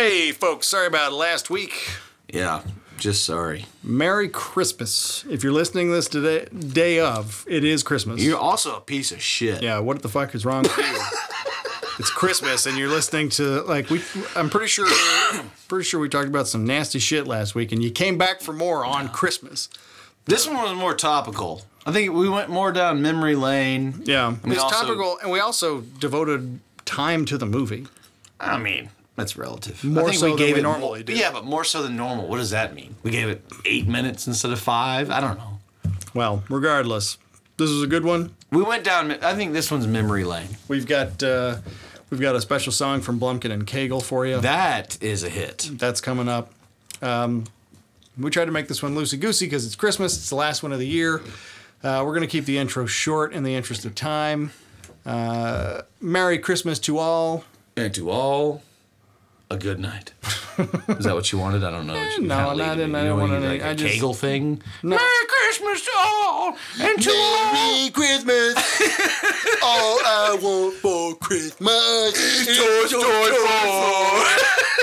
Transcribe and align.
Hey, 0.00 0.32
folks, 0.32 0.66
sorry 0.66 0.86
about 0.86 1.12
last 1.12 1.50
week. 1.50 1.90
Yeah, 2.26 2.62
just 2.96 3.22
sorry. 3.22 3.66
Merry 3.82 4.30
Christmas. 4.30 5.26
If 5.28 5.44
you're 5.44 5.52
listening 5.52 5.90
this 5.90 6.08
today, 6.08 6.46
day 6.46 7.00
of, 7.00 7.44
it 7.46 7.64
is 7.64 7.82
Christmas. 7.82 8.22
You're 8.22 8.38
also 8.38 8.78
a 8.78 8.80
piece 8.80 9.12
of 9.12 9.20
shit. 9.20 9.62
yeah, 9.62 9.78
what 9.78 10.00
the 10.00 10.08
fuck 10.08 10.34
is 10.34 10.46
wrong 10.46 10.62
with 10.62 10.74
you? 10.78 10.84
it's 11.98 12.08
Christmas, 12.08 12.64
and 12.64 12.78
you're 12.78 12.88
listening 12.88 13.28
to 13.28 13.60
like 13.64 13.90
we. 13.90 14.00
I'm 14.34 14.48
pretty 14.48 14.68
sure, 14.68 14.88
pretty 15.68 15.84
sure 15.84 16.00
we 16.00 16.08
talked 16.08 16.28
about 16.28 16.48
some 16.48 16.64
nasty 16.64 16.98
shit 16.98 17.26
last 17.26 17.54
week, 17.54 17.70
and 17.70 17.82
you 17.82 17.90
came 17.90 18.16
back 18.16 18.40
for 18.40 18.54
more 18.54 18.86
on 18.86 19.10
Christmas. 19.10 19.68
This 20.24 20.46
one 20.46 20.56
was 20.56 20.74
more 20.74 20.94
topical. 20.94 21.66
I 21.84 21.92
think 21.92 22.14
we 22.14 22.26
went 22.26 22.48
more 22.48 22.72
down 22.72 23.02
memory 23.02 23.36
lane. 23.36 24.00
Yeah, 24.06 24.34
it's 24.44 24.62
also- 24.62 24.76
topical, 24.76 25.18
and 25.20 25.30
we 25.30 25.40
also 25.40 25.82
devoted 25.82 26.60
time 26.86 27.26
to 27.26 27.36
the 27.36 27.44
movie. 27.44 27.86
I 28.40 28.56
mean, 28.56 28.88
that's 29.20 29.36
relative. 29.36 29.82
More 29.84 30.02
I 30.04 30.06
think 30.06 30.18
so 30.18 30.26
we 30.26 30.30
than 30.32 30.38
gave 30.38 30.54
we 30.54 30.60
it 30.60 30.62
normally 30.62 31.02
do. 31.02 31.12
Yeah, 31.14 31.30
but 31.30 31.44
more 31.44 31.64
so 31.64 31.82
than 31.82 31.96
normal. 31.96 32.26
What 32.26 32.38
does 32.38 32.50
that 32.50 32.74
mean? 32.74 32.96
We 33.02 33.10
gave 33.10 33.28
it 33.28 33.44
eight 33.64 33.86
minutes 33.86 34.26
instead 34.26 34.50
of 34.50 34.58
five. 34.60 35.10
I 35.10 35.20
don't 35.20 35.38
know. 35.38 35.58
Well, 36.14 36.42
regardless, 36.48 37.18
this 37.56 37.70
was 37.70 37.82
a 37.82 37.86
good 37.86 38.04
one. 38.04 38.34
We 38.50 38.62
went 38.62 38.82
down. 38.84 39.12
I 39.12 39.34
think 39.34 39.52
this 39.52 39.70
one's 39.70 39.86
memory 39.86 40.24
lane. 40.24 40.48
We've 40.66 40.86
got 40.86 41.22
uh, 41.22 41.58
we've 42.10 42.20
got 42.20 42.34
a 42.34 42.40
special 42.40 42.72
song 42.72 43.00
from 43.00 43.20
Blumpkin 43.20 43.52
and 43.52 43.66
Kegel 43.66 44.00
for 44.00 44.26
you. 44.26 44.40
That 44.40 45.00
is 45.02 45.22
a 45.22 45.28
hit. 45.28 45.68
That's 45.72 46.00
coming 46.00 46.28
up. 46.28 46.52
Um, 47.00 47.44
we 48.18 48.30
tried 48.30 48.46
to 48.46 48.52
make 48.52 48.68
this 48.68 48.82
one 48.82 48.94
loosey 48.94 49.18
goosey 49.18 49.46
because 49.46 49.64
it's 49.64 49.76
Christmas. 49.76 50.16
It's 50.16 50.28
the 50.28 50.34
last 50.36 50.62
one 50.62 50.72
of 50.72 50.78
the 50.78 50.86
year. 50.86 51.22
Uh, 51.82 52.02
we're 52.04 52.12
going 52.12 52.22
to 52.22 52.26
keep 52.26 52.44
the 52.44 52.58
intro 52.58 52.86
short 52.86 53.32
in 53.32 53.42
the 53.42 53.54
interest 53.54 53.84
of 53.84 53.94
time. 53.94 54.50
Uh, 55.06 55.82
Merry 56.00 56.38
Christmas 56.38 56.78
to 56.80 56.98
all. 56.98 57.44
And 57.76 57.94
to 57.94 58.10
all, 58.10 58.62
a 59.50 59.56
good 59.56 59.80
night. 59.80 60.12
is 60.88 61.04
that 61.04 61.14
what 61.14 61.32
you 61.32 61.38
wanted? 61.38 61.64
I 61.64 61.70
don't 61.70 61.86
know. 61.86 61.94
Eh, 61.94 62.10
you 62.16 62.22
no, 62.22 62.54
no, 62.54 62.64
I 62.64 62.76
didn't- 62.76 62.94
I 62.94 63.02
didn't 63.02 63.18
want 63.18 63.32
any- 63.32 63.46
like 63.48 63.62
I 63.62 63.70
a 63.70 63.74
just- 63.74 63.94
Kegel 63.94 64.14
thing. 64.14 64.62
No. 64.82 64.96
Merry 64.96 65.26
Christmas 65.28 65.84
to 65.86 65.90
all, 65.98 66.56
and 66.80 67.02
to 67.02 67.10
all. 67.10 67.52
Merry 67.52 67.90
Christmas. 67.90 68.54
All 69.62 69.98
I 70.04 70.38
want 70.40 70.74
for 70.76 71.14
Christmas 71.16 72.16
is 72.16 72.46
Toy 72.58 72.86
Story 72.86 73.36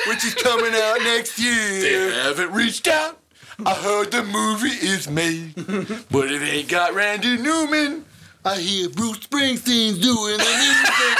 4, 0.05 0.11
which 0.13 0.23
is 0.23 0.35
coming 0.35 0.73
out 0.75 0.99
next 1.01 1.39
year. 1.39 1.81
They 1.81 2.15
haven't 2.23 2.51
reached 2.53 2.87
out. 2.87 3.17
I 3.65 3.73
heard 3.73 4.11
the 4.11 4.23
movie 4.23 4.69
is 4.85 5.09
made, 5.09 5.55
But 6.11 6.31
it 6.31 6.43
ain't 6.43 6.69
got 6.69 6.93
Randy 6.93 7.37
Newman. 7.37 8.05
I 8.45 8.57
hear 8.59 8.87
Bruce 8.89 9.17
Springsteen's 9.19 9.97
doing 9.97 10.37
the 10.37 10.43
music. 10.61 11.17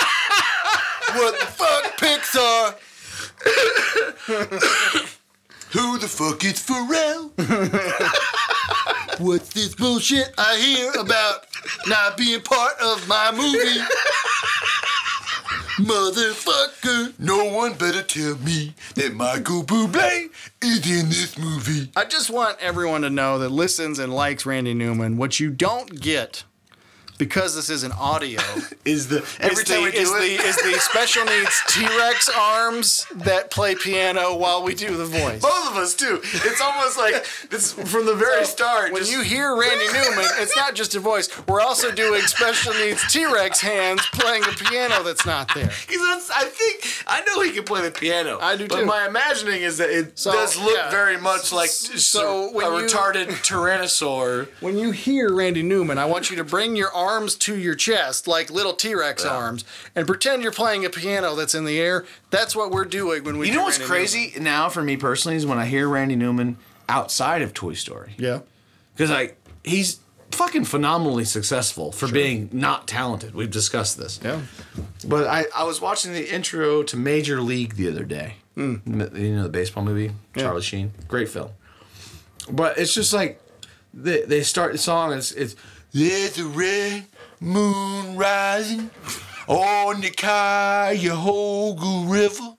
what 1.16 1.40
the 1.40 1.46
fuck, 1.48 1.98
Pixar? 1.98 2.76
Who 5.72 5.98
the 6.00 6.08
fuck 6.08 6.44
is 6.46 6.60
Pharrell? 6.66 7.32
What's 9.20 9.54
this 9.54 9.76
bullshit 9.76 10.34
I 10.38 10.58
hear 10.58 10.92
about 11.00 11.46
not 11.88 12.18
being 12.18 12.42
part 12.42 12.74
of 12.82 13.08
my 13.08 13.32
movie? 13.32 13.82
Motherfucker, 15.78 17.14
no 17.20 17.46
one 17.46 17.74
better 17.74 18.02
tell 18.02 18.36
me 18.38 18.74
that 18.96 19.14
Michael 19.14 19.64
Bublé 19.64 20.30
is 20.64 20.90
in 20.90 21.10
this 21.10 21.38
movie. 21.38 21.92
I 21.96 22.06
just 22.06 22.32
want 22.32 22.58
everyone 22.60 23.02
to 23.04 23.10
know 23.12 23.38
that 23.40 23.50
listens 23.50 24.00
and 24.00 24.12
likes 24.14 24.46
Randy 24.46 24.74
Newman. 24.74 25.18
What 25.18 25.40
you 25.40 25.52
don't 25.52 26.02
get, 26.02 26.44
because 27.18 27.56
this 27.56 27.70
is 27.70 27.84
an 27.84 27.92
audio, 27.94 28.40
Is 28.86 29.08
the 29.10 29.18
every 29.42 29.64
is, 29.64 29.64
time 29.66 29.78
the, 29.80 29.84
we 29.84 29.92
do 29.92 29.98
is, 29.98 30.10
it, 30.12 30.38
the, 30.38 30.44
is 30.48 30.56
the 30.58 30.80
special 30.80 31.26
needs 31.26 31.62
T 31.68 31.86
Rex 31.86 32.30
arms 32.34 33.06
that 33.16 33.52
play 33.52 33.76
piano 33.76 34.36
while 34.36 34.64
we 34.64 34.74
do 34.74 34.96
the 34.96 35.06
voice. 35.06 35.42
both 35.42 35.68
of 35.72 35.76
us 35.76 35.94
too. 35.94 36.22
It's 36.24 36.62
almost 36.62 36.98
like 36.98 37.26
this 37.50 37.74
from 37.74 38.06
the 38.06 38.16
very 38.16 38.46
start. 38.46 38.94
When 38.94 39.02
just- 39.02 39.12
you 39.12 39.22
hear 39.22 39.56
Randy 39.58 39.88
Newman, 39.88 40.26
it's 40.38 40.56
not 40.56 40.74
just 40.76 40.96
a 40.96 41.00
voice. 41.02 41.28
We're 41.48 41.60
also 41.62 41.92
doing 41.92 42.22
special 42.22 42.74
needs 42.76 43.12
T 43.12 43.26
Rex 43.26 43.60
hands 43.60 44.02
playing 44.14 44.44
the 44.44 44.56
piano 44.70 45.04
that's 45.04 45.26
not 45.26 45.54
there. 45.54 45.70
Because 45.88 46.02
that's, 46.02 46.32
I 46.32 46.46
think 46.46 46.86
I 47.08 47.22
know 47.26 47.42
he 47.42 47.52
can 47.52 47.64
play 47.66 47.82
the 47.82 47.92
piano. 47.92 48.38
I 48.42 48.56
do 48.56 48.68
but 48.68 48.80
too. 48.82 48.86
my 48.86 49.06
imagining 49.08 49.64
is 49.64 49.78
that 49.80 49.90
it 49.90 50.18
So, 50.18 50.32
does 50.32 50.58
look 50.58 50.76
yeah. 50.78 50.90
very 50.92 51.18
much 51.18 51.52
like 51.52 51.70
So 51.70 52.50
a 52.50 52.52
when 52.54 52.66
you- 52.74 52.88
retarded 52.88 53.28
tyrannosaur. 53.44 54.48
When 54.62 54.78
you 54.78 54.92
hear 54.92 55.34
Randy 55.34 55.64
Newman, 55.64 55.98
I 55.98 56.06
want 56.06 56.30
you 56.30 56.38
to 56.38 56.44
bring 56.44 56.76
your 56.76 56.94
arms 57.08 57.36
to 57.36 57.58
your 57.58 57.76
chest 57.76 58.28
like 58.28 58.50
little 58.52 58.74
T 58.74 58.94
Rex 58.94 59.24
arms 59.26 59.64
and 59.96 60.06
pretend 60.06 60.44
you're 60.44 60.52
playing 60.52 60.86
a 60.86 60.90
piano 60.90 61.36
that's 61.36 61.56
in 61.56 61.66
the 61.66 61.80
air. 61.80 62.06
That's 62.30 62.56
what 62.56 62.72
we're 62.72 62.86
doing 62.86 63.24
when 63.24 63.38
we 63.38 63.48
You 63.48 63.56
know 63.56 63.64
what's 63.64 63.80
Randy 63.80 63.92
crazy 63.92 64.34
now 64.40 64.70
for 64.70 64.84
me 64.84 64.98
personally 64.98 65.38
is 65.38 65.46
when 65.46 65.58
I 65.58 65.66
hear 65.66 65.88
Randy 65.88 66.16
Newman 66.16 66.58
outside 66.90 67.42
of 67.42 67.54
Toy 67.54 67.74
Story 67.74 68.14
Yeah, 68.18 68.40
because 68.94 69.10
like 69.10 69.38
he's 69.64 70.00
fucking 70.32 70.66
phenomenally 70.66 71.26
successful 71.26 71.92
for 71.92 72.08
being 72.08 72.50
not 72.52 72.88
talented. 72.88 73.34
We've 73.34 73.50
discussed 73.50 73.98
this. 73.98 74.20
Yeah. 74.24 74.42
Yeah. 74.76 74.84
But 75.08 75.28
I, 75.28 75.46
I 75.56 75.64
was 75.64 75.82
watching 75.82 76.14
the 76.14 76.34
intro 76.34 76.84
to 76.84 76.98
Major 76.98 77.42
League 77.42 77.76
the 77.76 77.90
other 77.90 78.04
day. 78.04 78.36
Hmm. 78.56 78.76
You 78.86 79.36
know 79.36 79.44
the 79.44 79.50
baseball 79.50 79.84
movie, 79.84 80.12
Charlie 80.36 80.62
Sheen, 80.62 80.92
great 81.08 81.30
film. 81.30 81.52
But 82.52 82.78
it's 82.78 82.94
just 82.94 83.14
like 83.14 83.42
they, 83.94 84.22
they 84.24 84.42
start 84.44 84.72
the 84.72 84.78
song. 84.78 85.12
And 85.12 85.20
it's 85.20 85.32
it's 85.32 85.56
There's 85.94 86.38
a 86.38 86.46
red 86.46 87.06
moon 87.40 88.18
rising 88.18 88.90
on 89.48 90.02
the 90.02 90.10
Cuyahoga 90.10 92.12
River, 92.12 92.56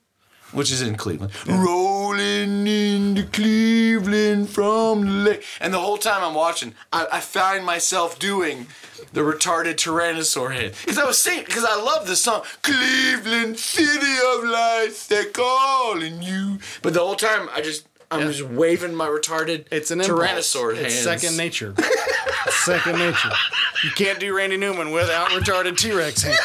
which 0.51 0.71
is 0.71 0.81
in 0.81 0.95
Cleveland, 0.95 1.31
rolling 1.47 2.65
into 2.65 3.23
Cleveland 3.27 4.49
from 4.49 5.05
the 5.05 5.11
lake. 5.11 5.43
and 5.61 5.73
the 5.73 5.79
whole 5.79 5.97
time 5.97 6.23
I'm 6.23 6.33
watching, 6.33 6.73
I, 6.91 7.05
I 7.13 7.19
find 7.19 7.63
myself 7.63 8.17
doing 8.17 8.65
the 9.13 9.21
retarded 9.21 9.75
tyrannosaur 9.75 10.53
head 10.53 10.73
because 10.81 10.97
I 10.97 11.05
was 11.05 11.17
singing 11.19 11.45
because 11.45 11.65
I 11.65 11.75
love 11.75 12.07
this 12.07 12.23
song. 12.23 12.41
Cleveland, 12.63 13.59
city 13.59 14.15
of 14.33 14.43
lights, 14.43 15.07
they're 15.07 15.25
calling 15.25 16.23
you. 16.23 16.57
But 16.81 16.93
the 16.93 16.99
whole 16.99 17.15
time 17.15 17.47
I 17.53 17.61
just 17.61 17.87
I'm 18.11 18.21
just 18.31 18.43
waving 18.43 18.95
my 18.95 19.07
retarded 19.07 19.65
It's 19.71 19.91
an 19.91 20.01
impulse. 20.01 20.19
tyrannosaur 20.19 20.71
It's 20.75 20.81
hands. 21.05 21.21
second 21.21 21.37
nature. 21.37 21.73
Second 22.49 22.97
nature. 22.97 23.29
You 23.83 23.91
can't 23.91 24.19
do 24.19 24.35
Randy 24.35 24.57
Newman 24.57 24.91
without 24.91 25.29
retarded 25.29 25.77
T 25.77 25.91
Rex 25.91 26.23
hands. 26.23 26.37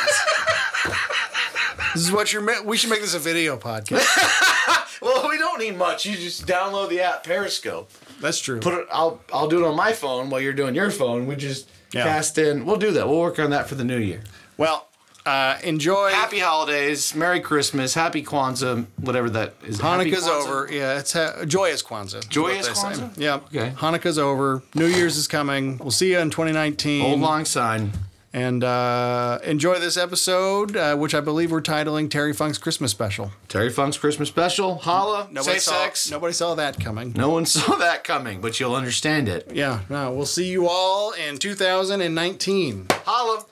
This 1.94 2.02
is 2.04 2.12
what 2.12 2.32
you're. 2.32 2.42
ma- 2.42 2.62
We 2.64 2.76
should 2.76 2.90
make 2.90 3.00
this 3.00 3.14
a 3.14 3.18
video 3.18 3.56
podcast. 3.56 4.06
Well, 5.02 5.28
we 5.28 5.36
don't 5.36 5.58
need 5.60 5.76
much. 5.76 6.06
You 6.06 6.16
just 6.16 6.46
download 6.46 6.88
the 6.88 7.00
app 7.02 7.24
Periscope. 7.24 7.90
That's 8.22 8.38
true. 8.40 8.58
put 8.60 8.72
it. 8.72 8.86
I'll 8.90 9.20
I'll 9.34 9.48
do 9.48 9.62
it 9.62 9.68
on 9.68 9.76
my 9.76 9.92
phone 9.92 10.30
while 10.30 10.40
you're 10.40 10.54
doing 10.54 10.74
your 10.74 10.90
phone. 10.90 11.26
We 11.26 11.36
just 11.36 11.68
Yeah. 11.92 12.04
cast 12.04 12.38
in. 12.38 12.64
We'll 12.64 12.76
do 12.78 12.90
that. 12.92 13.06
We'll 13.06 13.20
work 13.20 13.38
on 13.38 13.50
that 13.50 13.68
for 13.68 13.74
the 13.74 13.84
new 13.84 13.98
year. 13.98 14.22
well, 14.56 14.88
uh, 15.26 15.56
enjoy. 15.62 16.10
Happy 16.10 16.38
holidays, 16.38 17.14
Merry 17.14 17.40
Christmas, 17.40 17.94
Happy 17.94 18.22
Kwanzaa, 18.22 18.86
whatever 18.98 19.30
that 19.30 19.54
is. 19.64 19.80
Happy 19.80 20.10
Hanukkah's 20.10 20.24
Kwanzaa? 20.24 20.46
over. 20.46 20.68
Yeah, 20.72 20.98
it's 20.98 21.12
ha- 21.12 21.44
joyous 21.46 21.82
Kwanzaa. 21.82 22.18
is 22.18 22.24
Joyous 22.26 22.68
what 22.68 22.90
they 22.90 22.94
say. 22.96 23.02
Kwanzaa? 23.02 23.18
Yeah. 23.18 23.34
Okay. 23.36 23.70
Hanukkah's 23.76 24.18
over. 24.18 24.62
New 24.74 24.86
Year's 24.86 25.16
is 25.16 25.26
coming. 25.28 25.78
We'll 25.78 25.90
see 25.90 26.10
you 26.12 26.18
in 26.18 26.30
2019. 26.30 27.12
Auld 27.12 27.20
Lang 27.20 27.44
Syne. 27.44 27.92
And 28.36 28.64
uh, 28.64 29.38
enjoy 29.44 29.78
this 29.78 29.96
episode, 29.96 30.76
uh, 30.76 30.96
which 30.96 31.14
I 31.14 31.20
believe 31.20 31.52
we're 31.52 31.62
titling 31.62 32.10
Terry 32.10 32.32
Funk's 32.32 32.58
Christmas 32.58 32.90
Special. 32.90 33.30
Terry 33.46 33.70
Funk's 33.70 33.96
Christmas 33.96 34.28
special. 34.28 34.74
Holla. 34.78 35.28
Nobody 35.30 35.60
say 35.60 35.70
saw, 35.70 35.84
sex. 35.84 36.10
Nobody 36.10 36.32
saw 36.32 36.56
that 36.56 36.80
coming. 36.80 37.12
No 37.12 37.30
one 37.30 37.46
saw 37.56 37.76
that 37.76 38.02
coming, 38.02 38.40
but 38.40 38.58
you'll 38.58 38.74
understand 38.74 39.28
it. 39.28 39.48
Yeah, 39.54 39.82
no, 39.88 40.12
we'll 40.12 40.26
see 40.26 40.48
you 40.50 40.66
all 40.68 41.12
in 41.12 41.38
2019. 41.38 42.88
Holla. 43.06 43.44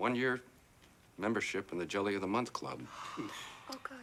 One 0.00 0.14
year 0.14 0.40
membership 1.18 1.72
in 1.72 1.78
the 1.78 1.84
Jelly 1.84 2.14
of 2.14 2.22
the 2.22 2.26
Month 2.26 2.54
Club. 2.54 2.80
Oh, 3.18 3.76
God. 3.82 3.98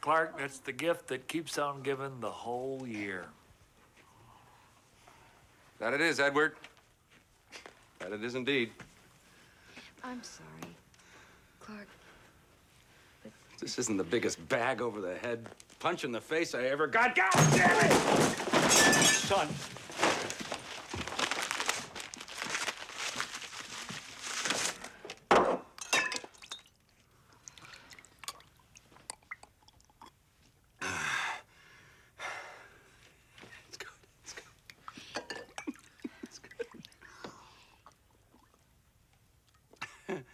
Clark, 0.00 0.38
that's 0.38 0.58
the 0.58 0.72
gift 0.72 1.06
that 1.08 1.28
keeps 1.28 1.58
on 1.58 1.82
giving 1.82 2.18
the 2.18 2.30
whole 2.30 2.86
year. 2.86 3.26
That 5.78 5.92
it 5.92 6.00
is, 6.00 6.18
Edward. 6.18 6.54
That 7.98 8.12
it 8.12 8.24
is 8.24 8.36
indeed. 8.36 8.70
I'm 10.02 10.22
sorry. 10.22 10.74
Clark, 11.60 11.88
But... 13.22 13.32
This 13.60 13.78
isn't 13.78 13.98
the 13.98 14.04
biggest 14.04 14.48
bag 14.48 14.80
over 14.80 15.02
the 15.02 15.14
head 15.18 15.46
punch 15.78 16.04
in 16.04 16.10
the 16.10 16.22
face 16.22 16.54
I 16.54 16.62
ever 16.64 16.86
got. 16.86 17.14
God 17.14 17.30
damn 17.34 17.84
it! 17.84 17.92
Son, 19.04 19.46
It's 33.68 33.76
good. 33.76 33.88
It's 34.24 34.32
good. 34.32 34.44
It's 36.22 36.38
good. 40.08 40.24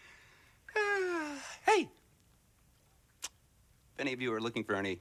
hey, 1.66 1.88
any 3.98 4.12
of 4.12 4.20
you 4.20 4.32
are 4.32 4.40
looking 4.40 4.64
for 4.64 4.74
any 4.74 5.00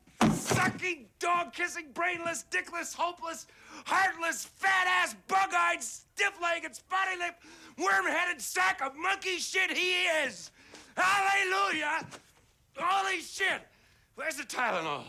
sucking, 0.29 1.05
dog 1.19 1.53
kissing, 1.53 1.87
brainless, 1.93 2.45
dickless, 2.51 2.93
hopeless, 2.95 3.47
heartless, 3.85 4.45
fat 4.45 4.87
ass, 4.87 5.15
bug 5.27 5.49
eyed, 5.55 5.81
stiff 5.81 6.33
legged, 6.41 6.75
spotty 6.75 7.17
lipped, 7.17 7.43
worm 7.77 8.05
headed 8.05 8.41
sack 8.41 8.81
of 8.81 8.95
monkey 8.95 9.37
shit 9.37 9.71
he 9.71 10.03
is. 10.25 10.51
Hallelujah! 10.95 12.05
Holy 12.77 13.21
shit! 13.21 13.61
Where's 14.15 14.35
the 14.35 14.43
Tylenol? 14.43 15.03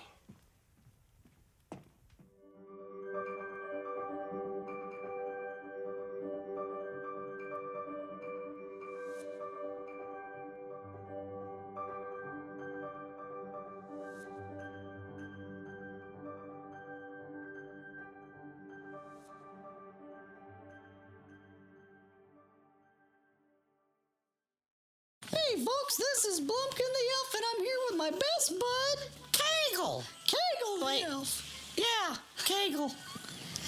Kegel. 32.89 32.97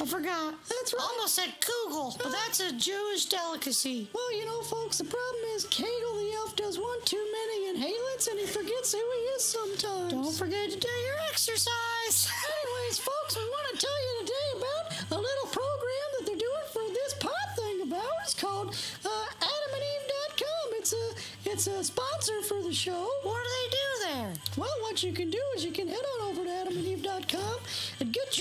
I 0.00 0.06
forgot. 0.06 0.54
That's 0.68 0.92
right. 0.92 1.02
Almost 1.02 1.34
said 1.36 1.54
Kugel, 1.60 2.18
but 2.18 2.32
that's 2.32 2.58
a 2.58 2.72
Jewish 2.72 3.26
delicacy. 3.26 4.08
Well, 4.12 4.36
you 4.36 4.44
know, 4.44 4.60
folks, 4.62 4.98
the 4.98 5.04
problem 5.04 5.42
is 5.54 5.66
Kegel 5.66 6.16
the 6.18 6.32
Elf 6.34 6.56
does 6.56 6.78
one 6.78 7.00
too 7.04 7.24
many 7.32 7.78
inhalants, 7.78 8.26
and 8.28 8.40
he 8.40 8.46
forgets 8.46 8.92
who 8.92 8.98
he 8.98 9.22
is 9.38 9.44
sometimes. 9.44 10.12
Don't 10.12 10.34
forget 10.34 10.70
to 10.70 10.78
do 10.78 10.88
your 10.88 11.18
exercise. 11.30 12.26
Anyways, 12.26 12.98
folks, 12.98 13.36
we 13.36 13.42
want 13.42 13.78
to 13.78 13.86
tell 13.86 13.98
you 14.02 14.26
today 14.26 14.48
about 14.58 15.18
a 15.18 15.20
little 15.20 15.48
program 15.52 16.08
that 16.18 16.26
they're 16.26 16.42
doing 16.42 16.66
for 16.72 16.82
this 16.92 17.14
pot 17.14 17.48
thing 17.54 17.82
about. 17.82 18.18
It's 18.24 18.34
called 18.34 18.74
uh, 19.04 19.46
AdamandEve.com. 19.46 20.66
It's 20.72 20.92
a 20.92 21.50
it's 21.50 21.66
a 21.68 21.84
sponsor 21.84 22.42
for 22.42 22.60
the 22.64 22.74
show. 22.74 23.08
What 23.22 23.38
do 23.38 23.48
they 23.48 23.70
do 23.70 24.10
there? 24.10 24.32
Well, 24.56 24.76
what 24.80 25.04
you 25.04 25.12
can 25.12 25.30
do 25.30 25.40
is 25.54 25.64
you 25.64 25.70
can 25.70 25.86
head 25.86 26.02
on 26.18 26.30
over 26.30 26.42
to 26.42 26.50
AdamandEve.com 26.50 27.58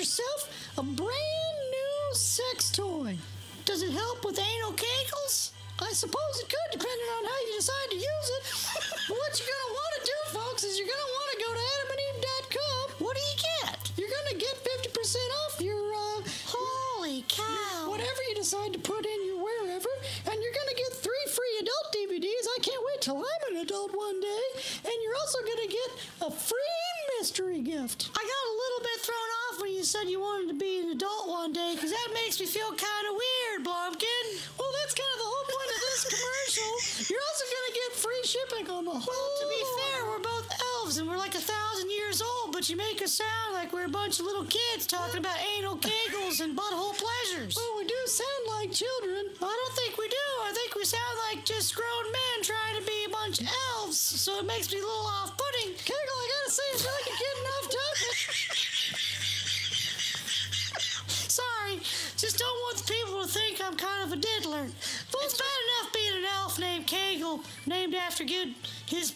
yourself 0.03 0.51
a 0.77 0.83
brand 0.83 1.57
new 1.71 1.95
sex 2.11 2.69
toy. 2.71 3.15
Does 3.63 3.81
it 3.81 3.91
help 3.95 4.25
with 4.25 4.35
anal 4.35 4.75
kegels? 4.75 5.55
I 5.79 5.95
suppose 5.95 6.35
it 6.43 6.51
could, 6.51 6.69
depending 6.75 7.09
on 7.15 7.23
how 7.23 7.39
you 7.47 7.53
decide 7.55 7.89
to 7.91 7.95
use 7.95 8.29
it. 8.35 8.43
what 9.15 9.31
you're 9.39 9.47
gonna 9.47 9.71
want 9.79 9.93
to 9.95 10.03
do, 10.03 10.17
folks, 10.35 10.63
is 10.67 10.75
you're 10.75 10.91
gonna 10.91 11.11
want 11.15 11.29
to 11.31 11.37
go 11.39 11.49
to 11.55 11.63
AdamandEve.com. 11.71 12.83
What 12.99 13.15
do 13.15 13.23
you 13.23 13.37
get? 13.47 13.79
You're 13.95 14.11
gonna 14.11 14.35
get 14.43 14.55
50% 14.91 14.91
off 15.47 15.63
your 15.63 15.79
uh, 15.79 16.19
Holy 16.51 17.23
cow. 17.31 17.87
whatever 17.87 18.19
you 18.27 18.35
decide 18.35 18.73
to 18.75 18.79
put 18.83 19.07
in 19.07 19.19
your 19.23 19.39
wherever, 19.39 19.93
and 20.27 20.35
you're 20.35 20.57
gonna 20.59 20.75
get 20.75 20.91
three 20.99 21.25
free 21.31 21.55
adult 21.63 21.95
DVDs. 21.95 22.43
I 22.43 22.59
can't 22.59 22.83
wait 22.91 22.99
till 22.99 23.23
I'm 23.23 23.43
an 23.55 23.63
adult 23.63 23.95
one 23.95 24.19
day. 24.19 24.47
And 24.83 24.95
you're 24.99 25.15
also 25.15 25.39
gonna 25.47 25.71
get 25.71 25.89
a 26.27 26.29
free 26.29 26.92
mystery 27.23 27.63
gift. 27.63 28.11
I 28.11 28.19
got 28.19 28.43
a 28.51 28.55
little 28.59 28.83
bit 28.83 28.99
thrown 28.99 29.31
off 29.47 29.55
when 29.63 29.71
you 29.71 29.87
said 29.87 30.11
you 30.11 30.19
wanted 30.19 30.51
to 30.51 30.59
be 30.59 30.83
an 30.83 30.91
adult 30.91 31.31
one 31.31 31.55
day, 31.55 31.71
because 31.71 31.87
that 31.87 32.09
makes 32.11 32.35
me 32.35 32.45
feel 32.45 32.67
kind 32.67 33.05
of 33.07 33.15
weird, 33.15 33.63
Blumpkin. 33.63 34.25
Well, 34.59 34.67
that's 34.83 34.91
kind 34.91 35.07
of 35.15 35.19
the 35.23 35.29
whole 35.31 35.47
point 35.47 35.71
of 35.71 35.79
this 35.87 36.03
commercial. 36.11 36.71
You're 37.07 37.23
also 37.23 37.45
gonna 37.47 37.75
get 37.79 37.89
free 37.95 38.23
shipping 38.27 38.67
on 38.75 38.83
the 38.83 38.99
whole. 38.99 39.07
Well, 39.07 39.39
to 39.39 39.47
be 39.55 39.63
fair, 39.79 40.03
we're 40.03 40.19
both 40.19 40.51
elves 40.83 40.97
and 40.97 41.07
we're 41.07 41.17
like 41.17 41.35
a 41.35 41.39
thousand 41.39 41.89
years 41.89 42.21
old, 42.21 42.51
but 42.51 42.69
you 42.69 42.75
make 42.75 43.01
us 43.01 43.13
sound 43.13 43.53
like 43.53 43.71
we're 43.71 43.85
a 43.85 43.89
bunch 43.89 44.19
of 44.19 44.25
little 44.25 44.43
kids 44.45 44.85
talking 44.85 45.19
about 45.19 45.37
anal 45.57 45.77
kegels 45.77 46.41
and 46.41 46.57
butthole 46.57 46.93
pleasures. 46.93 47.55
Well, 47.55 47.77
we 47.77 47.85
do 47.85 47.95
sound 48.05 48.43
like 48.47 48.71
children. 48.71 49.25
I 49.41 49.53
don't 49.59 49.75
think 49.75 49.97
we 49.97 50.07
do. 50.09 50.27
I 50.43 50.51
think 50.53 50.75
we 50.75 50.83
sound 50.83 51.17
like 51.29 51.45
just 51.45 51.75
grown 51.75 52.05
men 52.11 52.43
trying 52.43 52.75
to 52.79 52.85
be 52.85 53.05
a 53.07 53.09
bunch 53.09 53.39
of 53.41 53.47
elves, 53.75 53.97
so 53.97 54.39
it 54.39 54.45
makes 54.45 54.71
me 54.71 54.79
a 54.79 54.81
little 54.81 55.07
off 55.07 55.37
putting. 55.37 55.73
Kegel, 55.75 56.17
I 56.19 56.27
gotta 56.35 56.51
say, 56.51 56.63
I 56.73 56.77
feel 56.77 56.91
like 56.91 57.07
you're 57.07 57.23
getting 57.23 57.47
off 57.55 57.65
topic. 57.71 58.17
Sorry, 61.31 61.79
just 62.17 62.37
don't 62.37 62.59
want 62.67 62.77
the 62.77 62.93
people 62.93 63.21
to 63.21 63.27
think 63.27 63.61
I'm 63.63 63.77
kind 63.77 64.03
of 64.03 64.11
a 64.11 64.19
diddler. 64.19 64.67
It's 65.25 65.37
bad 65.37 65.59
enough 65.63 65.93
being 65.93 66.17
an 66.17 66.25
elf 66.25 66.59
named 66.59 66.85
Kegel, 66.87 67.39
named 67.65 67.95
after 67.95 68.25
good 68.25 68.53
his 68.85 69.13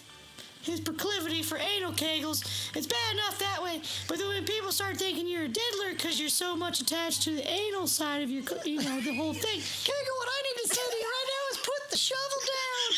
his 0.62 0.80
proclivity 0.80 1.42
for 1.44 1.58
anal 1.58 1.92
kegels. 1.92 2.44
It's 2.76 2.88
bad 2.88 3.14
enough 3.14 3.40
that 3.40 3.62
way, 3.64 3.82
but 4.08 4.18
then 4.18 4.28
when 4.28 4.46
people 4.46 4.72
start 4.72 4.98
thinking 4.98 5.28
you're 5.28 5.44
a 5.44 5.48
diddler 5.48 5.92
because 5.92 6.20
you're 6.20 6.30
so 6.30 6.56
much 6.56 6.82
attached 6.82 7.24
to 7.24 7.32
the 7.32 7.48
anal 7.50 7.88
side 7.88 8.24
of 8.24 8.30
your, 8.30 8.44
you 8.66 8.82
know, 8.82 9.00
the 9.02 9.16
whole 9.16 9.34
thing. 9.34 9.60
Kegel, 9.62 10.16
what 10.18 10.30
I 10.30 10.40
need 10.44 10.58
to 10.64 10.68
say 10.76 10.82
to 10.82 10.98
you 10.98 11.08
right 11.08 11.30
now 11.30 11.44
is 11.52 11.58
put 11.64 11.82
the 11.92 11.98
shovel 11.98 12.42
down. 12.44 12.90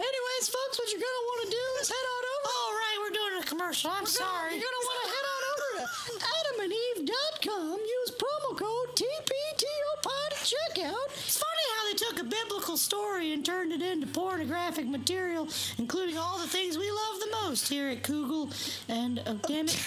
Anyways, 0.00 0.48
folks, 0.48 0.78
what 0.78 0.88
you're 0.90 1.02
gonna 1.02 1.26
want 1.28 1.40
to 1.44 1.50
do 1.50 1.64
is 1.82 1.88
head 1.88 2.06
on 2.16 2.22
over. 2.24 2.48
All 2.50 2.72
right, 2.72 2.96
we're 3.02 3.16
doing 3.16 3.42
a 3.42 3.44
commercial. 3.44 3.90
I'm 3.90 4.06
sorry. 4.06 4.54
You're 4.54 4.64
gonna 4.64 4.69
TPTOPOD 10.10 10.32
at 10.32 10.46
checkout. 10.46 11.06
It's 11.26 11.38
funny 11.38 11.66
how 11.76 11.88
they 11.90 11.96
took 11.96 12.20
a 12.20 12.24
biblical 12.24 12.76
story 12.76 13.32
and 13.32 13.44
turned 13.44 13.72
it 13.72 13.82
into 13.82 14.06
pornographic 14.06 14.86
material, 14.88 15.48
including 15.78 16.16
all 16.18 16.38
the 16.38 16.46
things 16.48 16.76
we 16.78 16.90
love 16.90 17.20
the 17.20 17.36
most 17.44 17.68
here 17.68 17.88
at 17.88 18.02
Kugel 18.02 18.50
and, 18.88 19.18
uh, 19.20 19.34
damn 19.46 19.66
it, 19.66 19.78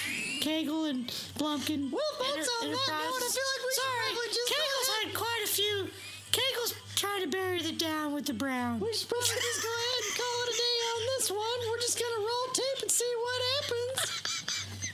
Kegel 0.42 0.86
and 0.86 1.08
Blumpkin. 1.38 1.92
Well, 1.92 2.02
folks, 2.20 2.50
on 2.62 2.72
that 2.72 2.88
note, 2.88 2.88
I 2.88 3.30
feel 3.32 3.50
like 3.54 3.64
we 3.64 3.74
should 3.74 3.84
Sorry, 3.84 4.14
probably 4.14 4.28
just 4.34 4.50
Kegel's 4.54 4.90
had 5.04 5.14
quite 5.14 5.42
a 5.44 5.48
few. 5.48 5.88
Kegel's 6.32 6.74
trying 6.96 7.22
to 7.22 7.28
bury 7.28 7.62
the 7.62 7.72
down 7.74 8.14
with 8.14 8.26
the 8.26 8.34
brown. 8.34 8.80
We 8.80 8.94
should 8.94 9.10
probably 9.10 9.28
just 9.28 9.62
go 9.62 9.70
ahead 9.70 10.02
and 10.08 10.16
call 10.18 10.38
it 10.44 10.50
a 10.50 10.58
day 10.58 10.78
on 10.94 11.00
this 11.18 11.26
one. 11.32 11.60
We're 11.70 11.84
just 11.84 12.00
gonna 12.00 12.22
roll 12.26 12.48
tape 12.54 12.82
and 12.82 12.92
see 12.92 13.14
what 13.22 13.40
happens. 13.54 13.98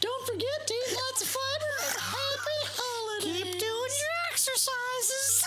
Don't 0.02 0.26
forget 0.28 0.60
to 0.68 0.74
eat 0.74 0.92
lots 0.96 1.22
of 1.22 1.28
fiber. 1.28 1.74
and 1.80 2.00
Happy 2.00 2.60
holidays. 2.76 3.44
Keep 3.44 3.60
doing 3.60 3.94
your 4.04 4.16
exercises. 4.68 5.39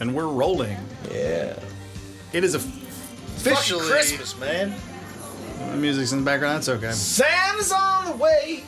And 0.00 0.14
we're 0.14 0.26
rolling. 0.26 0.76
Yeah. 1.10 1.58
It 2.32 2.44
is 2.44 2.54
officially 2.54 3.86
Christmas, 3.86 4.38
man. 4.38 4.74
The 5.70 5.76
music's 5.76 6.12
in 6.12 6.20
the 6.20 6.24
background. 6.24 6.56
That's 6.56 6.68
okay. 6.70 6.92
Santa's 6.92 7.70
on 7.70 8.06
the 8.06 8.16
way. 8.16 8.64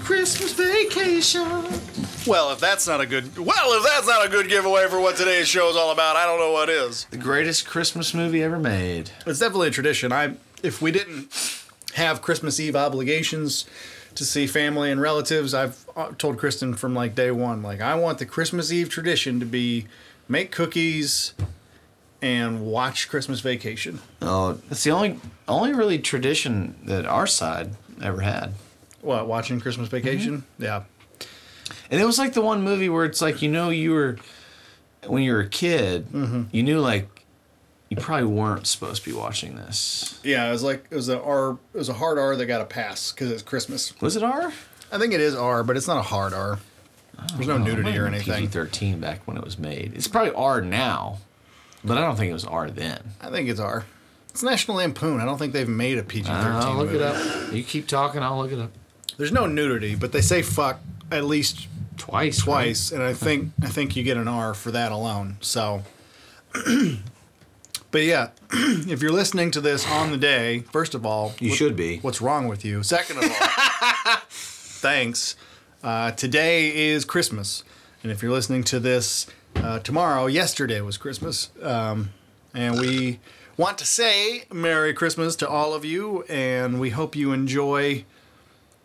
Christmas 0.00 0.54
vacation. 0.54 1.46
Well, 2.26 2.50
if 2.52 2.60
that's 2.60 2.86
not 2.86 3.02
a 3.02 3.06
good 3.06 3.36
well, 3.38 3.76
if 3.78 3.84
that's 3.84 4.06
not 4.06 4.24
a 4.24 4.28
good 4.30 4.48
giveaway 4.48 4.86
for 4.88 5.00
what 5.00 5.16
today's 5.16 5.48
show 5.48 5.68
is 5.68 5.76
all 5.76 5.90
about, 5.92 6.16
I 6.16 6.24
don't 6.24 6.38
know 6.38 6.52
what 6.52 6.70
is. 6.70 7.06
The 7.10 7.18
greatest 7.18 7.66
Christmas 7.66 8.14
movie 8.14 8.42
ever 8.42 8.58
made. 8.58 9.10
It's 9.26 9.38
definitely 9.38 9.68
a 9.68 9.70
tradition. 9.70 10.10
I 10.12 10.36
if 10.62 10.80
we 10.80 10.90
didn't 10.92 11.30
have 11.94 12.22
Christmas 12.22 12.58
Eve 12.58 12.74
obligations 12.74 13.66
to 14.14 14.24
see 14.24 14.46
family 14.46 14.90
and 14.90 15.00
relatives, 15.00 15.54
I've 15.54 15.84
uh, 15.96 16.12
told 16.18 16.38
Kristen 16.38 16.74
from 16.74 16.94
like 16.94 17.14
day 17.14 17.30
one, 17.30 17.62
like 17.62 17.80
I 17.80 17.94
want 17.94 18.18
the 18.18 18.26
Christmas 18.26 18.72
Eve 18.72 18.88
tradition 18.88 19.40
to 19.40 19.46
be 19.46 19.86
make 20.28 20.50
cookies 20.52 21.34
and 22.20 22.66
watch 22.66 23.08
Christmas 23.08 23.40
Vacation. 23.40 24.00
Oh, 24.20 24.58
it's 24.70 24.84
the 24.84 24.90
only 24.90 25.20
only 25.46 25.72
really 25.72 25.98
tradition 25.98 26.74
that 26.84 27.06
our 27.06 27.26
side 27.26 27.70
ever 28.02 28.20
had. 28.22 28.54
What 29.00 29.28
watching 29.28 29.60
Christmas 29.60 29.88
Vacation? 29.88 30.44
Yeah, 30.58 30.82
And 31.90 32.00
it 32.00 32.04
was 32.04 32.18
like 32.18 32.32
the 32.32 32.42
one 32.42 32.62
movie 32.62 32.88
where 32.88 33.04
it's 33.04 33.22
like 33.22 33.40
you 33.42 33.48
know 33.48 33.70
you 33.70 33.92
were 33.92 34.16
when 35.06 35.22
you 35.22 35.32
were 35.32 35.40
a 35.40 35.48
kid, 35.48 36.06
you 36.52 36.62
knew 36.64 36.80
like 36.80 37.08
you 37.88 37.96
probably 37.96 38.26
weren't 38.26 38.66
supposed 38.66 39.02
to 39.04 39.10
be 39.10 39.16
watching 39.16 39.56
this. 39.56 40.20
yeah. 40.22 40.48
It 40.48 40.52
was 40.52 40.62
like 40.62 40.86
it 40.90 40.94
was 40.94 41.08
a 41.08 41.20
R. 41.20 41.58
It 41.74 41.78
was 41.78 41.88
a 41.88 41.94
hard 41.94 42.18
R 42.18 42.36
that 42.36 42.46
got 42.46 42.60
a 42.60 42.66
pass 42.66 43.12
because 43.12 43.30
it's 43.30 43.42
Christmas. 43.42 43.98
Was 44.00 44.16
it 44.16 44.22
R? 44.22 44.52
I 44.90 44.98
think 44.98 45.12
it 45.12 45.20
is 45.20 45.34
R, 45.34 45.62
but 45.64 45.76
it's 45.76 45.86
not 45.86 45.98
a 45.98 46.02
hard 46.02 46.32
R. 46.32 46.58
There's 47.34 47.48
no 47.48 47.54
oh, 47.54 47.58
nudity 47.58 47.98
or 47.98 48.06
anything. 48.06 48.34
PG 48.34 48.46
thirteen 48.48 49.00
back 49.00 49.26
when 49.26 49.36
it 49.36 49.44
was 49.44 49.58
made. 49.58 49.92
It's 49.94 50.06
probably 50.06 50.32
R 50.34 50.60
now, 50.60 51.18
but 51.84 51.98
I 51.98 52.02
don't 52.02 52.16
think 52.16 52.30
it 52.30 52.34
was 52.34 52.44
R 52.44 52.70
then. 52.70 53.00
I 53.20 53.30
think 53.30 53.48
it's 53.48 53.60
R. 53.60 53.84
It's 54.30 54.42
National 54.42 54.76
Lampoon. 54.76 55.20
I 55.20 55.24
don't 55.24 55.36
think 55.36 55.52
they've 55.52 55.68
made 55.68 55.98
a 55.98 56.04
PG-13 56.04 56.30
I'll 56.30 56.62
ah, 56.62 56.76
look 56.76 56.92
movie. 56.92 56.98
it 56.98 57.02
up. 57.02 57.52
You 57.52 57.64
keep 57.64 57.88
talking, 57.88 58.22
I'll 58.22 58.38
look 58.38 58.52
it 58.52 58.58
up. 58.60 58.70
There's 59.16 59.32
no 59.32 59.46
nudity, 59.46 59.96
but 59.96 60.12
they 60.12 60.20
say 60.20 60.42
fuck 60.42 60.78
at 61.10 61.24
least 61.24 61.66
Twice. 61.96 62.38
twice, 62.38 62.92
and 62.92 63.02
I 63.02 63.14
think 63.14 63.52
I 63.62 63.66
think 63.66 63.96
you 63.96 64.04
get 64.04 64.16
an 64.16 64.28
R 64.28 64.54
for 64.54 64.70
that 64.70 64.92
alone. 64.92 65.38
So, 65.40 65.82
but 67.90 68.02
yeah, 68.02 68.30
if 68.52 69.00
you're 69.02 69.12
listening 69.12 69.50
to 69.52 69.60
this 69.60 69.86
on 69.86 70.10
the 70.10 70.18
day, 70.18 70.60
first 70.72 70.94
of 70.94 71.04
all, 71.06 71.34
You 71.40 71.50
what- 71.50 71.58
should 71.58 71.76
be. 71.76 71.98
What's 71.98 72.20
wrong 72.20 72.48
with 72.48 72.64
you? 72.64 72.82
Second 72.82 73.18
of 73.18 73.24
all, 73.24 74.16
thanks. 74.28 75.36
Uh, 75.82 76.10
today 76.12 76.88
is 76.90 77.04
Christmas, 77.04 77.62
and 78.02 78.10
if 78.12 78.22
you're 78.22 78.32
listening 78.32 78.64
to 78.64 78.80
this 78.80 79.26
uh, 79.56 79.78
tomorrow, 79.78 80.26
yesterday 80.26 80.80
was 80.80 80.98
Christmas, 80.98 81.50
um, 81.62 82.10
and 82.54 82.78
we 82.80 83.20
want 83.56 83.78
to 83.78 83.86
say 83.86 84.44
Merry 84.52 84.92
Christmas 84.92 85.36
to 85.36 85.48
all 85.48 85.72
of 85.74 85.84
you, 85.84 86.22
and 86.28 86.80
we 86.80 86.90
hope 86.90 87.14
you 87.14 87.32
enjoy 87.32 88.04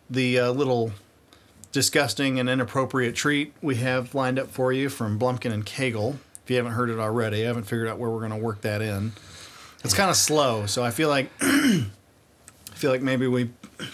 the 0.08 0.38
uh, 0.38 0.50
little 0.52 0.92
disgusting 1.72 2.38
and 2.38 2.48
inappropriate 2.48 3.16
treat 3.16 3.52
we 3.60 3.74
have 3.76 4.14
lined 4.14 4.38
up 4.38 4.48
for 4.48 4.72
you 4.72 4.88
from 4.88 5.18
Blumpkin 5.18 5.52
and 5.52 5.66
Kegel. 5.66 6.18
If 6.44 6.50
you 6.50 6.56
haven't 6.56 6.72
heard 6.72 6.90
it 6.90 6.98
already, 6.98 7.42
I 7.42 7.46
haven't 7.46 7.64
figured 7.64 7.88
out 7.88 7.98
where 7.98 8.10
we're 8.10 8.18
going 8.18 8.30
to 8.30 8.36
work 8.36 8.60
that 8.62 8.82
in. 8.82 9.12
It's 9.82 9.94
kind 9.94 10.10
of 10.10 10.16
slow, 10.16 10.66
so 10.66 10.82
I 10.84 10.90
feel 10.90 11.08
like 11.08 11.30
I 11.40 11.86
feel 12.74 12.90
like 12.90 13.02
maybe 13.02 13.26
we 13.26 13.50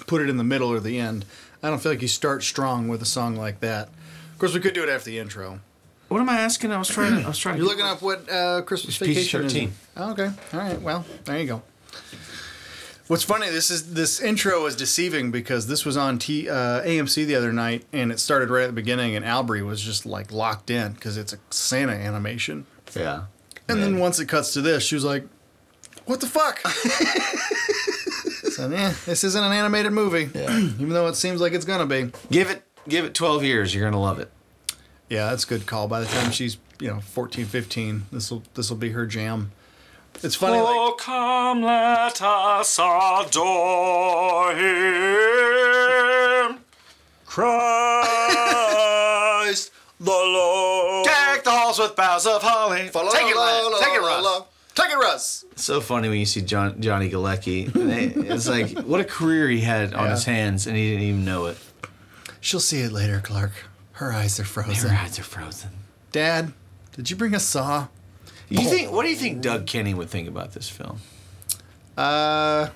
put 0.06 0.20
it 0.20 0.28
in 0.28 0.36
the 0.36 0.44
middle 0.44 0.68
or 0.68 0.80
the 0.80 0.98
end. 0.98 1.24
I 1.62 1.68
don't 1.68 1.80
feel 1.80 1.92
like 1.92 2.02
you 2.02 2.08
start 2.08 2.42
strong 2.42 2.88
with 2.88 3.02
a 3.02 3.06
song 3.06 3.36
like 3.36 3.60
that. 3.60 3.88
Of 4.32 4.38
course, 4.38 4.54
we 4.54 4.60
could 4.60 4.74
do 4.74 4.82
it 4.82 4.88
after 4.88 5.10
the 5.10 5.18
intro. 5.18 5.60
What 6.08 6.20
am 6.20 6.28
I 6.28 6.40
asking? 6.40 6.72
I 6.72 6.78
was 6.78 6.88
trying 6.88 7.20
to. 7.20 7.24
I 7.24 7.28
was 7.28 7.38
trying. 7.38 7.56
You're 7.56 7.66
looking 7.66 7.84
up 7.84 8.02
what 8.02 8.28
uh, 8.28 8.62
Christmas 8.62 9.00
It's 9.00 9.06
Vacation 9.06 9.44
is. 9.44 9.52
PG-13. 9.52 9.70
Oh, 9.96 10.10
okay. 10.12 10.30
All 10.52 10.58
right. 10.60 10.80
Well, 10.82 11.04
there 11.24 11.38
you 11.38 11.46
go. 11.46 11.62
What's 13.10 13.24
funny? 13.24 13.50
This 13.50 13.72
is 13.72 13.92
this 13.94 14.20
intro 14.20 14.66
is 14.66 14.76
deceiving 14.76 15.32
because 15.32 15.66
this 15.66 15.84
was 15.84 15.96
on 15.96 16.20
T, 16.20 16.48
uh, 16.48 16.80
AMC 16.82 17.26
the 17.26 17.34
other 17.34 17.52
night, 17.52 17.84
and 17.92 18.12
it 18.12 18.20
started 18.20 18.50
right 18.50 18.62
at 18.62 18.66
the 18.68 18.72
beginning, 18.72 19.16
and 19.16 19.24
Albry 19.24 19.66
was 19.66 19.80
just 19.82 20.06
like 20.06 20.30
locked 20.30 20.70
in 20.70 20.92
because 20.92 21.16
it's 21.16 21.32
a 21.32 21.38
Santa 21.50 21.90
animation. 21.90 22.66
Yeah. 22.94 23.24
And 23.68 23.82
then 23.82 23.98
once 23.98 24.20
it 24.20 24.26
cuts 24.26 24.52
to 24.52 24.60
this, 24.62 24.84
she 24.84 24.94
was 24.94 25.04
like, 25.04 25.24
"What 26.04 26.20
the 26.20 26.28
fuck?" 26.28 26.60
so 28.52 28.70
yeah, 28.70 28.94
this 29.06 29.24
isn't 29.24 29.42
an 29.42 29.50
animated 29.54 29.90
movie, 29.90 30.30
Yeah. 30.32 30.56
even 30.78 30.90
though 30.90 31.08
it 31.08 31.16
seems 31.16 31.40
like 31.40 31.52
it's 31.52 31.64
gonna 31.64 31.86
be. 31.86 32.12
Give 32.30 32.48
it. 32.48 32.62
Give 32.88 33.04
it 33.04 33.12
12 33.12 33.42
years. 33.42 33.74
You're 33.74 33.90
gonna 33.90 34.00
love 34.00 34.20
it. 34.20 34.30
Yeah, 35.08 35.30
that's 35.30 35.42
a 35.42 35.48
good 35.48 35.66
call. 35.66 35.88
By 35.88 35.98
the 35.98 36.06
time 36.06 36.30
she's 36.30 36.58
you 36.78 36.86
know 36.86 37.00
14, 37.00 37.44
15, 37.44 38.02
this 38.12 38.30
will 38.30 38.44
this 38.54 38.70
will 38.70 38.76
be 38.76 38.90
her 38.90 39.04
jam. 39.04 39.50
It's 40.22 40.34
funny. 40.34 40.58
like, 40.58 40.66
Oh, 40.68 40.94
come, 40.98 41.62
let 41.62 42.20
us 42.22 42.78
adore 42.78 44.52
him. 44.54 46.58
Christ 47.24 47.62
the 49.98 50.10
Lord. 50.10 51.06
Deck 51.06 51.44
the 51.44 51.50
halls 51.50 51.78
with 51.78 51.96
boughs 51.96 52.26
of 52.26 52.42
holly. 52.42 52.82
Take 52.82 52.94
it, 52.94 53.34
Russ. 53.34 53.80
Take 53.80 53.94
it, 53.94 54.00
Russ. 54.00 54.42
Take 54.74 54.90
it, 54.90 54.96
Russ. 54.98 55.44
It's 55.52 55.64
so 55.64 55.80
funny 55.80 56.08
when 56.08 56.18
you 56.18 56.26
see 56.26 56.40
John, 56.42 56.80
Johnny 56.80 57.10
Galecki. 57.10 57.70
It's 58.30 58.48
like 58.48 58.78
what 58.80 59.00
a 59.00 59.04
career 59.04 59.48
he 59.48 59.60
had 59.60 59.94
on 59.94 60.04
Yeah. 60.06 60.10
his 60.12 60.24
hands, 60.24 60.66
and 60.66 60.76
he 60.76 60.90
didn't 60.90 61.04
even 61.04 61.24
know 61.24 61.46
it. 61.46 61.56
She'll 62.40 62.60
see 62.60 62.80
it 62.80 62.92
later, 62.92 63.20
Clark. 63.22 63.52
Her 63.92 64.12
eyes 64.12 64.38
are 64.40 64.44
frozen. 64.44 64.88
Her 64.90 64.96
eyes 64.96 65.18
are 65.18 65.22
frozen. 65.24 65.70
Dad, 66.12 66.52
did 66.96 67.10
you 67.10 67.16
bring 67.16 67.34
a 67.34 67.40
saw? 67.40 67.88
You 68.50 68.68
think? 68.68 68.90
What 68.90 69.04
do 69.04 69.08
you 69.08 69.16
think 69.16 69.40
Doug 69.40 69.66
Kenney 69.66 69.94
would 69.94 70.10
think 70.10 70.28
about 70.28 70.52
this 70.52 70.68
film? 70.68 70.98
Uh, 71.96 72.68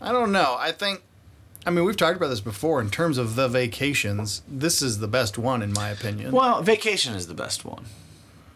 I 0.00 0.12
don't 0.12 0.32
know. 0.32 0.56
I 0.58 0.72
think, 0.72 1.02
I 1.66 1.70
mean, 1.70 1.84
we've 1.84 1.96
talked 1.96 2.16
about 2.16 2.28
this 2.28 2.40
before. 2.40 2.80
In 2.80 2.90
terms 2.90 3.18
of 3.18 3.36
the 3.36 3.48
vacations, 3.48 4.42
this 4.46 4.82
is 4.82 4.98
the 4.98 5.08
best 5.08 5.38
one 5.38 5.62
in 5.62 5.72
my 5.72 5.88
opinion. 5.88 6.32
Well, 6.32 6.62
Vacation 6.62 7.14
is 7.14 7.26
the 7.26 7.34
best 7.34 7.64
one. 7.64 7.86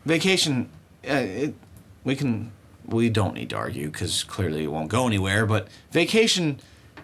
Vacation, 0.04 0.68
uh, 1.08 1.14
it, 1.14 1.54
we 2.04 2.16
can, 2.16 2.52
we 2.86 3.08
don't 3.08 3.34
need 3.34 3.50
to 3.50 3.56
argue 3.56 3.90
because 3.90 4.24
clearly 4.24 4.64
it 4.64 4.72
won't 4.72 4.88
go 4.88 5.06
anywhere. 5.06 5.46
But 5.46 5.68
Vacation 5.90 6.60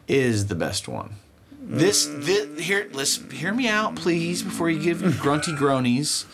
is 0.07 0.49
the 0.49 0.55
best 0.55 0.89
one. 0.89 1.15
This, 1.61 2.07
this 2.11 2.61
here, 2.61 2.89
let's 2.93 3.17
hear 3.31 3.53
me 3.53 3.69
out, 3.69 3.97
please, 3.97 4.43
before 4.43 4.71
you 4.71 4.81
give 4.81 4.99
grunty 5.21 5.53
groanies. 5.53 6.25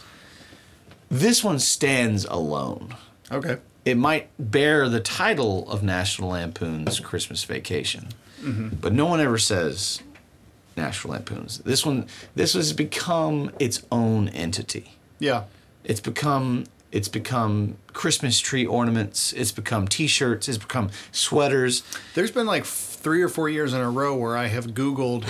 This 1.10 1.44
one 1.44 1.58
stands 1.58 2.24
alone. 2.24 2.96
Okay. 3.30 3.58
It 3.84 3.96
might 3.96 4.28
bear 4.38 4.88
the 4.88 5.00
title 5.00 5.70
of 5.70 5.82
National 5.82 6.30
Lampoon's 6.30 7.00
Christmas 7.00 7.44
Vacation, 7.44 8.08
but 8.42 8.92
no 8.92 9.06
one 9.06 9.20
ever 9.20 9.38
says 9.38 10.00
National 10.76 11.14
Lampoon's. 11.14 11.58
This 11.58 11.84
one, 11.84 12.06
this 12.34 12.54
has 12.54 12.72
become 12.72 13.50
its 13.58 13.82
own 13.92 14.28
entity. 14.30 14.94
Yeah. 15.18 15.44
It's 15.84 16.00
become 16.00 16.64
it's 16.94 17.08
become 17.08 17.76
Christmas 17.92 18.38
tree 18.38 18.64
ornaments. 18.64 19.32
It's 19.32 19.50
become 19.50 19.88
T-shirts. 19.88 20.48
It's 20.48 20.58
become 20.58 20.90
sweaters. 21.10 21.82
There's 22.14 22.30
been 22.30 22.46
like 22.46 22.64
three 22.64 23.20
or 23.20 23.28
four 23.28 23.48
years 23.48 23.74
in 23.74 23.80
a 23.80 23.90
row 23.90 24.14
where 24.14 24.36
I 24.36 24.46
have 24.46 24.68
Googled, 24.68 25.24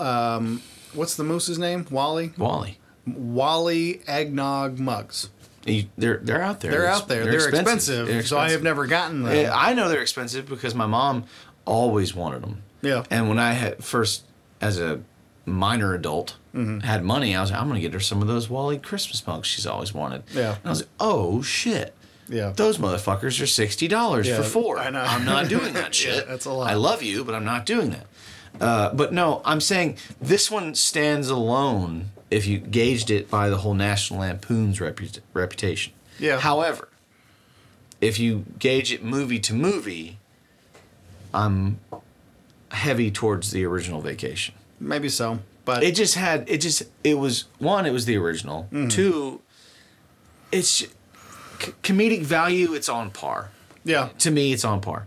um, 0.00 0.62
what's 0.94 1.16
the 1.16 1.24
moose's 1.24 1.58
name? 1.58 1.84
Wally? 1.90 2.32
Wally, 2.38 2.78
Wally 3.06 4.02
eggnog 4.06 4.78
mugs. 4.78 5.28
You- 5.64 5.86
they're 5.96 6.18
they're 6.18 6.42
out 6.42 6.60
there. 6.60 6.70
They're 6.72 6.86
out 6.88 7.08
there. 7.08 7.24
They're, 7.24 7.48
expensive, 7.48 8.06
They're 8.08 8.22
So 8.24 8.38
I 8.38 8.50
have 8.50 8.62
never 8.62 8.86
gotten 8.86 9.22
them. 9.22 9.32
Eh, 9.32 9.50
I 9.52 9.74
know 9.74 9.88
they're 9.88 10.02
expensive 10.02 10.48
because 10.48 10.74
my 10.74 10.86
mom 10.86 11.24
always 11.64 12.14
wanted 12.14 12.42
them. 12.42 12.62
Yeah. 12.82 13.04
And 13.10 13.28
when 13.28 13.38
I 13.38 13.52
had 13.52 13.84
first, 13.84 14.24
as 14.60 14.78
a 14.80 15.00
minor 15.46 15.94
adult, 15.94 16.36
Mm-hmm. 16.54 16.80
had 16.80 17.02
money, 17.02 17.34
I 17.34 17.40
was 17.40 17.50
like, 17.50 17.58
I'm 17.62 17.66
gonna 17.68 17.80
get 17.80 17.94
her 17.94 18.00
some 18.00 18.20
of 18.20 18.28
those 18.28 18.50
Wally 18.50 18.76
Christmas 18.76 19.26
mugs 19.26 19.48
she's 19.48 19.66
always 19.66 19.94
wanted. 19.94 20.24
Yeah. 20.34 20.50
And 20.56 20.66
I 20.66 20.68
was 20.68 20.80
like, 20.80 20.90
oh 21.00 21.40
shit. 21.40 21.94
Yeah. 22.28 22.52
Those 22.54 22.76
motherfuckers 22.76 23.40
are 23.42 23.46
sixty 23.46 23.88
dollars 23.88 24.28
Yeah, 24.28 24.36
for 24.36 24.42
four. 24.42 24.78
I 24.78 24.90
know. 24.90 25.00
I'm 25.00 25.24
not 25.24 25.48
doing 25.48 25.72
that 25.80 25.94
shit. 25.94 26.28
that's 26.28 26.44
a 26.44 26.52
lot. 26.52 26.70
I 26.70 26.74
love 26.74 27.02
you, 27.02 27.24
but 27.24 27.34
I'm 27.34 27.44
not 27.46 27.64
doing 27.64 27.90
that. 27.90 28.06
Uh, 28.60 28.92
but 28.92 29.14
no, 29.14 29.40
I'm 29.46 29.62
saying 29.62 29.96
this 30.20 30.50
one 30.50 30.74
stands 30.74 31.30
alone 31.30 32.10
if 32.32 32.46
you 32.46 32.58
gauged 32.58 33.10
it 33.10 33.30
by 33.30 33.48
the 33.50 33.58
whole 33.58 33.74
National 33.74 34.20
Lampoon's 34.20 34.78
repu- 34.78 35.20
reputation. 35.34 35.92
Yeah. 36.18 36.38
However, 36.40 36.88
if 38.00 38.18
you 38.18 38.44
gauge 38.58 38.92
it 38.92 39.04
movie 39.04 39.38
to 39.40 39.54
movie, 39.54 40.18
I'm 41.34 41.78
heavy 42.70 43.10
towards 43.10 43.50
the 43.50 43.64
original 43.64 44.00
Vacation. 44.00 44.54
Maybe 44.80 45.08
so. 45.08 45.38
But 45.64 45.82
It 45.84 45.94
just 45.94 46.14
had 46.16 46.48
it 46.48 46.58
just 46.58 46.82
it 47.04 47.14
was 47.18 47.44
one. 47.58 47.86
It 47.86 47.92
was 47.92 48.04
the 48.06 48.16
original. 48.16 48.64
Mm-hmm. 48.72 48.88
Two, 48.88 49.40
it's 50.50 50.68
c- 50.68 50.86
comedic 51.82 52.22
value. 52.22 52.74
It's 52.74 52.88
on 52.88 53.10
par. 53.10 53.50
yeah. 53.84 54.08
To 54.18 54.30
me, 54.32 54.52
it's 54.52 54.64
on 54.64 54.80
par. 54.80 55.06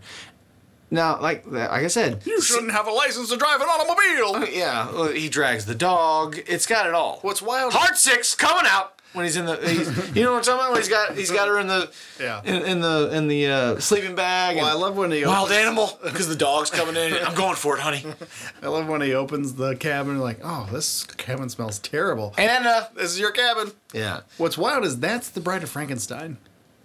Now, 0.95 1.19
like 1.21 1.43
like 1.45 1.69
I 1.69 1.87
said, 1.87 2.21
You 2.25 2.41
shouldn't 2.41 2.71
have 2.71 2.87
a 2.87 2.91
license 2.91 3.29
to 3.29 3.37
drive 3.37 3.61
an 3.61 3.67
automobile. 3.69 4.47
yeah, 4.51 4.91
well, 4.91 5.07
he 5.11 5.29
drags 5.29 5.65
the 5.65 5.75
dog. 5.75 6.37
It's 6.47 6.65
got 6.65 6.87
it 6.87 6.93
all. 6.93 7.19
What's 7.21 7.41
wild? 7.41 7.73
Hard 7.73 7.95
six 7.97 8.33
coming 8.33 8.65
out. 8.67 8.93
when 9.13 9.25
he's 9.25 9.37
in 9.37 9.45
the. 9.45 9.55
He's, 9.57 10.15
you 10.15 10.23
know 10.23 10.31
what 10.33 10.37
I'm 10.39 10.43
talking 10.43 10.59
about? 10.59 10.71
When 10.71 10.79
he's 10.81 10.89
got 10.89 11.15
he's 11.15 11.31
got 11.31 11.47
her 11.47 11.59
in 11.59 11.67
the 11.67 11.89
Yeah. 12.19 12.41
in, 12.43 12.63
in 12.63 12.81
the 12.81 13.09
in 13.13 13.27
the 13.27 13.47
uh, 13.47 13.79
sleeping 13.79 14.15
bag. 14.15 14.55
Well, 14.57 14.65
and 14.65 14.73
I 14.77 14.79
love 14.79 14.95
when 14.97 15.11
he 15.11 15.25
wild 15.25 15.47
opens- 15.49 15.59
animal 15.59 15.99
because 16.03 16.27
the 16.27 16.35
dog's 16.35 16.69
coming 16.69 16.95
in. 16.95 17.13
I'm 17.13 17.35
going 17.35 17.55
for 17.55 17.75
it, 17.77 17.81
honey. 17.81 18.03
I 18.63 18.67
love 18.67 18.87
when 18.87 19.01
he 19.01 19.13
opens 19.13 19.55
the 19.55 19.75
cabin 19.75 20.19
like, 20.19 20.39
oh, 20.43 20.67
this 20.71 21.03
cabin 21.17 21.49
smells 21.49 21.79
terrible. 21.79 22.33
And 22.37 22.65
uh, 22.65 22.87
this 22.95 23.11
is 23.11 23.19
your 23.19 23.31
cabin. 23.31 23.71
yeah, 23.93 24.21
What's 24.37 24.57
wild 24.57 24.83
is 24.85 24.99
that's 24.99 25.29
the 25.29 25.41
Bride 25.41 25.63
of 25.63 25.69
Frankenstein. 25.69 26.37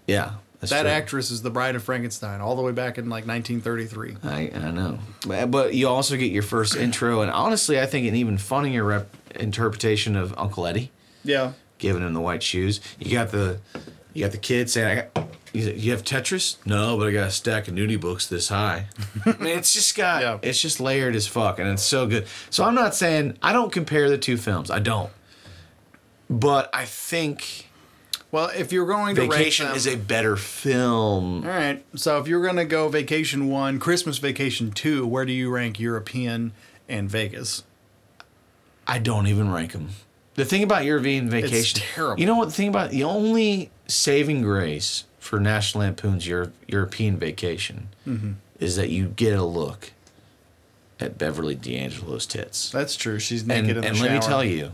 yeah. 0.07 0.33
That's 0.61 0.71
that 0.73 0.83
true. 0.83 0.91
actress 0.91 1.31
is 1.31 1.41
the 1.43 1.51
Bride 1.51 1.75
of 1.75 1.83
Frankenstein, 1.83 2.41
all 2.43 2.55
the 2.55 2.61
way 2.63 2.73
back 2.73 2.99
in 2.99 3.07
like 3.09 3.27
1933. 3.27 4.17
I, 4.23 4.51
I 4.55 4.71
know, 4.71 4.99
but, 5.27 5.51
but 5.51 5.75
you 5.75 5.89
also 5.89 6.17
get 6.19 6.31
your 6.31 6.43
first 6.43 6.77
intro, 6.77 7.23
and 7.23 7.31
honestly, 7.31 7.81
I 7.81 7.87
think 7.87 8.07
an 8.07 8.15
even 8.15 8.37
funnier 8.37 8.85
rep- 8.85 9.15
interpretation 9.37 10.17
of 10.17 10.35
Uncle 10.39 10.67
Eddie. 10.67 10.91
Yeah. 11.25 11.53
giving 11.79 12.03
him 12.03 12.13
the 12.15 12.21
white 12.21 12.43
shoes. 12.43 12.81
You 12.99 13.13
got 13.13 13.31
the 13.31 13.59
you 14.13 14.23
got 14.25 14.33
the 14.33 14.39
kid 14.39 14.69
saying, 14.69 14.99
I 14.99 15.03
got, 15.15 15.29
you 15.55 15.71
you 15.71 15.91
have 15.93 16.03
Tetris? 16.05 16.57
No, 16.67 16.99
but 16.99 17.09
I 17.09 17.13
got 17.13 17.29
a 17.29 17.31
stack 17.31 17.67
of 17.69 17.75
nudie 17.75 17.99
books 18.01 18.27
this 18.27 18.49
high. 18.51 18.87
I 19.27 19.31
mean, 19.39 19.57
it's 19.59 19.73
just 19.73 19.97
got 19.97 20.21
Yeah. 20.23 20.39
it's 20.43 20.61
just 20.61 20.79
layered 20.81 21.15
as 21.17 21.27
fuck, 21.27 21.59
and 21.59 21.69
it's 21.69 21.83
so 21.83 22.07
good. 22.07 22.27
So 22.51 22.65
I'm 22.65 22.75
not 22.75 22.95
saying 22.95 23.39
I 23.43 23.53
don't 23.55 23.73
compare 23.73 24.11
the 24.11 24.19
two 24.19 24.37
films. 24.37 24.71
I 24.71 24.79
don't, 24.79 25.11
but 26.29 26.69
I 26.75 26.85
think 26.85 27.69
Well, 28.33 28.51
if 28.57 28.73
you're 28.73 28.87
going 28.87 29.17
to 29.17 29.23
Vacation 29.27 29.67
rank 29.67 29.77
is 29.77 29.87
a 29.87 29.97
better 29.97 30.37
film. 30.37 31.43
all 31.45 31.51
right. 31.51 31.85
So 31.97 32.19
if 32.21 32.29
you're 32.29 32.43
going 32.43 32.57
to 32.57 32.65
go 32.65 32.89
Vacation 32.89 33.49
One, 33.49 33.79
Christmas 33.81 34.19
Vacation 34.19 34.71
Two, 34.71 35.07
where 35.07 35.25
do 35.25 35.33
you 35.33 35.51
rank 35.51 35.81
European 35.81 36.53
and 36.89 37.11
Vegas? 37.11 37.65
I 38.87 38.99
don't 38.99 39.27
even 39.27 39.51
rank 39.53 39.73
them. 39.73 39.89
The 40.35 40.45
thing 40.45 40.63
about 40.63 40.85
European 40.85 41.29
Vacation, 41.29 41.57
it's 41.57 41.73
terrible. 41.75 42.21
You 42.21 42.27
know 42.27 42.37
what? 42.37 42.47
The 42.47 42.53
thing 42.55 42.69
about 42.69 42.91
the 42.91 43.05
only 43.05 43.71
saving 43.89 44.43
grace 44.43 45.05
for 45.19 45.39
National 45.41 45.85
Lampoon's 45.85 46.27
Euro- 46.27 46.53
European 46.69 47.17
Vacation 47.19 47.89
Mm-hmm. 48.07 48.33
is 48.59 48.77
that 48.77 48.89
you 48.91 49.09
get 49.09 49.37
a 49.39 49.45
look 49.45 49.93
at 50.99 51.19
Beverly 51.19 51.55
D'Angelo's 51.55 52.27
tits. 52.27 52.71
That's 52.71 52.97
true. 52.97 53.19
She's 53.19 53.41
And, 53.43 53.49
naked 53.49 53.77
in 53.77 53.81
the 53.83 53.89
and 53.89 53.97
shower. 53.97 54.07
let 54.09 54.15
me 54.15 54.21
tell 54.21 54.45
you, 54.45 54.71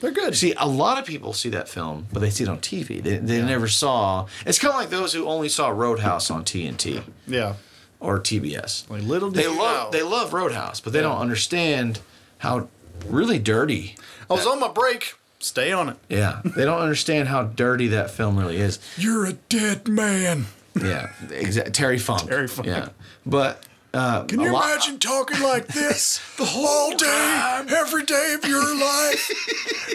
they're 0.00 0.10
good. 0.10 0.36
see, 0.36 0.54
a 0.56 0.66
lot 0.66 0.98
of 0.98 1.04
people 1.04 1.32
see 1.32 1.50
that 1.50 1.68
film, 1.68 2.06
but 2.12 2.20
they 2.20 2.30
see 2.30 2.44
it 2.44 2.48
on 2.50 2.58
TV. 2.58 3.02
They, 3.02 3.18
they 3.18 3.42
never 3.42 3.68
saw. 3.68 4.26
It's 4.46 4.58
kind 4.58 4.72
of 4.74 4.80
like 4.80 4.90
those 4.90 5.12
who 5.12 5.26
only 5.26 5.48
saw 5.48 5.68
Roadhouse 5.68 6.30
on 6.30 6.44
TNT 6.44 7.02
yeah. 7.26 7.54
or 8.00 8.18
TBS. 8.18 8.88
Like 8.90 9.02
little 9.02 9.30
did 9.30 9.44
They 9.44 9.48
love 9.48 9.92
know. 9.92 9.98
they 9.98 10.02
love 10.02 10.32
Roadhouse, 10.32 10.80
but 10.80 10.92
they 10.92 11.00
don't 11.00 11.18
understand 11.18 12.00
how 12.38 12.68
really 13.06 13.38
dirty 13.38 13.96
I 14.28 14.34
was 14.34 14.46
on 14.46 14.60
my 14.60 14.68
break. 14.68 15.14
Stay 15.42 15.72
on 15.72 15.88
it. 15.88 15.96
Yeah, 16.10 16.42
they 16.44 16.64
don't 16.66 16.80
understand 16.82 17.28
how 17.28 17.44
dirty 17.44 17.88
that 17.88 18.10
film 18.10 18.38
really 18.38 18.58
is. 18.58 18.78
You're 18.98 19.24
a 19.26 19.32
dead 19.32 19.88
man. 19.88 20.46
Yeah, 20.80 21.08
exa- 21.28 21.72
Terry 21.72 21.98
Funk. 21.98 22.28
Terry 22.28 22.46
Funk. 22.46 22.68
Yeah, 22.68 22.90
but 23.24 23.64
uh, 23.92 24.24
Can 24.24 24.40
you 24.40 24.52
lot- 24.52 24.64
imagine 24.72 24.98
talking 24.98 25.40
like 25.40 25.66
this 25.80 26.20
the 26.36 26.44
whole 26.44 26.96
day, 26.96 27.62
every 27.76 28.04
day 28.04 28.34
of 28.40 28.48
your 28.48 28.62
life? 28.80 29.30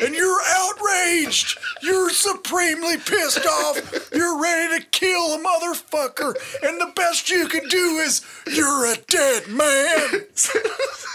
and 0.03 0.13
you're 0.13 0.41
outraged. 0.57 1.57
You're 1.81 2.09
supremely 2.09 2.97
pissed 2.97 3.45
off. 3.45 4.09
You're 4.13 4.41
ready 4.41 4.79
to 4.81 4.85
kill 4.87 5.33
a 5.35 5.39
motherfucker. 5.39 6.35
And 6.63 6.79
the 6.81 6.91
best 6.95 7.29
you 7.29 7.47
can 7.47 7.67
do 7.69 7.97
is, 7.99 8.21
you're 8.51 8.85
a 8.91 8.97
dead 9.07 9.47
man. 9.47 10.25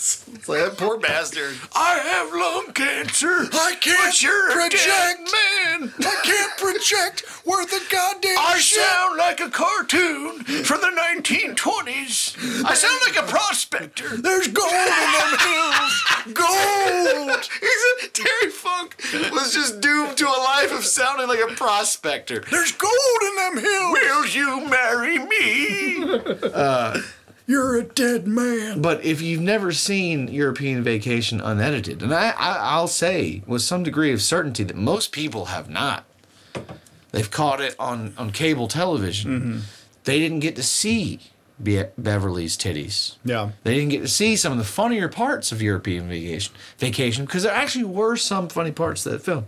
it's 0.00 0.48
like 0.48 0.64
that 0.64 0.78
poor 0.78 0.96
bastard. 0.98 1.54
I 1.76 1.98
have 1.98 2.32
lung 2.32 2.72
cancer. 2.72 3.48
I 3.52 3.74
can't 3.80 4.16
project, 4.50 5.20
man. 5.28 5.92
I 6.00 6.20
can't 6.24 6.56
project 6.56 7.20
where 7.44 7.66
the 7.66 7.80
goddamn 7.90 8.36
I 8.38 8.58
shit. 8.58 8.80
sound 8.82 9.18
like 9.18 9.40
a 9.40 9.50
cartoon 9.50 10.42
from 10.64 10.80
the 10.80 10.86
1920s. 10.88 12.64
I 12.64 12.72
sound 12.72 12.98
like 13.06 13.22
a 13.22 13.28
prospector. 13.30 14.16
There's 14.16 14.48
gold 14.48 14.72
in 14.72 15.12
them 15.12 15.38
hills. 15.44 16.34
Gold. 16.34 17.48
Terry 18.14 18.50
Funk 18.50 18.96
was 19.32 19.52
just 19.52 19.82
doomed 19.82 20.16
to 20.16 20.26
a 20.26 20.40
life 20.40 20.72
of 20.72 20.84
sounding 20.86 21.28
like 21.28 21.40
a 21.40 21.54
prospector. 21.54 22.42
There's 22.50 22.72
gold 22.72 23.22
in 23.22 23.34
them 23.36 23.64
hills. 23.64 23.92
Will 23.92 24.26
you 24.28 24.66
marry 24.68 25.18
me? 25.18 25.96
Uh, 26.60 27.00
You're 27.50 27.78
a 27.80 27.82
dead 27.82 28.28
man. 28.28 28.80
But 28.80 29.04
if 29.04 29.20
you've 29.20 29.40
never 29.40 29.72
seen 29.72 30.28
European 30.28 30.84
Vacation 30.84 31.40
unedited, 31.40 32.00
and 32.00 32.14
I, 32.14 32.30
I 32.30 32.56
I'll 32.60 32.86
say 32.86 33.42
with 33.44 33.62
some 33.62 33.82
degree 33.82 34.12
of 34.12 34.22
certainty 34.22 34.62
that 34.62 34.76
most 34.76 35.10
people 35.10 35.46
have 35.46 35.68
not, 35.68 36.04
they've 37.10 37.28
caught 37.30 37.60
it 37.60 37.74
on 37.76 38.14
on 38.16 38.30
cable 38.30 38.68
television. 38.68 39.30
Mm-hmm. 39.40 39.58
They 40.04 40.20
didn't 40.20 40.38
get 40.40 40.54
to 40.56 40.62
see 40.62 41.18
Be- 41.60 41.86
Beverly's 41.98 42.56
titties. 42.56 43.16
Yeah. 43.24 43.50
They 43.64 43.74
didn't 43.74 43.90
get 43.90 44.02
to 44.02 44.08
see 44.08 44.36
some 44.36 44.52
of 44.52 44.58
the 44.58 44.64
funnier 44.64 45.08
parts 45.08 45.50
of 45.50 45.60
European 45.60 46.08
Vacation. 46.08 46.54
Vacation 46.78 47.24
because 47.24 47.42
there 47.42 47.52
actually 47.52 47.84
were 47.84 48.14
some 48.16 48.48
funny 48.48 48.70
parts 48.70 49.02
to 49.02 49.10
that 49.10 49.22
film. 49.22 49.46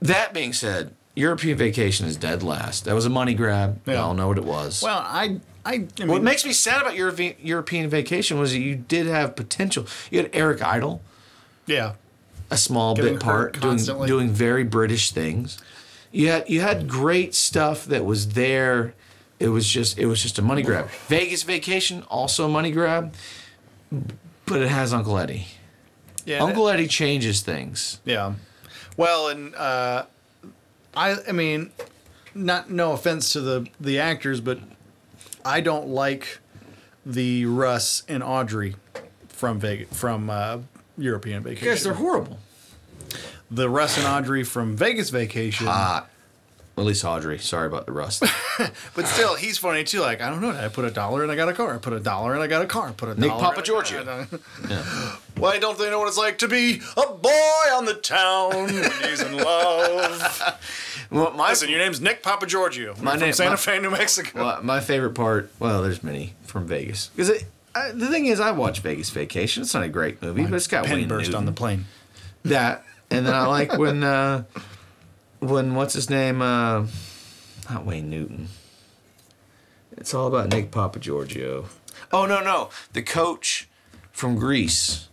That 0.00 0.32
being 0.32 0.52
said, 0.52 0.94
European 1.16 1.58
Vacation 1.58 2.06
is 2.06 2.16
dead 2.16 2.44
last. 2.44 2.84
That 2.84 2.94
was 2.94 3.04
a 3.04 3.10
money 3.10 3.34
grab. 3.34 3.80
We 3.84 3.94
Yeah. 3.94 4.02
all 4.02 4.14
know 4.14 4.28
what 4.28 4.38
it 4.38 4.44
was. 4.44 4.80
Well, 4.80 4.98
I, 5.04 5.40
I, 5.66 5.72
I 5.74 5.78
mean, 6.00 6.08
What 6.08 6.22
makes 6.22 6.44
me 6.44 6.52
sad 6.52 6.80
about 6.82 6.94
Europe- 6.94 7.36
European 7.42 7.88
Vacation 7.88 8.38
was 8.38 8.52
that 8.52 8.58
you 8.60 8.74
did 8.76 9.06
have 9.06 9.34
potential. 9.34 9.86
You 10.10 10.20
had 10.20 10.30
Eric 10.32 10.62
Idle, 10.62 11.00
yeah, 11.66 11.94
a 12.50 12.56
small 12.56 12.94
Getting 12.94 13.14
bit 13.14 13.22
part, 13.22 13.60
doing 13.60 13.78
doing 14.06 14.30
very 14.30 14.64
British 14.64 15.10
things. 15.10 15.58
You 16.12 16.28
had 16.28 16.48
you 16.50 16.60
had 16.60 16.88
great 16.88 17.34
stuff 17.34 17.86
that 17.86 18.04
was 18.04 18.30
there. 18.34 18.94
It 19.40 19.48
was 19.48 19.66
just 19.68 19.98
it 19.98 20.06
was 20.06 20.22
just 20.22 20.38
a 20.38 20.42
money 20.42 20.62
grab. 20.62 20.88
Vegas 21.08 21.42
Vacation 21.42 22.02
also 22.04 22.44
a 22.44 22.48
money 22.48 22.70
grab, 22.70 23.14
but 24.46 24.60
it 24.62 24.68
has 24.68 24.92
Uncle 24.92 25.18
Eddie. 25.18 25.46
yeah, 26.26 26.42
Uncle 26.42 26.68
Eddie 26.68 26.86
changes 26.88 27.40
things. 27.40 28.00
yeah. 28.04 28.34
Well, 28.96 29.28
and 29.28 29.54
uh, 29.56 30.04
I, 30.96 31.16
I 31.28 31.32
mean, 31.32 31.72
not 32.34 32.70
no 32.70 32.92
offense 32.92 33.32
to 33.32 33.40
the 33.40 33.66
the 33.80 33.98
actors, 33.98 34.40
but 34.40 34.60
I 35.44 35.60
don't 35.60 35.88
like 35.88 36.38
the 37.04 37.46
Russ 37.46 38.02
and 38.08 38.22
Audrey 38.22 38.76
from 39.28 39.58
Vegas 39.60 39.96
from 39.96 40.30
uh, 40.30 40.58
European 40.96 41.42
Vacation. 41.42 41.64
Because 41.66 41.82
they're 41.84 41.94
horrible. 41.94 42.38
the 43.50 43.68
Russ 43.68 43.98
and 43.98 44.06
Audrey 44.06 44.42
from 44.44 44.76
Vegas 44.76 45.10
Vacation. 45.10 45.66
Ah, 45.68 46.06
at 46.76 46.84
least 46.84 47.04
Audrey. 47.04 47.38
Sorry 47.38 47.66
about 47.66 47.86
the 47.86 47.92
rust. 47.92 48.22
But 48.94 49.06
still, 49.08 49.34
he's 49.34 49.58
funny 49.58 49.82
too. 49.82 50.00
Like, 50.00 50.20
I 50.20 50.30
don't 50.30 50.40
know. 50.40 50.50
I 50.50 50.68
put 50.68 50.84
a 50.84 50.90
dollar 50.90 51.24
and 51.24 51.32
I 51.32 51.34
got 51.34 51.48
a 51.48 51.52
car. 51.52 51.74
I 51.74 51.78
put 51.78 51.92
a 51.92 51.98
dollar 51.98 52.34
and 52.34 52.42
I 52.42 52.46
got 52.46 52.62
a 52.62 52.66
car. 52.66 52.88
I 52.88 52.92
put 52.92 53.08
a 53.08 53.20
Nick 53.20 53.28
dollar. 53.28 53.52
Papagiorgio. 53.52 54.40
Why 55.36 55.58
don't 55.58 55.76
they 55.76 55.90
know 55.90 55.98
what 55.98 56.06
it's 56.08 56.16
like 56.16 56.38
to 56.38 56.48
be 56.48 56.80
a 56.96 57.06
boy 57.12 57.74
on 57.74 57.84
the 57.84 57.94
town 57.94 58.50
when 58.54 58.68
he's 59.08 59.20
in 59.20 59.36
love? 59.36 60.60
well, 61.10 61.32
my 61.32 61.48
Listen, 61.50 61.68
your 61.68 61.80
name's 61.80 62.00
Nick 62.00 62.22
Papagiorgio. 62.22 62.96
My 62.98 63.02
My 63.02 63.10
from 63.12 63.20
name- 63.20 63.32
Santa 63.32 63.50
my- 63.50 63.56
Fe, 63.56 63.78
New 63.80 63.90
Mexico. 63.90 64.44
Well, 64.44 64.62
my 64.62 64.78
favorite 64.80 65.14
part, 65.14 65.50
well, 65.58 65.82
there's 65.82 66.04
many 66.04 66.34
from 66.44 66.66
Vegas. 66.68 67.08
Because 67.16 67.42
the 67.94 68.06
thing 68.06 68.26
is, 68.26 68.38
I 68.38 68.52
watch 68.52 68.80
Vegas 68.80 69.10
Vacation. 69.10 69.64
It's 69.64 69.74
not 69.74 69.82
a 69.82 69.88
great 69.88 70.22
movie, 70.22 70.44
but 70.44 70.54
it's 70.54 70.68
got 70.68 70.84
Pen 70.84 70.98
Wayne 70.98 71.08
burst 71.08 71.26
Newton. 71.30 71.38
on 71.38 71.44
the 71.46 71.52
plane. 71.52 71.86
that, 72.44 72.84
and 73.10 73.26
then 73.26 73.34
I 73.34 73.46
like 73.46 73.76
when 73.76 74.04
uh, 74.04 74.44
when 75.48 75.74
what's 75.74 75.94
his 75.94 76.10
name? 76.10 76.42
Uh, 76.42 76.86
not 77.70 77.84
Wayne 77.84 78.10
Newton. 78.10 78.48
It's 79.96 80.12
all 80.12 80.26
about 80.26 80.50
Nick 80.50 80.70
Papa 80.70 80.98
Giorgio. 80.98 81.66
Oh 82.12 82.26
no, 82.26 82.42
no, 82.42 82.70
the 82.92 83.02
coach 83.02 83.68
from 84.12 84.36
Greece 84.36 85.08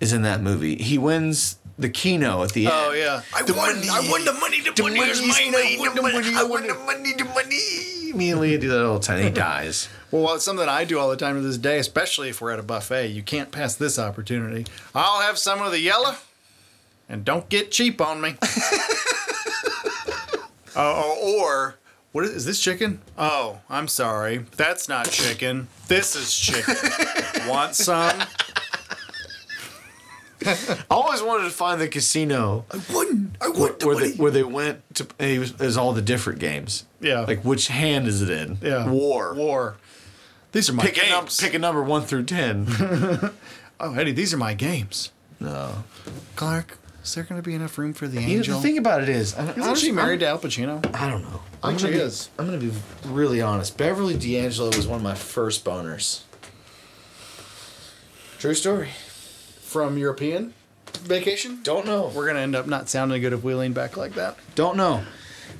is 0.00 0.12
in 0.12 0.22
that 0.22 0.40
movie. 0.40 0.76
He 0.76 0.98
wins 0.98 1.58
the 1.78 1.88
keno 1.88 2.42
at 2.42 2.52
the 2.52 2.66
end. 2.66 2.74
Oh 2.74 2.92
yeah, 2.92 3.22
I 3.34 3.42
won. 3.42 3.82
I 3.90 4.08
won 4.10 4.24
the 4.24 4.32
money. 4.34 4.60
The, 4.60 4.82
money 4.82 5.00
is 5.00 5.20
mine. 5.20 5.54
I 5.54 5.76
won 5.78 5.94
the 5.94 6.02
money. 6.02 6.34
I 6.34 6.42
won 6.42 6.66
the 6.66 6.74
money. 6.74 7.14
The 7.14 7.24
money. 7.24 8.12
Me 8.14 8.30
and 8.30 8.40
Leah 8.40 8.58
do 8.58 8.68
that 8.68 8.84
all 8.84 8.98
the 8.98 9.06
time. 9.06 9.22
He 9.22 9.30
dies. 9.48 9.88
Well, 10.10 10.34
it's 10.34 10.44
something 10.44 10.68
I 10.68 10.84
do 10.84 10.98
all 10.98 11.10
the 11.10 11.16
time 11.16 11.34
to 11.36 11.42
this 11.42 11.58
day, 11.58 11.78
especially 11.78 12.30
if 12.30 12.40
we're 12.40 12.50
at 12.52 12.58
a 12.58 12.62
buffet. 12.62 13.08
You 13.08 13.22
can't 13.22 13.50
pass 13.52 13.74
this 13.74 13.98
opportunity. 13.98 14.66
I'll 14.94 15.20
have 15.20 15.38
some 15.38 15.60
of 15.60 15.70
the 15.70 15.80
yellow, 15.80 16.16
and 17.08 17.24
don't 17.24 17.48
get 17.48 17.70
cheap 17.70 18.00
on 18.00 18.20
me. 18.20 18.36
oh, 20.76 21.18
or 21.44 21.76
what 22.12 22.24
is, 22.24 22.30
is 22.30 22.44
this 22.44 22.60
chicken? 22.60 23.00
Oh, 23.16 23.60
I'm 23.68 23.88
sorry, 23.88 24.38
that's 24.56 24.88
not 24.88 25.10
chicken. 25.10 25.68
This 25.88 26.16
is 26.16 26.34
chicken. 26.36 26.74
Want 27.48 27.74
some? 27.74 28.22
I 30.46 30.84
always 30.90 31.20
wanted 31.20 31.44
to 31.44 31.50
find 31.50 31.80
the 31.80 31.88
casino 31.88 32.64
I 32.70 32.80
won. 32.92 33.36
I 33.40 33.48
where, 33.48 33.72
where 33.72 33.96
they 33.96 34.12
where 34.12 34.30
they 34.30 34.44
went 34.44 34.82
to. 34.94 35.06
It 35.18 35.38
was, 35.40 35.50
it 35.52 35.58
was 35.60 35.76
all 35.76 35.92
the 35.92 36.00
different 36.02 36.38
games. 36.38 36.84
Yeah. 37.00 37.20
Like 37.22 37.44
which 37.44 37.66
hand 37.68 38.06
is 38.06 38.22
it 38.22 38.30
in? 38.30 38.58
Yeah. 38.62 38.88
War. 38.88 39.34
War. 39.34 39.76
These 40.52 40.70
are 40.70 40.74
my 40.74 40.84
Pick 40.84 40.96
a, 41.04 41.08
num- 41.10 41.24
games. 41.24 41.40
pick 41.40 41.54
a 41.54 41.58
number 41.58 41.82
one 41.82 42.02
through 42.02 42.22
ten. 42.24 42.66
oh, 43.80 43.94
Eddie, 43.94 44.12
these 44.12 44.32
are 44.32 44.36
my 44.38 44.54
games. 44.54 45.10
no. 45.40 45.82
Clark, 46.36 46.78
Is 47.02 47.14
there 47.14 47.24
going 47.24 47.40
to 47.40 47.46
be 47.48 47.54
enough 47.54 47.78
room 47.78 47.94
for 47.94 48.06
the 48.06 48.20
You 48.20 48.26
know, 48.28 48.34
angel? 48.34 48.56
the 48.56 48.62
thing 48.62 48.78
about 48.78 49.02
it 49.02 49.08
is, 49.08 49.34
I, 49.34 49.50
Isn't 49.52 49.76
she 49.76 49.92
married 49.92 50.20
to 50.20 50.26
Al 50.26 50.38
Pacino? 50.38 50.84
I 50.94 51.08
don't 51.08 51.22
know. 51.22 51.40
I 51.62 51.68
think 51.68 51.80
gonna 51.80 51.92
she 51.92 51.98
be, 51.98 52.04
is. 52.04 52.30
I'm 52.38 52.44
gonna 52.46 52.58
be 52.58 52.72
really 53.06 53.40
honest. 53.40 53.78
Beverly 53.78 54.16
D'Angelo 54.16 54.68
was 54.68 54.86
one 54.86 54.96
of 54.96 55.02
my 55.02 55.14
first 55.14 55.64
boners. 55.64 56.22
True 58.38 58.54
story. 58.54 58.90
From 59.62 59.98
European 59.98 60.54
vacation? 61.02 61.60
Don't 61.62 61.86
know. 61.86 62.10
We're 62.14 62.24
going 62.24 62.36
to 62.36 62.42
end 62.42 62.56
up 62.56 62.66
not 62.66 62.88
sounding 62.88 63.20
good 63.20 63.32
if 63.32 63.42
we 63.42 63.54
lean 63.54 63.72
back 63.72 63.96
like 63.96 64.14
that. 64.14 64.36
Don't 64.54 64.76
know. 64.76 65.02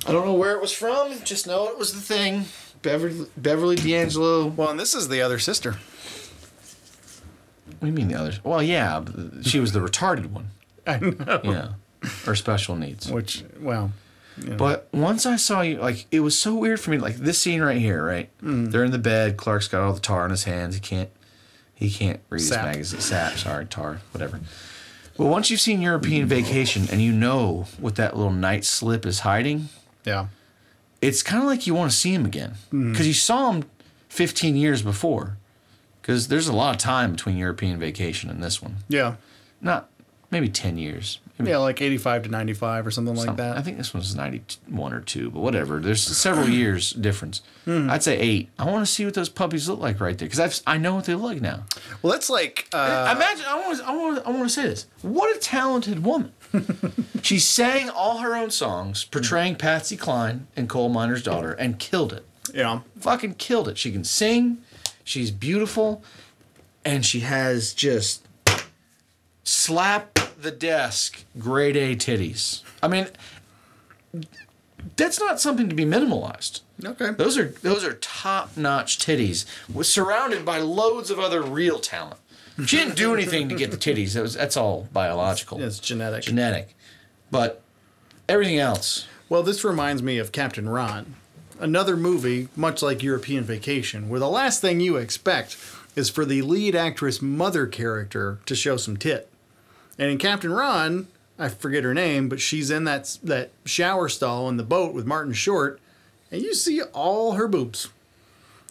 I 0.07 0.11
don't 0.11 0.25
know 0.25 0.33
where 0.33 0.55
it 0.55 0.61
was 0.61 0.71
from. 0.71 1.19
Just 1.23 1.47
know 1.47 1.67
it 1.67 1.77
was 1.77 1.93
the 1.93 2.01
thing. 2.01 2.45
Beverly 2.81 3.25
Beverly 3.35 3.75
D'Angelo. 3.75 4.45
What 4.45 4.57
Well, 4.57 4.69
and 4.69 4.79
this 4.79 4.93
is 4.93 5.09
the 5.09 5.21
other 5.21 5.39
sister. 5.39 5.73
What 5.73 7.81
do 7.81 7.87
you 7.87 7.93
mean 7.93 8.07
the 8.07 8.15
others? 8.15 8.43
Well, 8.43 8.63
yeah, 8.63 8.99
but 9.01 9.45
she 9.45 9.59
was 9.59 9.73
the 9.73 9.79
retarded 9.79 10.27
one. 10.31 10.49
I 10.89 10.99
know. 10.99 11.41
Yeah, 11.43 12.09
or 12.27 12.35
special 12.35 12.75
needs. 12.75 13.11
Which, 13.11 13.43
well, 13.59 13.91
you 14.37 14.51
know. 14.51 14.55
But 14.57 14.89
once 14.93 15.25
I 15.25 15.35
saw 15.35 15.61
you, 15.61 15.77
like 15.77 16.05
it 16.11 16.21
was 16.21 16.37
so 16.37 16.55
weird 16.55 16.79
for 16.79 16.91
me. 16.91 16.97
Like 16.97 17.15
this 17.15 17.39
scene 17.39 17.61
right 17.61 17.77
here, 17.77 18.03
right? 18.03 18.29
Mm. 18.41 18.71
They're 18.71 18.83
in 18.83 18.91
the 18.91 18.97
bed. 18.97 19.37
Clark's 19.37 19.67
got 19.67 19.81
all 19.81 19.93
the 19.93 19.99
tar 19.99 20.23
on 20.23 20.29
his 20.29 20.43
hands. 20.43 20.75
He 20.75 20.81
can't. 20.81 21.09
He 21.75 21.89
can't 21.89 22.19
read 22.29 22.41
Sap. 22.41 22.57
his 22.57 22.65
magazine. 22.65 22.99
Sap. 22.99 23.33
Sorry, 23.37 23.65
tar. 23.65 24.01
Whatever. 24.11 24.41
But 25.19 25.25
once 25.25 25.49
you've 25.49 25.59
seen 25.59 25.81
European 25.81 26.27
Vacation 26.27 26.87
and 26.89 27.01
you 27.01 27.11
know 27.11 27.67
what 27.77 27.95
that 27.95 28.15
little 28.15 28.31
night 28.31 28.63
slip 28.63 29.05
is 29.05 29.19
hiding, 29.19 29.67
yeah. 30.05 30.27
it's 31.01 31.21
kind 31.21 31.43
of 31.43 31.49
like 31.49 31.67
you 31.67 31.73
want 31.73 31.91
to 31.91 31.97
see 31.97 32.13
him 32.13 32.25
again 32.25 32.53
mm. 32.71 32.91
because 32.91 33.05
you 33.05 33.13
saw 33.13 33.51
him 33.51 33.65
15 34.07 34.55
years 34.55 34.81
before. 34.81 35.35
Because 36.01 36.29
there's 36.29 36.47
a 36.47 36.53
lot 36.53 36.73
of 36.73 36.81
time 36.81 37.11
between 37.11 37.35
European 37.35 37.77
Vacation 37.79 38.29
and 38.29 38.41
this 38.41 38.61
one. 38.61 38.77
Yeah. 38.87 39.15
Not 39.61 39.88
maybe 40.31 40.47
10 40.49 40.77
years. 40.77 41.19
Maybe 41.37 41.51
Yeah, 41.51 41.57
like 41.57 41.81
85 41.81 42.23
to 42.23 42.29
95 42.29 42.85
or 42.87 42.91
something 42.91 43.15
like 43.15 43.37
that. 43.37 43.57
I 43.57 43.61
think 43.61 43.77
this 43.77 43.93
one's 43.93 44.13
91 44.15 44.93
or 44.93 44.99
2, 45.01 45.31
but 45.31 45.39
whatever. 45.39 45.79
There's 45.79 46.01
several 46.01 46.49
years 46.61 46.91
difference. 46.91 47.41
Hmm. 47.65 47.89
I'd 47.89 48.03
say 48.03 48.17
8. 48.19 48.49
I 48.59 48.65
want 48.65 48.85
to 48.85 48.91
see 48.91 49.05
what 49.05 49.13
those 49.13 49.29
puppies 49.29 49.69
look 49.69 49.79
like 49.79 49.99
right 50.01 50.17
there 50.17 50.27
because 50.29 50.61
I 50.67 50.77
know 50.77 50.95
what 50.95 51.05
they 51.05 51.15
look 51.15 51.23
like 51.33 51.41
now. 51.41 51.63
well, 52.01 52.11
that's 52.13 52.29
like. 52.29 52.67
Uh, 52.73 53.13
Imagine 53.15 53.45
I 53.47 53.55
want 53.55 53.77
to 53.79 53.85
I 53.87 53.91
want 53.95 54.17
to 54.17 54.27
I 54.27 54.31
want 54.31 54.43
to 54.43 54.49
say 54.49 54.63
this. 54.63 54.87
What 55.01 55.35
a 55.35 55.39
talented 55.39 56.03
woman. 56.03 56.33
she 57.21 57.39
sang 57.39 57.89
all 57.89 58.17
her 58.19 58.35
own 58.35 58.49
songs 58.51 59.03
portraying 59.05 59.55
Patsy 59.55 59.95
Cline 59.95 60.47
and 60.55 60.67
Coal 60.67 60.89
Miner's 60.89 61.23
Daughter 61.23 61.53
and 61.53 61.79
killed 61.79 62.11
it. 62.11 62.25
yeah. 62.53 62.81
Fucking 62.99 63.35
killed 63.35 63.69
it. 63.69 63.77
She 63.77 63.91
can 63.91 64.03
sing, 64.03 64.57
she's 65.05 65.29
beautiful, 65.31 66.03
and 66.83 67.05
she 67.05 67.19
has 67.21 67.73
just 67.73 68.25
slap 69.43 70.18
the 70.41 70.51
desk 70.51 71.25
grade 71.37 71.75
A 71.75 71.95
titties. 71.95 72.61
I 72.81 72.87
mean, 72.87 73.07
that's 74.95 75.19
not 75.19 75.39
something 75.39 75.69
to 75.69 75.75
be 75.75 75.85
minimalized. 75.85 76.61
Okay. 76.83 77.11
Those 77.11 77.37
are 77.37 77.49
those 77.61 77.83
are 77.83 77.93
top 77.95 78.55
notch 78.55 78.97
titties, 78.99 79.45
was 79.73 79.91
surrounded 79.91 80.45
by 80.45 80.59
loads 80.59 81.11
of 81.11 81.19
other 81.19 81.41
real 81.41 81.79
talent. 81.79 82.19
She 82.65 82.77
didn't 82.77 82.95
do 82.97 83.13
anything 83.13 83.47
to 83.49 83.55
get 83.55 83.71
the 83.71 83.77
titties. 83.77 84.13
That 84.13 84.21
was 84.21 84.33
that's 84.33 84.57
all 84.57 84.87
biological, 84.93 85.61
It's 85.61 85.79
genetic. 85.79 86.23
genetic. 86.23 86.75
But 87.31 87.61
everything 88.27 88.57
else, 88.59 89.07
Well, 89.29 89.43
this 89.43 89.63
reminds 89.63 90.01
me 90.01 90.17
of 90.17 90.31
Captain 90.31 90.67
Ron, 90.67 91.15
another 91.59 91.95
movie, 91.95 92.47
much 92.55 92.81
like 92.81 93.03
European 93.03 93.43
Vacation, 93.43 94.09
where 94.09 94.19
the 94.19 94.29
last 94.29 94.59
thing 94.61 94.79
you 94.79 94.97
expect 94.97 95.55
is 95.95 96.09
for 96.09 96.25
the 96.25 96.41
lead 96.41 96.75
actress 96.75 97.21
mother 97.21 97.65
character 97.67 98.39
to 98.45 98.55
show 98.55 98.75
some 98.77 98.97
tit. 98.97 99.29
And 99.99 100.09
in 100.09 100.17
Captain 100.17 100.51
Ron, 100.51 101.07
I 101.37 101.49
forget 101.49 101.83
her 101.83 101.93
name, 101.93 102.29
but 102.29 102.39
she's 102.39 102.71
in 102.71 102.85
that 102.85 103.17
that 103.21 103.51
shower 103.65 104.07
stall 104.09 104.47
in 104.49 104.57
the 104.57 104.63
boat 104.63 104.93
with 104.93 105.05
Martin 105.05 105.33
Short, 105.33 105.79
and 106.31 106.41
you 106.41 106.53
see 106.55 106.81
all 106.81 107.33
her 107.33 107.47
boobs. 107.47 107.89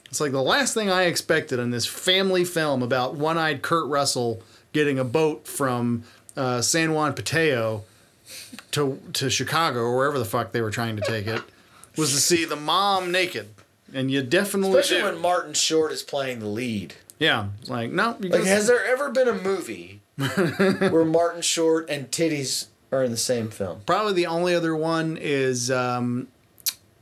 It's 0.06 0.20
like 0.20 0.32
the 0.32 0.42
last 0.42 0.72
thing 0.72 0.90
I 0.90 1.02
expected 1.02 1.58
in 1.58 1.70
this 1.70 1.86
family 1.86 2.42
film 2.44 2.82
about 2.82 3.14
one-eyed 3.14 3.60
Kurt 3.60 3.86
Russell 3.88 4.42
getting 4.72 4.98
a 4.98 5.04
boat 5.04 5.46
from 5.46 6.02
uh, 6.34 6.62
San 6.62 6.94
Juan 6.94 7.12
Pateo 7.12 7.82
to 8.70 8.98
to 9.12 9.28
Chicago 9.28 9.80
or 9.80 9.96
wherever 9.96 10.18
the 10.18 10.24
fuck 10.24 10.52
they 10.52 10.62
were 10.62 10.70
trying 10.70 10.96
to 10.96 11.02
take 11.02 11.26
it 11.26 11.42
was 11.96 12.12
to 12.12 12.20
see 12.20 12.44
the 12.46 12.56
mom 12.56 13.12
naked, 13.12 13.48
and 13.92 14.10
you 14.10 14.22
definitely 14.22 14.78
especially 14.78 15.02
do. 15.02 15.04
when 15.04 15.20
Martin 15.20 15.52
Short 15.52 15.92
is 15.92 16.02
playing 16.02 16.38
the 16.38 16.46
lead. 16.46 16.94
yeah, 17.18 17.48
like 17.66 17.90
no, 17.90 18.16
Like, 18.18 18.44
has 18.44 18.66
there 18.66 18.84
ever 18.84 19.10
been 19.10 19.28
a 19.28 19.34
movie 19.34 19.97
where 20.90 21.04
Martin 21.04 21.42
Short 21.42 21.88
and 21.88 22.10
titties 22.10 22.66
are 22.90 23.04
in 23.04 23.10
the 23.10 23.16
same 23.16 23.50
film? 23.50 23.80
probably 23.86 24.14
the 24.14 24.26
only 24.26 24.54
other 24.54 24.74
one 24.74 25.16
is 25.20 25.70
um, 25.70 26.28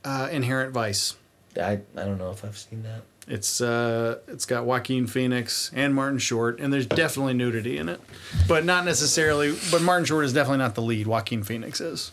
uh, 0.04 0.28
Inherent 0.30 0.72
Vice. 0.72 1.16
I, 1.56 1.72
I 1.72 1.78
don't 1.94 2.18
know 2.18 2.30
if 2.30 2.44
I've 2.44 2.58
seen 2.58 2.82
that. 2.82 3.02
It's 3.28 3.60
uh, 3.60 4.18
it's 4.28 4.44
got 4.44 4.66
Joaquin 4.66 5.06
Phoenix 5.08 5.72
and 5.74 5.94
Martin 5.94 6.18
Short, 6.18 6.60
and 6.60 6.72
there's 6.72 6.86
definitely 6.86 7.34
nudity 7.34 7.76
in 7.76 7.88
it, 7.88 8.00
but 8.46 8.64
not 8.64 8.84
necessarily. 8.84 9.56
But 9.70 9.82
Martin 9.82 10.04
Short 10.04 10.24
is 10.24 10.32
definitely 10.32 10.58
not 10.58 10.76
the 10.76 10.82
lead. 10.82 11.08
Joaquin 11.08 11.42
Phoenix 11.42 11.80
is, 11.80 12.12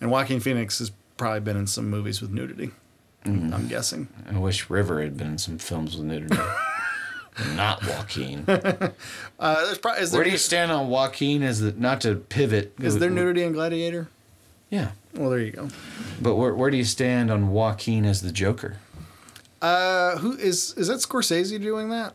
and 0.00 0.12
Joaquin 0.12 0.38
Phoenix 0.38 0.78
has 0.78 0.92
probably 1.16 1.40
been 1.40 1.56
in 1.56 1.66
some 1.66 1.90
movies 1.90 2.20
with 2.20 2.30
nudity. 2.30 2.70
I'm 3.24 3.68
guessing. 3.68 4.08
I 4.30 4.38
wish 4.38 4.70
River 4.70 5.02
had 5.02 5.16
been 5.16 5.26
in 5.26 5.38
some 5.38 5.58
films 5.58 5.96
with 5.96 6.06
nudity. 6.06 6.36
not 7.54 7.82
Joaquin. 7.86 8.44
Uh, 9.40 9.64
there's 9.66 9.78
probably 9.78 10.02
is 10.02 10.10
there, 10.10 10.18
Where 10.18 10.24
do 10.24 10.30
you 10.32 10.36
stand 10.38 10.72
on 10.72 10.88
Joaquin 10.88 11.44
as 11.44 11.60
the 11.60 11.70
not 11.72 12.00
to 12.00 12.16
pivot? 12.16 12.74
is 12.80 12.98
there 12.98 13.08
nudity 13.08 13.44
in 13.44 13.52
Gladiator? 13.52 14.08
Yeah, 14.68 14.90
Well, 15.14 15.30
there 15.30 15.38
you 15.38 15.52
go. 15.52 15.68
but 16.20 16.34
where 16.34 16.52
where 16.54 16.70
do 16.70 16.76
you 16.76 16.84
stand 16.84 17.30
on 17.30 17.50
Joaquin 17.50 18.04
as 18.04 18.20
the 18.22 18.32
Joker? 18.32 18.78
Uh, 19.62 20.16
who 20.18 20.32
is 20.36 20.74
is 20.76 20.88
that 20.88 20.98
Scorsese 20.98 21.60
doing 21.62 21.88
that? 21.90 22.14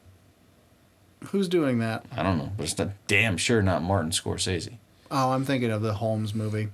Who's 1.28 1.48
doing 1.48 1.80
that? 1.80 2.04
I 2.16 2.22
don't 2.24 2.38
know, 2.38 2.52
but 2.58 2.64
it's 2.64 2.78
not 2.78 2.90
damn 3.08 3.38
sure 3.38 3.62
not 3.62 3.82
Martin 3.82 4.12
Scorsese. 4.12 4.74
Oh, 5.10 5.32
I'm 5.32 5.46
thinking 5.46 5.72
of 5.72 5.82
the 5.82 5.94
Holmes 5.94 6.34
movie. 6.36 6.68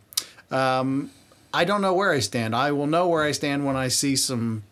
Um, 0.50 1.12
I 1.54 1.64
don't 1.64 1.82
know 1.82 1.94
where 1.94 2.12
I 2.12 2.20
stand. 2.20 2.56
I 2.56 2.72
will 2.72 2.88
know 2.88 3.08
where 3.08 3.24
I 3.24 3.32
stand 3.32 3.66
when 3.68 3.76
I 3.76 3.88
see 3.90 4.16
some 4.16 4.64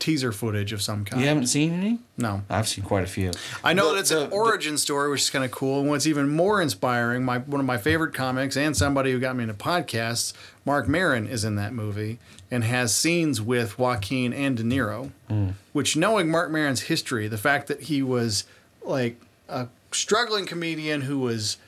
teaser 0.00 0.32
footage 0.32 0.72
of 0.72 0.82
some 0.82 1.04
kind. 1.04 1.22
You 1.22 1.28
haven't 1.28 1.46
seen 1.46 1.72
any? 1.72 1.98
No. 2.18 2.42
I've 2.50 2.66
seen 2.66 2.82
quite 2.84 3.04
a 3.04 3.06
few. 3.06 3.30
I 3.62 3.72
know 3.72 3.88
The- 3.90 3.94
that 3.94 4.00
it's 4.00 4.10
the- 4.10 4.24
an 4.24 4.32
origin 4.32 4.76
story, 4.78 5.10
which 5.10 5.20
is 5.20 5.30
kind 5.30 5.44
of 5.44 5.50
cool. 5.52 5.80
And 5.80 5.88
what's 5.88 6.06
even 6.06 6.28
more 6.28 6.60
inspiring, 6.60 7.24
my 7.24 7.38
one 7.38 7.60
of 7.60 7.66
my 7.66 7.78
favorite 7.78 8.12
comics 8.14 8.56
and 8.56 8.76
somebody 8.76 9.12
who 9.12 9.20
got 9.20 9.36
me 9.36 9.42
into 9.44 9.54
podcasts, 9.54 10.32
Marc 10.64 10.88
Maron, 10.88 11.26
is 11.28 11.44
in 11.44 11.54
that 11.56 11.72
movie 11.72 12.18
and 12.50 12.64
has 12.64 12.92
scenes 12.94 13.40
with 13.40 13.78
Joaquin 13.78 14.32
and 14.32 14.56
De 14.56 14.62
Niro. 14.64 15.12
Mm. 15.30 15.52
Which, 15.72 15.96
knowing 15.96 16.30
Marc 16.30 16.50
Maron's 16.50 16.82
history, 16.82 17.28
the 17.28 17.38
fact 17.38 17.68
that 17.68 17.82
he 17.82 18.02
was 18.02 18.44
like 18.84 19.20
a 19.48 19.68
struggling 19.92 20.46
comedian 20.46 21.02
who 21.02 21.18
was 21.18 21.58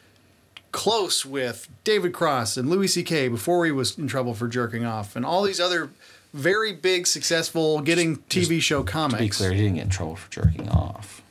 close 0.73 1.27
with 1.27 1.69
David 1.85 2.15
Cross 2.15 2.57
and 2.57 2.71
Louis 2.71 2.89
C.K. 2.89 3.29
before 3.29 3.67
he 3.67 3.73
was 3.73 3.99
in 3.99 4.09
trouble 4.09 4.33
for 4.33 4.49
jerking 4.49 4.85
off, 4.87 5.15
and 5.15 5.25
all 5.27 5.43
these 5.43 5.61
other 5.61 5.91
very 6.33 6.73
big, 6.73 7.07
successful, 7.07 7.81
getting 7.81 8.19
TV 8.19 8.61
show 8.61 8.83
comics. 8.83 9.19
To 9.19 9.23
be 9.23 9.29
clear, 9.29 9.53
he 9.53 9.63
didn't 9.63 9.77
get 9.77 9.85
in 9.85 9.91
trouble 9.91 10.17
for 10.17 10.31
jerking 10.31 10.69
off. 10.69 11.23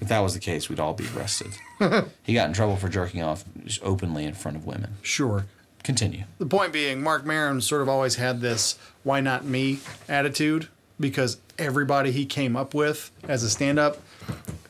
If 0.00 0.08
that 0.08 0.20
was 0.20 0.34
the 0.34 0.40
case, 0.40 0.68
we'd 0.68 0.80
all 0.80 0.92
be 0.92 1.06
arrested. 1.16 1.56
he 2.24 2.34
got 2.34 2.48
in 2.48 2.52
trouble 2.52 2.76
for 2.76 2.88
jerking 2.88 3.22
off 3.22 3.44
just 3.64 3.82
openly 3.82 4.24
in 4.24 4.34
front 4.34 4.56
of 4.56 4.66
women. 4.66 4.94
Sure. 5.02 5.46
Continue. 5.82 6.24
The 6.38 6.46
point 6.46 6.72
being, 6.72 7.02
Marc 7.02 7.24
Maron 7.26 7.60
sort 7.60 7.82
of 7.82 7.88
always 7.88 8.16
had 8.16 8.40
this 8.40 8.78
"why 9.02 9.20
not 9.20 9.44
me" 9.44 9.80
attitude 10.08 10.68
because 10.98 11.38
everybody 11.58 12.10
he 12.10 12.24
came 12.24 12.56
up 12.56 12.72
with 12.74 13.10
as 13.28 13.42
a 13.42 13.50
stand-up 13.50 14.00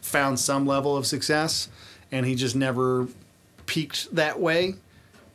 found 0.00 0.38
some 0.40 0.66
level 0.66 0.96
of 0.96 1.06
success, 1.06 1.68
and 2.10 2.26
he 2.26 2.34
just 2.34 2.56
never 2.56 3.06
peaked 3.66 4.14
that 4.14 4.40
way. 4.40 4.74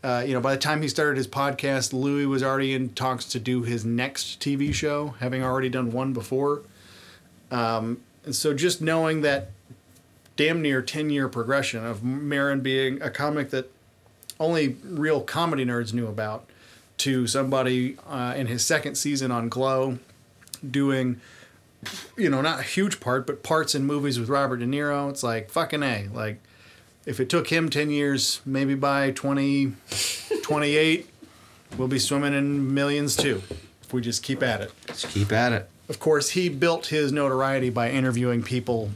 Uh, 0.04 0.24
you 0.26 0.34
know, 0.34 0.40
by 0.40 0.54
the 0.56 0.62
time 0.62 0.82
he 0.82 0.88
started 0.88 1.18
his 1.18 1.28
podcast, 1.28 1.92
Louis 1.92 2.26
was 2.26 2.42
already 2.42 2.74
in 2.74 2.90
talks 2.90 3.26
to 3.26 3.40
do 3.40 3.64
his 3.64 3.84
next 3.84 4.40
TV 4.40 4.74
show, 4.74 5.16
having 5.20 5.44
already 5.44 5.70
done 5.70 5.92
one 5.92 6.14
before. 6.14 6.62
Um, 7.52 8.00
and 8.24 8.34
so, 8.34 8.54
just 8.54 8.82
knowing 8.82 9.22
that 9.22 9.52
damn 10.38 10.62
near 10.62 10.82
ten-year 10.82 11.28
progression 11.28 11.86
of 11.86 12.02
Maron 12.04 12.62
being 12.62 13.02
a 13.02 13.10
comic 13.10 13.50
that 13.50 13.72
only 14.40 14.78
real 14.86 15.22
comedy 15.22 15.66
nerds 15.66 15.94
knew 15.94 16.08
about 16.08 16.46
to 17.00 17.28
somebody 17.28 17.98
uh, 18.08 18.34
in 18.38 18.48
his 18.48 18.66
second 18.66 18.96
season 18.96 19.32
on 19.32 19.50
Glow 19.50 20.00
doing, 20.70 21.20
you 22.18 22.30
know, 22.30 22.42
not 22.42 22.60
a 22.60 22.64
huge 22.64 23.00
part, 23.00 23.26
but 23.28 23.44
parts 23.44 23.76
in 23.76 23.86
movies 23.86 24.20
with 24.20 24.30
Robert 24.30 24.58
De 24.58 24.66
Niro. 24.66 25.10
It's 25.10 25.24
like, 25.24 25.50
fucking 25.50 25.84
A. 25.84 26.08
Like, 26.14 26.40
if 27.06 27.20
it 27.20 27.30
took 27.30 27.48
him 27.50 27.70
10 27.70 27.90
years, 27.90 28.42
maybe 28.46 28.76
by 28.76 29.12
20, 29.12 29.74
28, 30.44 31.10
we'll 31.78 31.88
be 31.88 32.00
swimming 32.00 32.34
in 32.34 32.74
millions 32.74 33.16
too, 33.16 33.42
if 33.82 33.94
we 33.94 34.02
just 34.02 34.24
keep 34.24 34.44
at 34.44 34.62
it. 34.62 34.72
Just 34.88 35.08
keep 35.10 35.32
at 35.32 35.52
it. 35.54 35.70
Of 35.88 36.00
course, 36.00 36.32
he 36.32 36.50
built 36.50 36.88
his 36.88 37.12
notoriety 37.12 37.70
by 37.70 37.90
interviewing 37.90 38.44
people 38.44 38.92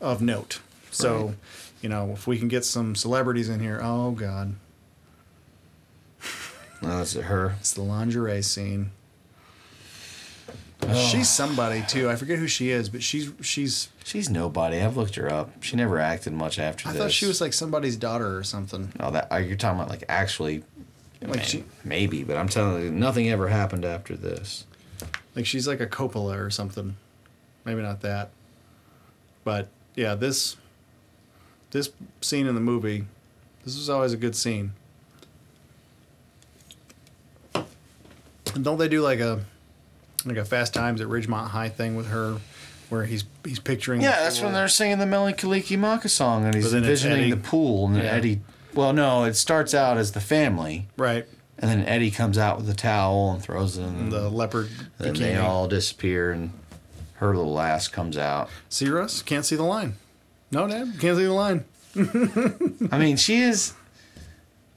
of 0.00 0.22
note. 0.22 0.60
So, 0.90 1.26
Right. 1.26 1.34
you 1.82 1.88
know, 1.88 2.12
if 2.12 2.26
we 2.26 2.38
can 2.38 2.48
get 2.48 2.64
some 2.64 2.94
celebrities 2.94 3.48
in 3.48 3.60
here, 3.60 3.80
oh 3.82 4.12
God. 4.12 4.54
No, 6.80 6.98
that's 6.98 7.14
her. 7.14 7.56
It's 7.58 7.72
the 7.72 7.82
lingerie 7.82 8.42
scene. 8.42 8.90
She's 10.94 11.28
somebody 11.28 11.82
too. 11.88 12.08
I 12.08 12.16
forget 12.16 12.38
who 12.38 12.46
she 12.46 12.70
is, 12.70 12.88
but 12.88 13.02
she's 13.02 13.30
she's. 13.42 13.88
She's 14.04 14.30
nobody. 14.30 14.80
I've 14.80 14.96
looked 14.96 15.16
her 15.16 15.30
up. 15.30 15.62
She 15.62 15.76
never 15.76 15.98
acted 15.98 16.32
much 16.32 16.58
after 16.58 16.88
I 16.88 16.92
this. 16.92 17.02
thought 17.02 17.10
she 17.12 17.26
was 17.26 17.40
like 17.40 17.52
somebody's 17.52 17.96
daughter 17.96 18.38
or 18.38 18.42
something. 18.44 18.92
Oh, 19.00 19.10
that 19.10 19.26
are 19.30 19.40
you 19.40 19.56
talking 19.56 19.78
about? 19.80 19.90
Like 19.90 20.04
actually, 20.08 20.62
Like 21.20 21.36
like 21.36 21.44
she- 21.44 21.64
maybe, 21.84 22.22
but 22.24 22.36
I'm 22.36 22.48
telling 22.48 22.82
you, 22.84 22.90
nothing 22.92 23.28
ever 23.28 23.48
happened 23.48 23.84
after 23.84 24.16
this. 24.16 24.64
Like 25.34 25.46
she's 25.46 25.66
like 25.68 25.80
a 25.80 25.86
Coppola 25.86 26.38
or 26.38 26.48
something. 26.48 26.96
Maybe 27.64 27.82
not 27.82 28.00
that. 28.02 28.30
But 29.44 29.68
yeah, 29.94 30.14
this 30.14 30.56
this 31.72 31.90
scene 32.22 32.46
in 32.46 32.54
the 32.54 32.60
movie, 32.62 33.04
this 33.64 33.76
was 33.76 33.90
always 33.90 34.12
a 34.12 34.16
good 34.16 34.36
scene. 34.36 34.72
And 38.54 38.64
don't 38.64 38.78
they 38.78 38.88
do 38.88 39.02
like 39.02 39.20
a 39.20 39.44
like 40.24 40.36
a 40.36 40.44
Fast 40.44 40.74
Times 40.74 41.00
at 41.00 41.08
Ridgemont 41.08 41.48
High 41.48 41.68
thing 41.68 41.96
with 41.96 42.08
her, 42.08 42.38
where 42.88 43.04
he's 43.04 43.24
he's 43.44 43.58
picturing 43.60 44.00
Yeah, 44.00 44.20
that's 44.22 44.40
when 44.40 44.52
they're 44.52 44.68
singing 44.68 44.98
the 44.98 45.06
Mele 45.06 45.32
Kalikimaka 45.32 46.08
song, 46.10 46.44
and 46.44 46.54
he's 46.54 46.64
But 46.64 46.70
then 46.70 46.78
it's 46.84 47.02
envisioning 47.04 47.20
Eddie. 47.20 47.30
the 47.30 47.36
pool, 47.36 47.86
and 47.86 47.96
then 47.96 48.04
Yeah. 48.04 48.10
Eddie. 48.12 48.40
Well, 48.74 48.92
no, 48.92 49.24
it 49.24 49.34
starts 49.34 49.74
out 49.74 49.96
as 49.98 50.12
the 50.12 50.20
family, 50.20 50.86
right 50.96 51.26
and 51.60 51.68
then 51.68 51.84
Eddie 51.88 52.12
comes 52.12 52.38
out 52.38 52.56
with 52.56 52.66
the 52.66 52.74
towel 52.74 53.32
and 53.32 53.42
throws 53.42 53.76
it 53.76 53.82
in 53.82 54.10
the 54.10 54.28
leopard 54.30 54.68
Then 54.98 55.14
they 55.14 55.32
bikini. 55.32 55.42
all 55.42 55.66
disappear, 55.66 56.30
and 56.30 56.52
her 57.14 57.34
little 57.36 57.58
ass 57.60 57.88
comes 57.88 58.16
out. 58.16 58.48
See 58.68 58.88
Russ? 58.88 59.22
Can't 59.22 59.44
see 59.44 59.56
the 59.56 59.64
line. 59.64 59.94
No, 60.52 60.68
Dad, 60.68 60.94
can't 61.00 61.16
see 61.18 61.24
the 61.24 61.32
line. 61.32 61.64
I 62.92 62.98
mean, 62.98 63.16
she 63.16 63.40
is 63.40 63.72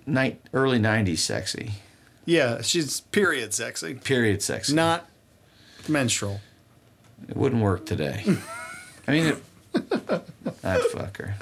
night 0.08 0.41
early 0.54 0.80
'90s 0.80 1.19
sexy, 1.19 1.73
Yeah, 2.25 2.62
she's 2.62 3.01
period 3.01 3.54
sexy, 3.54 3.93
period 3.95 4.41
sexy. 4.41 4.73
not 4.73 5.08
menstrual. 5.89 6.41
It 7.28 7.38
wouldn't 7.38 7.62
work 7.62 7.86
today. 7.86 8.24
I 9.08 9.12
mean, 9.12 9.26
it, 9.28 9.44
I'd 10.63 10.82
fuck 10.91 11.17
her. 11.17 11.36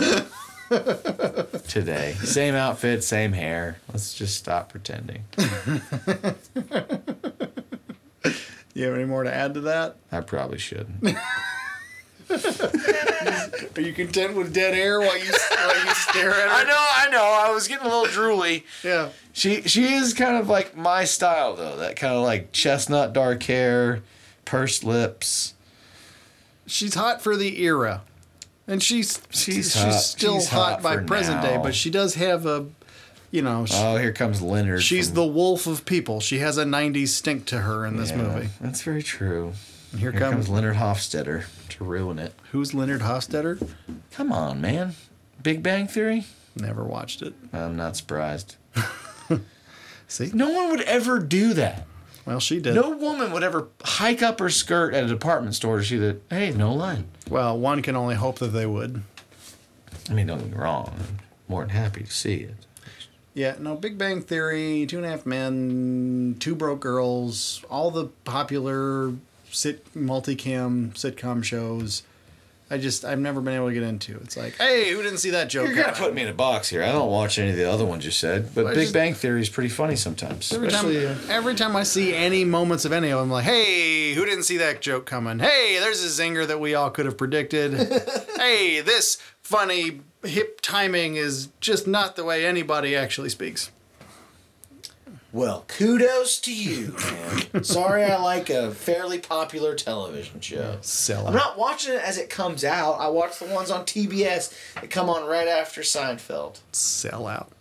Today. 1.68 2.14
Same 2.24 2.56
outfit, 2.56 3.04
same 3.04 3.34
hair. 3.34 3.80
Let's 3.92 4.14
just 4.14 4.36
stop 4.38 4.70
pretending. 4.70 5.24
You 8.80 8.86
have 8.86 8.96
any 8.96 9.04
more 9.06 9.24
to 9.26 9.34
add 9.34 9.56
to 9.56 9.62
that? 9.62 9.98
I 10.10 10.22
probably 10.22 10.58
shouldn't. 10.58 11.04
Are 12.30 13.82
you 13.82 13.92
content 13.92 14.38
with 14.38 14.54
dead 14.54 14.74
air 14.74 15.02
while 15.02 15.18
you 15.18 15.34
while 15.34 15.86
you 15.86 15.94
stare 15.96 16.30
at 16.30 16.48
her? 16.48 16.56
I 16.56 16.64
know, 16.64 16.88
I 16.96 17.10
know. 17.10 17.24
I 17.24 17.52
was 17.52 17.68
getting 17.68 17.86
a 17.86 17.90
little 17.90 18.06
drooly. 18.06 18.64
Yeah. 18.82 19.10
She 19.34 19.64
she 19.64 19.96
is 19.96 20.14
kind 20.14 20.38
of 20.38 20.48
like 20.48 20.78
my 20.78 21.04
style 21.04 21.58
though. 21.58 21.76
That 21.76 21.98
kind 21.98 22.14
of 22.14 22.24
like 22.24 22.54
chestnut 22.54 23.12
dark 23.12 23.44
hair, 23.44 24.02
pursed 24.50 24.84
lips. 24.84 25.54
She's 26.66 26.96
hot 26.96 27.22
for 27.22 27.38
the 27.38 27.62
era, 27.64 28.02
and 28.68 28.82
she's 28.82 29.22
She's 29.30 29.56
she's 29.56 29.74
hot. 29.76 29.92
still 29.94 30.40
She's 30.40 30.50
hot, 30.50 30.74
hot 30.74 30.82
by 30.84 30.98
present 30.98 31.42
day. 31.42 31.60
But 31.62 31.76
she 31.76 31.90
does 31.90 32.16
have 32.16 32.46
a, 32.46 32.66
you 33.32 33.42
know, 33.42 33.66
sh- 33.66 33.72
Oh, 33.76 33.98
here 33.98 34.12
comes 34.12 34.42
Leonard. 34.42 34.84
she's 34.84 35.08
from- 35.08 35.16
the 35.16 35.26
wolf 35.28 35.68
of 35.68 35.86
people. 35.86 36.20
She 36.20 36.40
has 36.40 36.58
a 36.58 36.66
'90s 36.66 37.10
stink 37.10 37.46
to 37.48 37.60
her 37.60 37.86
in 37.86 37.96
this 37.98 38.10
Yeah, 38.12 38.18
movie. 38.18 38.50
That's 38.60 38.82
very 38.82 39.04
true. 39.04 39.54
And 39.92 40.00
here, 40.02 40.12
Here 40.12 40.20
comes, 40.20 40.34
comes 40.36 40.50
Leonard 40.50 40.76
Hofstadter 40.76 41.46
to 41.70 41.84
ruin 41.84 42.20
it. 42.20 42.34
who's 42.52 42.74
Leonard 42.76 43.02
Hofstadter? 43.02 43.68
Come 44.12 44.32
on, 44.32 44.62
man. 44.62 44.94
Big 45.42 45.64
Bang 45.64 45.88
Theory? 45.88 46.26
Never 46.56 46.84
watched 46.84 47.22
it. 47.24 47.34
I'm 47.54 47.76
not 47.78 47.96
surprised. 47.98 48.56
See, 50.08 50.32
No 50.34 50.50
one 50.50 50.70
would 50.72 50.82
ever 50.82 51.20
do 51.20 51.54
that. 51.54 51.86
Well, 52.30 52.40
she 52.40 52.60
did. 52.60 52.76
No 52.76 52.92
woman 52.92 53.32
would 53.32 53.42
ever 53.42 53.70
hike 53.84 54.22
up 54.22 54.40
her 54.40 54.52
skirt 54.52 54.94
at 54.94 55.04
a 55.04 55.08
department 55.08 55.56
store 55.56 55.80
to 55.80 55.84
see 55.84 55.98
that, 55.98 56.22
hey, 56.30 56.52
no 56.52 56.72
line. 56.72 57.06
Well, 57.28 57.58
one 57.58 57.82
can 57.82 57.96
only 57.96 58.14
hope 58.14 58.38
that 58.38 58.50
they 58.50 58.68
would. 58.68 59.02
I 60.08 60.14
mean, 60.14 60.28
don't 60.28 60.38
get 60.38 60.52
me 60.52 60.58
wrong. 60.58 60.94
I'm 60.96 61.18
more 61.48 61.62
than 61.62 61.70
happy 61.70 62.04
to 62.04 62.12
see 62.12 62.36
it. 62.36 62.54
Yeah, 63.34 63.56
no, 63.60 63.76
Big 63.76 63.98
Bang 63.98 64.22
Theory, 64.22 64.86
Two 64.86 64.98
and 64.98 65.08
a 65.08 65.10
Half 65.10 65.26
Men, 65.26 66.36
Two 66.40 66.54
Broke 66.54 66.82
Girls, 66.82 67.66
all 67.68 67.90
the 67.90 68.06
popular 68.26 69.14
sit 69.50 69.92
multicam 69.96 70.94
sitcom 70.94 71.44
shows. 71.44 72.04
I 72.72 72.78
just 72.78 73.04
I've 73.04 73.20
never 73.20 73.42
been 73.42 73.56
able 73.56 73.68
to 73.68 73.74
get 73.74 73.84
into. 73.84 74.18
It's 74.24 74.38
like, 74.38 74.56
hey, 74.58 74.92
who 74.92 75.02
didn't 75.02 75.18
see 75.18 75.32
that 75.32 75.50
joke? 75.50 75.68
You're 75.68 75.76
gonna 75.76 75.96
put 75.98 76.14
me 76.14 76.22
in 76.22 76.28
a 76.28 76.34
box 76.34 76.70
here. 76.70 76.84
I 76.84 76.92
don't 76.92 77.10
watch 77.10 77.40
any 77.40 77.50
of 77.50 77.56
the 77.56 77.70
other 77.70 77.86
ones 77.86 78.06
you 78.06 78.12
said, 78.12 78.54
but 78.54 78.68
I 78.68 78.70
Big 78.74 78.82
just- 78.82 78.94
Bang 78.94 79.14
Theory 79.16 79.42
is 79.42 79.50
pretty 79.50 79.70
funny 79.70 79.96
sometimes. 79.96 80.54
Every 80.54 80.70
time, 80.70 80.86
uh, 80.86 81.16
every 81.30 81.56
time 81.56 81.76
I 81.76 81.84
see 81.84 82.14
any 82.14 82.46
moments 82.46 82.86
of 82.86 82.92
any 82.92 83.10
of 83.10 83.20
them, 83.20 83.26
I'm 83.30 83.32
like, 83.32 83.46
hey, 83.46 84.14
who 84.14 84.24
didn't 84.26 84.44
see 84.44 84.58
that 84.58 84.82
joke 84.82 85.06
coming? 85.06 85.40
Hey, 85.40 85.78
there's 85.80 86.04
a 86.04 86.22
zinger 86.22 86.46
that 86.48 86.60
we 86.60 86.76
all 86.76 86.92
could 86.92 87.06
have 87.06 87.18
predicted. 87.18 87.74
hey, 88.36 88.82
this 88.82 89.18
funny 89.42 90.02
hip 90.24 90.62
timing 90.62 91.16
is 91.16 91.48
just 91.60 91.88
not 91.88 92.16
the 92.16 92.24
way 92.24 92.46
anybody 92.46 92.96
actually 92.96 93.30
speaks. 93.30 93.72
Well, 95.32 95.64
kudos 95.68 96.40
to 96.42 96.54
you, 96.54 96.96
man. 97.54 97.64
Sorry, 97.64 98.04
I 98.04 98.18
like 98.20 98.50
a 98.50 98.72
fairly 98.72 99.20
popular 99.20 99.76
television 99.76 100.42
show. 100.42 100.78
Sell 100.82 101.28
I'm 101.28 101.36
not 101.36 101.56
watching 101.58 101.94
it 101.94 102.02
as 102.02 102.18
it 102.18 102.30
comes 102.32 102.64
out. 102.64 102.94
I 103.00 103.10
watch 103.10 103.38
the 103.38 103.46
ones 103.46 103.70
on 103.70 103.86
TBS 103.86 104.52
that 104.76 104.90
come 104.90 105.08
on 105.10 105.28
right 105.28 105.48
after 105.48 105.82
Seinfeld. 105.82 106.60
Sell 106.72 107.28
out. 107.28 107.52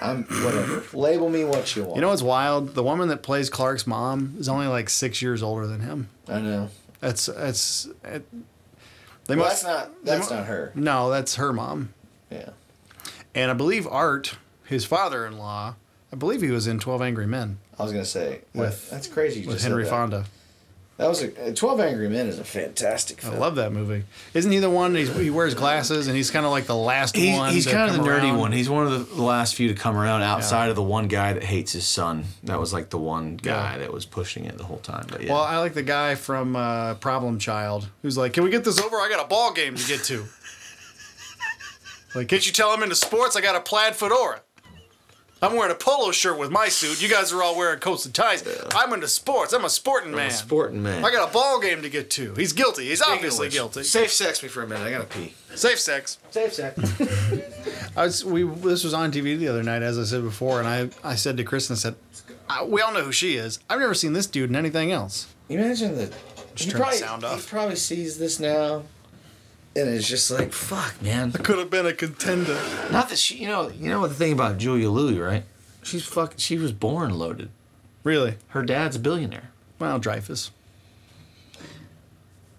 I'm 0.00 0.24
whatever. 0.24 0.82
Label 0.96 1.28
me 1.28 1.44
what 1.44 1.76
you 1.76 1.84
want. 1.84 1.96
You 1.96 2.00
know 2.00 2.08
what's 2.08 2.22
wild? 2.22 2.74
The 2.74 2.82
woman 2.82 3.08
that 3.08 3.22
plays 3.22 3.50
Clark's 3.50 3.86
mom 3.86 4.34
is 4.38 4.48
only 4.48 4.66
like 4.66 4.88
six 4.88 5.20
years 5.22 5.42
older 5.42 5.66
than 5.66 5.80
him. 5.80 6.08
I 6.28 6.40
know. 6.40 6.70
That's 7.00 7.26
that's. 7.26 7.88
It, 8.04 8.24
they 9.26 9.36
Well, 9.36 9.44
must. 9.46 9.62
that's 9.62 9.64
not. 9.64 10.04
That's 10.04 10.30
mu- 10.30 10.36
not 10.36 10.46
her. 10.46 10.72
No, 10.74 11.10
that's 11.10 11.36
her 11.36 11.52
mom. 11.52 11.92
Yeah. 12.30 12.50
And 13.34 13.50
I 13.50 13.54
believe 13.54 13.86
Art, 13.86 14.36
his 14.64 14.84
father-in-law, 14.84 15.76
I 16.12 16.16
believe 16.16 16.42
he 16.42 16.50
was 16.50 16.66
in 16.66 16.78
Twelve 16.78 17.00
Angry 17.02 17.26
Men 17.26 17.58
I 17.78 17.82
was 17.84 17.92
gonna 17.92 18.04
say 18.04 18.40
With- 18.54 18.90
that's 18.90 19.06
crazy. 19.06 19.40
With 19.46 19.56
just 19.56 19.64
Henry 19.64 19.84
that. 19.84 19.90
Fonda. 19.90 20.24
That 20.98 21.08
was 21.08 21.22
a 21.22 21.48
uh, 21.48 21.54
Twelve 21.54 21.80
Angry 21.80 22.08
Men 22.08 22.26
is 22.26 22.38
a 22.38 22.44
fantastic 22.44 23.24
I 23.24 23.30
love 23.36 23.56
that 23.56 23.72
movie. 23.72 24.04
Isn't 24.34 24.52
he 24.52 24.58
the 24.58 24.68
one? 24.70 24.94
He's, 24.94 25.12
he 25.16 25.30
wears 25.30 25.54
glasses 25.54 26.06
and 26.06 26.14
he's 26.14 26.30
kind 26.30 26.44
of 26.44 26.52
like 26.52 26.66
the 26.66 26.76
last 26.76 27.16
He's, 27.16 27.36
one. 27.36 27.50
he's 27.52 27.64
to 27.64 27.72
kind 27.72 27.90
of 27.90 27.96
the 27.96 27.98
come 28.02 28.08
nerdy 28.08 28.24
around. 28.24 28.38
one. 28.38 28.52
He's 28.52 28.68
one 28.68 28.86
of 28.86 29.16
the 29.16 29.22
last 29.22 29.54
few 29.54 29.68
to 29.68 29.74
come 29.74 29.96
around 29.96 30.22
outside 30.22 30.68
of 30.68 30.76
the 30.76 30.82
one 30.82 31.08
guy 31.08 31.32
that 31.32 31.42
hates 31.42 31.72
his 31.72 31.86
son. 31.86 32.24
That 32.44 32.60
was 32.60 32.72
like 32.74 32.90
the 32.90 32.98
one 32.98 33.36
guy 33.38 33.72
Yeah. 33.72 33.78
that 33.78 33.92
was 33.92 34.04
pushing 34.04 34.44
it 34.44 34.58
the 34.58 34.64
whole 34.64 34.78
time. 34.78 35.06
But 35.10 35.22
yeah. 35.22 35.32
Well, 35.32 35.40
I 35.42 35.56
like 35.58 35.72
the 35.74 35.82
guy 35.82 36.14
from 36.14 36.54
uh, 36.54 36.94
Problem 36.96 37.38
Child 37.38 37.88
who's 38.02 38.18
like, 38.18 38.34
"Can 38.34 38.44
we 38.44 38.50
get 38.50 38.62
this 38.62 38.78
over? 38.80 38.96
I 38.98 39.08
got 39.08 39.24
a 39.24 39.28
ball 39.28 39.52
game 39.54 39.74
to 39.74 39.88
get 39.88 40.04
to." 40.04 40.26
like, 42.14 42.28
can't 42.28 42.46
you 42.46 42.52
tell 42.52 42.68
I'm 42.70 42.82
into 42.82 42.94
sports? 42.94 43.34
I 43.34 43.40
got 43.40 43.56
a 43.56 43.60
plaid 43.60 43.96
fedora. 43.96 44.42
I'm 45.42 45.56
wearing 45.56 45.72
a 45.72 45.74
polo 45.74 46.12
shirt 46.12 46.38
with 46.38 46.50
my 46.52 46.68
suit. 46.68 47.02
You 47.02 47.08
guys 47.08 47.32
are 47.32 47.42
all 47.42 47.56
wearing 47.56 47.80
coats 47.80 48.04
and 48.06 48.14
ties. 48.14 48.44
I'm 48.76 48.92
into 48.92 49.08
sports. 49.08 49.52
I'm 49.52 49.64
a 49.64 49.68
sporting 49.70 50.12
man. 50.12 50.30
sporting 50.30 50.82
man. 50.82 51.04
I 51.04 51.10
got 51.10 51.28
a 51.28 51.32
ball 51.32 51.58
game 51.60 51.82
to 51.82 51.90
get 51.90 52.10
to. 52.10 52.32
He's 52.34 52.52
guilty. 52.52 52.88
He's 52.88 53.02
obviously 53.02 53.48
guilty. 53.48 53.82
Safe 53.82 54.12
sex 54.12 54.40
me 54.42 54.48
for 54.48 54.62
a 54.62 54.68
minute. 54.68 54.86
I 54.86 54.90
gotta 54.90 55.04
pee. 55.04 55.34
Safe 55.56 55.80
sex. 55.80 56.18
Safe 56.30 56.52
sex. 56.54 56.78
I 57.96 58.04
was, 58.04 58.24
we 58.24 58.44
this 58.44 58.84
was 58.84 58.94
on 58.94 59.10
TV 59.10 59.36
the 59.38 59.48
other 59.48 59.62
night, 59.64 59.82
as 59.82 59.98
I 59.98 60.04
said 60.04 60.22
before, 60.22 60.60
and 60.60 60.68
I, 60.68 60.90
I 61.02 61.16
said 61.16 61.36
to 61.38 61.44
Kristen, 61.44 61.74
I 61.74 61.78
said, 61.78 61.96
"I- 62.48 62.62
"We 62.64 62.80
all 62.80 62.92
know 62.94 63.02
who 63.02 63.12
she 63.12 63.34
is. 63.36 63.58
I've 63.68 63.80
never 63.80 63.94
seen 63.94 64.12
this 64.12 64.26
dude 64.28 64.48
in 64.48 64.56
anything 64.56 64.92
else." 64.92 65.26
Imagine 65.48 65.96
that. 65.96 66.14
He 66.54 66.64
turn 66.66 66.72
the 66.74 66.78
probably, 66.78 66.96
sound 66.98 67.24
off. 67.24 67.42
He 67.42 67.48
probably 67.48 67.76
sees 67.76 68.16
this 68.18 68.38
now, 68.38 68.84
and 69.76 69.88
it's 69.88 70.08
just 70.08 70.30
like, 70.30 70.52
fuck, 70.52 71.00
man. 71.02 71.32
I 71.34 71.38
could 71.38 71.58
have 71.58 71.70
been 71.70 71.86
a 71.86 71.92
contender. 71.92 72.58
Not 72.90 73.08
that 73.08 73.18
she, 73.18 73.36
you 73.36 73.48
know, 73.48 73.68
you 73.70 73.88
know 73.88 74.00
what 74.00 74.08
the 74.08 74.14
thing 74.14 74.32
about 74.32 74.58
Julia 74.58 74.90
Louis, 74.90 75.18
right? 75.18 75.44
She's 75.82 76.04
fucking. 76.04 76.38
She 76.38 76.58
was 76.58 76.72
born 76.72 77.18
loaded. 77.18 77.50
Really? 78.04 78.36
Her 78.48 78.62
dad's 78.62 78.96
a 78.96 78.98
billionaire. 78.98 79.50
Well, 79.78 79.98
Dreyfus. 79.98 80.50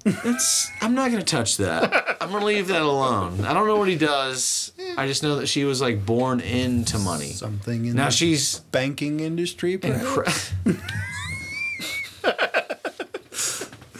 That's. 0.04 0.70
I'm 0.82 0.94
not 0.96 1.12
gonna 1.12 1.24
touch 1.24 1.56
that. 1.58 2.18
I'm 2.22 2.30
gonna 2.32 2.44
leave 2.46 2.68
that 2.68 2.82
alone. 2.82 3.46
I 3.46 3.54
don't 3.54 3.68
know 3.68 3.78
what 3.78 3.88
he 3.88 3.96
does. 3.96 4.74
I 4.98 5.08
just 5.08 5.24
know 5.24 5.38
that 5.38 5.48
she 5.48 5.64
was 5.64 5.80
like 5.80 6.06
born 6.06 6.42
into 6.42 6.98
money. 7.00 7.28
Something 7.30 7.86
in 7.86 7.96
Now 7.96 8.06
the 8.08 8.12
she's 8.12 8.60
banking 8.60 9.22
industry. 9.22 9.78
incre- 9.78 10.52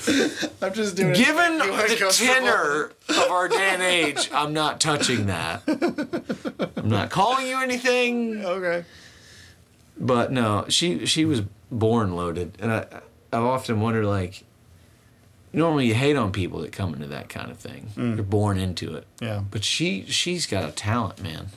I'm 0.62 0.74
just 0.74 0.96
doing. 0.96 1.14
Given 1.14 1.58
the 1.58 2.12
tenor 2.12 2.92
of 3.10 3.32
our 3.32 3.48
day 3.48 3.70
and 3.74 3.82
age, 3.82 4.30
I'm 4.34 4.54
not 4.54 4.80
touching 4.80 5.28
that. 5.28 5.64
I'm 6.78 6.90
not 6.90 7.10
calling 7.10 7.48
you 7.48 7.62
anything. 7.62 8.44
Okay. 8.44 8.86
But 9.98 10.32
no, 10.32 10.66
she 10.70 11.06
she 11.06 11.26
was 11.26 11.42
born 11.72 12.16
loaded, 12.16 12.58
and 12.60 12.72
I 12.72 12.86
I 13.32 13.38
often 13.38 13.82
wonder 13.82 14.06
like. 14.06 14.44
Normally, 15.56 15.86
you 15.86 15.94
hate 15.94 16.16
on 16.16 16.32
people 16.32 16.62
that 16.62 16.72
come 16.72 16.96
into 16.96 17.06
that 17.10 17.30
kind 17.30 17.52
of 17.52 17.60
thing. 17.60 17.92
Mm. 17.96 18.16
You're 18.16 18.26
born 18.26 18.58
into 18.58 18.96
it. 18.96 19.06
Yeah. 19.22 19.44
But 19.52 19.64
she 19.64 20.04
she's 20.08 20.48
got 20.48 20.68
a 20.68 20.72
talent, 20.72 21.22
man. 21.22 21.50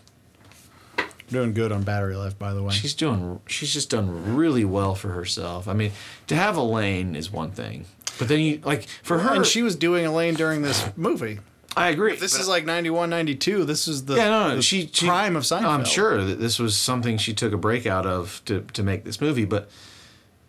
Doing 1.30 1.54
good 1.54 1.72
on 1.72 1.82
battery 1.82 2.14
life, 2.14 2.38
by 2.38 2.52
the 2.52 2.62
way. 2.62 2.74
She's 2.74 2.92
doing. 2.92 3.40
She's 3.46 3.72
just 3.72 3.88
done 3.88 4.37
really 4.37 4.66
well 4.66 4.94
for 4.94 5.09
herself. 5.09 5.66
I 5.66 5.72
mean, 5.72 5.92
to 6.26 6.37
have 6.37 6.59
Elaine 6.59 7.16
is 7.16 7.32
one 7.32 7.50
thing, 7.50 7.87
but 8.18 8.29
then 8.29 8.40
you 8.40 8.61
like 8.64 8.87
for 9.02 9.18
her. 9.18 9.35
and 9.35 9.46
she 9.46 9.62
was 9.62 9.76
doing 9.76 10.05
Elaine 10.07 10.35
during 10.35 10.62
this 10.62 10.88
movie. 10.96 11.38
I 11.76 11.90
agree. 11.90 12.14
If 12.14 12.20
this 12.20 12.38
is 12.38 12.48
like 12.48 12.64
91, 12.64 13.11
92, 13.11 13.64
this 13.64 13.87
is 13.87 14.07
the, 14.07 14.16
yeah, 14.16 14.31
no, 14.31 14.48
no. 14.48 14.57
the 14.57 14.62
She, 14.62 14.88
she 14.90 15.07
prime 15.07 15.37
of 15.37 15.42
Seinfeld. 15.42 15.66
I'm 15.66 15.85
sure 15.85 16.24
that 16.24 16.40
this 16.40 16.59
was 16.59 16.74
something 16.74 17.18
she 17.18 17.35
took 17.35 17.52
a 17.52 17.59
break 17.59 17.87
out 17.87 18.07
of 18.07 18.40
to 18.46 18.62
to 18.72 18.83
make 18.83 19.05
this 19.05 19.20
movie, 19.20 19.44
but 19.44 19.68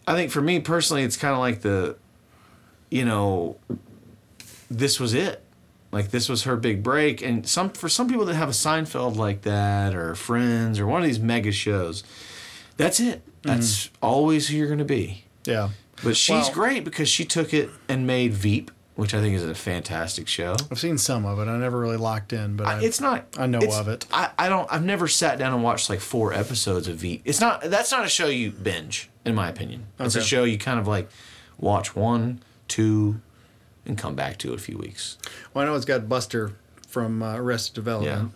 I 0.08 0.14
think 0.14 0.32
for 0.32 0.42
me 0.42 0.62
personally, 0.62 1.04
it's 1.04 1.18
kind 1.18 1.34
of 1.34 1.40
like 1.40 1.62
the, 1.62 1.98
you 2.90 3.04
know, 3.04 3.58
this 4.72 5.02
was 5.02 5.14
it. 5.14 5.44
Like 5.92 6.12
this 6.12 6.30
was 6.30 6.44
her 6.44 6.56
big 6.56 6.82
break, 6.82 7.22
and 7.22 7.48
some 7.48 7.72
for 7.72 7.90
some 7.90 8.08
people 8.08 8.26
that 8.26 8.36
have 8.36 8.50
a 8.50 8.54
Seinfeld 8.54 9.18
like 9.18 9.42
that, 9.42 9.96
or 9.96 10.16
Friends, 10.16 10.80
or 10.80 10.88
one 10.88 11.02
of 11.02 11.08
these 11.08 11.20
mega 11.20 11.52
shows, 11.52 12.04
that's 12.78 13.00
it. 13.00 13.22
That's 13.42 13.88
mm-hmm. 13.88 14.06
always 14.06 14.48
who 14.48 14.58
you're 14.58 14.70
gonna 14.70 14.86
be. 14.86 15.24
Yeah. 15.46 15.70
But 16.04 16.16
she's 16.16 16.46
Well- 16.46 16.52
great 16.54 16.84
because 16.84 17.10
she 17.10 17.26
took 17.26 17.54
it 17.54 17.70
and 17.90 18.06
made 18.06 18.34
Veep, 18.34 18.72
which 18.96 19.14
I 19.14 19.22
think 19.22 19.36
is 19.36 19.44
a 19.44 19.56
fantastic 19.56 20.28
show. 20.28 20.56
I've 20.72 20.80
seen 20.80 20.98
some 20.98 21.26
of 21.26 21.40
it. 21.40 21.48
I 21.50 21.58
never 21.58 21.80
really 21.80 21.98
locked 21.98 22.34
in, 22.34 22.56
but 22.56 22.68
I, 22.68 22.82
it's 22.82 23.00
not. 23.00 23.26
I 23.38 23.48
know 23.48 23.60
of 23.60 23.88
it. 23.88 24.06
I, 24.12 24.30
I 24.38 24.50
don't. 24.50 24.72
I've 24.72 24.84
never 24.84 25.08
sat 25.08 25.38
down 25.40 25.54
and 25.54 25.64
watched 25.64 25.90
like 25.90 26.00
four 26.00 26.34
episodes 26.34 26.88
of 26.88 26.98
Veep. 26.98 27.22
It's 27.26 27.40
not. 27.40 27.62
That's 27.64 27.92
not 27.92 28.06
a 28.06 28.10
show 28.10 28.28
you 28.28 28.52
binge, 28.52 29.10
in 29.26 29.36
my 29.36 29.50
opinion. 29.50 29.88
It's 30.00 30.16
a 30.16 30.22
show 30.24 30.44
you 30.44 30.58
kind 30.58 30.80
of 30.80 30.88
like 30.88 31.10
watch 31.58 31.96
one, 31.96 32.42
two, 32.68 33.22
and 33.86 33.98
come 33.98 34.16
back 34.16 34.38
to 34.40 34.52
it 34.54 34.56
a 34.56 34.62
few 34.62 34.78
weeks. 34.78 35.18
Well, 35.54 35.64
I 35.64 35.68
know 35.68 35.76
it's 35.76 35.86
got 35.86 36.08
Buster 36.10 36.54
from 36.88 37.22
uh, 37.24 37.36
Arrested 37.38 37.74
Development 37.76 38.32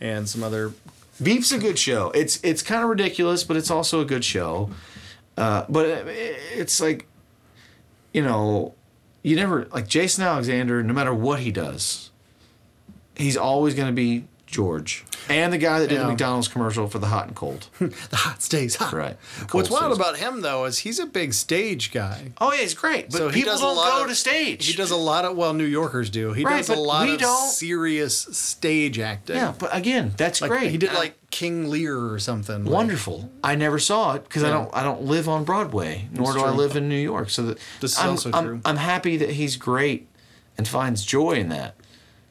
and 0.00 0.28
some 0.28 0.42
other. 0.42 0.72
Veep's 1.18 1.50
a 1.50 1.58
good 1.58 1.78
show. 1.78 2.10
It's 2.10 2.38
it's 2.42 2.62
kind 2.62 2.82
of 2.82 2.90
ridiculous, 2.90 3.42
but 3.44 3.56
it's 3.56 3.70
also 3.70 4.00
a 4.00 4.04
good 4.04 4.24
show. 4.24 4.70
Uh, 5.36 5.64
but 5.68 5.86
it, 5.86 6.06
it's 6.54 6.80
like, 6.80 7.06
you 8.12 8.22
know, 8.22 8.74
you 9.22 9.36
never 9.36 9.66
like 9.66 9.88
Jason 9.88 10.24
Alexander. 10.24 10.82
No 10.82 10.94
matter 10.94 11.12
what 11.12 11.40
he 11.40 11.50
does, 11.50 12.10
he's 13.14 13.36
always 13.36 13.74
going 13.74 13.88
to 13.88 13.92
be 13.94 14.24
George 14.46 15.04
and 15.28 15.52
the 15.52 15.58
guy 15.58 15.80
that 15.80 15.88
did 15.88 15.98
the 16.00 16.06
McDonald's 16.06 16.46
commercial 16.46 16.86
for 16.86 17.00
the 17.00 17.08
hot 17.08 17.26
and 17.26 17.34
cold. 17.36 17.68
The 17.80 18.16
hot 18.16 18.40
stays 18.42 18.76
hot. 18.76 18.92
Right. 18.92 19.16
What's 19.50 19.68
wild 19.70 19.92
stays- 19.92 19.96
about 19.98 20.16
him 20.18 20.40
though 20.40 20.64
is 20.66 20.78
he's 20.78 20.98
a 21.00 21.06
big 21.06 21.34
stage 21.34 21.90
guy. 21.92 22.32
Oh 22.40 22.52
yeah, 22.52 22.60
he's 22.62 22.74
great. 22.74 23.10
But 23.10 23.18
So 23.18 23.28
he 23.28 23.40
people 23.40 23.52
does 23.54 23.60
don't 23.60 23.76
lot 23.76 23.90
go 23.98 24.02
of- 24.04 24.08
to 24.08 24.14
stage. 24.14 24.66
He 24.66 24.74
does 24.74 24.92
a 24.92 24.96
lot 24.96 25.24
of 25.24 25.36
well, 25.36 25.52
New 25.52 25.64
Yorkers 25.64 26.10
do. 26.10 26.32
He 26.32 26.44
Right, 26.44 26.58
does 26.58 26.70
a 26.70 26.74
but 26.74 26.80
lot 26.82 27.08
of 27.08 27.18
don't- 27.18 27.50
serious 27.50 28.16
stage 28.16 28.98
acting. 29.00 29.36
Yeah, 29.36 29.52
but 29.58 29.74
again, 29.76 30.12
that's 30.16 30.40
like, 30.40 30.50
great. 30.50 30.70
He 30.70 30.78
did 30.78 30.90
I- 30.90 30.94
like 30.94 31.18
King 31.30 31.68
Lear 31.68 31.98
or 32.12 32.18
something. 32.20 32.64
like- 32.64 32.72
wonderful. 32.72 33.30
I 33.42 33.56
never 33.56 33.80
saw 33.80 34.14
it 34.14 34.22
because 34.24 34.44
I 34.44 34.50
don't 34.50 34.72
I 34.72 34.84
don't 34.84 35.02
live 35.02 35.28
on 35.28 35.42
Broadway, 35.44 36.08
nor 36.12 36.32
That's 36.32 36.38
do 36.44 36.48
I 36.48 36.50
live 36.52 36.76
in 36.76 36.88
New 36.88 36.94
York. 37.00 37.30
So 37.30 37.42
that 37.46 37.58
This 37.80 37.92
is 37.94 37.98
I'm, 37.98 38.10
also 38.10 38.30
I'm, 38.32 38.44
true. 38.44 38.60
I'm 38.64 38.76
happy 38.76 39.16
that 39.16 39.30
he's 39.30 39.56
great 39.56 40.06
and 40.56 40.68
finds 40.68 41.04
joy 41.04 41.32
in 41.32 41.48
that 41.48 41.74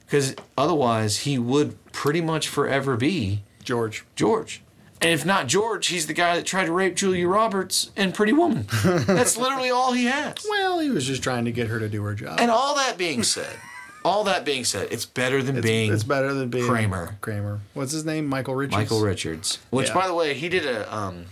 because 0.06 0.34
otherwise 0.58 1.20
he 1.20 1.38
would 1.38 1.78
pretty 1.96 2.22
much 2.22 2.48
forever 2.48 2.96
be 2.98 3.42
George. 3.64 4.04
George. 4.16 4.62
And 5.02 5.12
if 5.12 5.26
not 5.26 5.48
George, 5.48 5.88
he's 5.88 6.08
the 6.08 6.14
guy 6.14 6.36
that 6.36 6.46
tried 6.46 6.66
to 6.66 6.72
rape 6.72 6.96
Julia 6.96 7.28
Roberts 7.28 7.92
in 7.96 8.12
Pretty 8.12 8.34
Woman. 8.34 8.68
That's 8.84 9.38
literally 9.38 9.70
all 9.70 9.94
he 9.94 10.06
has. 10.06 10.46
Well, 10.50 10.80
he 10.80 10.90
was 10.90 11.06
just 11.06 11.24
trying 11.24 11.46
to 11.46 11.52
get 11.52 11.68
her 11.68 11.80
to 11.80 11.90
do 11.90 12.04
her 12.04 12.14
job. 12.16 12.40
And 12.40 12.52
all 12.52 12.76
that 12.76 12.98
being 12.98 13.24
said, 13.24 13.56
all 14.04 14.24
that 14.26 14.46
being 14.46 14.64
said, 14.64 14.88
it's 14.92 15.06
better 15.06 15.42
than 15.44 15.62
being 15.62 15.92
it's 15.92 16.04
better 16.04 16.34
than 16.34 16.50
being 16.50 16.66
Kramer. 16.68 17.18
Kramer. 17.22 17.60
What's 17.74 17.92
his 17.92 18.06
name? 18.06 18.26
Michael 18.28 18.56
Richards. 18.56 18.78
Michael 18.78 19.02
Richards. 19.02 19.60
Which, 19.70 19.88
Yeah. 19.90 19.94
by 19.96 20.08
the 20.08 20.14
way, 20.14 20.34
he 20.34 20.48
did 20.50 20.66
a. 20.66 20.94
Um, 20.96 21.26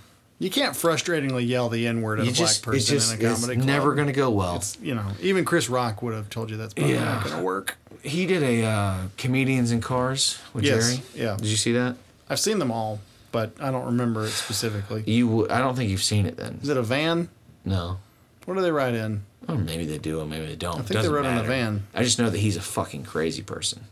You 0.44 0.50
can't 0.50 0.76
frustratingly 0.76 1.48
yell 1.48 1.70
the 1.70 1.88
N 1.88 2.02
word 2.02 2.20
at 2.20 2.26
you 2.26 2.32
a 2.32 2.36
black 2.36 2.62
person 2.62 2.74
it's 2.78 2.86
just, 2.88 3.14
in 3.14 3.26
a 3.26 3.32
it's 3.32 3.40
comedy 3.40 3.56
club. 3.56 3.58
It's 3.60 3.66
never 3.66 3.96
going 3.96 4.08
to 4.08 4.14
go 4.14 4.30
well. 4.30 4.62
You 4.82 4.96
know, 4.96 5.08
even 5.22 5.46
Chris 5.46 5.70
Rock 5.70 6.02
would 6.02 6.14
have 6.14 6.30
told 6.30 6.50
you 6.50 6.58
that's 6.58 6.74
probably 6.74 6.94
Yeah. 6.96 7.06
not 7.06 7.24
going 7.24 7.38
to 7.38 7.42
work. 7.44 7.78
He 8.02 8.26
did 8.26 8.44
a 8.44 8.66
uh, 8.66 8.98
comedians 9.18 9.72
in 9.72 9.80
cars 9.80 10.40
with 10.54 10.66
Yes, 10.66 10.98
Jerry. 10.98 11.04
yeah. 11.16 11.38
Did 11.38 11.48
you 11.48 11.56
see 11.56 11.72
that? 11.72 11.96
I've 12.30 12.42
seen 12.42 12.60
them 12.60 12.72
all, 12.72 13.00
but 13.32 13.54
I 13.62 13.72
don't 13.72 13.86
remember 13.86 14.26
it 14.26 14.32
specifically. 14.32 15.04
You, 15.06 15.28
w- 15.28 15.48
I 15.50 15.60
don't 15.60 15.76
think 15.76 15.90
you've 15.90 16.04
seen 16.04 16.26
it 16.26 16.36
then. 16.36 16.60
Is 16.62 16.68
it 16.68 16.76
a 16.76 16.84
van? 16.84 17.30
No. 17.64 18.00
What 18.46 18.56
do 18.56 18.62
they 18.62 18.72
ride 18.72 18.96
in? 18.96 19.24
Oh, 19.48 19.56
maybe 19.56 19.86
they 19.86 19.98
do, 19.98 20.20
or 20.20 20.26
maybe 20.26 20.46
they 20.46 20.56
don't. 20.58 20.74
I 20.74 20.78
think 20.80 20.88
they 20.88 20.96
Doesn't 20.96 21.14
rode 21.14 21.26
in 21.26 21.38
a 21.38 21.44
van. 21.44 21.88
I 21.94 22.04
just 22.04 22.20
know 22.20 22.30
that 22.30 22.38
he's 22.40 22.58
a 22.58 22.62
fucking 22.62 23.04
crazy 23.04 23.42
person. 23.42 23.86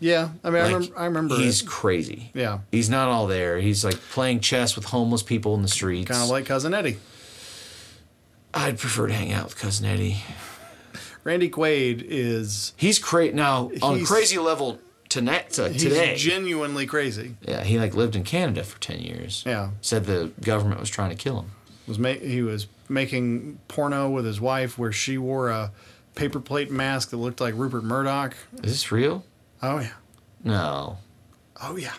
Yeah, 0.00 0.28
I 0.44 0.50
mean, 0.50 0.62
I 0.62 0.66
remember. 0.66 0.98
I 0.98 1.04
remember 1.06 1.36
He's 1.36 1.62
it. 1.62 1.66
crazy. 1.66 2.30
Yeah, 2.34 2.60
He's 2.70 2.88
not 2.88 3.08
all 3.08 3.26
there. 3.26 3.58
He's 3.58 3.84
like 3.84 3.96
playing 4.12 4.40
chess 4.40 4.76
with 4.76 4.84
homeless 4.86 5.22
people 5.24 5.54
in 5.56 5.62
the 5.62 5.68
streets. 5.68 6.08
kind 6.10 6.22
of 6.22 6.28
like 6.30 6.46
cousin 6.46 6.72
Eddie. 6.74 6.98
I'd 8.54 8.78
prefer 8.78 9.06
to 9.08 9.12
hang 9.14 9.32
out 9.32 9.44
with 9.44 9.58
cousin 9.58 9.86
Eddie. 9.86 10.18
Randy 11.24 11.50
Quaid 11.50 12.04
is 12.08 12.72
He's 12.76 12.98
crazy 12.98 13.34
now 13.34 13.70
on 13.82 14.04
crazy 14.04 14.38
level 14.38 14.78
tonight 15.08 15.50
to 15.50 15.68
he's 15.68 15.82
today. 15.82 16.14
genuinely 16.16 16.86
crazy. 16.86 17.34
yeah, 17.42 17.62
he 17.64 17.78
like 17.78 17.94
lived 17.94 18.16
in 18.16 18.24
Canada 18.24 18.62
for 18.64 18.80
ten 18.80 19.00
years. 19.00 19.42
Yeah, 19.46 19.70
Said 19.80 20.04
the 20.06 20.30
government 20.40 20.80
was 20.80 20.88
trying 20.90 21.10
to 21.10 21.16
kill 21.16 21.40
him. 21.40 21.50
was 21.86 21.98
ma- 21.98 22.12
he 22.12 22.40
was 22.42 22.66
making 22.88 23.58
porno 23.68 24.08
with 24.08 24.24
his 24.24 24.40
wife 24.40 24.78
where 24.78 24.92
she 24.92 25.18
wore 25.18 25.50
a 25.50 25.72
paper 26.14 26.40
plate 26.40 26.70
mask 26.70 27.10
that 27.10 27.16
looked 27.18 27.40
like 27.40 27.54
Rupert 27.56 27.84
Murdoch. 27.84 28.34
Is 28.62 28.72
this 28.72 28.90
real? 28.92 29.24
Oh 29.62 29.78
yeah, 29.80 29.92
No. 30.44 30.98
oh 31.62 31.76
yeah. 31.76 31.94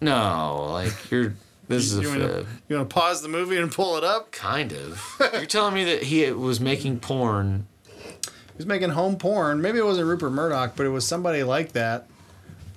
No, 0.00 0.68
like 0.72 1.10
you're. 1.10 1.34
This 1.68 1.90
is 1.90 1.98
a 1.98 2.02
you 2.02 2.08
wanna, 2.08 2.28
fib. 2.28 2.46
you 2.68 2.76
want 2.76 2.88
to 2.90 2.94
pause 2.94 3.22
the 3.22 3.28
movie 3.28 3.56
and 3.56 3.72
pull 3.72 3.96
it 3.96 4.04
up? 4.04 4.30
Kind 4.30 4.72
of. 4.72 5.02
You're 5.32 5.46
telling 5.46 5.74
me 5.74 5.84
that 5.84 6.02
he 6.04 6.30
was 6.30 6.60
making 6.60 7.00
porn. 7.00 7.66
He 7.92 8.56
was 8.58 8.66
making 8.66 8.90
home 8.90 9.16
porn. 9.16 9.60
Maybe 9.62 9.78
it 9.78 9.84
wasn't 9.84 10.06
Rupert 10.06 10.30
Murdoch, 10.32 10.74
but 10.76 10.86
it 10.86 10.90
was 10.90 11.04
somebody 11.06 11.42
like 11.42 11.72
that. 11.72 12.06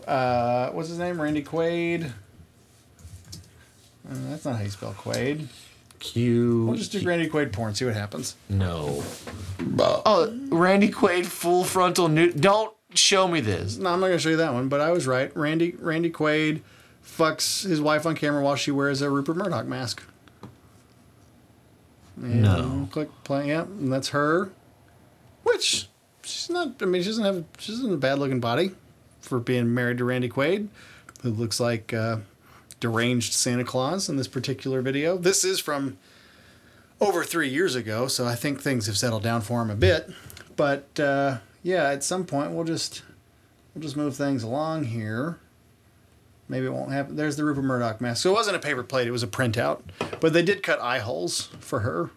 Uh, 0.07 0.69
what's 0.71 0.89
his 0.89 0.97
name? 0.97 1.21
Randy 1.21 1.43
Quaid. 1.43 2.05
Uh, 4.09 4.15
that's 4.29 4.45
not 4.45 4.55
how 4.55 4.63
you 4.63 4.69
spell 4.69 4.93
Quaid. 4.93 5.45
Q. 5.99 6.65
We'll 6.65 6.77
just 6.77 6.91
do 6.91 7.01
Randy 7.01 7.29
Quaid 7.29 7.51
porn. 7.51 7.75
See 7.75 7.85
what 7.85 7.93
happens. 7.93 8.35
No. 8.47 9.03
Oh, 9.77 10.33
Randy 10.49 10.89
Quaid 10.89 11.25
full 11.25 11.63
frontal 11.63 12.07
nude. 12.07 12.39
Don't 12.41 12.73
show 12.93 13.27
me 13.27 13.41
this. 13.41 13.77
No, 13.77 13.91
I'm 13.91 13.99
not 13.99 14.07
gonna 14.07 14.19
show 14.19 14.29
you 14.29 14.37
that 14.37 14.53
one, 14.53 14.69
but 14.69 14.81
I 14.81 14.91
was 14.91 15.07
right. 15.07 15.35
Randy 15.35 15.75
Randy 15.79 16.09
Quaid 16.09 16.61
fucks 17.05 17.63
his 17.67 17.81
wife 17.81 18.05
on 18.05 18.15
camera 18.15 18.41
while 18.43 18.55
she 18.55 18.71
wears 18.71 19.01
a 19.01 19.09
Rupert 19.09 19.37
Murdoch 19.37 19.65
mask. 19.65 20.03
And 22.17 22.41
No. 22.41 22.87
Click 22.91 23.09
play. 23.23 23.47
Yep, 23.47 23.67
and 23.67 23.91
that's 23.93 24.09
her. 24.09 24.51
Which 25.43 25.87
she's 26.23 26.49
not. 26.49 26.75
I 26.81 26.85
mean, 26.85 27.01
she 27.01 27.09
doesn't 27.09 27.23
have. 27.23 27.43
She 27.57 27.71
doesn't 27.71 27.85
have 27.85 27.93
a 27.93 27.97
bad 27.97 28.19
looking 28.19 28.39
body 28.39 28.71
for 29.21 29.39
being 29.39 29.73
married 29.73 29.97
to 29.99 30.05
Randy 30.05 30.29
Quaid, 30.29 30.67
who 31.21 31.29
looks 31.29 31.59
like 31.59 31.93
uh, 31.93 32.17
deranged 32.79 33.33
Santa 33.33 33.63
Claus 33.63 34.09
in 34.09 34.17
this 34.17 34.27
particular 34.27 34.81
video. 34.81 35.17
This 35.17 35.43
is 35.43 35.59
from 35.59 35.97
over 37.01 37.23
three 37.23 37.49
years 37.49 37.75
ago, 37.75 38.07
so 38.07 38.25
I 38.25 38.35
think 38.35 38.61
things 38.61 38.87
have 38.87 38.97
settled 38.97 39.23
down 39.23 39.41
for 39.41 39.61
him 39.61 39.69
a 39.69 39.75
bit. 39.75 40.09
But 40.55 40.99
uh, 40.99 41.37
yeah, 41.63 41.89
at 41.89 42.03
some 42.03 42.25
point 42.25 42.51
we'll 42.51 42.65
just 42.65 43.01
we'll 43.73 43.81
just 43.81 43.97
move 43.97 44.15
things 44.15 44.43
along 44.43 44.85
here. 44.85 45.39
Maybe 46.47 46.65
it 46.65 46.73
won't 46.73 46.91
happen. 46.91 47.15
There's 47.15 47.37
the 47.37 47.45
Rupert 47.45 47.63
Murdoch 47.63 48.01
mask. 48.01 48.23
So 48.23 48.31
it 48.31 48.33
wasn't 48.33 48.55
a 48.55 48.59
paper 48.59 48.83
plate; 48.83 49.07
it 49.07 49.11
was 49.11 49.23
a 49.23 49.27
printout. 49.27 49.81
But 50.19 50.33
they 50.33 50.41
did 50.41 50.63
cut 50.63 50.79
eye 50.81 50.99
holes 50.99 51.49
for 51.59 51.81
her, 51.81 52.09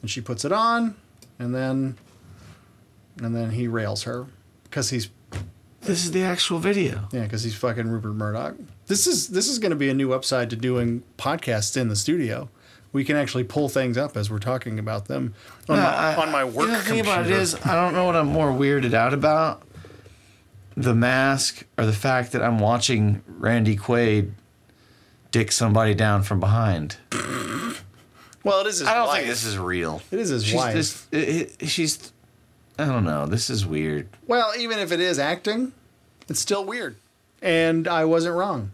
and 0.00 0.10
she 0.10 0.20
puts 0.20 0.44
it 0.44 0.50
on, 0.52 0.96
and 1.38 1.54
then 1.54 1.96
and 3.22 3.34
then 3.36 3.50
he 3.50 3.68
rails 3.68 4.02
her 4.02 4.26
because 4.64 4.90
he's 4.90 5.10
This 5.82 6.04
is 6.04 6.10
the 6.12 6.22
actual 6.22 6.58
video. 6.58 7.08
yeah 7.12 7.22
because 7.22 7.44
he's 7.44 7.54
fucking 7.54 7.88
Rupert 7.88 8.14
Murdoch. 8.14 8.56
This 8.86 9.06
is 9.06 9.28
this 9.28 9.48
is 9.48 9.58
going 9.60 9.70
to 9.70 9.76
be 9.76 9.88
a 9.90 9.94
new 9.94 10.12
upside 10.12 10.50
to 10.50 10.56
doing 10.56 11.02
podcasts 11.16 11.76
in 11.76 11.88
the 11.88 11.96
studio. 11.96 12.48
We 12.92 13.04
can 13.04 13.16
actually 13.16 13.44
pull 13.44 13.68
things 13.70 13.96
up 13.96 14.16
as 14.16 14.30
we're 14.30 14.38
talking 14.38 14.78
about 14.78 15.06
them 15.06 15.34
on, 15.68 15.78
my, 15.78 15.84
I- 15.84 16.14
on 16.16 16.30
my 16.30 16.44
work 16.44 16.68
the 16.68 16.76
thing 16.78 17.00
about 17.00 17.26
it 17.26 17.30
computer. 17.34 17.68
I 17.68 17.74
don't 17.74 17.94
know 17.94 18.04
what 18.04 18.16
I'm 18.16 18.26
more 18.26 18.50
weirded 18.52 18.92
out 18.94 19.14
about. 19.14 19.62
The 20.76 20.94
mask 20.94 21.64
or 21.78 21.84
the 21.86 21.92
fact 21.92 22.32
that 22.32 22.42
I'm 22.42 22.58
watching 22.58 23.22
Randy 23.26 23.76
Quaid 23.76 24.32
dick 25.30 25.52
somebody 25.52 25.94
down 25.94 26.22
from 26.22 26.40
behind. 26.40 26.96
well, 28.44 28.60
it 28.60 28.66
is 28.66 28.78
his 28.80 28.88
I 28.88 28.94
don't 28.94 29.06
wife. 29.06 29.16
think 29.18 29.28
this 29.28 29.44
is 29.44 29.58
real. 29.58 30.02
It 30.10 30.18
is 30.18 30.28
his 30.30 30.44
she's 30.44 30.54
wife. 30.54 30.74
This, 30.74 31.06
it, 31.12 31.54
it- 31.60 31.68
she's. 31.68 32.12
I 32.78 32.86
don't 32.86 33.04
know. 33.04 33.26
This 33.26 33.50
is 33.50 33.66
weird. 33.66 34.08
Well, 34.26 34.52
even 34.58 34.78
if 34.78 34.92
it 34.92 35.00
is 35.00 35.18
acting, 35.18 35.72
it's 36.28 36.40
still 36.40 36.64
weird. 36.64 36.96
And 37.42 37.86
I 37.86 38.06
wasn't 38.06 38.34
wrong. 38.36 38.72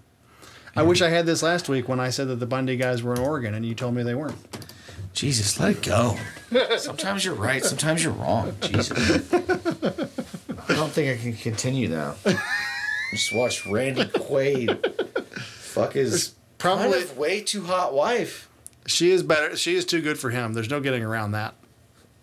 I 0.79 0.83
wish 0.83 1.03
I 1.03 1.09
had 1.09 1.27
this 1.27 1.43
last 1.43 1.69
week 1.69 1.89
when 1.89 1.99
I 1.99 2.11
said 2.11 2.29
that 2.29 2.37
the 2.37 2.47
Bundy 2.47 2.77
guys 2.77 3.03
were 3.03 3.13
in 3.13 3.19
Oregon 3.19 3.53
and 3.55 3.67
you 3.67 3.75
told 3.75 3.95
me 3.95 4.05
they 4.05 4.15
weren't. 4.15 4.37
Jesus, 5.13 5.59
let 5.59 5.73
it 5.77 5.83
go. 5.83 6.17
Sometimes 6.79 7.25
you're 7.25 7.35
right. 7.35 7.65
Sometimes 7.65 8.05
you're 8.05 8.13
wrong. 8.13 8.55
Jesus. 8.61 9.33
I 9.33 10.75
don't 10.75 10.93
think 10.93 11.19
I 11.19 11.21
can 11.21 11.33
continue 11.33 11.89
now. 11.89 12.15
Just 13.11 13.33
watch 13.33 13.67
Randy 13.67 14.05
Quaid 14.05 15.41
fuck 15.41 15.95
his 15.95 16.35
Probably 16.59 16.93
Kind 16.93 17.03
of 17.05 17.19
way 17.19 17.41
too 17.41 17.65
hot 17.65 17.93
wife. 17.95 18.49
she 18.87 19.11
is 19.11 19.23
better. 19.25 19.57
She 19.57 19.75
is 19.75 19.85
too 19.85 20.01
good 20.01 20.19
for 20.19 20.31
him. 20.31 20.53
There's 20.53 20.71
no 20.71 20.79
getting 20.81 21.03
around 21.03 21.33
that. 21.33 21.55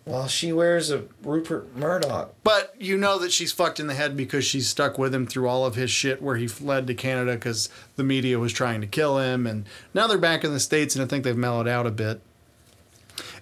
Well, 0.06 0.28
she 0.28 0.52
wears 0.52 0.92
a 0.92 1.04
Rupert 1.24 1.76
Murdoch. 1.76 2.32
But 2.44 2.74
you 2.78 2.96
know 2.96 3.18
that 3.18 3.32
she's 3.32 3.52
fucked 3.52 3.80
in 3.80 3.88
the 3.88 3.94
head 3.94 4.16
because 4.16 4.44
she's 4.44 4.68
stuck 4.68 4.98
with 4.98 5.12
him 5.12 5.26
through 5.26 5.48
all 5.48 5.66
of 5.66 5.74
his 5.74 5.90
shit 5.90 6.22
where 6.22 6.36
he 6.36 6.46
fled 6.46 6.86
to 6.86 6.94
Canada 6.94 7.32
because 7.32 7.68
the 7.96 8.04
media 8.04 8.38
was 8.38 8.52
trying 8.52 8.80
to 8.82 8.86
kill 8.86 9.18
him. 9.18 9.48
And 9.48 9.66
now 9.94 10.06
they're 10.06 10.16
back 10.16 10.44
in 10.44 10.52
the 10.52 10.60
States 10.60 10.94
and 10.94 11.04
I 11.04 11.08
think 11.08 11.24
they've 11.24 11.36
mellowed 11.36 11.66
out 11.66 11.86
a 11.88 11.90
bit. 11.90 12.20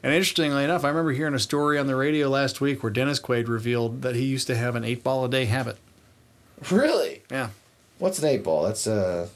And 0.02 0.14
interestingly 0.14 0.64
enough, 0.64 0.84
I 0.84 0.88
remember 0.88 1.12
hearing 1.12 1.34
a 1.34 1.38
story 1.38 1.78
on 1.78 1.86
the 1.86 1.96
radio 1.96 2.28
last 2.28 2.62
week 2.62 2.82
where 2.82 2.90
Dennis 2.90 3.20
Quaid 3.20 3.46
revealed 3.46 4.00
that 4.00 4.14
he 4.14 4.24
used 4.24 4.46
to 4.46 4.56
have 4.56 4.74
an 4.74 4.84
eight 4.84 5.04
ball 5.04 5.26
a 5.26 5.28
day 5.28 5.44
habit. 5.44 5.76
Really? 6.70 7.22
Yeah. 7.30 7.50
What's 7.98 8.18
an 8.20 8.28
eight 8.28 8.42
ball? 8.42 8.62
That's 8.62 8.86
uh 8.86 9.28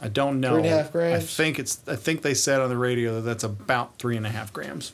I 0.00 0.08
don't 0.08 0.40
know. 0.40 0.50
Three 0.50 0.64
and 0.64 0.66
a 0.66 0.76
half 0.76 0.92
grams? 0.92 1.22
I 1.22 1.26
think 1.26 1.58
it's. 1.58 1.80
I 1.86 1.96
think 1.96 2.22
they 2.22 2.34
said 2.34 2.60
on 2.60 2.68
the 2.68 2.76
radio 2.76 3.14
that 3.14 3.20
that's 3.22 3.44
about 3.44 3.96
three 3.98 4.16
and 4.16 4.26
a 4.26 4.30
half 4.30 4.52
grams. 4.52 4.92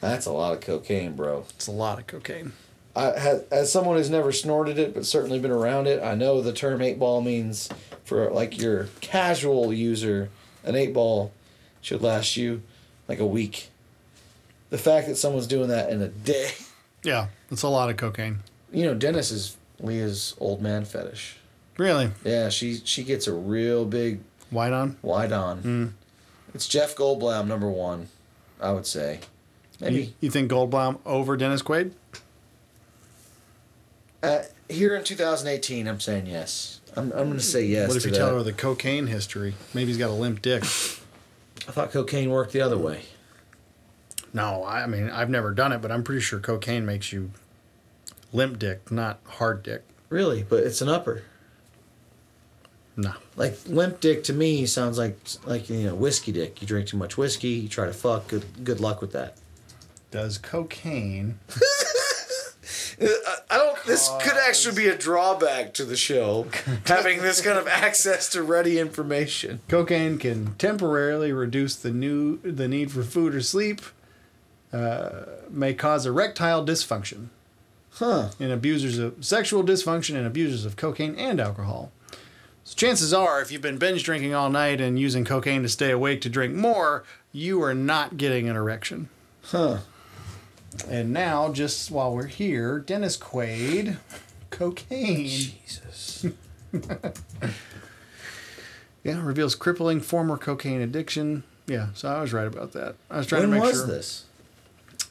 That's 0.00 0.26
a 0.26 0.32
lot 0.32 0.52
of 0.52 0.60
cocaine, 0.60 1.12
bro. 1.14 1.44
It's 1.50 1.66
a 1.66 1.72
lot 1.72 1.98
of 1.98 2.06
cocaine. 2.06 2.52
I, 2.96 3.40
as 3.52 3.70
someone 3.72 3.96
who's 3.96 4.10
never 4.10 4.32
snorted 4.32 4.76
it 4.78 4.94
but 4.94 5.06
certainly 5.06 5.38
been 5.38 5.52
around 5.52 5.86
it, 5.86 6.02
I 6.02 6.14
know 6.16 6.40
the 6.42 6.52
term 6.52 6.82
eight 6.82 6.98
ball 6.98 7.20
means 7.20 7.68
for 8.04 8.28
like 8.30 8.60
your 8.60 8.88
casual 9.00 9.72
user, 9.72 10.28
an 10.64 10.74
eight 10.74 10.92
ball 10.92 11.32
should 11.80 12.02
last 12.02 12.36
you 12.36 12.62
like 13.06 13.20
a 13.20 13.26
week. 13.26 13.68
The 14.70 14.78
fact 14.78 15.06
that 15.08 15.16
someone's 15.16 15.46
doing 15.46 15.68
that 15.68 15.90
in 15.90 16.00
a 16.02 16.08
day, 16.08 16.50
Yeah, 17.02 17.28
it's 17.50 17.62
a 17.62 17.68
lot 17.68 17.90
of 17.90 17.96
cocaine. 17.96 18.40
you 18.72 18.84
know, 18.84 18.94
Dennis 18.94 19.30
is 19.30 19.56
Leah's 19.80 20.34
old 20.38 20.60
man 20.60 20.84
fetish. 20.84 21.36
Really, 21.78 22.10
Yeah, 22.24 22.48
she 22.50 22.80
she 22.84 23.02
gets 23.04 23.26
a 23.26 23.32
real 23.32 23.84
big 23.84 24.20
white 24.50 24.72
on. 24.72 24.96
wide 25.00 25.32
on. 25.32 25.58
Hmm. 25.58 25.86
It's 26.54 26.66
Jeff 26.66 26.96
Goldblum 26.96 27.46
number 27.46 27.68
one, 27.70 28.08
I 28.60 28.72
would 28.72 28.86
say. 28.86 29.20
You, 29.80 29.86
Maybe 29.86 30.14
you 30.20 30.30
think 30.30 30.50
Goldblum 30.50 30.98
over 31.06 31.36
Dennis 31.36 31.62
Quaid? 31.62 31.92
uh, 34.22 34.42
here 34.68 34.94
in 34.94 35.02
2018, 35.04 35.86
I'm 35.88 36.00
saying 36.00 36.26
yes. 36.26 36.80
I'm 36.96 37.12
I'm 37.12 37.28
gonna 37.28 37.40
say 37.40 37.64
yes. 37.64 37.88
what 37.88 37.96
if 37.96 38.02
to 38.02 38.08
you 38.08 38.14
that. 38.14 38.18
tell 38.18 38.34
her 38.34 38.42
the 38.42 38.52
cocaine 38.52 39.06
history? 39.06 39.54
Maybe 39.74 39.86
he's 39.88 39.96
got 39.98 40.10
a 40.10 40.14
limp 40.14 40.42
dick. 40.42 40.62
I 40.62 41.72
thought 41.72 41.92
cocaine 41.92 42.30
worked 42.30 42.52
the 42.52 42.60
other 42.60 42.76
way. 42.78 43.02
No, 44.34 44.64
I 44.64 44.82
I 44.82 44.86
mean 44.86 45.08
I've 45.08 45.30
never 45.30 45.52
done 45.52 45.72
it, 45.72 45.80
but 45.80 45.90
I'm 45.92 46.02
pretty 46.02 46.20
sure 46.20 46.40
cocaine 46.40 46.84
makes 46.84 47.12
you 47.12 47.30
limp 48.32 48.58
dick, 48.58 48.90
not 48.90 49.20
hard 49.24 49.62
dick. 49.62 49.84
Really, 50.08 50.42
but 50.42 50.64
it's 50.64 50.80
an 50.82 50.88
upper. 50.88 51.22
No. 52.96 53.12
Like 53.36 53.56
limp 53.66 54.00
dick 54.00 54.24
to 54.24 54.32
me 54.32 54.66
sounds 54.66 54.98
like 54.98 55.16
like 55.46 55.70
you 55.70 55.84
know 55.84 55.94
whiskey 55.94 56.32
dick. 56.32 56.60
You 56.60 56.66
drink 56.66 56.88
too 56.88 56.96
much 56.96 57.16
whiskey, 57.16 57.50
you 57.50 57.68
try 57.68 57.86
to 57.86 57.92
fuck. 57.92 58.26
Good 58.28 58.64
good 58.64 58.80
luck 58.80 59.00
with 59.00 59.12
that. 59.12 59.36
Does 60.10 60.38
cocaine? 60.38 61.38
I 63.00 63.56
don't. 63.56 63.84
This 63.86 64.10
could 64.20 64.36
actually 64.36 64.76
be 64.76 64.88
a 64.88 64.96
drawback 64.96 65.72
to 65.74 65.84
the 65.84 65.96
show, 65.96 66.46
having 66.86 67.22
this 67.22 67.40
kind 67.40 67.58
of 67.58 67.66
access 67.66 68.28
to 68.30 68.42
ready 68.42 68.78
information. 68.78 69.60
Cocaine 69.68 70.18
can 70.18 70.54
temporarily 70.56 71.32
reduce 71.32 71.74
the 71.76 71.90
new 71.90 72.38
the 72.42 72.68
need 72.68 72.92
for 72.92 73.02
food 73.02 73.34
or 73.34 73.40
sleep. 73.40 73.80
Uh, 74.72 75.22
may 75.48 75.74
cause 75.74 76.06
erectile 76.06 76.64
dysfunction. 76.64 77.28
Huh? 77.94 78.30
in 78.38 78.50
abusers 78.52 78.98
of 78.98 79.24
sexual 79.24 79.64
dysfunction 79.64 80.14
and 80.14 80.26
abusers 80.26 80.64
of 80.64 80.76
cocaine 80.76 81.16
and 81.16 81.40
alcohol. 81.40 81.90
So 82.64 82.76
chances 82.76 83.12
are, 83.12 83.42
if 83.42 83.50
you've 83.50 83.62
been 83.62 83.78
binge 83.78 84.04
drinking 84.04 84.32
all 84.32 84.48
night 84.48 84.80
and 84.80 84.98
using 84.98 85.24
cocaine 85.24 85.62
to 85.62 85.68
stay 85.68 85.90
awake 85.90 86.20
to 86.20 86.28
drink 86.28 86.54
more, 86.54 87.04
you 87.32 87.60
are 87.62 87.74
not 87.74 88.16
getting 88.16 88.48
an 88.48 88.54
erection. 88.54 89.08
Huh? 89.42 89.78
And 90.88 91.12
now, 91.12 91.52
just 91.52 91.90
while 91.90 92.14
we're 92.14 92.26
here, 92.26 92.78
Dennis 92.78 93.16
Quaid, 93.16 93.96
cocaine. 94.50 95.26
Jesus. 95.26 96.26
Yeah, 99.02 99.22
reveals 99.24 99.54
crippling 99.54 100.00
former 100.00 100.36
cocaine 100.36 100.82
addiction. 100.82 101.42
Yeah, 101.66 101.88
so 101.94 102.08
I 102.10 102.20
was 102.20 102.32
right 102.34 102.46
about 102.46 102.72
that. 102.72 102.96
I 103.10 103.16
was 103.18 103.26
trying 103.26 103.48
when 103.48 103.50
to 103.50 103.56
make 103.66 103.74
sure 103.74 103.86
What 103.86 103.86
was 103.86 103.86
sure. 103.88 103.96
this? 103.96 104.24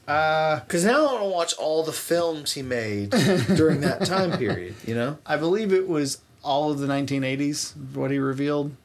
Uh, 0.07 0.59
Because 0.59 0.85
now 0.85 0.99
I 1.07 1.11
want 1.13 1.23
to 1.23 1.29
watch 1.29 1.53
all 1.55 1.83
the 1.83 1.91
films 1.91 2.53
he 2.53 2.61
made 2.61 3.09
during 3.55 3.81
that 3.81 4.05
time 4.05 4.37
period. 4.37 4.75
You 4.85 4.93
know. 4.95 5.17
I 5.25 5.37
believe 5.37 5.73
it 5.73 5.87
was 5.87 6.19
all 6.43 6.71
of 6.71 6.77
the 6.79 6.85
1980s. 6.87 7.73
What 7.95 8.11
he 8.11 8.19
revealed. 8.19 8.75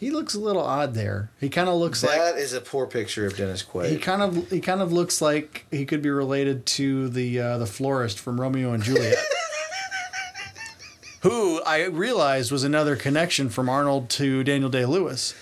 He 0.00 0.10
looks 0.10 0.34
a 0.34 0.40
little 0.40 0.62
odd 0.62 0.94
there. 0.94 1.28
He 1.38 1.50
kind 1.50 1.68
of 1.68 1.74
looks 1.78 2.02
like 2.02 2.16
That 2.16 2.38
is 2.38 2.54
a 2.54 2.60
poor 2.62 2.86
picture 2.86 3.26
of 3.26 3.36
Dennis 3.36 3.62
Quaid. 3.62 3.90
He 3.90 3.98
kind 3.98 4.22
of 4.22 4.50
he 4.50 4.58
kind 4.58 4.80
of 4.80 4.90
looks 4.90 5.20
like 5.20 5.66
he 5.70 5.84
could 5.84 6.00
be 6.00 6.08
related 6.08 6.64
to 6.66 7.10
the 7.10 7.38
uh, 7.38 7.58
the 7.58 7.66
florist 7.66 8.18
from 8.18 8.40
Romeo 8.40 8.72
and 8.72 8.82
Juliet, 8.82 9.18
who 11.20 11.60
I 11.64 11.84
realized 11.84 12.50
was 12.50 12.64
another 12.64 12.96
connection 12.96 13.50
from 13.50 13.68
Arnold 13.68 14.08
to 14.10 14.42
Daniel 14.42 14.70
Day 14.70 14.86
Lewis, 14.86 15.34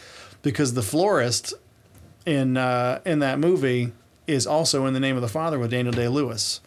because 0.43 0.75
the 0.75 0.83
florist 0.83 1.55
in 2.27 2.57
uh, 2.57 3.01
in 3.07 3.21
that 3.21 3.39
movie 3.39 3.93
is 4.27 4.45
also 4.45 4.87
in 4.87 4.93
the 4.93 5.01
name 5.01 5.15
of 5.15 5.23
the 5.23 5.29
father 5.29 5.59
with 5.59 5.71
Daniel 5.71 5.93
Day 5.95 6.09
Lewis. 6.09 6.61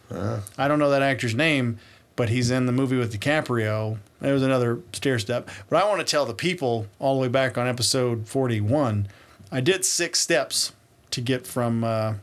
I 0.57 0.67
don't 0.69 0.79
know 0.79 0.89
that 0.91 1.01
actor's 1.01 1.35
name, 1.35 1.77
but 2.21 2.29
he's 2.29 2.51
in 2.51 2.67
the 2.67 2.71
movie 2.71 2.97
with 2.97 3.11
DiCaprio. 3.11 3.97
There 4.19 4.31
was 4.31 4.43
another 4.43 4.79
stair 4.93 5.17
step. 5.17 5.49
But 5.71 5.83
I 5.83 5.89
want 5.89 6.01
to 6.01 6.05
tell 6.05 6.23
the 6.23 6.35
people 6.35 6.85
all 6.99 7.15
the 7.15 7.21
way 7.23 7.27
back 7.27 7.57
on 7.57 7.67
episode 7.67 8.27
41, 8.27 9.07
I 9.51 9.59
did 9.59 9.83
six 9.83 10.19
steps 10.19 10.71
to 11.09 11.19
get 11.19 11.47
from 11.47 11.83
uh, 11.83 12.13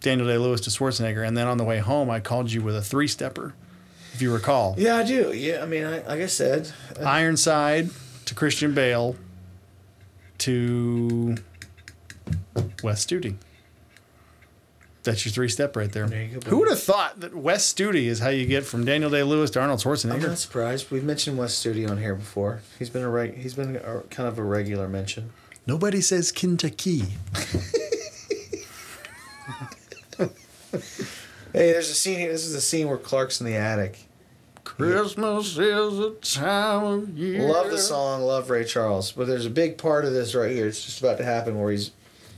Daniel 0.00 0.26
Day 0.28 0.38
Lewis 0.38 0.62
to 0.62 0.70
Schwarzenegger. 0.70 1.28
And 1.28 1.36
then 1.36 1.46
on 1.46 1.58
the 1.58 1.64
way 1.64 1.80
home, 1.80 2.08
I 2.08 2.20
called 2.20 2.52
you 2.52 2.62
with 2.62 2.74
a 2.74 2.80
three 2.80 3.06
stepper, 3.06 3.52
if 4.14 4.22
you 4.22 4.32
recall. 4.32 4.76
yeah, 4.78 4.96
I 4.96 5.02
do. 5.02 5.34
Yeah, 5.34 5.62
I 5.62 5.66
mean, 5.66 5.84
I, 5.84 5.98
like 5.98 6.22
I 6.22 6.26
said, 6.26 6.72
Ironside 7.04 7.90
to 8.24 8.34
Christian 8.34 8.72
Bale 8.72 9.14
to 10.38 11.36
Wes 12.82 13.04
Studi. 13.04 13.34
That's 15.04 15.24
your 15.24 15.32
three 15.32 15.48
step 15.48 15.76
right 15.76 15.92
there. 15.92 16.06
There 16.06 16.26
Who 16.46 16.58
would 16.58 16.70
have 16.70 16.82
thought 16.82 17.20
that 17.20 17.34
Wes 17.34 17.72
Studi 17.72 18.06
is 18.06 18.20
how 18.20 18.30
you 18.30 18.46
get 18.46 18.64
from 18.64 18.84
Daniel 18.84 19.10
Day 19.10 19.22
Lewis 19.22 19.50
to 19.50 19.60
Arnold 19.60 19.80
Schwarzenegger? 19.80 20.14
I'm 20.14 20.22
not 20.22 20.38
surprised. 20.38 20.90
We've 20.90 21.04
mentioned 21.04 21.38
Wes 21.38 21.54
Studi 21.54 21.88
on 21.88 21.98
here 21.98 22.14
before. 22.14 22.62
He's 22.78 22.90
been 22.90 23.02
a 23.02 23.10
reg- 23.10 23.36
he's 23.36 23.54
been 23.54 23.76
a, 23.76 24.00
kind 24.10 24.28
of 24.28 24.38
a 24.38 24.42
regular 24.42 24.88
mention. 24.88 25.32
Nobody 25.66 26.00
says 26.00 26.32
Kentucky. 26.32 27.04
Hey, 31.54 31.70
there's 31.70 31.88
a 31.88 31.94
scene 31.94 32.18
here. 32.18 32.32
This 32.32 32.44
is 32.46 32.54
a 32.56 32.60
scene 32.60 32.88
where 32.88 32.98
Clark's 32.98 33.40
in 33.40 33.46
the 33.46 33.54
attic. 33.54 34.08
Christmas 34.64 35.56
is 35.56 35.98
a 36.00 36.10
time 36.14 36.84
of 36.84 37.16
year. 37.16 37.42
Love 37.42 37.70
the 37.70 37.78
song, 37.78 38.22
love 38.22 38.50
Ray 38.50 38.64
Charles, 38.64 39.12
but 39.12 39.28
there's 39.28 39.46
a 39.46 39.50
big 39.50 39.78
part 39.78 40.04
of 40.04 40.12
this 40.12 40.34
right 40.34 40.50
here. 40.50 40.66
It's 40.66 40.84
just 40.84 40.98
about 40.98 41.16
to 41.18 41.24
happen 41.24 41.60
where 41.60 41.70
he's 41.70 41.92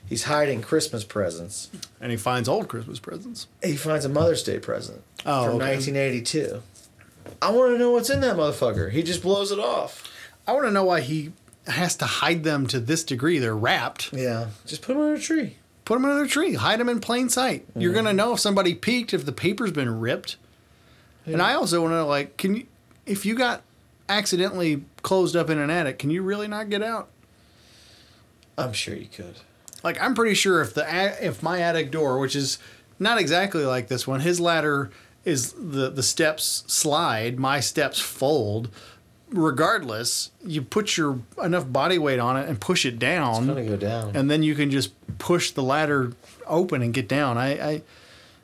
he's 0.07 0.24
hiding 0.24 0.62
Christmas 0.62 1.04
presents. 1.04 1.70
And 2.00 2.11
he 2.11 2.16
finds 2.16 2.48
old 2.48 2.68
Christmas 2.68 2.98
presents. 2.98 3.46
He 3.62 3.76
finds 3.76 4.04
a 4.04 4.09
Mother's 4.09 4.42
Day 4.42 4.59
present 4.59 5.02
Oh, 5.24 5.44
from 5.46 5.57
okay. 5.57 5.74
1982. 5.74 6.62
I 7.42 7.50
want 7.50 7.72
to 7.74 7.78
know 7.78 7.90
what's 7.92 8.11
in 8.11 8.20
that 8.20 8.36
motherfucker. 8.36 8.90
He 8.90 9.02
just 9.02 9.22
blows 9.22 9.50
it 9.52 9.59
off. 9.59 10.11
I 10.46 10.52
want 10.52 10.66
to 10.66 10.70
know 10.70 10.84
why 10.84 11.00
he 11.00 11.32
has 11.66 11.96
to 11.96 12.04
hide 12.04 12.44
them 12.44 12.66
to 12.68 12.78
this 12.78 13.02
degree. 13.02 13.38
They're 13.40 13.57
wrapped. 13.57 14.12
Yeah, 14.12 14.48
just 14.64 14.82
put 14.82 14.94
them 14.94 15.02
under 15.02 15.14
a 15.16 15.20
tree. 15.20 15.57
Put 15.84 15.94
them 15.96 16.04
under 16.04 16.24
a 16.24 16.28
tree. 16.28 16.54
Hide 16.54 16.78
them 16.80 16.88
in 16.88 17.00
plain 17.00 17.28
sight. 17.28 17.66
You're 17.76 17.92
gonna 17.92 18.12
know 18.12 18.32
if 18.34 18.40
somebody 18.40 18.74
peeked 18.74 19.12
if 19.12 19.24
the 19.26 19.32
paper's 19.32 19.72
been 19.72 19.98
ripped. 20.00 20.36
And 21.26 21.42
I 21.42 21.54
also 21.54 21.80
want 21.82 21.90
to 21.92 21.96
know, 21.96 22.07
like, 22.07 22.36
can 22.36 22.54
you, 22.57 22.66
if 23.04 23.26
you 23.26 23.34
got 23.34 23.62
accidentally 24.09 24.84
closed 25.02 25.34
up 25.34 25.50
in 25.50 25.59
an 25.59 25.70
attic, 25.70 25.98
can 25.98 26.11
you 26.11 26.22
really 26.22 26.46
not 26.46 26.70
get 26.70 26.82
out? 26.82 27.09
I'm 28.57 28.72
sure 28.72 28.94
you 28.94 29.07
could. 29.07 29.34
Like, 29.87 30.03
I'm 30.03 30.14
pretty 30.16 30.34
sure 30.34 30.61
if 30.61 30.74
the 30.74 30.84
if 31.24 31.45
my 31.45 31.61
attic 31.61 31.93
door, 31.93 32.18
which 32.18 32.34
is 32.34 32.59
not 32.99 33.18
exactly 33.18 33.64
like 33.64 33.87
this 33.87 34.05
one, 34.05 34.18
his 34.20 34.41
ladder 34.41 34.91
is 35.24 35.53
the 35.53 35.89
the 35.91 36.03
steps 36.03 36.64
slide, 36.66 37.39
my 37.39 37.61
steps 37.61 38.01
fold. 38.01 38.68
Regardless, 39.30 40.30
you 40.45 40.62
put 40.62 40.97
your 40.97 41.20
enough 41.43 41.70
body 41.70 41.99
weight 41.99 42.18
on 42.18 42.37
it 42.37 42.49
and 42.49 42.61
push 42.61 42.84
it 42.84 42.99
down. 42.99 43.37
It's 43.37 43.47
Gonna 43.47 43.64
go 43.64 43.76
down. 43.76 44.16
and 44.16 44.28
then 44.30 44.43
you 44.43 44.55
can 44.57 44.70
just 44.72 44.91
push 45.18 45.51
the 45.53 45.62
ladder 45.62 46.12
open 46.47 46.82
and 46.82 46.93
get 46.93 47.07
down. 47.09 47.39
I, 47.39 47.51
I 47.53 47.82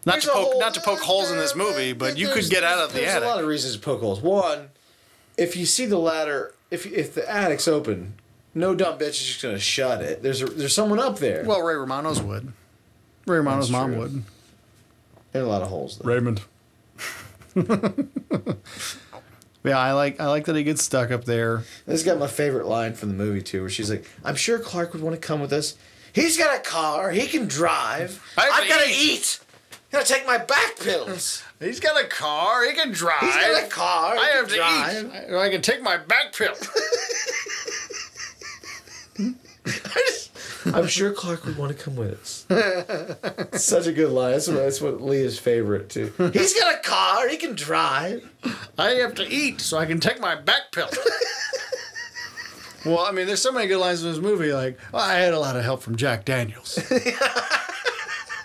not 0.07 0.13
There's 0.15 0.25
to 0.27 0.31
poke 0.31 0.45
whole- 0.53 0.61
not 0.61 0.75
to 0.75 0.81
poke 0.81 1.01
holes 1.01 1.31
in 1.33 1.39
this 1.39 1.57
movie, 1.57 1.93
but 1.93 2.19
you 2.19 2.29
could 2.29 2.49
get 2.51 2.63
out 2.63 2.79
of 2.79 2.93
the 2.93 3.01
attic. 3.01 3.05
there's 3.05 3.17
attic. 3.17 3.25
a 3.29 3.31
lot 3.33 3.41
of 3.41 3.47
reasons 3.47 3.75
to 3.75 3.81
poke 3.81 4.01
holes. 4.01 4.21
One, 4.21 4.69
if 5.37 5.57
you 5.57 5.67
see 5.67 5.87
the 5.87 5.99
ladder, 5.99 6.55
if 6.71 6.87
if 6.87 7.15
the 7.15 7.29
attic's 7.29 7.67
open, 7.67 8.15
no 8.55 8.75
dumb 8.75 8.99
bitch 8.99 9.09
is 9.11 9.27
just 9.27 9.43
gonna 9.43 9.59
shut 9.59 10.03
it. 10.03 10.23
There's 10.23 10.43
a, 10.43 10.47
there's 10.47 10.75
someone 10.75 10.99
up 10.99 11.19
there. 11.19 11.45
well, 11.45 11.61
Ray 11.63 11.75
Romano's 11.75 12.21
would. 12.21 12.53
Ray 13.27 13.39
Romano's 13.39 13.69
That's 13.69 13.73
mom 13.73 13.91
true. 13.93 14.01
would. 14.01 14.23
There 15.33 15.43
are 15.43 15.47
a 15.47 15.49
lot 15.49 15.63
of 15.63 15.69
holes. 15.69 15.99
Though. 15.99 16.09
Raymond. 16.09 16.43
Yeah, 19.65 19.79
I 19.79 19.93
like 19.93 20.19
I 20.19 20.27
like 20.27 20.47
that 20.47 20.57
he 20.57 20.65
gets 20.65 20.83
stuck 20.83 21.13
up 21.13 21.25
there. 21.25 21.63
This 21.87 22.03
got 22.03 22.19
my 22.19 22.27
favorite 22.27 22.67
line 22.67 22.95
from 22.95 23.11
the 23.11 23.15
movie 23.15 23.43
too, 23.43 23.61
where 23.61 23.71
she's 23.71 23.91
like, 23.91 24.05
"I'm 24.25 24.35
sure 24.35 24.59
Clark 24.59 24.93
would 24.93 25.03
want 25.03 25.15
to 25.15 25.25
come 25.25 25.41
with 25.41 25.53
us. 25.53 25.77
He's 26.13 26.37
got 26.37 26.57
a 26.59 26.61
car. 26.61 27.13
He 27.13 27.29
can 27.29 27.47
drive. 27.47 28.21
I 28.37 28.43
have 28.47 28.53
I've 28.55 28.63
to 28.65 28.69
got 28.69 28.83
to 28.83 28.91
eat." 28.91 28.95
eat. 29.21 29.41
Gotta 29.93 30.05
take 30.07 30.27
my 30.27 30.39
back 30.39 30.79
pills. 30.81 31.45
He's 31.61 31.79
got 31.79 32.03
a 32.03 32.09
car. 32.09 32.65
He 32.67 32.73
can 32.73 32.91
drive. 32.91 33.21
He's 33.21 33.37
got 33.37 33.63
a 33.63 33.67
car. 33.69 34.17
I 34.17 34.31
he 34.33 34.37
have 34.37 34.49
can 34.49 35.11
to 35.13 35.17
eat. 35.29 35.33
I, 35.33 35.47
I 35.47 35.49
can 35.51 35.63
take 35.63 35.81
my 35.83 35.97
back 35.97 36.35
pill. 36.35 36.55
I'm 40.75 40.87
sure 40.87 41.13
Clark 41.13 41.45
would 41.45 41.57
want 41.57 41.77
to 41.77 41.83
come 41.83 41.97
with 41.97 42.21
us. 42.21 42.47
Such 43.63 43.87
a 43.87 43.93
good 43.93 44.11
line. 44.11 44.33
That's 44.33 44.49
what, 44.49 44.57
that's 44.57 44.81
what 44.81 45.03
Leah's 45.03 45.39
favorite 45.39 45.89
too. 45.89 46.13
He's 46.33 46.59
got 46.59 46.75
a 46.75 46.79
car. 46.79 47.29
He 47.29 47.37
can 47.37 47.55
drive. 47.55 48.29
I 48.79 48.91
have 48.91 49.15
to 49.17 49.29
eat 49.29 49.61
so 49.61 49.79
I 49.79 49.87
can 49.87 50.01
take 50.01 50.21
my 50.21 50.35
back 50.35 50.73
pill. 50.73 50.89
well, 52.87 53.01
I 53.01 53.13
mean, 53.13 53.27
there's 53.27 53.43
so 53.43 53.53
many 53.53 53.67
good 53.67 53.79
lines 53.79 54.03
in 54.03 54.11
this 54.11 54.21
movie. 54.21 54.53
Like, 54.53 54.79
well, 54.93 55.03
I 55.03 55.15
had 55.15 55.35
a 55.35 55.39
lot 55.39 55.57
of 55.57 55.65
help 55.65 55.83
from 55.83 55.97
Jack 55.97 56.25
Daniels. 56.25 56.79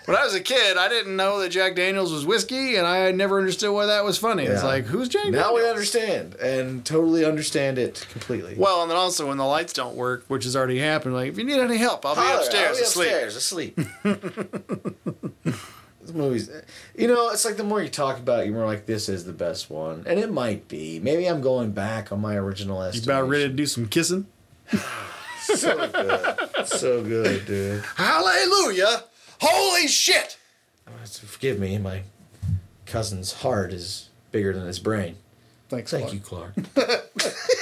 when 0.08 0.16
I 0.16 0.24
was 0.24 0.34
a 0.34 0.40
kid, 0.40 0.78
I 0.78 0.88
didn't 0.88 1.16
know 1.16 1.38
that 1.40 1.50
Jack 1.50 1.74
Daniels 1.76 2.10
was 2.10 2.24
whiskey, 2.24 2.76
and 2.76 2.86
I 2.86 3.10
never 3.10 3.38
understood 3.38 3.74
why 3.74 3.84
that 3.84 4.04
was 4.06 4.16
funny. 4.16 4.44
It's 4.44 4.64
like, 4.64 4.86
who's 4.86 5.06
Jack 5.06 5.28
Now 5.28 5.54
we 5.54 5.68
understand 5.68 6.34
and 6.36 6.82
totally 6.82 7.26
understand 7.26 7.78
it 7.78 8.06
completely. 8.10 8.54
Well, 8.56 8.80
and 8.80 8.90
then 8.90 8.96
also 8.96 9.28
when 9.28 9.36
the 9.36 9.44
lights 9.44 9.74
don't 9.74 9.96
work, 9.96 10.24
which 10.28 10.44
has 10.44 10.56
already 10.56 10.78
happened, 10.78 11.12
like, 11.14 11.28
if 11.28 11.36
you 11.36 11.44
need 11.44 11.60
any 11.60 11.76
help, 11.76 12.06
I'll 12.06 12.14
be 12.14 12.22
upstairs 12.22 12.68
I'll 12.70 12.76
be 12.76 12.80
asleep. 12.84 13.08
upstairs 13.08 13.36
asleep. 13.36 13.76
this 16.00 16.14
movie's, 16.14 16.50
you 16.96 17.06
know, 17.06 17.28
it's 17.28 17.44
like 17.44 17.58
the 17.58 17.64
more 17.64 17.82
you 17.82 17.90
talk 17.90 18.16
about 18.18 18.40
it, 18.40 18.46
you're 18.46 18.54
more 18.54 18.64
like 18.64 18.86
this 18.86 19.10
is 19.10 19.26
the 19.26 19.34
best 19.34 19.68
one, 19.68 20.04
and 20.06 20.18
it 20.18 20.32
might 20.32 20.68
be. 20.68 21.00
Maybe 21.00 21.26
I'm 21.26 21.42
going 21.42 21.72
back 21.72 22.12
on 22.12 22.22
my 22.22 22.34
original 22.36 22.80
estimate. 22.82 23.06
You 23.06 23.12
about 23.12 23.28
ready 23.28 23.46
to 23.46 23.52
do 23.52 23.66
some 23.66 23.86
kissing? 23.86 24.26
So 25.48 25.88
good, 25.88 26.66
so 26.66 27.02
good, 27.02 27.46
dude. 27.46 27.82
Hallelujah! 27.96 29.04
Holy 29.40 29.88
shit! 29.88 30.36
Forgive 31.24 31.58
me, 31.58 31.78
my 31.78 32.02
cousin's 32.86 33.34
heart 33.34 33.72
is 33.72 34.08
bigger 34.32 34.52
than 34.52 34.66
his 34.66 34.78
brain. 34.78 35.16
Thanks, 35.68 35.90
Thank 35.90 36.24
Clark. 36.24 36.54
you, 36.54 36.64
Clark. 36.74 37.04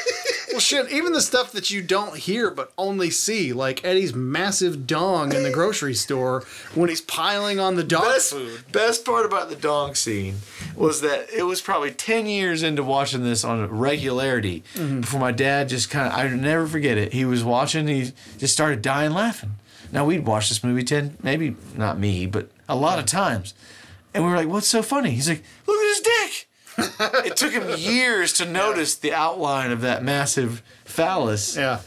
Well, 0.56 0.62
shit, 0.62 0.90
even 0.90 1.12
the 1.12 1.20
stuff 1.20 1.52
that 1.52 1.70
you 1.70 1.82
don't 1.82 2.16
hear 2.16 2.50
but 2.50 2.72
only 2.78 3.10
see, 3.10 3.52
like 3.52 3.84
Eddie's 3.84 4.14
massive 4.14 4.86
dong 4.86 5.34
in 5.34 5.42
the 5.42 5.50
grocery 5.50 5.92
store 5.92 6.44
when 6.74 6.88
he's 6.88 7.02
piling 7.02 7.60
on 7.60 7.74
the 7.74 7.84
dog 7.84 8.04
best, 8.04 8.32
food. 8.32 8.64
best 8.72 9.04
part 9.04 9.26
about 9.26 9.50
the 9.50 9.54
dong 9.54 9.94
scene 9.94 10.36
was 10.74 11.02
that 11.02 11.28
it 11.28 11.42
was 11.42 11.60
probably 11.60 11.90
10 11.90 12.24
years 12.24 12.62
into 12.62 12.82
watching 12.82 13.22
this 13.22 13.44
on 13.44 13.68
regularity 13.68 14.64
mm-hmm. 14.72 15.02
before 15.02 15.20
my 15.20 15.30
dad 15.30 15.68
just 15.68 15.90
kind 15.90 16.10
of, 16.10 16.18
I 16.18 16.26
never 16.34 16.66
forget 16.66 16.96
it. 16.96 17.12
He 17.12 17.26
was 17.26 17.44
watching, 17.44 17.86
he 17.86 18.12
just 18.38 18.54
started 18.54 18.80
dying 18.80 19.10
laughing. 19.10 19.56
Now, 19.92 20.04
we'd 20.04 20.26
watch 20.26 20.48
this 20.48 20.62
movie 20.64 20.82
10, 20.84 21.18
maybe 21.22 21.56
not 21.76 21.98
me, 21.98 22.26
but 22.26 22.50
a 22.68 22.76
lot 22.76 22.98
of 22.98 23.06
times. 23.06 23.54
And 24.14 24.24
we 24.24 24.30
were 24.30 24.36
like, 24.36 24.48
what's 24.48 24.66
so 24.66 24.82
funny? 24.82 25.10
He's 25.10 25.28
like, 25.28 25.42
look 25.66 25.76
at 25.78 25.88
his 25.88 26.00
dick. 26.00 26.48
it 27.26 27.36
took 27.36 27.52
him 27.52 27.68
years 27.78 28.32
to 28.34 28.44
notice 28.44 28.94
the 28.96 29.12
outline 29.12 29.70
of 29.70 29.80
that 29.82 30.02
massive 30.02 30.62
phallus. 30.84 31.56
Yeah. 31.56 31.80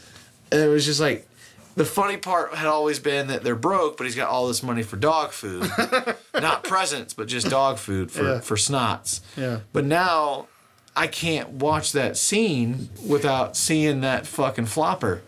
And 0.51 0.61
it 0.61 0.67
was 0.67 0.85
just 0.85 0.99
like 0.99 1.27
the 1.75 1.85
funny 1.85 2.17
part 2.17 2.53
had 2.55 2.67
always 2.67 2.99
been 2.99 3.27
that 3.27 3.43
they're 3.43 3.55
broke, 3.55 3.97
but 3.97 4.05
he's 4.05 4.15
got 4.15 4.29
all 4.29 4.47
this 4.47 4.63
money 4.63 4.81
for 4.83 4.97
dog 4.97 5.31
food, 5.31 5.69
not 6.33 6.63
presents, 6.63 7.13
but 7.13 7.27
just 7.27 7.49
dog 7.49 7.77
food 7.77 8.11
for 8.11 8.23
Yeah. 8.23 8.39
for 8.39 8.55
snots. 8.55 9.21
Yeah. 9.37 9.59
But 9.73 9.85
now 9.85 10.47
I 10.95 11.07
can't 11.07 11.49
watch 11.51 11.91
that 11.93 12.17
scene 12.17 12.89
without 13.07 13.55
seeing 13.55 14.01
that 14.01 14.25
fucking 14.27 14.65
flopper, 14.65 15.21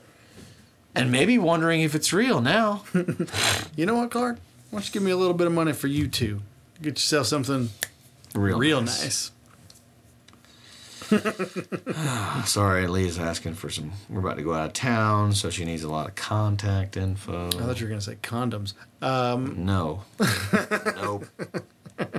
and 0.95 1.11
maybe 1.11 1.37
wondering 1.37 1.81
if 1.81 1.95
it's 1.95 2.11
real 2.13 2.41
now. 2.41 2.83
You 3.75 3.85
know 3.85 3.95
what, 3.95 4.11
Clark? 4.11 4.37
Why 4.69 4.79
don't 4.79 4.87
you 4.87 4.91
give 4.93 5.01
me 5.03 5.11
a 5.11 5.17
little 5.17 5.33
bit 5.33 5.47
of 5.47 5.53
money 5.53 5.71
for 5.73 5.87
you 5.87 6.07
two? 6.07 6.41
Get 6.81 6.91
yourself 6.95 7.27
something 7.27 7.69
Real, 8.35 8.57
real 8.57 8.81
nice. 8.81 9.31
Sorry, 12.45 12.87
Leah's 12.87 13.19
asking 13.19 13.55
for 13.55 13.69
some. 13.69 13.91
We're 14.09 14.19
about 14.21 14.37
to 14.37 14.43
go 14.43 14.53
out 14.53 14.67
of 14.67 14.73
town, 14.73 15.33
so 15.33 15.49
she 15.49 15.65
needs 15.65 15.83
a 15.83 15.89
lot 15.89 16.07
of 16.07 16.15
contact 16.15 16.95
info. 16.95 17.47
I 17.47 17.51
thought 17.51 17.79
you 17.79 17.85
were 17.85 17.89
going 17.89 17.99
to 17.99 18.05
say 18.05 18.15
condoms. 18.21 18.73
Um, 19.01 19.65
No. 19.65 20.03
nope. 20.95 21.25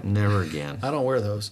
Never 0.02 0.42
again. 0.42 0.78
I 0.82 0.90
don't 0.90 1.04
wear 1.04 1.20
those. 1.20 1.50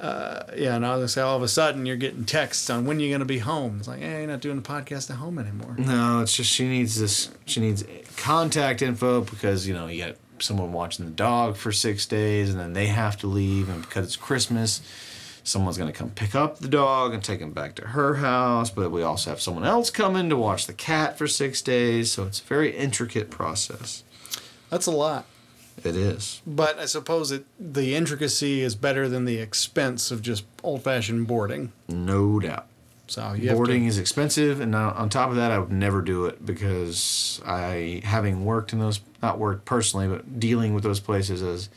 Uh, 0.00 0.44
yeah, 0.56 0.76
and 0.76 0.86
I 0.86 0.92
was 0.92 0.98
going 0.98 1.06
to 1.06 1.12
say 1.12 1.20
all 1.20 1.36
of 1.36 1.42
a 1.42 1.48
sudden 1.48 1.84
you're 1.84 1.96
getting 1.96 2.24
texts 2.24 2.70
on 2.70 2.86
when 2.86 3.00
you're 3.00 3.10
going 3.10 3.18
to 3.20 3.26
be 3.26 3.38
home. 3.38 3.76
It's 3.78 3.86
like, 3.86 4.00
hey, 4.00 4.20
you're 4.20 4.28
not 4.28 4.40
doing 4.40 4.56
the 4.56 4.62
podcast 4.62 5.10
at 5.10 5.16
home 5.16 5.38
anymore. 5.38 5.74
No, 5.76 6.22
it's 6.22 6.34
just 6.34 6.50
she 6.50 6.66
needs 6.66 6.98
this. 6.98 7.30
She 7.44 7.60
needs 7.60 7.84
contact 8.16 8.80
info 8.80 9.20
because 9.20 9.68
you 9.68 9.74
know 9.74 9.88
you 9.88 10.06
got 10.06 10.16
someone 10.38 10.72
watching 10.72 11.04
the 11.04 11.10
dog 11.10 11.56
for 11.56 11.70
six 11.70 12.06
days, 12.06 12.48
and 12.48 12.58
then 12.58 12.72
they 12.72 12.86
have 12.86 13.18
to 13.18 13.26
leave, 13.26 13.68
and 13.68 13.82
because 13.82 14.06
it's 14.06 14.16
Christmas, 14.16 14.80
someone's 15.44 15.76
gonna 15.76 15.92
come 15.92 16.08
pick 16.08 16.34
up 16.34 16.60
the 16.60 16.68
dog 16.68 17.12
and 17.12 17.22
take 17.22 17.40
him 17.40 17.52
back 17.52 17.74
to 17.74 17.88
her 17.88 18.14
house. 18.14 18.70
But 18.70 18.90
we 18.90 19.02
also 19.02 19.28
have 19.28 19.40
someone 19.42 19.64
else 19.64 19.90
coming 19.90 20.30
to 20.30 20.36
watch 20.36 20.66
the 20.66 20.72
cat 20.72 21.18
for 21.18 21.26
six 21.26 21.60
days, 21.60 22.10
so 22.10 22.24
it's 22.24 22.40
a 22.40 22.44
very 22.44 22.74
intricate 22.74 23.28
process. 23.30 24.02
That's 24.70 24.86
a 24.86 24.92
lot. 24.92 25.26
It 25.82 25.96
is. 25.96 26.42
But 26.46 26.78
I 26.78 26.84
suppose 26.86 27.32
it 27.32 27.44
the 27.58 27.94
intricacy 27.94 28.60
is 28.60 28.74
better 28.74 29.08
than 29.08 29.24
the 29.24 29.38
expense 29.38 30.10
of 30.10 30.22
just 30.22 30.44
old 30.62 30.82
fashioned 30.82 31.26
boarding. 31.26 31.72
No 31.88 32.38
doubt. 32.38 32.66
So 33.10 33.32
you 33.32 33.48
have 33.48 33.56
Boarding 33.56 33.82
to, 33.82 33.88
is 33.88 33.98
expensive, 33.98 34.60
and 34.60 34.72
on 34.72 35.08
top 35.08 35.30
of 35.30 35.36
that, 35.36 35.50
I 35.50 35.58
would 35.58 35.72
never 35.72 36.00
do 36.00 36.26
it 36.26 36.46
because 36.46 37.40
I, 37.44 38.02
having 38.04 38.44
worked 38.44 38.72
in 38.72 38.78
those, 38.78 39.00
not 39.20 39.36
worked 39.36 39.64
personally, 39.64 40.06
but 40.06 40.38
dealing 40.38 40.74
with 40.74 40.84
those 40.84 41.00
places 41.00 41.42
as 41.42 41.70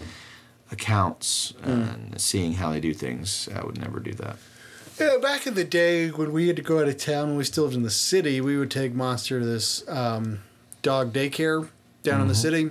accounts 0.71 1.55
and 1.63 2.21
seeing 2.21 2.53
how 2.53 2.71
they 2.71 2.79
do 2.79 2.93
things, 2.93 3.49
I 3.55 3.65
would 3.65 3.79
never 3.79 3.99
do 3.99 4.13
that. 4.13 4.37
Yeah, 4.99 5.17
back 5.19 5.47
in 5.47 5.55
the 5.55 5.63
day 5.63 6.09
when 6.09 6.31
we 6.33 6.47
had 6.47 6.55
to 6.57 6.61
go 6.61 6.79
out 6.79 6.87
of 6.87 6.97
town 6.97 7.29
when 7.29 7.37
we 7.37 7.43
still 7.45 7.63
lived 7.63 7.75
in 7.75 7.81
the 7.81 7.89
city, 7.89 8.39
we 8.39 8.55
would 8.55 8.69
take 8.69 8.93
Monster 8.93 9.39
to 9.39 9.45
this 9.45 9.83
um, 9.89 10.41
dog 10.83 11.13
daycare 11.13 11.67
down 12.03 12.21
in 12.21 12.27
the 12.27 12.35
city, 12.35 12.69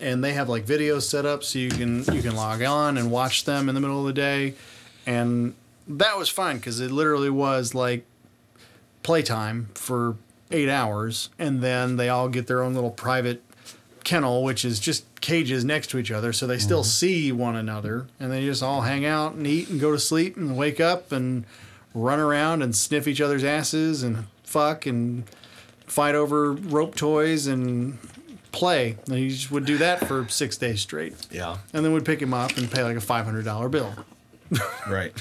and 0.00 0.22
they 0.22 0.32
have 0.32 0.48
like 0.48 0.64
videos 0.64 1.02
set 1.02 1.26
up 1.26 1.42
so 1.44 1.58
you 1.58 1.70
can 1.70 2.04
you 2.12 2.22
can 2.22 2.36
log 2.36 2.62
on 2.62 2.96
and 2.96 3.10
watch 3.10 3.44
them 3.44 3.68
in 3.68 3.74
the 3.74 3.80
middle 3.80 4.00
of 4.00 4.06
the 4.06 4.12
day, 4.12 4.54
and 5.06 5.54
that 5.86 6.18
was 6.18 6.28
fine 6.28 6.56
because 6.56 6.80
it 6.80 6.90
literally 6.90 7.30
was 7.30 7.74
like 7.74 8.04
playtime 9.02 9.70
for 9.74 10.16
eight 10.50 10.68
hours, 10.68 11.30
and 11.38 11.62
then 11.62 11.96
they 11.96 12.08
all 12.08 12.28
get 12.28 12.46
their 12.46 12.62
own 12.62 12.74
little 12.74 12.90
private 12.90 13.42
kennel, 14.04 14.42
which 14.42 14.64
is 14.64 14.80
just 14.80 15.04
cages 15.20 15.64
next 15.64 15.88
to 15.88 15.98
each 15.98 16.10
other, 16.10 16.32
so 16.32 16.46
they 16.46 16.58
still 16.58 16.80
mm-hmm. 16.80 16.88
see 16.88 17.32
one 17.32 17.56
another, 17.56 18.06
and 18.18 18.32
they 18.32 18.44
just 18.44 18.62
all 18.62 18.82
hang 18.82 19.04
out 19.04 19.34
and 19.34 19.46
eat 19.46 19.68
and 19.68 19.80
go 19.80 19.92
to 19.92 19.98
sleep 19.98 20.36
and 20.36 20.56
wake 20.56 20.80
up 20.80 21.12
and 21.12 21.44
run 21.94 22.18
around 22.18 22.62
and 22.62 22.74
sniff 22.74 23.06
each 23.06 23.20
other's 23.20 23.44
asses 23.44 24.02
and 24.02 24.24
fuck 24.42 24.86
and 24.86 25.24
fight 25.86 26.14
over 26.14 26.52
rope 26.52 26.94
toys 26.94 27.46
and 27.46 27.98
play. 28.58 28.96
And 29.06 29.16
he 29.18 29.28
just 29.30 29.50
would 29.50 29.64
do 29.64 29.78
that 29.78 30.06
for 30.06 30.26
six 30.28 30.56
days 30.56 30.80
straight, 30.80 31.14
Yeah. 31.30 31.58
and 31.72 31.84
then 31.84 31.92
we'd 31.92 32.04
pick 32.04 32.20
him 32.20 32.34
up 32.34 32.56
and 32.56 32.70
pay 32.70 32.82
like 32.82 32.96
a 32.96 33.00
five 33.00 33.24
hundred 33.24 33.44
dollar 33.44 33.68
bill. 33.68 33.92
Right. 34.88 35.12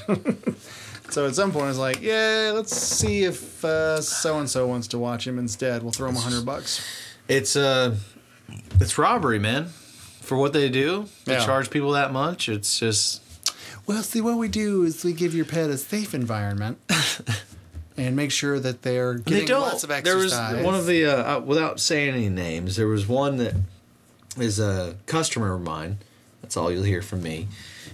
So 1.10 1.26
at 1.28 1.36
some 1.36 1.52
point, 1.52 1.70
it's 1.70 1.78
like, 1.78 2.02
yeah, 2.02 2.52
let's 2.54 2.76
see 2.76 3.24
if 3.24 3.62
so 3.62 4.40
and 4.40 4.50
so 4.50 4.68
wants 4.68 4.88
to 4.90 4.98
watch 4.98 5.26
him 5.28 5.38
instead. 5.40 5.82
We'll 5.84 5.92
throw 5.94 6.10
him 6.10 6.16
a 6.18 6.20
hundred 6.20 6.46
bucks. 6.46 6.82
it's 7.28 7.56
uh, 7.56 7.96
it's 8.80 8.98
robbery, 8.98 9.40
man. 9.40 9.66
For 10.22 10.38
what 10.38 10.52
they 10.54 10.68
do, 10.70 11.08
they 11.26 11.34
Yeah. 11.34 11.46
charge 11.46 11.70
people 11.70 11.92
that 11.92 12.12
much. 12.12 12.50
It's 12.50 12.78
just 12.80 13.22
Well, 13.86 14.04
see, 14.04 14.20
what 14.22 14.38
we 14.38 14.48
do 14.50 14.84
is 14.84 15.04
we 15.06 15.14
give 15.14 15.34
your 15.34 15.46
pet 15.46 15.70
a 15.70 15.78
safe 15.78 16.14
environment 16.14 16.78
and 17.98 18.16
make 18.16 18.32
sure 18.32 18.60
that 18.60 18.82
they're 18.84 19.16
getting 19.16 19.40
they 19.42 19.46
don't. 19.46 19.62
lots 19.62 19.84
of 19.84 19.92
exercise. 19.92 20.32
there 20.32 20.58
was 20.58 20.66
one 20.66 20.76
of 20.76 20.86
the 20.86 21.06
uh, 21.06 21.38
uh, 21.38 21.40
without 21.40 21.80
saying 21.80 22.14
any 22.14 22.30
names. 22.30 22.76
There 22.76 22.88
was 22.88 23.08
one 23.08 23.38
that 23.38 23.56
is 24.38 24.60
a 24.60 24.96
customer 25.06 25.54
of 25.54 25.62
mine. 25.62 25.98
That's 26.42 26.56
all 26.56 26.72
you'll 26.72 26.84
hear 26.84 27.02
from 27.02 27.24
me. 27.24 27.48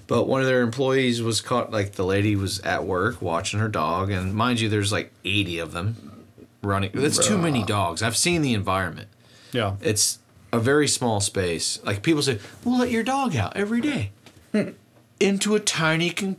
But 0.06 0.28
one 0.28 0.42
of 0.42 0.48
their 0.48 0.62
employees 0.62 1.22
was 1.22 1.40
caught. 1.42 1.72
Like 1.72 1.94
the 1.94 2.04
lady 2.06 2.36
was 2.36 2.60
at 2.60 2.84
work 2.84 3.22
watching 3.22 3.60
her 3.60 3.70
dog, 3.70 4.12
and 4.12 4.34
mind 4.36 4.60
you, 4.60 4.70
there's 4.70 4.92
like 4.92 5.12
80 5.24 5.60
of 5.60 5.72
them 5.72 6.26
running. 6.62 6.92
That's 6.94 7.26
too 7.26 7.38
many 7.38 7.64
dogs. 7.64 8.04
I've 8.04 8.18
seen 8.18 8.42
the 8.42 8.54
environment. 8.54 9.08
yeah. 9.54 9.76
It's 9.82 10.20
a 10.52 10.60
very 10.60 10.88
small 10.88 11.20
space. 11.22 11.80
Like 11.84 12.04
people 12.04 12.22
say, 12.22 12.40
"We'll 12.64 12.78
let 12.78 12.92
your 12.92 13.02
dog 13.04 13.36
out 13.36 13.56
every 13.58 13.82
day 13.82 14.12
into 15.20 15.56
a 15.56 15.60
tiny, 15.60 16.10
con- 16.12 16.36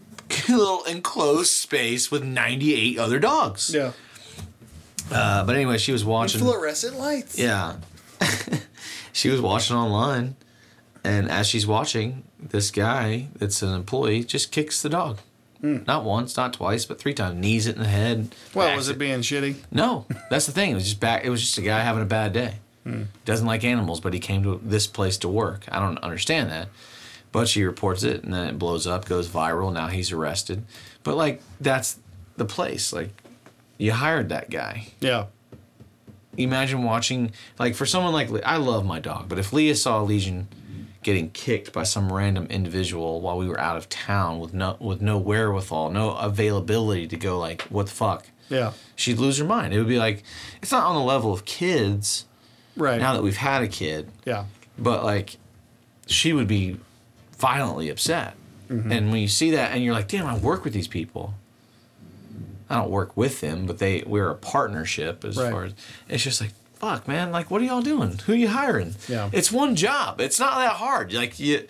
little 0.48 0.84
enclosed 0.84 1.52
space 1.52 2.10
with 2.10 2.24
98 2.24 2.98
other 2.98 3.18
dogs." 3.18 3.72
Yeah. 3.74 3.92
Uh, 5.10 5.44
but 5.44 5.54
anyway, 5.56 5.78
she 5.78 5.92
was 5.92 6.04
watching. 6.04 6.40
Fluorescent 6.40 6.98
lights. 6.98 7.38
Yeah. 7.38 7.76
she 9.12 9.28
was 9.28 9.40
watching 9.40 9.76
online, 9.76 10.36
and 11.02 11.30
as 11.30 11.46
she's 11.46 11.66
watching, 11.66 12.24
this 12.40 12.70
guy 12.70 13.28
that's 13.36 13.62
an 13.62 13.74
employee 13.74 14.24
just 14.24 14.50
kicks 14.52 14.82
the 14.82 14.88
dog. 14.88 15.18
Not 15.64 16.04
once, 16.04 16.36
not 16.36 16.52
twice, 16.52 16.84
but 16.84 16.98
three 16.98 17.14
times. 17.14 17.40
Knees 17.40 17.66
it 17.66 17.76
in 17.76 17.82
the 17.82 17.88
head. 17.88 18.34
Well, 18.54 18.76
was 18.76 18.90
it 18.90 18.98
being 18.98 19.20
shitty? 19.20 19.54
No, 19.70 20.04
that's 20.28 20.44
the 20.44 20.52
thing. 20.52 20.72
It 20.72 20.74
was 20.74 20.84
just 20.84 21.00
back. 21.00 21.24
It 21.24 21.30
was 21.30 21.40
just 21.40 21.56
a 21.56 21.62
guy 21.62 21.80
having 21.80 22.02
a 22.02 22.06
bad 22.06 22.34
day. 22.34 22.56
Doesn't 23.24 23.46
like 23.46 23.64
animals, 23.64 23.98
but 24.00 24.12
he 24.12 24.20
came 24.20 24.42
to 24.42 24.60
this 24.62 24.86
place 24.86 25.16
to 25.18 25.28
work. 25.28 25.64
I 25.70 25.80
don't 25.80 25.96
understand 26.00 26.50
that. 26.50 26.68
But 27.34 27.48
she 27.48 27.64
reports 27.64 28.04
it, 28.04 28.22
and 28.22 28.32
then 28.32 28.46
it 28.46 28.58
blows 28.60 28.86
up, 28.86 29.06
goes 29.06 29.26
viral. 29.28 29.72
Now 29.72 29.88
he's 29.88 30.12
arrested. 30.12 30.64
But 31.02 31.16
like 31.16 31.42
that's 31.60 31.98
the 32.36 32.44
place. 32.44 32.92
Like 32.92 33.10
you 33.76 33.90
hired 33.92 34.28
that 34.28 34.50
guy. 34.50 34.86
Yeah. 35.00 35.26
Imagine 36.36 36.84
watching 36.84 37.32
like 37.58 37.74
for 37.74 37.86
someone 37.86 38.12
like 38.12 38.30
I 38.46 38.56
love 38.56 38.86
my 38.86 39.00
dog, 39.00 39.28
but 39.28 39.38
if 39.40 39.52
Leah 39.52 39.74
saw 39.74 40.00
Legion 40.02 40.46
getting 41.02 41.30
kicked 41.30 41.72
by 41.72 41.82
some 41.82 42.12
random 42.12 42.46
individual 42.50 43.20
while 43.20 43.36
we 43.36 43.46
were 43.48 43.58
out 43.60 43.76
of 43.76 43.88
town 43.88 44.38
with 44.38 44.54
no 44.54 44.76
with 44.80 45.00
no 45.02 45.18
wherewithal, 45.18 45.90
no 45.90 46.12
availability 46.16 47.08
to 47.08 47.16
go 47.16 47.38
like 47.38 47.62
what 47.62 47.86
the 47.86 47.92
fuck, 47.92 48.26
Yeah. 48.48 48.72
she'd 48.94 49.18
lose 49.18 49.38
her 49.38 49.44
mind. 49.44 49.74
It 49.74 49.78
would 49.78 49.88
be 49.88 49.98
like 49.98 50.22
it's 50.62 50.70
not 50.72 50.84
on 50.86 50.94
the 50.94 51.02
level 51.02 51.32
of 51.32 51.44
kids 51.44 52.26
Right. 52.76 53.00
now 53.00 53.12
that 53.14 53.22
we've 53.24 53.36
had 53.36 53.62
a 53.64 53.68
kid, 53.68 54.08
yeah. 54.24 54.44
but 54.78 55.04
like 55.04 55.36
she 56.06 56.32
would 56.32 56.48
be 56.48 56.78
violently 57.38 57.88
upset. 57.88 58.34
Mm-hmm. 58.68 58.92
And 58.92 59.10
when 59.12 59.20
you 59.20 59.28
see 59.28 59.50
that 59.52 59.72
and 59.72 59.82
you're 59.84 59.94
like, 59.94 60.08
damn, 60.08 60.26
I 60.26 60.36
work 60.38 60.64
with 60.64 60.72
these 60.72 60.88
people. 60.88 61.34
I 62.70 62.76
don't 62.76 62.90
work 62.90 63.16
with 63.16 63.40
them, 63.40 63.66
but 63.66 63.78
they 63.78 64.02
we're 64.06 64.30
a 64.30 64.34
partnership 64.34 65.24
as 65.24 65.36
Right. 65.36 65.50
far 65.52 65.64
as 65.64 65.72
it's 66.08 66.22
just 66.22 66.40
like 66.40 66.52
fuck, 66.74 67.06
man. 67.08 67.30
Like, 67.30 67.50
what 67.50 67.60
are 67.62 67.64
y'all 67.64 67.80
doing? 67.82 68.18
Who 68.26 68.32
are 68.32 68.36
you 68.36 68.48
hiring? 68.48 68.94
Yeah. 69.08 69.30
it's 69.32 69.50
one 69.52 69.74
job. 69.76 70.20
It's 70.20 70.38
not 70.40 70.56
that 70.58 70.72
hard. 70.76 71.12
Like 71.12 71.38
you, 71.38 71.66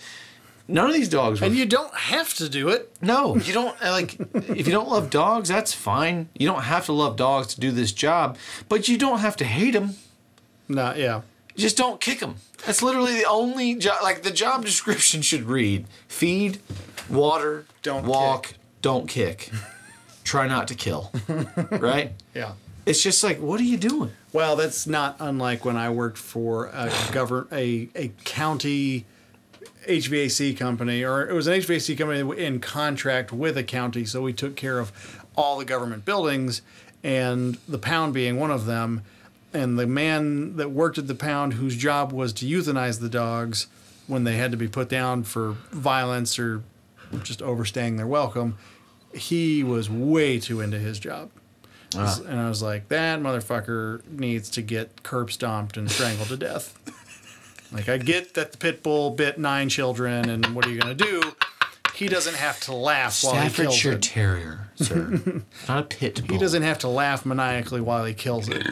none 0.66 0.86
of 0.88 0.94
these 0.94 1.08
dogs. 1.08 1.40
Were, 1.40 1.46
And 1.46 1.56
you 1.56 1.66
don't 1.66 1.94
have 1.94 2.32
to 2.34 2.48
do 2.48 2.68
it. 2.68 2.90
no, 3.02 3.36
you 3.36 3.52
don't 3.52 3.80
like. 3.82 4.16
if 4.34 4.66
you 4.66 4.72
don't 4.72 4.88
love 4.88 5.10
dogs, 5.10 5.48
that's 5.48 5.72
fine. 5.72 6.28
You 6.38 6.46
don't 6.48 6.62
have 6.62 6.86
to 6.86 6.92
love 6.92 7.16
dogs 7.16 7.54
to 7.54 7.60
do 7.60 7.70
this 7.70 7.92
job, 7.92 8.36
but 8.68 8.88
you 8.88 8.96
don't 8.96 9.18
have 9.18 9.36
to 9.36 9.44
hate 9.44 9.72
them. 9.72 9.94
No, 10.68 10.94
yeah. 10.94 11.20
Just 11.57 11.76
don't 11.76 12.00
kick 12.00 12.20
them. 12.20 12.36
That's 12.66 12.82
literally 12.82 13.14
the 13.16 13.24
only 13.28 13.74
job. 13.76 14.02
Like 14.02 14.22
the 14.22 14.30
job 14.30 14.64
description 14.64 15.22
should 15.22 15.44
read: 15.44 15.86
feed, 16.09 16.59
water, 17.09 17.66
Don't 17.82 18.07
walk, 18.07 18.48
kick. 18.48 18.57
don't 18.82 19.09
kick, 19.09 19.50
try 20.24 20.46
not 20.48 20.68
to 20.68 20.74
kill. 20.74 21.12
right? 21.70 22.12
Yeah. 22.34 22.52
It's 22.86 23.02
just 23.02 23.24
like, 23.24 23.38
what 23.40 23.61
are 23.61 23.64
you 23.64 23.76
doing? 23.78 24.11
Well, 24.32 24.57
that's 24.57 24.86
not 24.86 25.16
unlike 25.20 25.64
when 25.64 25.76
I 25.76 25.88
worked 25.90 26.18
for 26.18 26.66
a 26.66 26.92
govern 27.12 27.46
a 27.52 27.88
a 27.94 28.09
county 28.24 29.07
HVAC 29.88 30.57
company, 30.57 31.02
or 31.05 31.28
it 31.28 31.32
was 31.34 31.46
an 31.46 31.55
HVAC 31.61 31.96
company 31.96 32.44
in 32.44 32.59
contract 32.61 33.32
with 33.32 33.57
a 33.57 33.62
county, 33.64 34.05
so 34.05 34.22
we 34.22 34.32
took 34.32 34.57
care 34.57 34.78
of 34.78 34.92
all 35.36 35.59
the 35.59 35.64
government 35.64 36.05
buildings, 36.05 36.62
and 37.02 37.59
the 37.68 37.78
pound 37.78 38.12
being 38.14 38.38
one 38.40 38.50
of 38.50 38.66
them. 38.66 39.02
And 39.55 39.78
the 39.78 39.86
man 39.86 40.57
that 40.57 40.72
worked 40.72 40.98
at 40.98 41.07
the 41.07 41.14
pound, 41.14 41.55
whose 41.55 41.76
job 41.76 42.12
was 42.12 42.32
to 42.34 42.46
euthanize 42.46 43.00
the 43.00 43.09
dogs 43.09 43.68
when 44.09 44.24
they 44.24 44.36
had 44.36 44.50
to 44.50 44.57
be 44.57 44.68
put 44.68 44.88
down 44.88 45.22
for 45.22 45.52
violence 45.70 46.38
or 46.38 46.62
just 47.22 47.40
overstaying 47.40 47.96
their 47.96 48.07
welcome, 48.07 48.59
he 49.14 49.62
was 49.62 49.88
way 49.88 50.40
too 50.40 50.61
into 50.61 50.78
his 50.78 50.98
job. 50.98 51.30
Ah. 51.96 52.18
And 52.26 52.40
I 52.40 52.48
was 52.48 52.61
like, 52.61 52.88
that 52.88 53.20
motherfucker 53.20 54.05
needs 54.09 54.50
to 54.50 54.62
get 54.62 55.05
curb 55.05 55.30
stomped 55.30 55.76
and 55.76 55.90
strangled 55.90 56.28
to 56.28 56.36
death. 56.36 56.76
Like, 57.72 57.88
I 57.88 57.98
get 57.98 58.34
that 58.34 58.52
the 58.52 58.59
pit 58.59 58.82
bull 58.82 59.11
bit 59.11 59.38
nine 59.38 59.68
children, 59.68 60.28
and 60.28 60.46
what 60.55 60.66
are 60.66 60.70
you 60.70 60.80
going 60.80 60.96
to 60.96 61.05
do? 61.05 61.32
He 61.94 62.09
doesn't 62.09 62.34
have 62.34 62.61
to 62.62 62.74
laugh 62.74 63.22
while 63.22 63.34
he 63.34 63.40
kills 63.40 63.55
Staffordshire 63.55 63.92
it. 63.92 64.02
Terrier, 64.02 64.68
sir. 64.74 65.42
not 65.68 65.78
a 65.78 65.82
pit 65.82 66.26
bull. 66.26 66.36
He 66.36 66.40
doesn't 66.40 66.62
have 66.62 66.78
to 66.80 66.88
laugh 66.88 67.24
maniacally 67.24 67.80
while 67.80 68.05
he 68.05 68.14
kills 68.14 68.48
it. 68.48 68.64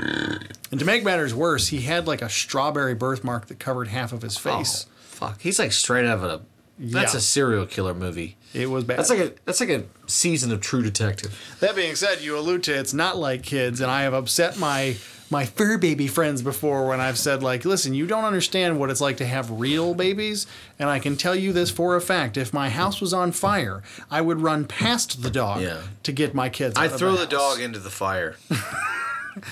And 0.73 0.81
to 0.81 0.87
make 0.87 1.05
matters 1.05 1.35
worse, 1.35 1.69
he 1.69 1.83
had 1.83 2.07
like 2.09 2.23
a 2.23 2.29
strawberry 2.29 2.95
birthmark 2.95 3.47
that 3.47 3.61
covered 3.61 3.89
half 3.89 4.13
of 4.13 4.23
his 4.23 4.37
oh, 4.39 4.41
face. 4.41 4.87
Oh, 4.89 4.93
fuck. 5.03 5.41
He's 5.43 5.59
like 5.59 5.71
straight 5.73 6.07
out 6.07 6.19
of 6.19 6.25
a. 6.25 6.41
That's 6.79 7.13
Yeah. 7.13 7.19
a 7.19 7.21
serial 7.21 7.67
killer 7.67 7.93
movie. 7.95 8.37
It 8.55 8.71
was 8.71 8.83
bad. 8.85 8.99
That's 8.99 9.11
like 9.11 9.19
a 9.21 9.33
that's 9.45 9.61
like 9.61 9.69
a 9.69 9.85
season 10.07 10.51
of 10.51 10.61
True 10.63 10.83
Detective. 10.83 11.39
That 11.61 11.77
being 11.77 11.95
said, 11.95 12.23
you 12.23 12.37
allude 12.37 12.63
to 12.65 12.73
it's 12.77 12.95
not 12.95 13.19
like 13.19 13.43
kids, 13.43 13.81
and 13.83 13.91
I 13.91 14.03
have 14.03 14.15
upset 14.15 14.59
my 14.59 14.97
my 15.31 15.45
fur 15.47 15.77
baby 15.79 16.07
friends 16.07 16.43
before 16.43 16.87
when 16.89 17.01
I've 17.01 17.19
said 17.19 17.43
like, 17.43 17.65
listen, 17.67 17.93
you 17.95 18.07
don't 18.07 18.25
understand 18.25 18.81
what 18.81 18.91
it's 18.91 19.01
like 19.01 19.19
to 19.19 19.27
have 19.27 19.51
real 19.51 19.95
babies, 19.95 20.47
and 20.79 20.89
I 20.89 20.99
can 20.99 21.17
tell 21.17 21.35
you 21.37 21.53
this 21.53 21.71
for 21.71 21.95
a 21.95 22.01
fact: 22.01 22.37
if 22.39 22.53
my 22.55 22.71
house 22.71 23.01
was 23.01 23.13
on 23.13 23.33
fire, 23.33 23.83
I 24.11 24.23
would 24.23 24.41
run 24.41 24.65
past 24.65 25.23
the 25.23 25.31
dog 25.31 25.61
Yeah. 25.61 25.83
to 26.03 26.13
get 26.13 26.35
my 26.35 26.49
kids. 26.49 26.79
I'd 26.79 26.93
of 26.93 26.99
throw 26.99 27.13
the 27.13 27.19
house. 27.19 27.29
dog 27.29 27.61
into 27.61 27.79
the 27.79 27.91
fire. 27.91 28.37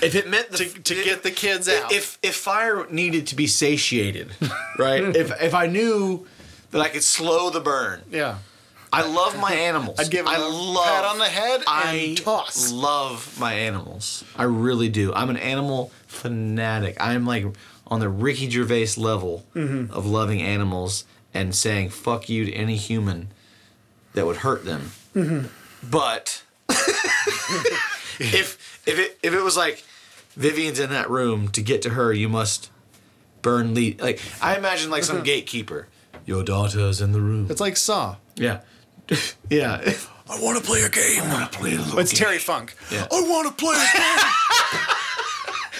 if 0.01 0.15
it 0.15 0.27
meant 0.29 0.49
the, 0.51 0.57
To- 0.57 0.79
to 0.81 0.95
get 1.03 1.23
the 1.23 1.31
kids 1.31 1.67
out. 1.69 1.91
If 1.91 2.17
if 2.21 2.35
fire 2.35 2.85
needed 2.89 3.27
to 3.27 3.35
be 3.35 3.47
satiated, 3.47 4.29
right? 4.77 5.03
if 5.15 5.31
if 5.41 5.53
I 5.53 5.67
knew 5.67 6.25
that 6.71 6.81
I 6.81 6.89
could 6.89 7.03
slow 7.03 7.49
the 7.49 7.59
burn, 7.59 8.01
Yeah, 8.11 8.37
I 8.93 9.01
love 9.05 9.37
my 9.39 9.53
animals. 9.53 9.99
I'd 9.99 10.09
give 10.11 10.25
I 10.27 10.35
a 10.35 10.39
love, 10.47 10.85
pat 10.85 11.05
on 11.05 11.17
the 11.19 11.25
head 11.25 11.61
I 11.67 12.15
toss. 12.19 12.71
love 12.71 13.37
my 13.39 13.53
animals. 13.53 14.23
I 14.35 14.43
really 14.43 14.89
do. 14.89 15.13
I'm 15.13 15.29
an 15.29 15.37
animal 15.37 15.91
fanatic. 16.07 16.97
I'm 16.99 17.25
like 17.25 17.45
on 17.87 17.99
the 17.99 18.09
Ricky 18.09 18.49
Gervais 18.49 18.93
level 18.97 19.45
Mm-hmm. 19.55 19.93
of 19.93 20.05
loving 20.05 20.41
animals 20.41 21.03
and 21.33 21.53
saying 21.55 21.89
fuck 21.89 22.29
you 22.29 22.45
to 22.45 22.53
any 22.53 22.75
human 22.77 23.29
that 24.13 24.25
would 24.25 24.37
hurt 24.37 24.63
them. 24.65 24.91
Mm-hmm. 25.15 25.47
But 25.89 26.43
if 28.19 28.70
if 28.91 28.99
it 28.99 29.19
if 29.23 29.33
it 29.33 29.41
was 29.41 29.55
like 29.57 29.83
Vivian's 30.35 30.79
in 30.79 30.89
that 30.91 31.09
room 31.09 31.47
to 31.49 31.61
get 31.61 31.81
to 31.83 31.89
her, 31.91 32.13
you 32.13 32.29
must 32.29 32.69
burn 33.41 33.73
lead. 33.73 34.01
Like 34.01 34.21
I 34.41 34.55
imagine 34.57 34.89
like 34.91 35.03
some 35.03 35.23
gatekeeper. 35.31 35.87
Your 36.25 36.43
daughter's 36.43 37.01
in 37.01 37.11
the 37.13 37.21
room. 37.21 37.47
it's 37.49 37.61
like 37.61 37.77
Saw. 37.77 38.17
Yeah. 38.35 38.61
yeah. 39.49 39.81
I 40.29 40.39
want 40.41 40.57
to 40.59 40.63
play 40.63 40.81
a 40.83 40.89
game. 40.89 41.23
I 41.23 41.33
want 41.33 41.51
to 41.51 41.57
play 41.57 41.73
a 41.73 41.77
little 41.79 41.99
It's 41.99 42.11
game. 42.13 42.19
Terry 42.25 42.37
Funk. 42.37 42.75
Yeah. 42.91 43.07
I 43.11 43.21
want 43.21 43.47
to 43.47 43.53
play 43.63 43.75
a 43.75 43.97
game. 43.97 44.87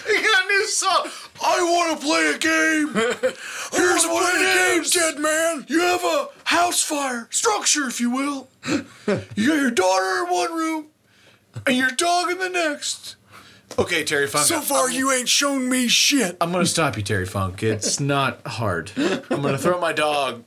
He 0.03 0.13
got 0.21 0.43
a 0.43 0.47
new 0.47 0.65
song. 0.65 1.07
I 1.41 1.61
want 1.63 1.99
to 1.99 2.05
play 2.05 2.33
a 2.33 2.37
game. 2.37 2.87
Here's 3.71 4.05
what 4.05 4.35
it 4.35 4.81
is, 4.81 4.91
dead 4.91 5.19
man. 5.19 5.65
You 5.69 5.79
have 5.79 6.03
a 6.03 6.27
house 6.43 6.81
fire 6.83 7.27
structure, 7.29 7.87
if 7.87 8.01
you 8.01 8.09
will. 8.09 8.47
You 8.67 8.85
got 9.05 9.37
your 9.37 9.71
daughter 9.71 10.25
in 10.25 10.33
one 10.33 10.53
room 10.53 10.87
and 11.65 11.75
your 11.75 11.91
dog 11.91 12.31
in 12.31 12.39
the 12.39 12.49
next. 12.49 13.15
Okay, 13.79 14.03
Terry 14.03 14.27
Funk. 14.27 14.45
So 14.45 14.61
far, 14.61 14.89
you 14.91 15.11
ain't 15.11 15.29
shown 15.29 15.69
me 15.69 15.87
shit. 15.87 16.37
I'm 16.41 16.51
gonna 16.51 16.65
stop 16.65 16.97
you, 16.97 17.03
Terry 17.03 17.25
Funk. 17.25 17.63
It's 17.63 17.99
not 17.99 18.45
hard. 18.45 18.91
I'm 18.97 19.41
gonna 19.41 19.57
throw 19.57 19.79
my 19.79 19.93
dog 19.93 20.43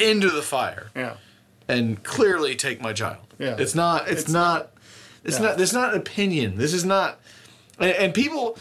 into 0.00 0.30
the 0.30 0.42
fire 0.42 0.90
yeah. 0.94 1.16
and 1.68 2.02
clearly 2.02 2.54
take 2.54 2.80
my 2.80 2.92
child. 2.92 3.18
Yeah. 3.38 3.56
It's 3.58 3.74
not. 3.74 4.08
It's, 4.08 4.28
not. 4.28 4.72
It's 5.24 5.40
not. 5.40 5.58
This 5.58 5.70
is 5.70 5.74
not 5.74 5.94
an 5.94 6.00
opinion. 6.00 6.56
This 6.56 6.72
is 6.72 6.84
not. 6.84 7.20
And, 7.78 7.90
and 7.92 8.14
people. 8.14 8.58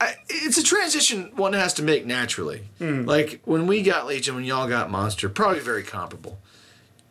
I, 0.00 0.14
it's 0.28 0.58
a 0.58 0.62
transition 0.62 1.30
one 1.36 1.52
has 1.52 1.72
to 1.74 1.82
make 1.82 2.04
naturally. 2.04 2.62
Hmm. 2.78 3.04
Like 3.04 3.40
when 3.44 3.66
we 3.66 3.82
got 3.82 4.06
Legion, 4.06 4.34
when 4.34 4.44
y'all 4.44 4.68
got 4.68 4.90
Monster, 4.90 5.28
probably 5.28 5.60
very 5.60 5.84
comparable. 5.84 6.38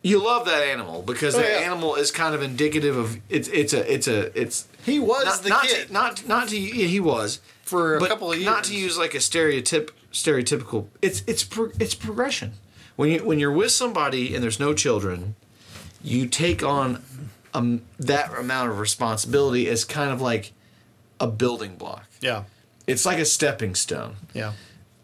You 0.04 0.22
love 0.22 0.44
that 0.44 0.62
animal 0.62 1.00
because 1.00 1.34
Oh, 1.34 1.38
that 1.38 1.48
yeah. 1.48 1.66
animal 1.66 1.94
is 1.94 2.10
kind 2.10 2.34
of 2.34 2.42
indicative 2.42 2.94
of 2.96 3.18
it's. 3.30 3.48
It's 3.48 3.72
a. 3.72 3.90
It's 3.92 4.06
a. 4.06 4.38
It's. 4.38 4.68
He 4.84 4.98
was 4.98 5.24
not, 5.24 5.42
the 5.42 5.48
not 5.48 5.62
kid. 5.66 5.86
To, 5.86 5.92
not 5.92 6.28
not 6.28 6.48
to 6.50 6.58
yeah, 6.58 6.86
he 6.86 7.00
was 7.00 7.40
For 7.62 7.96
a 7.96 8.06
couple 8.06 8.30
of 8.30 8.38
Not 8.42 8.64
to 8.64 8.76
use 8.76 8.98
like 8.98 9.14
a 9.14 9.20
stereotyp 9.20 9.90
stereotypical. 10.12 10.88
It's 11.00 11.22
it's 11.26 11.42
pro, 11.42 11.70
it's 11.80 11.94
progression. 11.94 12.52
When 12.96 13.08
you 13.10 13.24
when 13.24 13.38
you're 13.38 13.50
with 13.50 13.70
somebody 13.72 14.34
and 14.34 14.44
there's 14.44 14.60
no 14.60 14.74
children, 14.74 15.36
you 16.02 16.26
take 16.26 16.62
on 16.62 17.02
um, 17.54 17.80
that 17.98 18.30
amount 18.38 18.70
of 18.70 18.78
responsibility 18.80 19.68
as 19.70 19.86
kind 19.86 20.10
of 20.12 20.20
like 20.20 20.52
a 21.18 21.26
building 21.26 21.76
block. 21.76 22.04
Yeah. 22.20 22.44
It's 22.86 23.06
like 23.06 23.18
a 23.18 23.24
stepping 23.24 23.74
stone. 23.74 24.16
Yeah. 24.34 24.52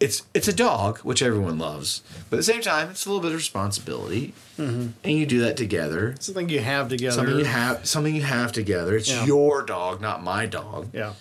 It's 0.00 0.22
it's 0.32 0.48
a 0.48 0.52
dog, 0.54 0.98
which 1.00 1.22
everyone 1.22 1.58
loves, 1.58 2.02
but 2.30 2.36
at 2.36 2.38
the 2.38 2.42
same 2.42 2.62
time, 2.62 2.88
it's 2.90 3.04
a 3.04 3.08
little 3.10 3.20
bit 3.20 3.32
of 3.32 3.36
responsibility, 3.36 4.32
mm-hmm. 4.58 4.88
and 5.04 5.12
you 5.18 5.26
do 5.26 5.40
that 5.40 5.58
together. 5.58 6.14
Something 6.18 6.48
you 6.48 6.60
have 6.60 6.88
together. 6.88 7.14
Something 7.14 7.38
you 7.38 7.44
have, 7.44 7.86
something 7.86 8.14
you 8.14 8.22
have 8.22 8.50
together. 8.52 8.96
It's 8.96 9.10
Yeah. 9.10 9.26
your 9.26 9.62
dog, 9.62 10.00
not 10.00 10.22
my 10.22 10.46
dog. 10.46 10.88
Yeah. 10.94 11.12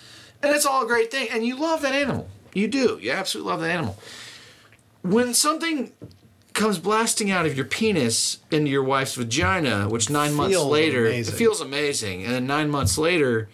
And 0.42 0.54
it's 0.56 0.64
all 0.64 0.84
a 0.84 0.86
great 0.86 1.10
thing. 1.10 1.28
And 1.30 1.44
you 1.44 1.56
love 1.56 1.82
that 1.82 1.94
animal. 1.94 2.26
You 2.54 2.68
do. 2.68 2.98
You 3.02 3.12
absolutely 3.12 3.50
love 3.52 3.60
that 3.60 3.70
animal. 3.70 3.98
When 5.02 5.34
something 5.34 5.92
comes 6.54 6.78
blasting 6.78 7.30
out 7.30 7.46
of 7.46 7.56
your 7.56 7.66
penis 7.66 8.38
into 8.50 8.70
your 8.70 8.82
wife's 8.82 9.14
vagina, 9.14 9.88
which 9.88 10.10
nine 10.10 10.34
months 10.34 10.54
Feels 10.54 10.66
later, 10.66 11.06
amazing. 11.06 11.34
it 11.34 11.36
feels 11.38 11.60
amazing. 11.60 12.24
And 12.24 12.32
then 12.34 12.46
nine 12.46 12.70
months 12.70 12.98
later 12.98 13.48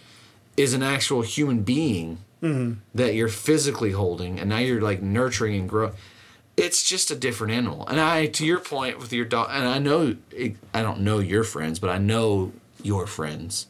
is 0.57 0.72
an 0.72 0.83
actual 0.83 1.22
human 1.22 1.62
being 1.62 2.18
Mm-hmm. 2.43 2.80
that 2.95 3.14
you're 3.14 3.28
physically 3.28 3.93
holding. 3.93 4.39
And 4.39 4.51
now 4.51 4.59
you're 4.59 4.80
like 4.82 5.01
nurturing 5.03 5.59
and 5.61 5.68
growing. 5.68 5.95
it's 6.57 6.82
just 6.89 7.11
a 7.11 7.16
different 7.16 7.53
animal. 7.55 7.87
And 7.89 7.99
I, 8.01 8.26
to 8.26 8.45
your 8.47 8.61
point 8.61 8.99
with 8.99 9.12
your 9.12 9.24
dog, 9.24 9.49
and 9.51 9.66
I 9.66 9.78
know 9.78 10.16
I 10.74 10.82
don't 10.82 11.01
know 11.01 11.18
your 11.18 11.45
friends, 11.45 11.78
but 11.78 11.91
I 11.91 11.99
know 11.99 12.53
your 12.82 13.07
friends. 13.07 13.66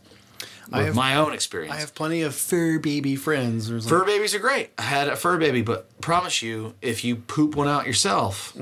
I 0.73 0.79
With 0.79 0.87
have- 0.89 0.95
my 0.97 1.15
own 1.15 1.33
experience. 1.33 1.73
I 1.73 1.79
have 1.79 1.95
plenty 1.95 2.23
of 2.23 2.35
fur 2.35 2.81
baby 2.81 3.15
friends. 3.15 3.69
There's 3.69 3.89
Fur 3.89 4.05
babies 4.05 4.35
are 4.35 4.41
great. 4.41 4.71
I 4.79 4.83
had 4.83 5.07
a 5.09 5.15
fur 5.15 5.39
baby, 5.39 5.63
but 5.63 6.01
promise 6.01 6.43
you, 6.43 6.75
if 6.83 7.05
you 7.05 7.15
poop 7.17 7.55
one 7.55 7.69
out 7.69 7.87
yourself, 7.87 8.53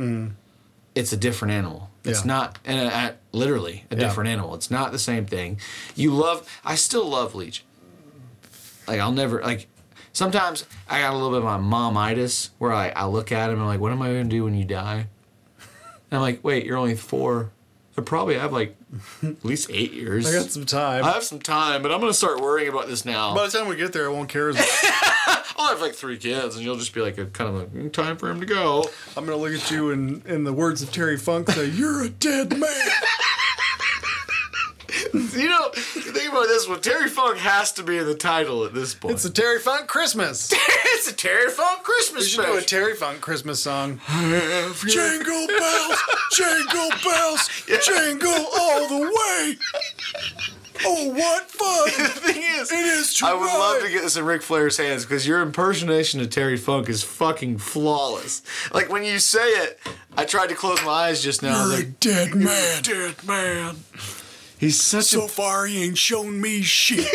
it's 0.94 1.12
a 1.14 1.16
different 1.16 1.52
animal. 1.54 1.88
It's 2.04 2.20
Mm. 2.20 2.24
Yeah. 2.26 2.32
not, 2.32 2.58
and 2.66 2.90
uh, 2.92 3.12
literally 3.32 3.84
a 3.90 3.94
Yeah. 3.94 4.00
different 4.00 4.28
animal. 4.28 4.54
It's 4.54 4.70
not 4.70 4.92
the 4.92 4.98
same 4.98 5.24
thing. 5.24 5.58
You 5.96 6.12
love. 6.12 6.46
I 6.62 6.74
still 6.74 7.08
love 7.08 7.34
leech. 7.34 7.64
Like 8.86 9.00
I'll 9.00 9.12
never 9.12 9.40
like. 9.42 9.66
Sometimes 10.14 10.64
I 10.88 11.00
got 11.00 11.12
a 11.12 11.16
little 11.16 11.30
bit 11.30 11.44
of 11.44 11.44
my 11.44 11.58
momitis 11.58 12.50
where 12.58 12.72
I, 12.72 12.90
I 12.90 13.04
look 13.06 13.32
at 13.32 13.50
him 13.50 13.54
and 13.54 13.62
I'm 13.62 13.66
like, 13.66 13.80
what 13.80 13.92
am 13.92 14.00
I 14.00 14.06
gonna 14.06 14.24
do 14.24 14.44
when 14.44 14.54
you 14.54 14.64
die? 14.64 15.08
And 16.10 16.18
I'm 16.18 16.20
like, 16.20 16.44
wait, 16.44 16.64
you're 16.64 16.76
only 16.76 16.94
four. 16.94 17.50
I 17.98 18.02
probably 18.02 18.38
have 18.38 18.52
like 18.52 18.76
at 19.22 19.44
least 19.44 19.68
eight 19.72 19.92
years. 19.92 20.26
I 20.26 20.32
got 20.32 20.50
some 20.50 20.64
time. 20.66 21.02
I 21.04 21.10
have 21.12 21.24
some 21.24 21.40
time, 21.40 21.82
but 21.82 21.90
I'm 21.90 21.98
gonna 21.98 22.14
start 22.14 22.40
worrying 22.40 22.68
about 22.68 22.86
this 22.86 23.04
now. 23.04 23.34
By 23.34 23.46
the 23.46 23.58
time 23.58 23.68
we 23.68 23.74
get 23.74 23.92
there, 23.92 24.06
I 24.08 24.12
won't 24.12 24.28
care 24.28 24.50
as 24.50 24.56
much. 24.56 24.68
I'll 25.56 25.70
have 25.70 25.80
like 25.80 25.94
three 25.94 26.18
kids, 26.18 26.54
and 26.54 26.64
you'll 26.64 26.76
just 26.76 26.94
be 26.94 27.00
like 27.00 27.18
a 27.18 27.26
kind 27.26 27.50
of 27.50 27.56
like 27.56 27.72
"Mm, 27.72 27.92
time 27.92 28.16
for 28.16 28.30
him 28.30 28.38
to 28.38 28.46
go. 28.46 28.84
I'm 29.16 29.24
gonna 29.24 29.38
look 29.38 29.54
at 29.54 29.70
you 29.70 29.90
and, 29.90 30.24
in 30.26 30.44
the 30.44 30.52
words 30.52 30.82
of 30.82 30.92
Terry 30.92 31.16
Funk, 31.16 31.50
say, 31.50 31.66
"You're 31.66 32.04
a 32.04 32.08
dead 32.10 32.50
man." 32.50 32.60
You 35.34 35.48
know, 35.48 35.68
think 35.72 36.28
about 36.28 36.48
this 36.48 36.68
one. 36.68 36.80
Terry 36.80 37.08
Funk 37.08 37.38
has 37.38 37.72
to 37.72 37.82
be 37.82 37.98
in 37.98 38.06
the 38.06 38.14
title 38.14 38.64
at 38.64 38.74
this 38.74 38.94
point. 38.94 39.14
It's 39.14 39.24
a 39.24 39.30
Terry 39.30 39.60
Funk 39.60 39.86
Christmas. 39.86 40.52
it's 40.52 41.08
a 41.08 41.14
Terry 41.14 41.50
Funk 41.50 41.80
We 41.80 41.84
Christmas 41.84 42.28
should 42.28 42.44
do 42.44 42.56
a. 42.56 42.62
Terry 42.62 42.94
Funk 42.94 43.20
Christmas 43.20 43.60
song. 43.62 44.00
Jingle 44.08 45.46
bells, 45.46 45.98
jingle 46.32 46.90
bells, 47.04 47.48
jingle 47.66 48.46
all 48.58 48.88
the 48.88 49.04
way. 49.04 49.56
Oh, 50.84 51.10
what 51.10 51.48
fun 51.48 51.86
the 51.86 52.08
thing 52.08 52.42
is, 52.42 52.72
it 52.72 52.78
is 52.78 53.14
true. 53.14 53.28
I 53.28 53.34
would 53.34 53.46
love 53.46 53.82
to 53.82 53.88
get 53.90 54.02
this 54.02 54.16
in 54.16 54.24
Ric 54.24 54.42
Flair's 54.42 54.76
hands 54.76 55.04
because 55.04 55.26
your 55.26 55.40
impersonation 55.42 56.20
of 56.20 56.30
Terry 56.30 56.56
Funk 56.56 56.88
is 56.88 57.02
fucking 57.04 57.58
flawless. 57.58 58.42
Like 58.72 58.90
when 58.90 59.04
you 59.04 59.18
say 59.20 59.46
it, 59.46 59.78
I 60.16 60.24
tried 60.24 60.48
to 60.48 60.54
close 60.56 60.82
my 60.84 60.90
eyes 60.90 61.22
just 61.22 61.42
now. 61.42 61.66
You're 61.68 61.80
a 61.80 61.84
dead 61.84 62.34
man. 62.34 62.82
dead 62.82 63.24
man. 63.24 63.76
He's 64.64 64.80
such 64.80 65.04
So 65.04 65.24
a. 65.24 65.28
far, 65.28 65.66
he 65.66 65.82
ain't 65.84 65.98
shown 65.98 66.40
me 66.40 66.62
shit. 66.62 67.06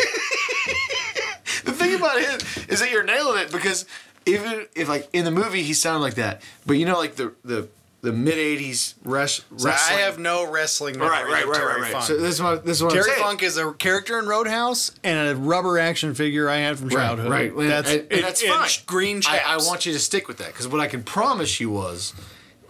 The 1.64 1.72
thing 1.72 1.94
about 1.94 2.16
it 2.16 2.44
is 2.70 2.80
that 2.80 2.90
you're 2.90 3.02
nailing 3.02 3.42
it 3.42 3.52
because 3.52 3.84
even 4.24 4.66
if 4.74 4.88
like 4.88 5.08
in 5.12 5.24
the 5.24 5.30
movie 5.30 5.62
he 5.62 5.74
sounded 5.74 6.00
like 6.00 6.14
that, 6.14 6.40
but 6.64 6.74
you 6.74 6.86
know 6.86 6.96
like 6.98 7.16
the 7.16 7.34
the 7.44 7.68
the 8.00 8.12
mid 8.12 8.34
'80s 8.36 8.94
res- 9.04 9.42
So 9.56 9.68
I 9.68 10.00
have 10.00 10.18
no 10.18 10.50
wrestling 10.50 10.98
memory 10.98 11.10
right, 11.10 11.24
right, 11.26 11.46
right, 11.46 11.54
Terry 11.56 11.72
right, 11.74 11.80
right. 11.82 11.92
Funk. 11.92 12.04
So 12.04 12.16
this 12.16 12.34
is 12.36 12.42
what 12.42 12.64
this 12.64 12.78
is 12.78 12.82
what 12.82 12.94
Terry. 12.94 13.10
Funk 13.20 13.42
is 13.42 13.58
a 13.58 13.72
character 13.74 14.18
in 14.18 14.26
Roadhouse 14.26 14.92
and 15.04 15.28
a 15.28 15.36
rubber 15.36 15.78
action 15.78 16.14
figure 16.14 16.48
I 16.48 16.58
had 16.58 16.78
from 16.78 16.88
childhood. 16.88 17.30
right. 17.30 17.52
And- 17.52 17.70
That's 17.70 17.90
and, 17.90 18.06
and 18.12 18.24
that's 18.24 18.42
in 18.42 18.50
fine. 18.50 18.68
Green 18.86 19.20
I. 19.28 19.40
I 19.44 19.56
want 19.58 19.84
you 19.84 19.92
to 19.92 19.98
stick 19.98 20.28
with 20.28 20.38
that 20.38 20.48
because 20.48 20.66
what 20.66 20.80
I 20.80 20.86
can 20.86 21.02
promise 21.02 21.60
you 21.60 21.68
was 21.68 22.14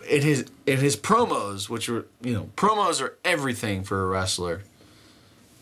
in 0.09 0.23
his 0.23 0.47
in 0.67 0.79
his 0.79 0.97
promos, 0.97 1.69
which 1.69 1.89
were 1.89 2.07
you 2.23 2.33
know 2.35 2.51
promos 2.57 3.01
are 3.01 3.17
everything 3.25 3.85
for 3.85 4.03
a 4.03 4.07
wrestler, 4.07 4.63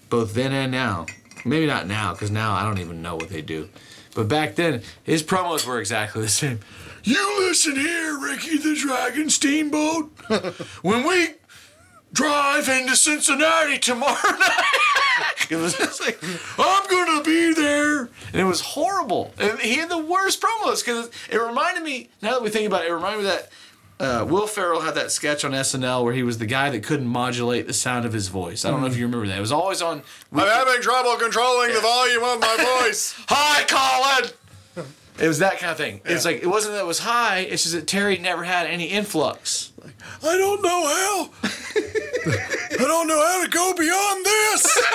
both 0.09 0.35
then 0.35 0.53
and 0.53 0.73
now. 0.73 1.07
Maybe 1.45 1.67
not 1.67 1.87
now 1.87 2.13
because 2.13 2.31
now 2.31 2.55
I 2.55 2.65
don't 2.65 2.79
even 2.79 3.03
know 3.03 3.15
what 3.15 3.29
they 3.29 3.43
do, 3.43 3.69
but 4.15 4.29
back 4.29 4.57
then 4.57 4.83
his 5.03 5.23
promos 5.23 5.67
were 5.67 5.79
exactly 5.79 6.23
the 6.23 6.29
same. 6.29 6.61
You 7.05 7.47
listen 7.47 7.77
here, 7.77 8.19
Ricky 8.19 8.59
the 8.59 8.75
Dragon 8.75 9.31
Steamboat. 9.31 10.11
when 10.83 11.07
we 11.07 11.29
drive 12.13 12.69
into 12.69 12.97
Cincinnati 12.97 13.79
tomorrow 13.79 14.15
night. 14.25 15.51
it 15.51 15.57
was 15.57 15.77
just 15.77 16.01
like, 16.01 16.19
I'm 16.59 16.87
gonna 16.89 17.23
be 17.23 17.55
there. 17.55 18.01
And 18.33 18.41
it 18.41 18.45
was 18.45 18.61
horrible. 18.61 19.33
And 19.39 19.59
he 19.61 19.77
had 19.77 19.89
the 19.89 19.99
worst 19.99 20.43
promos 20.43 20.85
because 20.85 21.11
it 21.31 21.39
reminded 21.39 21.83
me, 21.83 22.11
now 22.23 22.33
that 22.33 22.43
we 22.43 22.51
think 22.51 22.67
about 22.67 22.85
it, 22.85 22.89
it 22.89 22.95
reminded 22.95 23.19
me 23.19 23.25
that 23.25 23.51
uh, 24.01 24.25
Will 24.29 24.47
Ferrell 24.47 24.81
had 24.81 24.95
that 24.95 25.11
sketch 25.11 25.45
on 25.45 25.53
SNL 25.53 26.05
where 26.05 26.15
he 26.15 26.23
was 26.23 26.39
the 26.39 26.47
guy 26.47 26.71
that 26.71 26.83
couldn't 26.83 27.09
modulate 27.09 27.67
the 27.67 27.73
sound 27.73 28.05
of 28.05 28.13
his 28.13 28.29
voice. 28.29 28.65
I 28.65 28.71
don't 28.71 28.81
know 28.81 28.87
if 28.87 28.97
you 28.97 29.05
remember 29.07 29.27
that. 29.27 29.39
It 29.39 29.41
was 29.41 29.53
always 29.53 29.83
on. 29.83 30.03
I'm 30.33 30.39
having 30.39 30.81
trouble 30.81 31.17
controlling 31.17 31.75
the 31.75 31.81
volume 31.81 32.23
of 32.23 32.41
my 32.41 32.81
voice. 32.83 33.15
Hi, 33.29 33.65
Colin. 33.65 34.31
It 35.21 35.27
was 35.27 35.41
that 35.41 35.59
kind 35.59 35.73
of 35.73 35.77
thing. 35.77 36.01
It's 36.05 36.25
like 36.25 36.43
it 36.43 36.47
wasn't 36.47 36.75
that 36.75 36.81
it 36.83 36.87
was 36.87 37.01
high. 37.01 37.41
It's 37.41 37.65
just 37.65 37.75
that 37.75 37.89
Terry 37.89 38.19
never 38.19 38.45
had 38.45 38.69
any 38.69 38.85
influx. 38.85 39.73
I 40.23 40.37
don't 40.37 40.63
know 40.63 40.87
how. 40.87 41.31
I 42.71 42.85
don't 42.87 43.09
know 43.09 43.27
how 43.27 43.45
to 43.45 43.51
go 43.51 43.75
beyond 43.77 44.25
this. 44.25 44.79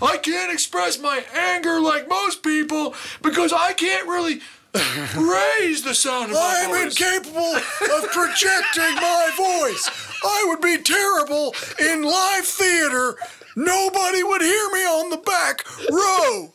I 0.00 0.16
can't 0.16 0.52
express 0.52 0.98
my 0.98 1.22
anger 1.34 1.80
like 1.80 2.08
most 2.08 2.42
people 2.42 2.94
because 3.20 3.52
I 3.52 3.74
can't 3.74 4.08
really 4.08 4.40
raise 4.74 5.82
the 5.82 5.94
sound 5.94 6.26
of 6.30 6.32
my 6.32 6.40
I 6.40 6.54
am 6.64 6.70
voice. 6.70 7.00
incapable 7.00 7.54
of 7.96 8.10
projecting 8.10 8.94
my 8.96 9.30
voice. 9.36 9.88
I 10.24 10.44
would 10.48 10.60
be 10.60 10.78
terrible 10.78 11.54
in 11.78 12.02
live 12.02 12.44
theater. 12.44 13.16
Nobody 13.56 14.22
would 14.22 14.42
hear 14.42 14.70
me 14.70 14.80
on 14.84 15.10
the 15.10 15.16
back 15.16 15.64
row. 15.90 16.52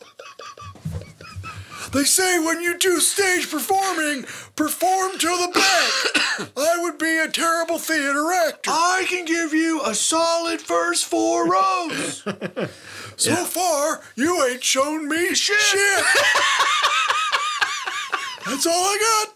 They 1.92 2.04
say 2.04 2.38
when 2.44 2.60
you 2.60 2.76
do 2.78 2.98
stage 2.98 3.48
performing, 3.50 4.24
perform 4.56 5.12
to 5.12 5.26
the 5.26 5.50
back. 5.54 6.50
I 6.56 6.78
would 6.82 6.98
be 6.98 7.18
a 7.18 7.28
terrible 7.28 7.78
theater 7.78 8.32
actor. 8.32 8.70
I 8.70 9.06
can 9.08 9.24
give 9.24 9.52
you 9.54 9.80
a 9.84 9.94
solid 9.94 10.60
first 10.60 11.04
four 11.04 11.48
rows. 11.48 12.24
So 13.16 13.36
far, 13.36 14.00
you 14.16 14.44
ain't 14.44 14.64
shown 14.64 15.08
me 15.08 15.34
shit. 15.34 16.04
That's 18.46 18.66
all 18.66 18.72
I 18.72 19.24
got. 19.26 19.34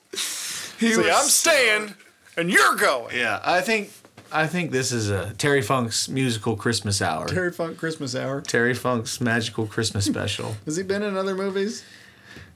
He 0.78 0.92
See, 0.92 1.10
I'm 1.10 1.26
staying 1.28 1.94
and 2.36 2.50
you're 2.50 2.76
going. 2.76 3.16
Yeah, 3.16 3.40
I 3.44 3.60
think 3.60 3.90
I 4.30 4.46
think 4.46 4.70
this 4.70 4.92
is 4.92 5.10
a 5.10 5.32
Terry 5.34 5.62
Funk's 5.62 6.08
musical 6.08 6.54
Christmas 6.56 7.00
hour. 7.02 7.26
Terry 7.26 7.50
Funk 7.52 7.78
Christmas 7.78 8.14
Hour. 8.14 8.40
Terry 8.42 8.74
Funk's 8.74 9.20
magical 9.20 9.66
Christmas 9.66 10.04
special. 10.04 10.54
Has 10.66 10.76
he 10.76 10.82
been 10.82 11.02
in 11.02 11.16
other 11.16 11.34
movies? 11.34 11.84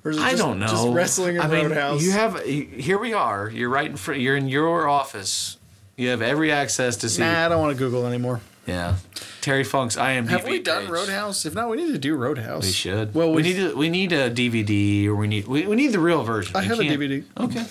Or 0.04 0.10
is 0.10 0.18
it 0.18 0.22
I 0.22 0.30
just- 0.30 0.42
don't 0.42 0.58
know. 0.58 0.66
Just 0.66 0.88
wrestling 0.88 1.36
in 1.36 1.42
I 1.42 1.46
mean, 1.48 1.64
Roadhouse. 1.66 2.02
You 2.02 2.12
have 2.12 2.46
you- 2.46 2.64
here 2.64 2.98
we 2.98 3.12
are. 3.14 3.48
You're 3.50 3.70
right 3.70 3.90
in 3.90 3.96
front. 3.96 4.20
You're 4.20 4.36
in 4.36 4.48
your 4.48 4.88
office. 4.88 5.56
You 5.96 6.08
have 6.08 6.22
every 6.22 6.50
access 6.52 6.96
to 6.98 7.08
see. 7.08 7.22
Nah, 7.22 7.46
I 7.46 7.48
don't 7.48 7.60
want 7.60 7.72
to 7.72 7.78
Google 7.78 8.06
anymore. 8.06 8.40
Yeah, 8.66 8.96
Terry 9.40 9.64
Funk's 9.64 9.96
IMDb. 9.96 10.28
Have 10.28 10.44
we 10.44 10.60
done 10.60 10.82
page. 10.82 10.90
Roadhouse? 10.90 11.44
If 11.44 11.54
not, 11.54 11.68
we 11.68 11.78
need 11.78 11.92
to 11.92 11.98
do 11.98 12.14
Roadhouse. 12.14 12.62
We 12.64 12.70
should. 12.70 13.12
Well, 13.12 13.32
we, 13.32 13.42
need 13.42 13.56
to, 13.56 13.76
we 13.76 13.88
need 13.88 14.12
a 14.12 14.30
DVD 14.30 15.06
or 15.06 15.16
we 15.16 15.26
need 15.26 15.48
we, 15.48 15.66
we 15.66 15.74
need 15.74 15.88
the 15.88 15.98
real 15.98 16.22
version. 16.22 16.56
I 16.56 16.60
We 16.60 16.66
have 16.66 16.78
a 16.78 16.82
DVD. 16.82 17.24
Okay. 17.38 17.66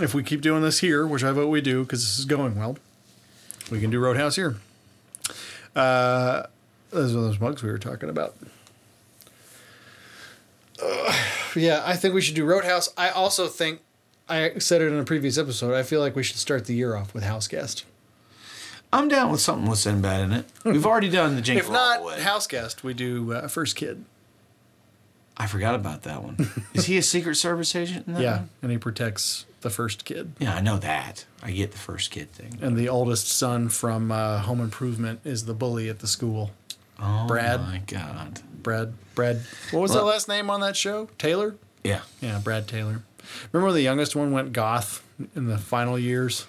If 0.00 0.14
we 0.14 0.22
keep 0.22 0.42
doing 0.42 0.62
this 0.62 0.78
here, 0.78 1.06
which 1.06 1.24
I 1.24 1.32
vote 1.32 1.48
we 1.48 1.60
do 1.60 1.82
because 1.82 2.02
this 2.02 2.18
is 2.18 2.24
going 2.24 2.56
well, 2.56 2.76
we 3.70 3.80
can 3.80 3.90
do 3.90 3.98
Roadhouse 3.98 4.36
here. 4.36 4.56
Uh, 5.74 6.44
those 6.90 7.14
are 7.14 7.20
those 7.20 7.40
mugs 7.40 7.62
we 7.62 7.70
were 7.70 7.78
talking 7.78 8.08
about. 8.08 8.36
Uh, 10.80 11.12
yeah, 11.56 11.82
I 11.84 11.96
think 11.96 12.14
we 12.14 12.20
should 12.20 12.34
do 12.34 12.44
Roadhouse. 12.44 12.92
I 12.96 13.08
also 13.08 13.48
think 13.48 13.80
I 14.28 14.58
said 14.58 14.82
it 14.82 14.92
in 14.92 14.98
a 14.98 15.04
previous 15.04 15.38
episode. 15.38 15.74
I 15.74 15.82
feel 15.82 16.00
like 16.00 16.14
we 16.14 16.22
should 16.22 16.36
start 16.36 16.66
the 16.66 16.74
year 16.74 16.94
off 16.94 17.14
with 17.14 17.24
House 17.24 17.48
Guest. 17.48 17.84
I'm 18.96 19.08
down 19.08 19.30
with 19.30 19.40
something 19.40 19.68
with 19.68 19.78
Sinbad 19.78 20.20
in 20.22 20.32
it. 20.32 20.44
We've 20.64 20.86
already 20.86 21.10
done 21.10 21.36
the 21.36 21.42
Jingle 21.42 21.66
If 21.66 21.70
not 21.72 21.98
All 22.00 22.08
the 22.08 22.16
Way. 22.16 22.22
House 22.22 22.46
Guest, 22.46 22.82
we 22.82 22.94
do 22.94 23.32
uh, 23.32 23.48
First 23.48 23.76
Kid. 23.76 24.04
I 25.36 25.46
forgot 25.46 25.74
about 25.74 26.02
that 26.04 26.22
one. 26.22 26.50
Is 26.72 26.86
he 26.86 26.96
a 26.96 27.02
Secret 27.02 27.34
Service 27.34 27.76
agent 27.76 28.06
in 28.06 28.14
that 28.14 28.22
Yeah, 28.22 28.36
one? 28.38 28.48
and 28.62 28.72
he 28.72 28.78
protects 28.78 29.44
the 29.60 29.68
first 29.68 30.06
kid. 30.06 30.32
Yeah, 30.38 30.54
I 30.54 30.62
know 30.62 30.78
that. 30.78 31.26
I 31.42 31.50
get 31.50 31.72
the 31.72 31.78
first 31.78 32.10
kid 32.10 32.32
thing. 32.32 32.58
And 32.62 32.74
the 32.74 32.88
oldest 32.88 33.28
son 33.28 33.68
from 33.68 34.10
uh, 34.10 34.38
Home 34.38 34.60
Improvement 34.62 35.20
is 35.24 35.44
the 35.44 35.52
bully 35.52 35.90
at 35.90 35.98
the 35.98 36.06
school. 36.06 36.52
Oh 36.98 37.26
Brad. 37.28 37.60
my 37.60 37.82
god. 37.86 38.40
Brad, 38.62 38.94
Brad. 39.14 39.42
What 39.72 39.80
was 39.82 39.90
Well- 39.90 40.06
the 40.06 40.10
last 40.10 40.26
name 40.28 40.48
on 40.48 40.60
that 40.60 40.74
show? 40.74 41.10
Taylor. 41.18 41.56
Yeah. 41.84 42.00
Yeah, 42.22 42.38
Brad 42.42 42.66
Taylor. 42.66 43.02
Remember 43.52 43.66
when 43.66 43.74
the 43.74 43.82
youngest 43.82 44.16
one 44.16 44.32
went 44.32 44.54
goth 44.54 45.02
in 45.34 45.46
the 45.48 45.58
final 45.58 45.98
years 45.98 46.46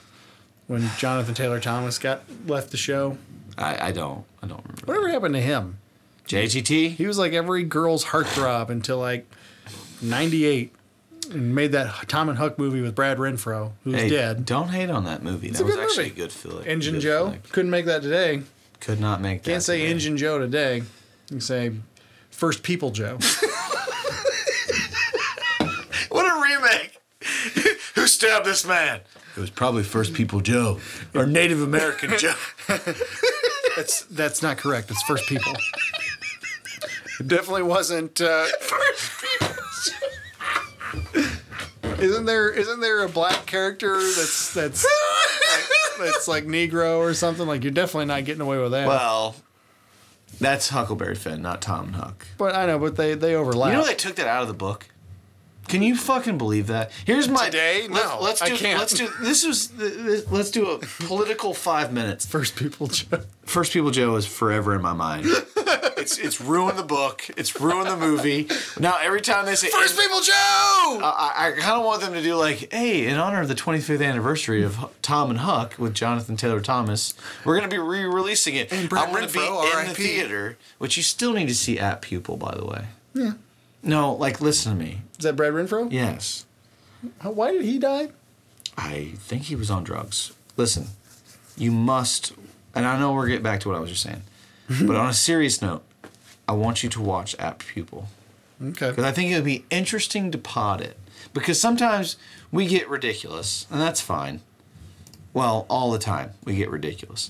when 0.68 0.90
Jonathan 0.98 1.34
Taylor 1.34 1.60
Thomas 1.60 1.98
got 2.00 2.24
left 2.46 2.72
the 2.72 2.78
show? 2.78 3.18
I, 3.58 3.88
I 3.88 3.92
don't. 3.92 4.24
I 4.44 4.48
don't 4.48 4.62
remember. 4.64 4.86
Whatever 4.86 5.10
happened 5.10 5.34
to 5.36 5.42
him? 5.42 5.80
JTT? 6.28 6.92
He 6.96 7.06
was 7.08 7.18
like 7.18 7.34
every 7.34 7.64
girl's 7.64 8.06
heartthrob 8.06 8.70
until 8.70 8.98
like 9.00 9.26
'98, 10.02 10.74
and 11.32 11.56
made 11.56 11.72
that 11.72 12.08
Tom 12.10 12.30
and 12.30 12.38
Huck 12.38 12.60
movie 12.60 12.82
with 12.82 12.94
Brad 12.96 13.18
Renfro, 13.18 13.72
who's 13.84 13.96
Hey, 13.96 14.10
dead. 14.10 14.46
Don't 14.46 14.70
hate 14.70 14.90
on 14.90 15.06
that 15.06 15.24
movie. 15.24 15.50
a 15.50 15.54
that 15.54 15.64
was 15.64 15.76
good 15.76 15.84
actually 15.84 16.10
movie. 16.10 16.22
a 16.22 16.24
good 16.26 16.32
flick. 16.32 16.66
Injun 16.68 16.94
good 16.96 17.02
Joe 17.02 17.28
flick. 17.30 17.50
couldn't 17.52 17.72
make 17.72 17.86
that 17.86 18.02
today. 18.02 18.44
Could 18.82 19.00
not 19.00 19.22
make 19.22 19.44
that. 19.44 19.50
Can't 19.52 19.64
say 19.64 19.80
today. 19.80 19.92
Injun 19.92 20.18
Joe 20.18 20.38
today. 20.38 20.78
You 20.78 20.84
can 21.30 21.42
say 21.42 21.72
First 22.30 22.62
People 22.64 22.92
Joe. 22.92 23.18
What 26.10 26.26
a 26.26 26.42
remake! 26.42 27.00
Who 27.96 28.08
stabbed 28.08 28.46
this 28.46 28.66
man? 28.66 29.02
It 29.38 29.42
was 29.42 29.52
probably 29.52 29.84
First 29.84 30.16
People 30.16 30.42
Joe 30.42 30.80
or 31.14 31.28
Native 31.28 31.62
American 31.62 32.18
Joe. 32.18 32.34
That's 33.78 34.02
that's 34.06 34.42
not 34.42 34.58
correct. 34.58 34.90
It's 34.90 35.04
first 35.04 35.28
people. 35.28 35.54
It 37.20 37.28
definitely 37.28 37.62
wasn't. 37.62 38.20
Uh, 38.20 38.48
isn't 42.00 42.26
there 42.26 42.50
isn't 42.50 42.80
there 42.80 43.04
a 43.04 43.10
black 43.10 43.46
character 43.46 43.98
that's 44.00 44.52
that's 44.54 44.84
that's 46.00 46.28
like 46.28 46.46
Negro 46.46 46.98
or 46.98 47.14
something? 47.14 47.46
Like 47.46 47.64
you're 47.64 47.72
definitely 47.72 48.06
not 48.06 48.26
getting 48.26 48.42
away 48.42 48.58
with 48.58 48.72
that. 48.72 48.88
Well, 48.88 49.36
that's 50.40 50.70
Huckleberry 50.70 51.14
Finn, 51.16 51.44
not 51.44 51.62
Tom 51.62 51.88
and 51.88 51.96
Huck. 51.98 52.26
but 52.40 52.56
I 52.56 52.66
know, 52.66 52.80
but 52.80 52.96
they 52.96 53.14
they 53.14 53.36
overlap. 53.36 53.72
You 53.74 53.78
know 53.78 53.86
they 53.86 53.94
took 53.94 54.16
that 54.16 54.28
out 54.28 54.42
of 54.42 54.48
the 54.48 54.56
book. 54.56 54.88
Can 55.68 55.82
you 55.82 55.96
fucking 55.96 56.38
believe 56.38 56.68
that? 56.68 56.92
Here's 57.06 57.28
my 57.28 57.46
Today? 57.46 57.88
Let's, 57.90 58.06
No, 58.08 58.20
let's 58.22 58.42
I 58.42 58.50
do. 58.50 58.58
can't. 58.58 58.80
Let's 58.80 58.94
do. 58.94 59.10
This 59.22 59.46
was. 59.46 59.68
This, 59.70 60.30
let's 60.32 60.52
do 60.52 60.70
a 60.72 60.80
political 60.80 61.54
five 61.54 61.92
minutes. 61.94 62.26
first 62.26 62.56
people. 62.56 62.88
Joe. 62.88 63.22
First 63.48 63.72
People 63.72 63.92
Joe 63.92 64.16
is 64.18 64.26
forever 64.26 64.76
in 64.76 64.82
my 64.82 64.92
mind. 64.92 65.26
it's 65.98 66.18
it's 66.18 66.42
ruined 66.42 66.78
the 66.78 66.84
book. 66.84 67.24
It's 67.38 67.60
ruined 67.62 67.90
the 67.90 67.96
movie. 67.96 68.50
Now 68.78 68.98
every 69.02 69.22
time 69.22 69.46
they 69.46 69.56
say 69.56 69.70
First 69.70 69.98
people 69.98 70.20
Joe. 70.20 70.34
I, 70.34 71.34
I 71.36 71.52
kind 71.58 71.80
of 71.80 71.86
want 71.86 72.02
them 72.02 72.12
to 72.14 72.22
do 72.22 72.36
like, 72.36 72.72
hey, 72.74 73.08
in 73.08 73.18
honor 73.18 73.40
of 73.40 73.48
the 73.48 73.56
25th 73.56 74.06
anniversary 74.06 74.64
of 74.64 74.94
Tom 75.02 75.30
and 75.30 75.40
Huck 75.40 75.76
with 75.78 75.94
Jonathan 75.94 76.36
Taylor 76.36 76.60
Thomas, 76.60 77.14
we're 77.46 77.58
going 77.58 77.70
to 77.70 77.74
be 77.74 77.80
re-releasing 77.82 78.56
it. 78.56 78.72
And 78.74 78.90
Brad 78.90 79.08
I'm 79.08 79.14
going 79.14 79.26
to 79.26 79.34
be 79.34 79.40
Renfro, 79.40 79.82
in 79.82 79.88
the 79.88 79.94
theater, 79.96 80.58
which 80.78 80.98
you 80.98 81.04
still 81.04 81.32
need 81.32 81.48
to 81.48 81.56
see 81.56 81.80
Apt 81.80 82.02
Pupil, 82.02 82.36
by 82.36 82.54
the 82.54 82.66
way. 82.66 82.86
Yeah. 83.14 83.32
No, 83.82 84.14
like 84.14 84.42
listen 84.42 84.78
to 84.78 84.84
me. 84.84 85.02
Is 85.18 85.24
that 85.24 85.36
Brad 85.36 85.54
Renfro? 85.54 85.92
Yes, 85.92 86.46
How- 87.20 87.32
Why 87.32 87.52
did 87.52 87.64
he 87.64 87.80
die? 87.80 88.10
I 88.78 89.14
think 89.18 89.44
he 89.44 89.56
was 89.56 89.72
on 89.72 89.84
drugs. 89.84 90.34
Listen, 90.56 90.88
you 91.58 91.72
must, 91.72 92.34
and 92.76 92.86
I 92.86 93.00
know 93.00 93.14
we're 93.14 93.28
getting 93.28 93.44
back 93.44 93.60
to 93.62 93.70
what 93.70 93.78
I 93.78 93.80
was 93.80 93.90
just 93.90 94.04
saying, 94.04 94.22
but 94.82 94.96
on 94.96 95.10
a 95.10 95.14
serious 95.14 95.62
note, 95.62 95.84
I 96.48 96.52
want 96.54 96.84
you 96.84 96.90
to 96.90 97.02
watch 97.02 97.36
Apt 97.40 97.68
Pupil. 97.68 98.08
Okay. 98.62 98.90
because 98.90 99.04
I 99.04 99.12
think 99.12 99.32
it 99.32 99.36
would 99.36 99.44
be 99.46 99.66
interesting 99.70 100.32
to 100.32 100.38
pod 100.38 100.82
it. 100.82 100.98
Because 101.34 101.60
sometimes 101.62 102.18
we 102.52 102.66
get 102.66 102.90
ridiculous, 102.90 103.68
and 103.70 103.80
that's 103.80 104.02
fine. 104.02 104.42
Well, 105.34 105.68
all 105.70 105.92
the 105.92 106.00
time 106.00 106.32
we 106.44 106.56
get 106.56 106.70
ridiculous. 106.72 107.30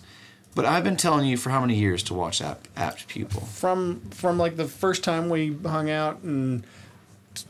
But 0.56 0.66
I've 0.66 0.84
been 0.86 0.96
telling 0.98 1.26
you 1.26 1.36
for 1.36 1.50
how 1.50 1.60
many 1.62 1.76
years 1.76 2.02
to 2.04 2.14
watch 2.14 2.42
Apt, 2.42 2.70
Apt 2.78 3.08
Pupil. 3.08 3.42
From 3.42 4.00
from 4.12 4.38
like 4.38 4.56
the 4.56 4.68
first 4.68 5.04
time 5.04 5.30
we 5.30 5.56
hung 5.66 5.90
out 5.90 6.22
and 6.24 6.64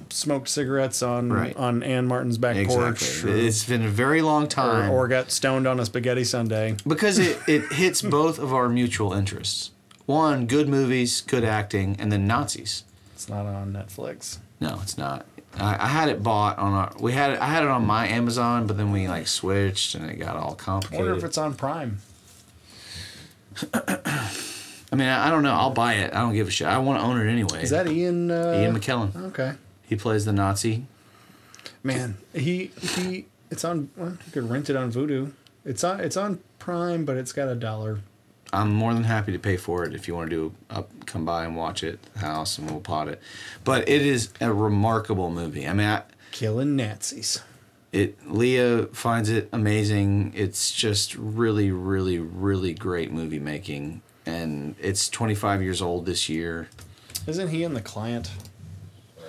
smoked 0.09 0.47
cigarettes 0.49 1.01
on 1.01 1.31
Right. 1.31 1.55
on 1.55 1.83
Ann 1.83 2.07
Martin's 2.07 2.37
back 2.37 2.55
porch, 2.67 3.23
or, 3.23 3.29
It's 3.29 3.63
been 3.65 3.83
a 3.83 3.89
very 3.89 4.21
long 4.21 4.47
time. 4.47 4.89
or 4.91 5.07
got 5.07 5.31
stoned 5.31 5.67
on 5.67 5.79
a 5.79 5.85
spaghetti 5.85 6.23
sundae. 6.23 6.75
because 6.87 7.19
it, 7.19 7.39
it 7.47 7.71
hits 7.73 8.01
both 8.01 8.39
of 8.39 8.53
our 8.53 8.69
mutual 8.69 9.13
interests. 9.13 9.71
One, 10.05 10.45
good 10.47 10.69
movies, 10.69 11.21
good 11.21 11.43
acting, 11.43 11.95
and 11.99 12.11
then 12.11 12.27
Nazis. 12.27 12.83
It's 13.13 13.27
not 13.27 13.45
on 13.45 13.73
Netflix. 13.73 14.37
No, 14.61 14.79
it's 14.81 14.97
not. 14.97 15.25
I, 15.59 15.85
I 15.85 15.87
had 15.87 16.07
it 16.09 16.21
bought 16.23 16.57
on 16.59 16.73
our. 16.73 16.91
We 16.99 17.13
had 17.13 17.31
it. 17.31 17.41
I 17.41 17.47
had 17.47 17.63
it 17.63 17.69
on 17.69 17.85
my 17.85 18.07
Amazon, 18.07 18.67
but 18.67 18.77
then 18.77 18.91
we 18.91 19.07
like 19.07 19.27
switched, 19.27 19.95
and 19.95 20.09
it 20.09 20.15
got 20.19 20.35
all 20.35 20.51
I 20.53 20.55
complicated. 20.63 21.05
wonder 21.05 21.17
if 21.17 21.23
it's 21.23 21.37
on 21.37 21.55
Prime. 21.55 21.97
I 23.73 24.95
mean, 24.95 25.07
I, 25.07 25.27
I 25.27 25.29
don't 25.31 25.43
know. 25.43 25.53
I'll 25.53 25.71
buy 25.71 25.95
it. 25.95 26.13
I 26.13 26.19
don't 26.21 26.33
give 26.33 26.47
a 26.47 26.51
shit. 26.51 26.67
I 26.67 26.77
want 26.77 26.99
to 26.99 27.05
own 27.05 27.19
it 27.19 27.29
anyway. 27.29 27.63
Is 27.63 27.71
that 27.71 27.87
Ian? 27.87 28.31
Uh, 28.31 28.59
Ian 28.61 28.79
McKellen? 28.79 29.15
Okay, 29.29 29.53
He 29.87 29.95
plays 29.95 30.25
the 30.25 30.33
Nazi. 30.33 30.85
man. 31.83 32.17
He 32.33 32.67
he. 32.79 33.25
It's 33.49 33.63
on. 33.63 33.89
Well, 33.95 34.09
you 34.25 34.31
could 34.31 34.49
rent 34.49 34.69
it 34.69 34.75
on 34.75 34.91
Vudu. 34.91 35.31
It's 35.65 35.83
on. 35.83 35.99
It's 36.01 36.17
on 36.17 36.39
Prime, 36.59 37.05
but 37.05 37.17
it's 37.17 37.31
got 37.33 37.47
a 37.47 37.55
dollar. 37.55 38.01
I'm 38.53 38.73
more 38.73 38.93
than 38.93 39.03
happy 39.03 39.31
to 39.33 39.39
pay 39.39 39.57
for 39.57 39.83
it 39.83 39.93
if 39.93 40.07
you 40.07 40.15
want 40.15 40.29
to 40.29 40.35
do 40.35 40.55
up, 40.69 40.89
come 41.05 41.25
by 41.25 41.43
and 41.43 41.55
watch 41.57 41.83
it 41.83 41.95
at 41.95 42.13
the 42.13 42.19
house, 42.19 42.57
and 42.57 42.69
we'll 42.71 42.79
pot 42.79 43.07
it. 43.09 43.21
But 43.65 43.89
it 43.89 44.01
is 44.01 44.31
a 44.39 44.53
remarkable 44.53 45.29
movie. 45.29 45.67
I 45.67 45.73
mean, 45.73 45.87
I, 45.87 46.03
Killing 46.31 46.75
Nazis. 46.77 47.41
it 47.91 48.17
Leah 48.29 48.87
finds 48.93 49.29
it 49.29 49.49
amazing. 49.51 50.31
It's 50.35 50.71
just 50.71 51.15
really, 51.15 51.71
really, 51.71 52.19
really 52.19 52.73
great 52.73 53.11
movie 53.11 53.39
making, 53.39 54.01
and 54.25 54.75
it's 54.81 55.09
25 55.09 55.61
years 55.61 55.81
old 55.81 56.05
this 56.05 56.29
year. 56.29 56.69
Isn't 57.27 57.49
he 57.49 57.63
in 57.63 57.73
the 57.73 57.81
client? 57.81 58.31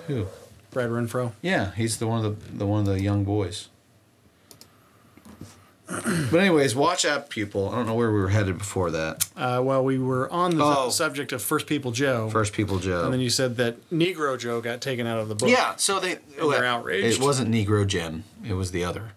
Who? 0.07 0.27
Brad 0.71 0.89
Renfro. 0.89 1.31
Yeah, 1.41 1.71
he's 1.75 1.97
the 1.97 2.07
one 2.07 2.23
of 2.23 2.51
the 2.51 2.57
the 2.59 2.65
one 2.67 2.81
of 2.81 2.85
the 2.85 3.01
young 3.01 3.23
boys. 3.23 3.69
but 5.87 6.39
anyways, 6.39 6.75
watch 6.75 7.03
Apt 7.03 7.29
Pupil. 7.31 7.69
I 7.69 7.75
don't 7.75 7.87
know 7.87 7.95
where 7.95 8.11
we 8.11 8.19
were 8.19 8.29
headed 8.29 8.59
before 8.59 8.91
that. 8.91 9.27
Uh, 9.35 9.59
well, 9.63 9.83
we 9.83 9.97
were 9.97 10.31
on 10.31 10.55
the 10.55 10.63
Oh. 10.63 10.89
subject 10.91 11.31
of 11.31 11.41
First 11.41 11.65
People 11.65 11.91
Joe, 11.91 12.29
First 12.29 12.53
People 12.53 12.77
Joe. 12.77 13.05
and 13.05 13.13
then 13.13 13.19
you 13.19 13.31
said 13.31 13.57
that 13.57 13.89
Negro 13.89 14.37
Joe 14.37 14.61
got 14.61 14.81
taken 14.81 15.07
out 15.07 15.17
of 15.19 15.29
the 15.29 15.35
book. 15.35 15.49
Yeah, 15.49 15.75
so 15.77 15.99
they 15.99 16.19
they're 16.37 16.63
outraged. 16.65 17.17
It 17.19 17.23
wasn't 17.25 17.49
Negro 17.51 17.87
Jim. 17.87 18.23
It 18.47 18.53
was 18.53 18.69
the 18.71 18.83
other. 18.83 19.13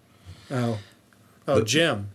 Oh. 0.51 0.79
Oh, 1.47 1.61
Jim. 1.61 2.09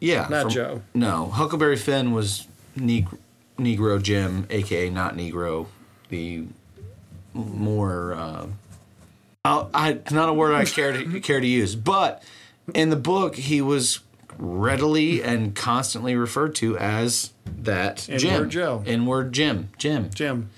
Yeah, 0.00 0.26
Not 0.30 0.50
Joe. 0.50 0.82
No, 0.94 1.26
Huckleberry 1.26 1.76
Finn 1.76 2.12
was 2.12 2.46
Negro, 2.78 3.18
Negro 3.58 4.00
Jim, 4.02 4.46
aka 4.50 4.88
not 4.88 5.16
Negro, 5.16 5.66
the 6.10 6.44
more. 7.36 8.14
Uh, 8.14 8.46
I, 9.44 9.66
I 9.74 9.90
it's 9.92 10.12
not 10.12 10.28
a 10.28 10.32
word 10.32 10.54
I 10.54 10.64
care 10.64 10.92
to 10.92 11.20
care 11.20 11.40
to 11.40 11.46
use, 11.46 11.76
but 11.76 12.22
in 12.74 12.90
the 12.90 12.96
book 12.96 13.36
he 13.36 13.60
was 13.62 14.00
readily 14.38 15.22
and 15.22 15.54
constantly 15.54 16.14
referred 16.16 16.54
to 16.56 16.76
as 16.78 17.32
that 17.46 18.06
Jim, 18.16 18.32
N-word 18.34 18.50
Joe. 18.50 18.82
N-word 18.86 19.32
Jim, 19.32 19.68
Jim, 19.78 20.10
Jim. 20.14 20.50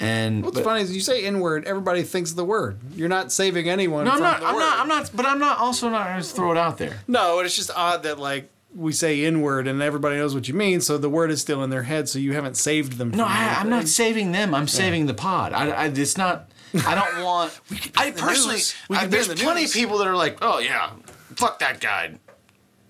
and 0.00 0.42
What's 0.44 0.56
but- 0.56 0.64
funny 0.64 0.82
is 0.82 0.94
you 0.94 1.00
say 1.00 1.24
N 1.24 1.40
word, 1.40 1.64
everybody 1.66 2.02
thinks 2.02 2.32
the 2.32 2.44
word. 2.44 2.78
You're 2.94 3.08
not 3.08 3.30
saving 3.30 3.68
anyone. 3.68 4.06
No, 4.06 4.12
I'm 4.12 4.20
not. 4.20 4.42
I'm 4.42 4.54
word. 4.54 4.60
not. 4.60 4.78
I'm 4.80 4.88
not. 4.88 5.10
But 5.14 5.26
I'm 5.26 5.38
not. 5.38 5.58
Also, 5.58 5.88
not 5.88 6.06
going 6.08 6.22
to 6.22 6.26
throw 6.26 6.50
it 6.52 6.58
out 6.58 6.78
there. 6.78 7.00
No, 7.06 7.38
it's 7.40 7.54
just 7.54 7.70
odd 7.76 8.02
that 8.04 8.18
like 8.18 8.48
we 8.74 8.92
say 8.92 9.24
inward 9.24 9.66
and 9.68 9.82
everybody 9.82 10.16
knows 10.16 10.34
what 10.34 10.48
you 10.48 10.54
mean, 10.54 10.80
so 10.80 10.96
the 10.98 11.08
word 11.10 11.30
is 11.30 11.40
still 11.40 11.62
in 11.62 11.70
their 11.70 11.82
head, 11.82 12.08
so 12.08 12.18
you 12.18 12.32
haven't 12.32 12.56
saved 12.56 12.94
them. 12.98 13.10
No, 13.10 13.24
I, 13.26 13.56
I'm 13.58 13.68
not 13.68 13.88
saving 13.88 14.32
them. 14.32 14.54
I'm 14.54 14.68
saving 14.68 15.06
the 15.06 15.14
pod. 15.14 15.52
I, 15.52 15.68
I, 15.70 15.86
it's 15.88 16.16
not. 16.16 16.50
I 16.86 16.94
don't 16.94 17.24
want. 17.24 17.58
I 17.96 18.12
personally. 18.12 18.60
I, 18.90 19.06
there's 19.06 19.28
the 19.28 19.34
plenty 19.36 19.64
of 19.64 19.72
people 19.72 19.98
that 19.98 20.06
are 20.06 20.16
like, 20.16 20.38
oh 20.42 20.58
yeah, 20.58 20.90
fuck 21.36 21.58
that 21.58 21.80
guy, 21.80 22.14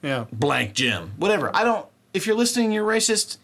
Yeah. 0.02 0.26
blank 0.32 0.74
Jim, 0.74 1.12
whatever. 1.16 1.50
I 1.54 1.64
don't. 1.64 1.86
If 2.14 2.26
you're 2.26 2.36
listening, 2.36 2.70
you're 2.72 2.86
racist. 2.86 3.38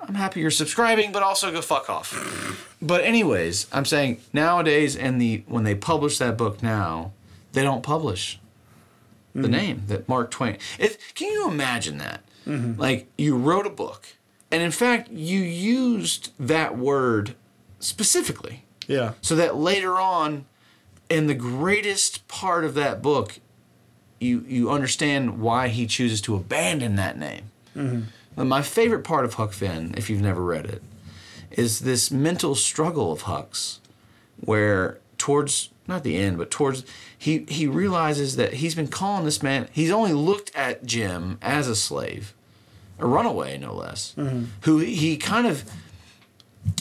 I'm 0.00 0.14
happy 0.14 0.40
you're 0.40 0.50
subscribing, 0.50 1.12
but 1.12 1.22
also 1.22 1.52
go 1.52 1.60
fuck 1.62 1.88
off. 1.90 2.66
But 2.82 3.04
anyways, 3.04 3.66
I'm 3.72 3.84
saying 3.84 4.22
nowadays, 4.32 4.96
and 4.96 5.20
the 5.20 5.44
when 5.46 5.64
they 5.64 5.74
publish 5.74 6.16
that 6.16 6.38
book 6.38 6.62
now, 6.62 7.12
they 7.52 7.62
don't 7.62 7.82
publish 7.82 8.39
the 9.34 9.48
name 9.48 9.84
that 9.88 10.08
Mark 10.08 10.30
Twain. 10.30 10.58
If 10.78 11.14
can 11.14 11.30
you 11.32 11.48
imagine 11.48 11.98
that? 11.98 12.22
Mm-hmm. 12.46 12.80
Like 12.80 13.08
you 13.18 13.36
wrote 13.36 13.66
a 13.66 13.70
book, 13.70 14.06
and 14.50 14.62
in 14.62 14.70
fact, 14.70 15.10
you 15.10 15.40
used 15.40 16.32
that 16.38 16.76
word 16.76 17.34
specifically, 17.78 18.64
Yeah. 18.86 19.12
so 19.22 19.34
that 19.36 19.56
later 19.56 19.98
on, 19.98 20.46
in 21.08 21.26
the 21.26 21.34
greatest 21.34 22.26
part 22.28 22.64
of 22.64 22.74
that 22.74 23.02
book, 23.02 23.38
you 24.20 24.44
you 24.48 24.70
understand 24.70 25.40
why 25.40 25.68
he 25.68 25.86
chooses 25.86 26.20
to 26.22 26.34
abandon 26.36 26.96
that 26.96 27.18
name. 27.18 27.50
Mm-hmm. 27.76 28.02
And 28.40 28.48
my 28.48 28.62
favorite 28.62 29.04
part 29.04 29.24
of 29.24 29.34
Huck 29.34 29.52
Finn, 29.52 29.94
if 29.96 30.08
you've 30.08 30.20
never 30.22 30.42
read 30.42 30.66
it, 30.66 30.82
is 31.50 31.80
this 31.80 32.10
mental 32.10 32.54
struggle 32.54 33.12
of 33.12 33.22
Huck's, 33.22 33.80
where 34.38 34.98
towards 35.18 35.70
not 35.86 36.04
the 36.04 36.16
end, 36.16 36.38
but 36.38 36.50
towards 36.50 36.84
he 37.20 37.44
he 37.48 37.66
realizes 37.66 38.36
that 38.36 38.54
he's 38.54 38.74
been 38.74 38.88
calling 38.88 39.26
this 39.26 39.42
man. 39.42 39.68
He's 39.72 39.90
only 39.90 40.14
looked 40.14 40.56
at 40.56 40.86
Jim 40.86 41.36
as 41.42 41.68
a 41.68 41.76
slave, 41.76 42.32
a 42.98 43.06
runaway 43.06 43.58
no 43.58 43.74
less, 43.74 44.14
mm-hmm. 44.16 44.44
who 44.62 44.78
he 44.78 45.18
kind 45.18 45.46
of 45.46 45.70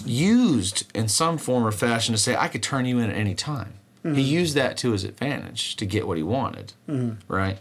used 0.05 0.89
in 0.95 1.09
some 1.09 1.37
form 1.37 1.67
or 1.67 1.73
fashion 1.73 2.13
to 2.13 2.17
say, 2.17 2.37
"I 2.37 2.47
could 2.47 2.63
turn 2.63 2.85
you 2.85 2.99
in 2.99 3.09
at 3.09 3.17
any 3.17 3.35
time." 3.35 3.73
He 4.01 4.09
mm-hmm. 4.09 4.19
used 4.19 4.55
that 4.55 4.77
to 4.77 4.93
his 4.93 5.03
advantage 5.03 5.75
to 5.75 5.85
get 5.85 6.07
what 6.07 6.15
he 6.15 6.23
wanted, 6.23 6.71
mm-hmm. 6.87 7.15
right? 7.27 7.57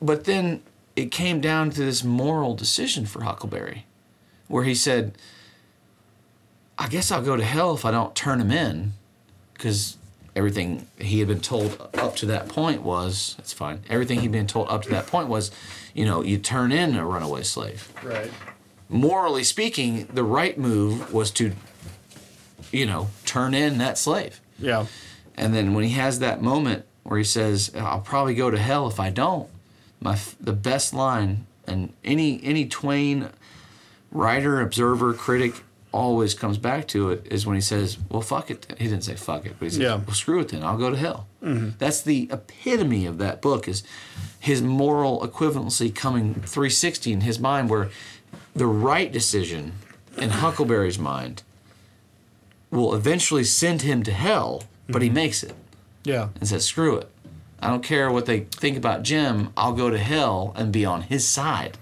But 0.00 0.22
then 0.26 0.62
it 0.94 1.10
came 1.10 1.40
down 1.40 1.70
to 1.70 1.80
this 1.84 2.04
moral 2.04 2.54
decision 2.54 3.04
for 3.04 3.24
Huckleberry, 3.24 3.84
where 4.46 4.62
he 4.62 4.76
said, 4.76 5.18
I 6.78 6.86
guess 6.86 7.10
I'll 7.10 7.20
go 7.20 7.34
to 7.34 7.42
hell 7.42 7.74
if 7.74 7.84
I 7.84 7.90
don't 7.90 8.14
turn 8.14 8.40
him 8.40 8.52
in, 8.52 8.92
because 9.54 9.96
everything 10.40 10.86
he 10.96 11.18
had 11.18 11.28
been 11.28 11.38
told 11.38 11.78
up 11.92 12.16
to 12.16 12.24
that 12.24 12.48
point 12.48 12.80
was, 12.80 13.34
that's 13.36 13.52
fine, 13.52 13.82
everything 13.90 14.20
he'd 14.20 14.32
been 14.32 14.46
told 14.46 14.66
up 14.70 14.80
to 14.80 14.88
that 14.88 15.06
point 15.06 15.28
was, 15.28 15.50
you 15.92 16.06
know, 16.06 16.22
you 16.22 16.38
turn 16.38 16.72
in 16.72 16.96
a 16.96 17.04
runaway 17.04 17.42
slave. 17.42 17.92
Right. 18.02 18.30
Morally 18.88 19.44
speaking, 19.44 20.06
the 20.06 20.24
right 20.24 20.56
move 20.56 21.12
was 21.12 21.30
to, 21.32 21.52
you 22.72 22.86
know, 22.86 23.10
turn 23.26 23.52
in 23.52 23.76
that 23.76 23.98
slave. 23.98 24.40
Yeah. 24.58 24.86
And 25.34 25.54
then 25.54 25.74
when 25.74 25.84
he 25.84 25.90
has 25.90 26.20
that 26.20 26.40
moment 26.40 26.86
where 27.02 27.18
he 27.18 27.24
says, 27.24 27.70
"I'll 27.76 28.00
probably 28.00 28.34
go 28.34 28.50
to 28.50 28.58
hell 28.58 28.88
if 28.88 28.98
I 28.98 29.10
don't." 29.10 29.48
My 30.00 30.18
the 30.40 30.54
best 30.54 30.94
line, 30.94 31.44
and 31.66 31.92
any 32.02 32.40
any 32.42 32.66
Twain 32.66 33.28
writer, 34.10 34.62
observer, 34.62 35.12
critic 35.12 35.64
always 35.92 36.34
comes 36.34 36.58
back 36.58 36.86
to 36.88 37.10
it 37.10 37.26
is 37.30 37.46
when 37.46 37.54
he 37.56 37.60
says, 37.60 37.98
"Well, 38.08 38.22
fuck 38.22 38.50
it." 38.50 38.66
He 38.78 38.84
didn't 38.84 39.04
say 39.04 39.14
"fuck 39.14 39.46
it," 39.46 39.56
but 39.58 39.66
he 39.66 39.70
says, 39.70 39.78
Yeah. 39.78 39.96
"Well, 39.96 40.14
screw 40.14 40.40
it 40.40 40.48
then. 40.48 40.62
I'll 40.62 40.78
go 40.78 40.90
to 40.90 40.96
hell." 40.96 41.26
Mm-hmm. 41.42 41.70
That's 41.78 42.00
the 42.02 42.28
epitome 42.30 43.06
of 43.06 43.18
that 43.18 43.40
book 43.42 43.66
is 43.68 43.82
his 44.38 44.62
moral 44.62 45.20
equivalency 45.20 45.94
coming 45.94 46.34
360 46.34 47.12
in 47.12 47.20
his 47.22 47.38
mind, 47.38 47.68
where 47.70 47.90
the 48.54 48.66
right 48.66 49.10
decision 49.12 49.72
in 50.16 50.30
Huckleberry's 50.30 50.98
mind 50.98 51.42
will 52.70 52.94
eventually 52.94 53.44
send 53.44 53.82
him 53.82 54.02
to 54.04 54.12
hell, 54.12 54.64
but 54.88 55.02
he 55.02 55.08
mm-hmm. 55.08 55.14
makes 55.16 55.42
it 55.42 55.54
Yeah. 56.04 56.28
and 56.38 56.48
says, 56.48 56.64
"Screw 56.64 56.96
it." 56.96 57.10
I 57.62 57.68
don't 57.68 57.82
care 57.84 58.10
what 58.10 58.24
they 58.24 58.40
think 58.40 58.76
about 58.78 59.02
Jim. 59.02 59.52
I'll 59.56 59.74
go 59.74 59.90
to 59.90 59.98
hell 59.98 60.54
and 60.56 60.72
be 60.72 60.84
on 60.84 61.02
his 61.02 61.28
side. 61.28 61.76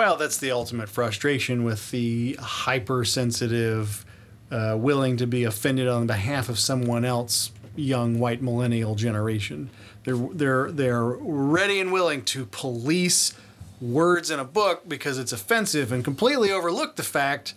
Well, 0.00 0.16
that's 0.16 0.38
the 0.38 0.50
ultimate 0.50 0.88
frustration 0.88 1.62
with 1.62 1.90
the 1.90 2.34
hypersensitive, 2.40 4.06
uh, 4.50 4.74
willing 4.78 5.18
to 5.18 5.26
be 5.26 5.44
offended 5.44 5.88
on 5.88 6.06
behalf 6.06 6.48
of 6.48 6.58
someone 6.58 7.04
else, 7.04 7.52
young 7.76 8.18
white 8.18 8.40
millennial 8.40 8.94
generation. 8.94 9.68
They're 10.04 10.16
they're 10.16 10.72
they're 10.72 11.04
ready 11.04 11.80
and 11.80 11.92
willing 11.92 12.22
to 12.22 12.46
police 12.46 13.34
words 13.78 14.30
in 14.30 14.40
a 14.40 14.44
book 14.44 14.88
because 14.88 15.18
it's 15.18 15.32
offensive 15.32 15.92
and 15.92 16.02
completely 16.02 16.50
overlook 16.50 16.96
the 16.96 17.02
fact 17.02 17.52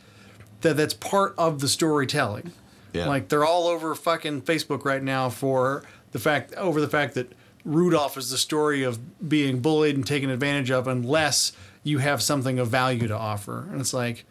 that 0.63 0.75
that's 0.75 0.95
part 0.95 1.35
of 1.37 1.61
the 1.61 1.69
storytelling. 1.69 2.51
Yeah. 2.91 3.07
Like 3.07 3.29
they're 3.29 3.45
all 3.45 3.67
over 3.67 3.95
fucking 3.95 4.41
Facebook 4.41 4.83
right 4.83 5.01
now 5.01 5.29
for 5.29 5.85
the 6.11 6.19
fact 6.19 6.53
over 6.55 6.81
the 6.81 6.89
fact 6.89 7.13
that 7.13 7.31
Rudolph 7.63 8.17
is 8.17 8.29
the 8.29 8.37
story 8.37 8.83
of 8.83 9.29
being 9.29 9.61
bullied 9.61 9.95
and 9.95 10.05
taken 10.05 10.29
advantage 10.29 10.71
of 10.71 10.89
unless 10.89 11.53
you 11.83 11.97
have 11.99 12.21
something 12.21 12.59
of 12.59 12.69
value 12.69 13.07
to 13.07 13.17
offer. 13.17 13.67
And 13.71 13.81
it's 13.81 13.93
like, 13.93 14.25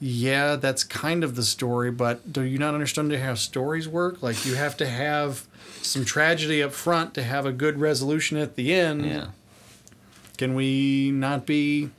yeah, 0.00 0.56
that's 0.56 0.84
kind 0.84 1.24
of 1.24 1.36
the 1.36 1.42
story, 1.42 1.90
but 1.90 2.32
do 2.32 2.42
you 2.42 2.58
not 2.58 2.74
understand 2.74 3.12
how 3.12 3.34
stories 3.34 3.88
work? 3.88 4.22
Like 4.22 4.44
you 4.44 4.54
have 4.54 4.76
to 4.78 4.86
have 4.86 5.46
some 5.82 6.04
tragedy 6.04 6.62
up 6.62 6.72
front 6.72 7.14
to 7.14 7.22
have 7.22 7.46
a 7.46 7.52
good 7.52 7.80
resolution 7.80 8.36
at 8.36 8.56
the 8.56 8.74
end. 8.74 9.06
Yeah. 9.06 9.26
Can 10.36 10.54
we 10.54 11.10
not 11.10 11.46
be 11.46 11.90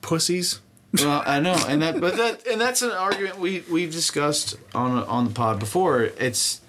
pussies? 0.00 0.60
Well, 0.94 1.22
I 1.24 1.40
know, 1.40 1.56
and 1.68 1.80
that, 1.80 2.00
but 2.00 2.16
that, 2.16 2.46
and 2.46 2.60
that's 2.60 2.82
an 2.82 2.90
argument 2.90 3.38
we 3.38 3.64
we've 3.70 3.90
discussed 3.92 4.56
on 4.74 5.02
on 5.04 5.24
the 5.24 5.30
pod 5.30 5.58
before. 5.58 6.02
It's 6.02 6.60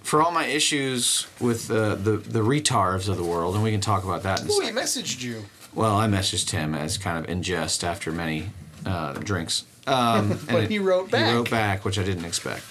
for 0.00 0.22
all 0.22 0.30
my 0.30 0.46
issues 0.46 1.26
with 1.40 1.68
uh, 1.70 1.96
the 1.96 2.18
the 2.18 2.40
retards 2.40 3.08
of 3.08 3.16
the 3.16 3.24
world, 3.24 3.56
and 3.56 3.64
we 3.64 3.72
can 3.72 3.80
talk 3.80 4.04
about 4.04 4.22
that. 4.22 4.40
In 4.40 4.48
a 4.48 4.66
he 4.66 4.70
messaged 4.70 5.22
you. 5.22 5.46
Well, 5.78 5.96
I 5.96 6.08
messaged 6.08 6.50
him 6.50 6.74
as 6.74 6.98
kind 6.98 7.16
of 7.24 7.30
in 7.30 7.40
jest 7.44 7.84
after 7.84 8.10
many 8.10 8.50
uh, 8.84 9.12
drinks. 9.14 9.64
Um, 9.88 10.32
and 10.32 10.46
But 10.48 10.70
he 10.70 10.78
wrote 10.78 11.10
back. 11.10 11.30
He 11.30 11.34
wrote 11.34 11.48
back, 11.50 11.82
which 11.86 11.98
I 11.98 12.02
didn't 12.02 12.26
expect. 12.26 12.62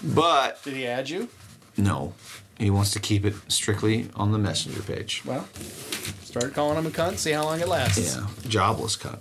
But 0.00 0.62
Did 0.62 0.74
he 0.74 0.86
add 0.86 1.10
you? 1.10 1.28
no, 1.76 2.14
he 2.56 2.70
wants 2.70 2.92
to 2.92 3.00
keep 3.00 3.24
it 3.24 3.34
strictly 3.48 4.08
on 4.14 4.30
the 4.30 4.38
messenger 4.38 4.80
page. 4.80 5.22
Well, 5.24 5.48
start 6.22 6.54
calling 6.54 6.78
him 6.78 6.86
a 6.86 6.90
cunt, 6.90 7.18
see 7.18 7.32
how 7.32 7.42
long 7.42 7.58
it 7.58 7.66
lasts. 7.66 8.14
Yeah, 8.16 8.28
jobless 8.48 8.94
cut. 8.94 9.20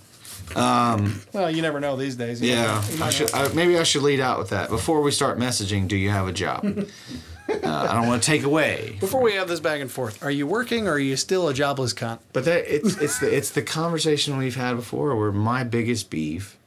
Well, 0.55 1.49
you 1.49 1.63
never 1.63 1.79
know 1.79 1.95
these 1.95 2.15
days. 2.15 2.43
You 2.43 2.51
Yeah, 2.51 2.87
you 2.91 3.03
I 3.03 3.09
should, 3.09 3.33
I, 3.33 3.51
maybe 3.53 3.75
I 3.79 3.83
should 3.83 4.03
lead 4.03 4.19
out 4.19 4.37
with 4.37 4.49
that 4.51 4.69
before 4.69 5.01
we 5.01 5.09
start 5.09 5.39
messaging. 5.39 5.87
Do 5.87 5.97
you 5.97 6.11
have 6.11 6.27
a 6.27 6.31
job? 6.31 6.63
uh, 7.49 7.87
I 7.89 7.93
don't 7.93 8.07
want 8.07 8.23
to 8.23 8.25
take 8.25 8.43
away, 8.43 8.97
Before 8.99 9.21
we 9.21 9.33
have 9.33 9.47
this 9.47 9.59
back 9.59 9.81
and 9.81 9.91
forth, 9.91 10.23
are 10.23 10.31
you 10.31 10.47
working 10.47 10.87
or 10.87 10.93
are 10.93 10.99
you 10.99 11.15
still 11.15 11.47
a 11.47 11.53
jobless 11.53 11.93
cunt? 11.93 12.19
but 12.33 12.45
that 12.45 12.65
it's 12.73 12.97
it's 12.97 13.19
the 13.19 13.35
it's 13.35 13.51
the 13.51 13.61
conversation 13.61 14.37
we've 14.37 14.55
had 14.55 14.75
before. 14.75 15.15
Where 15.15 15.31
my 15.31 15.63
biggest 15.63 16.09
beef, 16.09 16.57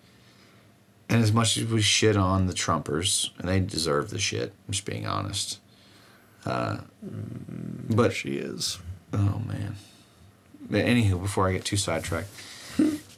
and 1.09 1.23
as 1.23 1.33
much 1.33 1.57
as 1.59 1.65
we 1.67 1.81
shit 1.83 2.17
on 2.17 2.47
the 2.47 2.53
Trumpers, 2.53 3.31
and 3.39 3.49
they 3.49 3.61
deserve 3.61 4.11
the 4.11 4.19
shit. 4.19 4.53
I'm 4.67 4.73
just 4.73 4.85
being 4.85 5.07
honest. 5.07 5.59
Uh, 6.47 6.79
but 7.03 8.13
She 8.13 8.37
is. 8.37 8.79
Oh 9.13 9.43
man. 9.47 9.77
But 10.71 10.85
anywho, 10.85 11.21
before 11.21 11.49
I 11.49 11.53
get 11.53 11.65
too 11.65 11.77
sidetracked, 11.77 12.29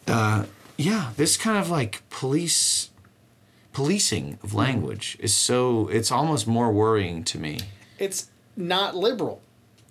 uh, 0.06 0.44
yeah, 0.78 1.11
this 1.16 1.36
kind 1.36 1.58
of 1.58 1.68
like 1.68 2.02
police 2.11 2.90
policing 3.81 4.39
of 4.43 4.53
language 4.53 5.16
is 5.20 5.35
so 5.35 5.89
it's 5.89 6.12
almost 6.12 6.47
more 6.47 6.70
worrying 6.70 7.24
to 7.24 7.39
me. 7.39 7.61
It's 7.99 8.28
not 8.57 8.95
liberal. 8.95 9.41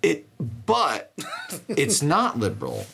It, 0.02 0.26
but 0.66 1.12
it's 1.68 2.00
not 2.00 2.38
liberal. 2.38 2.86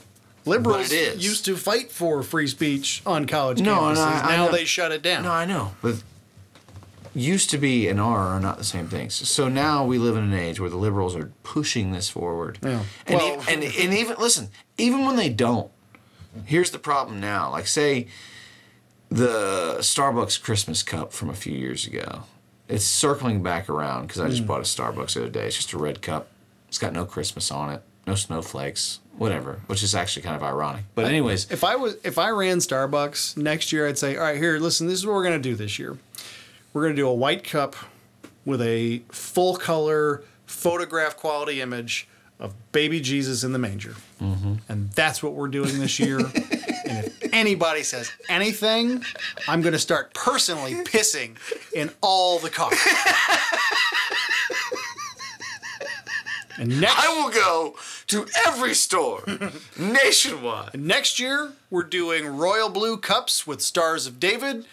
Liberals 0.46 0.88
But 0.88 0.92
it 0.96 1.16
is. 1.16 1.24
used 1.24 1.44
to 1.46 1.56
fight 1.56 1.90
for 1.92 2.22
free 2.22 2.46
speech 2.46 3.02
on 3.04 3.26
college 3.26 3.60
No, 3.60 3.74
campuses. 3.80 3.90
and 3.90 3.98
I- 3.98 4.20
I 4.32 4.36
now 4.36 4.46
know- 4.46 4.52
they 4.52 4.64
shut 4.64 4.90
it 4.92 5.02
down. 5.02 5.24
No, 5.24 5.32
I 5.32 5.44
know, 5.44 5.74
but 5.82 5.96
used 7.14 7.50
to 7.50 7.58
be 7.58 7.88
and 7.88 8.00
are 8.00 8.20
are 8.28 8.40
not 8.40 8.56
the 8.58 8.64
same 8.64 8.88
things. 8.88 9.14
So 9.28 9.48
now 9.48 9.84
we 9.84 9.98
live 9.98 10.16
in 10.16 10.24
an 10.24 10.34
age 10.34 10.58
where 10.60 10.70
the 10.70 10.76
liberals 10.76 11.14
are 11.16 11.30
pushing 11.42 11.92
this 11.92 12.08
forward. 12.08 12.58
Yeah. 12.62 12.82
And, 13.06 13.16
Well- 13.18 13.34
e- 13.42 13.52
and 13.52 13.62
and 13.64 13.92
even 13.94 14.16
listen, 14.18 14.48
even 14.78 15.04
when 15.04 15.16
they 15.16 15.28
don't, 15.28 15.70
here's 16.46 16.70
the 16.70 16.78
problem 16.78 17.20
now. 17.20 17.50
Like 17.50 17.66
say 17.66 18.06
the 19.10 19.76
Starbucks 19.80 20.42
Christmas 20.42 20.82
cup 20.82 21.12
from 21.12 21.30
a 21.30 21.34
few 21.34 21.52
years 21.56 21.86
ago. 21.86 22.22
It's 22.68 22.84
circling 22.84 23.42
back 23.42 23.68
around 23.68 24.08
because 24.08 24.20
I 24.20 24.28
just 24.28 24.46
bought 24.46 24.58
a 24.60 24.64
Starbucks 24.64 25.14
the 25.14 25.20
other 25.22 25.30
day. 25.30 25.46
It's 25.46 25.56
just 25.56 25.72
a 25.72 25.78
red 25.78 26.02
cup. 26.02 26.28
It's 26.68 26.78
got 26.78 26.92
no 26.92 27.04
Christmas 27.04 27.50
on 27.52 27.72
it, 27.72 27.82
no 28.08 28.16
snowflakes, 28.16 28.98
whatever, 29.16 29.60
which 29.68 29.84
is 29.84 29.94
actually 29.94 30.22
kind 30.22 30.34
of 30.34 30.42
ironic. 30.42 30.84
But 30.96 31.04
anyways, 31.04 31.50
If 31.52 31.62
I 31.62 31.76
was 31.76 31.96
if 32.02 32.18
I 32.18 32.30
ran 32.30 32.58
Starbucks 32.58 33.36
next 33.36 33.72
year, 33.72 33.86
I'd 33.86 33.98
say, 33.98 34.16
all 34.16 34.24
right, 34.24 34.36
here, 34.36 34.58
listen, 34.58 34.88
this 34.88 34.98
is 34.98 35.06
what 35.06 35.14
we're 35.14 35.22
gonna 35.24 35.38
do 35.38 35.54
this 35.54 35.78
year. 35.78 35.96
We're 36.72 36.82
gonna 36.82 36.94
do 36.96 37.06
a 37.08 37.14
white 37.14 37.44
cup 37.44 37.76
with 38.44 38.60
a 38.60 39.02
full 39.10 39.56
color 39.56 40.24
photograph 40.46 41.16
quality 41.16 41.60
image 41.60 42.08
of 42.40 42.52
baby 42.72 43.00
Jesus 43.00 43.44
in 43.44 43.52
the 43.52 43.58
manger, 43.58 43.94
Mm-hmm. 44.20 44.54
and 44.68 44.90
that's 44.90 45.22
what 45.22 45.34
we're 45.34 45.48
doing 45.48 45.78
this 45.78 45.98
year. 46.00 46.18
anybody 47.36 47.82
says 47.82 48.10
anything, 48.28 49.04
I'm 49.46 49.60
gonna 49.60 49.78
start 49.78 50.14
personally 50.14 50.74
pissing 50.84 51.36
in 51.74 51.90
all 52.00 52.38
the 52.38 52.50
cars. 52.50 52.78
and 56.58 56.80
next 56.80 56.98
I 56.98 57.08
will 57.08 57.30
go 57.30 57.74
to 58.08 58.26
every 58.46 58.74
store 58.74 59.22
nationwide. 59.78 60.80
Next 60.80 61.18
year, 61.18 61.52
we're 61.70 61.82
doing 61.82 62.26
royal 62.26 62.68
blue 62.70 62.96
cups 62.96 63.46
with 63.46 63.60
stars 63.60 64.06
of 64.06 64.18
David. 64.18 64.64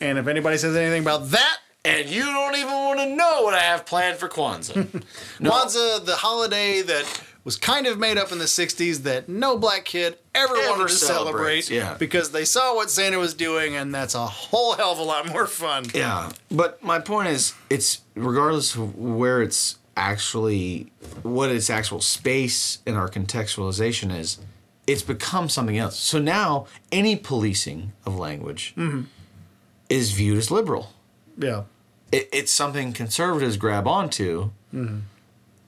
and 0.00 0.18
if 0.18 0.26
anybody 0.26 0.56
says 0.56 0.74
anything 0.76 1.02
about 1.02 1.30
that, 1.30 1.58
And 1.86 2.08
you 2.08 2.24
don't 2.24 2.56
even 2.56 2.72
want 2.72 2.98
to 3.00 3.14
know 3.14 3.42
what 3.42 3.52
I 3.52 3.60
have 3.60 3.84
planned 3.84 4.16
for 4.16 4.26
Kwanzaa. 4.28 5.04
No. 5.38 5.50
Kwanzaa, 5.50 6.06
the 6.06 6.16
holiday 6.16 6.80
that 6.80 7.04
was 7.44 7.56
kind 7.56 7.86
of 7.86 7.98
made 7.98 8.16
up 8.16 8.32
in 8.32 8.38
the 8.38 8.46
60s 8.46 9.02
that 9.02 9.28
no 9.28 9.58
black 9.58 9.84
kid 9.84 10.16
ever, 10.34 10.56
Ever 10.56 10.70
wanted 10.70 10.88
to 10.88 10.94
celebrate 10.94 11.70
yeah. 11.70 11.94
because 11.98 12.30
they 12.30 12.44
saw 12.44 12.74
what 12.74 12.90
Santa 12.90 13.18
was 13.18 13.34
doing, 13.34 13.76
and 13.76 13.94
that's 13.94 14.14
a 14.14 14.26
whole 14.26 14.72
hell 14.74 14.92
of 14.92 14.98
a 14.98 15.02
lot 15.02 15.28
more 15.28 15.46
fun. 15.46 15.84
Yeah, 15.94 16.32
but 16.50 16.82
my 16.82 16.98
point 16.98 17.28
is, 17.28 17.54
it's 17.68 18.00
regardless 18.14 18.74
of 18.74 18.96
where 18.96 19.42
it's 19.42 19.78
actually, 19.96 20.90
what 21.22 21.50
its 21.50 21.70
actual 21.70 22.00
space 22.00 22.78
in 22.86 22.94
our 22.94 23.08
contextualization 23.08 24.16
is, 24.16 24.38
it's 24.86 25.02
become 25.02 25.48
something 25.48 25.78
else. 25.78 25.98
So 25.98 26.18
now 26.18 26.66
any 26.90 27.16
policing 27.16 27.92
of 28.04 28.16
language 28.16 28.74
mm-hmm. 28.76 29.02
is 29.88 30.12
viewed 30.12 30.38
as 30.38 30.50
liberal. 30.50 30.92
Yeah. 31.38 31.64
It, 32.12 32.28
it's 32.32 32.52
something 32.52 32.92
conservatives 32.92 33.56
grab 33.56 33.86
onto, 33.86 34.50
a- 34.72 35.02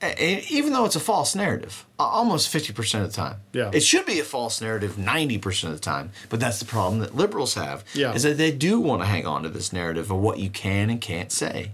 even 0.03 0.73
though 0.73 0.85
it's 0.85 0.97
a 0.97 1.01
false 1.01 1.35
narrative, 1.35 1.87
almost 1.99 2.53
50% 2.53 3.03
of 3.03 3.11
the 3.11 3.17
time. 3.17 3.37
Yeah. 3.53 3.71
It 3.73 3.81
should 3.83 4.05
be 4.05 4.21
a 4.21 4.25
false 4.25 4.61
narrative 4.61 4.97
90% 4.97 5.65
of 5.65 5.73
the 5.73 5.79
time, 5.79 6.11
but 6.29 6.39
that's 6.39 6.59
the 6.59 6.65
problem 6.67 7.01
that 7.01 7.17
liberals 7.17 7.55
have, 7.55 7.83
Yeah. 7.95 8.13
is 8.13 8.23
that 8.25 8.37
they 8.37 8.53
do 8.53 8.79
want 8.79 9.03
to 9.03 9.07
hang 9.07 9.27
on 9.27 9.43
to 9.45 9.49
this 9.49 9.73
narrative 9.73 10.11
of 10.11 10.19
what 10.19 10.39
you 10.39 10.51
can 10.51 10.91
and 10.91 11.01
can't 11.01 11.33
say. 11.33 11.71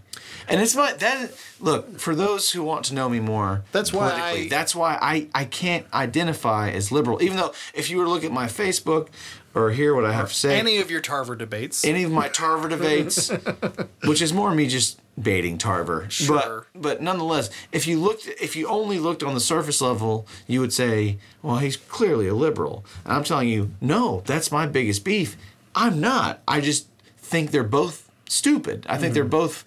And 0.49 0.61
it's 0.61 0.75
my, 0.77 0.93
that, 0.93 1.33
look, 1.61 1.99
for 1.99 2.14
those 2.14 2.51
who 2.53 2.62
want 2.62 2.85
to 2.87 2.95
know 2.95 3.09
me 3.09 3.20
more 3.20 3.64
That's 3.73 3.93
why 3.93 4.11
politically, 4.11 4.47
I- 4.47 4.49
that's 4.49 4.75
why 4.75 4.99
I, 5.01 5.29
I 5.35 5.45
can't 5.45 5.87
identify 5.93 6.70
as 6.70 6.93
liberal, 6.93 7.23
even 7.23 7.37
though 7.37 7.53
if 7.75 7.91
you 7.91 7.99
were 7.99 8.05
to 8.05 8.11
look 8.11 8.25
at 8.25 8.33
my 8.33 8.47
Facebook 8.47 9.09
or 9.55 9.70
hear 9.70 9.95
what 9.95 10.05
I 10.05 10.12
have 10.12 10.29
to 10.31 10.35
say, 10.35 10.59
Any 10.59 10.79
of 10.79 10.91
your 10.91 11.01
Tarver 11.01 11.37
debates. 11.37 11.85
any 11.85 12.05
of 12.05 12.11
my 12.12 12.29
Tarver 12.29 12.68
debates, 12.68 13.31
which 14.05 14.23
is 14.23 14.33
more 14.33 14.55
me 14.55 14.66
just 14.68 14.99
baiting 15.21 15.59
Tarver. 15.59 16.07
Sure. 16.09 16.67
But 16.75 16.83
but 16.83 17.03
nonetheless, 17.03 17.51
if 17.71 17.87
you 17.87 17.99
looked 18.01 18.27
if 18.27 18.57
you 18.57 18.67
only 18.69 18.99
looked 18.99 19.23
on 19.23 19.35
the 19.35 19.41
surface 19.41 19.81
level, 19.81 20.27
you 20.47 20.61
would 20.61 20.73
say, 20.73 21.19
well, 21.43 21.59
he's 21.59 21.77
clearly 21.77 22.29
a 22.29 22.35
liberal. 22.35 22.85
And 23.05 23.13
I'm 23.13 23.25
telling 23.25 23.49
you, 23.49 23.71
no, 23.81 24.23
that's 24.27 24.51
my 24.51 24.67
biggest 24.67 25.05
beef. 25.05 25.37
I'm 25.75 26.01
not. 26.01 26.43
I 26.47 26.61
just 26.61 26.87
think 27.19 27.51
they're 27.51 27.63
both 27.65 28.11
stupid. 28.29 28.87
I 28.89 28.99
think 28.99 29.15
they're 29.15 29.25
both 29.25 29.65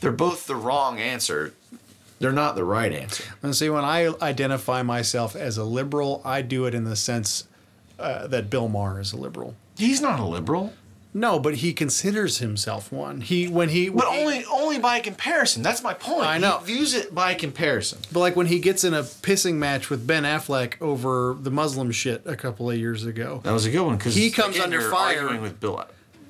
they're 0.00 0.12
both 0.12 0.46
the 0.46 0.56
wrong 0.56 0.98
answer 1.00 1.52
They're 2.20 2.32
not 2.32 2.56
the 2.56 2.64
right 2.64 2.92
answer. 2.92 3.24
And 3.42 3.54
see, 3.54 3.70
when 3.70 3.84
I 3.84 4.12
identify 4.20 4.82
myself 4.82 5.36
as 5.36 5.56
a 5.56 5.64
liberal, 5.64 6.20
I 6.24 6.42
do 6.42 6.66
it 6.66 6.74
in 6.74 6.84
the 6.84 6.96
sense 6.96 7.46
uh, 7.98 8.26
that 8.28 8.50
Bill 8.50 8.68
Maher 8.68 9.00
is 9.00 9.12
a 9.12 9.16
liberal. 9.16 9.54
He's 9.76 10.00
not 10.00 10.18
a 10.18 10.24
liberal. 10.24 10.72
No, 11.14 11.38
but 11.40 11.56
he 11.56 11.72
considers 11.72 12.38
himself 12.38 12.92
one. 12.92 13.22
He 13.22 13.48
when 13.48 13.70
he 13.70 13.88
But 13.88 14.12
he- 14.12 14.20
only 14.20 14.44
only 14.44 14.78
by 14.78 15.00
comparison. 15.00 15.62
That's 15.62 15.82
my 15.82 15.94
point. 15.94 16.26
I 16.26 16.36
know. 16.38 16.58
He 16.58 16.74
views 16.74 16.92
it 16.94 17.14
by 17.14 17.34
comparison. 17.34 17.98
But 18.12 18.20
like 18.20 18.36
when 18.36 18.46
he 18.46 18.58
gets 18.58 18.84
in 18.84 18.92
a 18.94 19.02
pissing 19.02 19.54
match 19.54 19.88
with 19.90 20.06
Ben 20.06 20.24
Affleck 20.24 20.74
over 20.82 21.34
the 21.40 21.50
Muslim 21.50 21.90
shit 21.92 22.22
a 22.26 22.36
couple 22.36 22.70
of 22.70 22.76
years 22.76 23.04
ago. 23.06 23.40
That 23.44 23.52
was 23.52 23.64
a 23.64 23.70
good 23.70 23.84
one 23.84 23.96
because 23.96 24.14
He 24.14 24.30
comes 24.30 24.60
under 24.60 24.80
fire. 24.82 25.22
Arguing 25.22 25.40
with 25.42 25.58
Bill. 25.60 25.82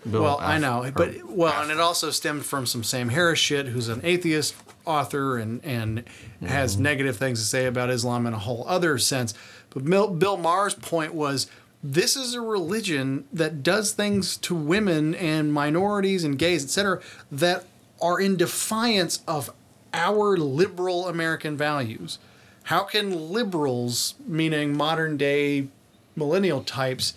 Bill 0.08 0.22
well, 0.22 0.38
I 0.40 0.58
know, 0.58 0.90
but 0.94 1.24
well, 1.28 1.52
Aff- 1.52 1.62
and 1.64 1.72
it 1.72 1.80
also 1.80 2.10
stemmed 2.12 2.46
from 2.46 2.64
some 2.64 2.84
Sam 2.84 3.08
Harris 3.08 3.40
shit, 3.40 3.66
who's 3.66 3.88
an 3.88 4.00
atheist 4.04 4.54
author 4.86 5.36
and 5.38 5.62
and 5.64 6.04
has 6.40 6.74
Mm-hmm. 6.74 6.82
negative 6.84 7.16
things 7.16 7.40
to 7.40 7.44
say 7.46 7.66
about 7.66 7.90
Islam 7.90 8.26
in 8.26 8.32
a 8.32 8.38
whole 8.38 8.64
other 8.68 8.96
sense. 8.98 9.34
But 9.70 9.84
Bill, 9.84 10.06
Bill 10.08 10.36
Maher's 10.36 10.74
point 10.74 11.14
was. 11.14 11.48
This 11.82 12.16
is 12.16 12.34
a 12.34 12.40
religion 12.40 13.26
that 13.32 13.62
does 13.62 13.92
things 13.92 14.36
to 14.38 14.54
women 14.54 15.14
and 15.14 15.52
minorities 15.52 16.24
and 16.24 16.38
gays, 16.38 16.64
etc., 16.64 17.00
that 17.30 17.66
are 18.00 18.20
in 18.20 18.36
defiance 18.36 19.22
of 19.28 19.50
our 19.94 20.36
liberal 20.36 21.08
American 21.08 21.56
values. 21.56 22.18
How 22.64 22.84
can 22.84 23.32
liberals, 23.32 24.14
meaning 24.26 24.76
modern 24.76 25.16
day 25.16 25.68
millennial 26.16 26.62
types, 26.62 27.14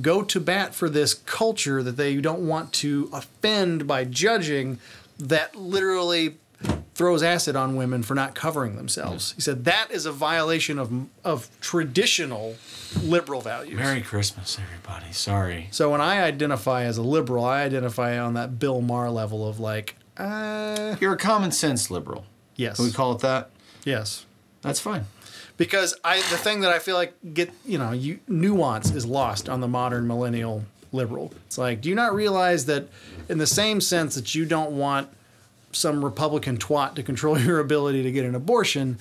go 0.00 0.22
to 0.22 0.40
bat 0.40 0.74
for 0.74 0.88
this 0.88 1.14
culture 1.14 1.82
that 1.82 1.96
they 1.96 2.16
don't 2.16 2.46
want 2.46 2.72
to 2.72 3.10
offend 3.12 3.86
by 3.86 4.04
judging 4.04 4.78
that 5.18 5.54
literally 5.54 6.38
throws 6.94 7.22
acid 7.22 7.56
on 7.56 7.76
women 7.76 8.02
for 8.02 8.14
not 8.14 8.34
covering 8.34 8.76
themselves. 8.76 9.32
He 9.32 9.40
said 9.40 9.64
that 9.64 9.90
is 9.90 10.04
a 10.06 10.12
violation 10.12 10.78
of 10.78 10.90
of 11.24 11.48
traditional 11.60 12.56
liberal 13.02 13.40
values. 13.40 13.76
Merry 13.76 14.00
Christmas, 14.02 14.58
everybody. 14.60 15.12
Sorry. 15.12 15.68
So 15.70 15.90
when 15.90 16.00
I 16.00 16.20
identify 16.22 16.84
as 16.84 16.98
a 16.98 17.02
liberal, 17.02 17.44
I 17.44 17.62
identify 17.62 18.18
on 18.18 18.34
that 18.34 18.58
Bill 18.58 18.80
Maher 18.82 19.10
level 19.10 19.48
of 19.48 19.58
like, 19.60 19.96
uh, 20.16 20.96
You're 21.00 21.14
a 21.14 21.18
common 21.18 21.52
sense 21.52 21.90
liberal. 21.90 22.24
yes, 22.56 22.76
Can 22.76 22.84
we 22.84 22.90
call 22.92 23.12
it 23.12 23.20
that? 23.20 23.50
yes. 23.84 24.26
That's 24.62 24.80
fine. 24.80 25.06
because 25.56 25.94
I 26.04 26.16
the 26.18 26.36
thing 26.36 26.60
that 26.60 26.70
I 26.70 26.78
feel 26.80 26.94
like 26.96 27.14
get 27.32 27.50
you 27.64 27.78
know 27.78 27.92
you 27.92 28.18
nuance 28.28 28.90
is 28.90 29.06
lost 29.06 29.48
on 29.48 29.60
the 29.62 29.68
modern 29.68 30.06
millennial 30.06 30.64
liberal. 30.92 31.32
It's 31.46 31.56
like, 31.56 31.80
do 31.80 31.88
you 31.88 31.94
not 31.94 32.12
realize 32.14 32.66
that 32.66 32.88
in 33.30 33.38
the 33.38 33.46
same 33.46 33.80
sense 33.80 34.16
that 34.16 34.34
you 34.34 34.44
don't 34.44 34.72
want 34.72 35.08
some 35.72 36.04
Republican 36.04 36.56
twat 36.58 36.94
to 36.96 37.02
control 37.02 37.38
your 37.40 37.58
ability 37.60 38.02
to 38.02 38.12
get 38.12 38.24
an 38.24 38.34
abortion, 38.34 38.98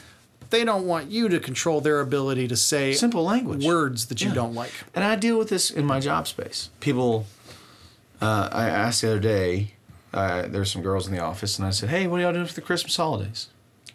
they 0.49 0.63
don't 0.65 0.85
want 0.87 1.11
you 1.11 1.29
to 1.29 1.39
control 1.39 1.81
their 1.81 1.99
ability 1.99 2.47
to 2.47 2.55
say 2.55 2.93
Simple 2.93 3.23
language. 3.23 3.63
words 3.65 4.07
that 4.07 4.21
you 4.21 4.29
Yeah. 4.29 4.33
don't 4.35 4.55
like. 4.55 4.71
And 4.95 5.03
I 5.03 5.15
deal 5.15 5.37
with 5.37 5.49
this 5.49 5.69
in 5.71 5.85
my 5.85 5.99
job 5.99 6.27
space. 6.27 6.69
People, 6.79 7.25
uh, 8.21 8.49
I 8.51 8.67
asked 8.69 9.01
the 9.01 9.11
other 9.11 9.19
day, 9.19 9.73
uh, 10.13 10.43
there's 10.47 10.71
some 10.71 10.81
girls 10.81 11.05
in 11.07 11.13
the 11.13 11.19
office, 11.21 11.59
and 11.59 11.67
I 11.67 11.69
said, 11.71 11.89
hey, 11.89 12.07
what 12.07 12.19
are 12.19 12.23
y'all 12.23 12.33
doing 12.33 12.45
for 12.47 12.53
the 12.53 12.61
Christmas 12.61 12.95
holidays? 12.97 13.47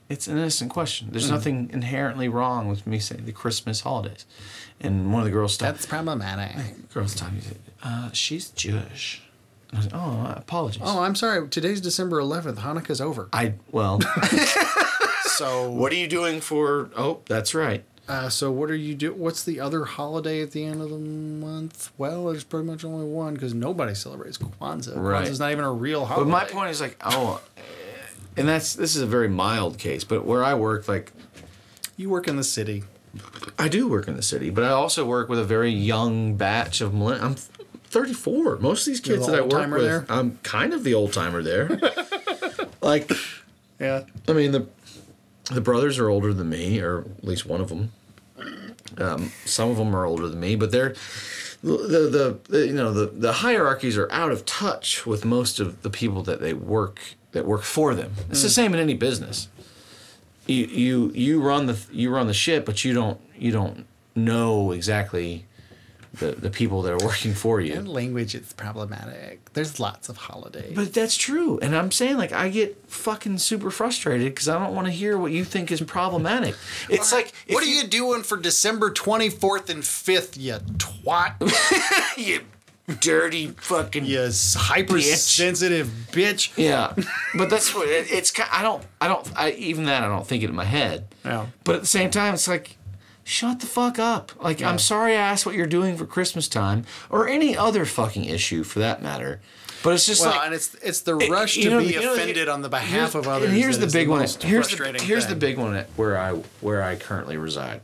It's 0.09 0.29
an 0.29 0.37
innocent 0.37 0.71
question. 0.71 1.09
There's 1.11 1.31
nothing 1.31 1.71
inherently 1.73 2.29
wrong 2.29 2.69
with 2.69 2.87
me 2.87 2.99
saying 2.99 3.25
the 3.25 3.33
Christmas 3.33 3.81
holidays. 3.81 4.27
And 4.81 5.13
one 5.13 5.23
of 5.23 5.25
the 5.25 5.33
girls 5.33 5.55
stopped. 5.55 5.73
That's 5.73 5.87
problematic. 5.87 6.93
girls 6.93 7.13
stopped 7.13 7.33
me 7.33 7.39
and 7.39 7.47
said, 7.47 7.59
uh, 7.83 8.11
she's 8.13 8.51
Jewish. 8.51 9.23
And 9.75 9.79
I 9.79 9.85
was 9.85 9.93
like, 9.93 10.01
oh, 10.01 10.35
apologies. 10.39 10.83
Oh, 10.85 11.01
I'm 11.01 11.15
sorry. 11.17 11.49
Today's 11.49 11.81
December 11.81 12.21
11th. 12.21 12.57
Hanukkah's 12.59 13.01
over. 13.01 13.29
I, 13.33 13.55
well, 13.73 14.01
So 15.25 15.69
what 15.69 15.91
are 15.91 15.97
you 15.97 16.07
doing 16.07 16.41
for, 16.41 16.91
oh, 16.97 17.21
that's 17.27 17.55
right. 17.55 17.83
Uh, 18.07 18.29
so 18.29 18.53
what 18.53 18.71
are 18.71 18.77
you 18.77 18.95
do? 18.95 19.13
What's 19.13 19.43
the 19.43 19.59
other 19.59 19.85
holiday 19.85 20.43
at 20.43 20.53
the 20.53 20.65
end 20.65 20.81
of 20.81 20.91
the 20.91 20.99
month? 20.99 21.91
Well, 21.99 22.27
there's 22.27 22.45
pretty 22.45 22.67
much 22.67 22.85
only 22.85 23.07
one 23.07 23.35
because 23.35 23.53
nobody 23.55 23.95
celebrates 23.95 24.39
Kwanzaa. 24.39 24.93
Right. 24.95 25.27
Kwanzaa's 25.27 25.41
not 25.41 25.51
even 25.51 25.65
a 25.65 25.73
real 25.73 26.05
holiday. 26.05 26.31
But 26.31 26.31
my 26.31 26.45
point 26.45 26.71
is 26.71 26.81
like, 26.81 26.97
oh, 27.03 27.41
and 28.37 28.47
that's 28.47 28.75
this 28.75 28.95
is 28.95 29.01
a 29.03 29.07
very 29.07 29.29
mild 29.29 29.79
case, 29.79 30.05
but 30.05 30.25
where 30.27 30.45
I 30.45 30.53
work, 30.55 30.87
like 30.87 31.13
you 31.97 32.11
work 32.11 32.29
in 32.29 32.37
the 32.37 32.45
city. 32.45 32.85
I 33.59 33.69
do 33.69 33.89
work 33.89 34.07
in 34.07 34.17
the 34.17 34.23
city, 34.23 34.51
but 34.51 34.65
I 34.65 34.71
also 34.71 35.05
work 35.07 35.29
with 35.29 35.39
a 35.39 35.45
very 35.45 35.71
young 35.71 36.35
batch 36.37 36.81
of 36.81 36.93
millenn- 36.93 37.23
I'm 37.23 37.37
34. 37.95 38.59
Most 38.59 38.87
of 38.87 38.93
these 38.93 39.01
kids 39.01 39.25
the 39.25 39.33
that 39.33 39.39
I 39.39 39.43
work 39.43 39.71
with, 39.71 39.83
there? 39.83 40.05
I'm 40.09 40.39
kind 40.43 40.75
of 40.75 40.83
the 40.83 40.95
old 40.95 41.13
timer 41.13 41.43
there. 41.43 41.81
like, 42.83 43.11
Yeah. 43.79 44.03
I 44.29 44.33
mean 44.33 44.51
the 44.51 44.67
the 45.51 45.61
brothers 45.61 45.99
are 45.99 46.09
older 46.09 46.33
than 46.33 46.49
me, 46.49 46.81
or 46.81 47.01
at 47.01 47.25
least 47.25 47.47
one 47.47 47.61
of 47.61 47.69
them. 47.69 47.93
Um, 48.99 49.31
some 49.45 49.71
of 49.71 49.77
them 49.77 49.95
are 49.95 50.07
older 50.07 50.27
than 50.29 50.41
me, 50.41 50.57
but 50.57 50.73
they're 50.73 50.95
the, 51.63 51.77
the, 51.77 52.39
the 52.49 52.67
you 52.67 52.73
know 52.73 52.93
the, 52.93 53.07
the 53.07 53.33
hierarchies 53.33 53.97
are 53.97 54.11
out 54.11 54.33
of 54.33 54.45
touch 54.45 55.07
with 55.07 55.25
most 55.25 55.61
of 55.61 55.83
the 55.83 55.91
people 55.91 56.23
that 56.25 56.41
they 56.41 56.53
work 56.53 57.01
that 57.33 57.47
work 57.47 57.63
for 57.63 57.95
them. 57.95 58.15
It's 58.31 58.43
the 58.43 58.51
same 58.51 58.75
in 58.75 58.81
any 58.81 58.95
business. 58.95 59.49
You 60.47 60.65
you 60.67 61.13
you 61.15 61.41
run 61.41 61.67
the 61.67 61.79
you 61.93 62.11
run 62.11 62.27
the 62.27 62.35
ship, 62.35 62.65
but 62.67 62.85
you 62.85 62.93
don't 62.93 63.21
you 63.37 63.53
don't 63.53 63.87
know 64.17 64.73
exactly 64.73 65.47
the, 66.19 66.33
the 66.33 66.51
people 66.51 66.83
that 66.83 66.93
are 66.93 67.07
working 67.07 67.35
for 67.35 67.61
you. 67.61 67.75
And 67.75 67.89
language 67.89 68.35
is 68.35 68.53
problematic. 68.53 69.53
There's 69.53 69.81
lots 69.81 70.09
of 70.09 70.17
holidays. 70.17 70.73
But 70.75 70.93
that's 70.93 71.17
true. 71.17 71.59
And 71.61 71.77
I'm 71.77 71.91
saying, 71.91 72.17
like, 72.17 72.33
I 72.33 72.49
get 72.49 72.91
fucking 72.91 73.39
super 73.39 73.71
frustrated 73.71 74.33
because 74.33 74.49
I 74.49 74.59
don't 74.59 74.75
want 74.75 74.87
to 74.87 74.93
hear 74.93 75.19
what 75.19 75.33
you 75.33 75.45
think 75.45 75.71
is 75.71 75.81
problematic. 75.81 76.55
It's 76.91 77.13
like, 77.13 77.33
what 77.49 77.63
are 77.63 77.67
you 77.69 77.87
doing 77.87 78.23
for 78.23 78.37
December 78.37 78.91
24th 78.91 79.69
and 79.69 79.83
5th, 79.83 80.39
you 80.39 80.55
twat? 80.77 81.35
you 82.17 82.41
dirty 83.01 83.49
fucking. 83.49 84.05
you 84.05 84.21
hypersensitive 84.21 85.91
bitch. 86.13 86.53
Yeah. 86.57 86.95
But 87.35 87.51
that's 87.51 87.75
what 87.75 87.89
it, 87.89 88.11
it's. 88.11 88.33
I 88.53 88.63
don't, 88.63 88.85
I 89.01 89.09
don't, 89.09 89.33
I, 89.37 89.53
even 89.53 89.85
that, 89.85 90.03
I 90.03 90.09
don't 90.09 90.27
think 90.27 90.43
it 90.43 90.51
in 90.51 90.57
my 90.57 90.65
head. 90.65 91.07
Yeah. 91.25 91.47
But 91.65 91.77
at 91.77 91.81
the 91.83 91.87
same 91.87 92.11
time, 92.11 92.35
it's 92.35 92.49
like, 92.49 92.77
shut 93.25 93.61
the 93.61 93.67
fuck 93.67 93.99
up. 93.99 94.33
Like, 94.43 94.63
I'm 94.63 94.79
sorry 94.79 95.13
I 95.13 95.21
asked 95.21 95.45
what 95.47 95.55
you're 95.55 95.67
doing 95.67 95.97
for 95.97 96.07
Christmas 96.07 96.47
time 96.49 96.85
or 97.11 97.27
any 97.29 97.57
other 97.57 97.85
fucking 97.85 98.25
issue 98.27 98.63
for 98.65 98.79
that 98.81 99.03
matter. 99.03 99.41
But 99.83 99.95
it's 99.95 100.07
just 100.07 100.23
Well, 100.23 100.31
like, 100.31 100.47
and 100.47 100.55
it's 100.55 100.75
it's 100.77 101.01
the 101.03 101.15
rush 101.17 101.57
you 101.57 101.65
to 101.65 101.71
know, 101.71 101.79
be 101.81 101.87
you 101.93 102.01
know, 102.01 102.15
offended 102.15 102.49
on 102.49 102.63
the 102.63 102.69
behalf 102.71 103.15
of 103.15 103.29
others. 103.29 103.51
And 103.51 103.59
here's 103.59 103.79
the 103.79 103.87
big 103.87 104.09
one. 104.09 104.21
most 104.21 104.43
Here's 104.43 104.69
the 104.69 104.99
here's 105.03 105.27
the 105.27 105.37
big 105.37 105.59
one 105.59 105.75
at 105.77 105.89
where 105.97 106.17
I 106.19 106.33
where 106.63 106.83
I 106.83 106.97
currently 106.97 107.37
reside. 107.37 107.81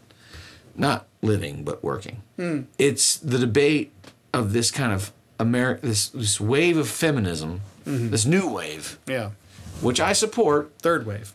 Not 0.77 1.07
living, 1.21 1.63
but 1.65 1.83
working. 1.85 2.23
Hmm. 2.37 2.61
It's 2.79 3.17
the 3.19 3.39
debate 3.39 3.93
of 4.33 4.53
this 4.53 4.71
kind 4.71 4.93
of 4.93 5.13
Ameri- 5.39 5.81
this 5.83 6.09
this 6.09 6.41
wave 6.41 6.77
of 6.79 6.89
feminism, 6.89 7.61
Mm-hmm. 7.87 8.11
this 8.11 8.25
new 8.27 8.47
wave, 8.49 8.99
Yeah. 9.07 9.31
which 9.81 10.01
I 10.01 10.13
support. 10.13 10.71
Third 10.81 11.07
wave. 11.07 11.33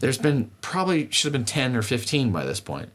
There's 0.00 0.18
been 0.18 0.50
probably 0.62 1.08
should 1.10 1.26
have 1.26 1.32
been 1.32 1.44
ten 1.46 1.74
or 1.76 1.80
fifteen 1.82 2.32
by 2.32 2.44
this 2.44 2.60
point. 2.60 2.90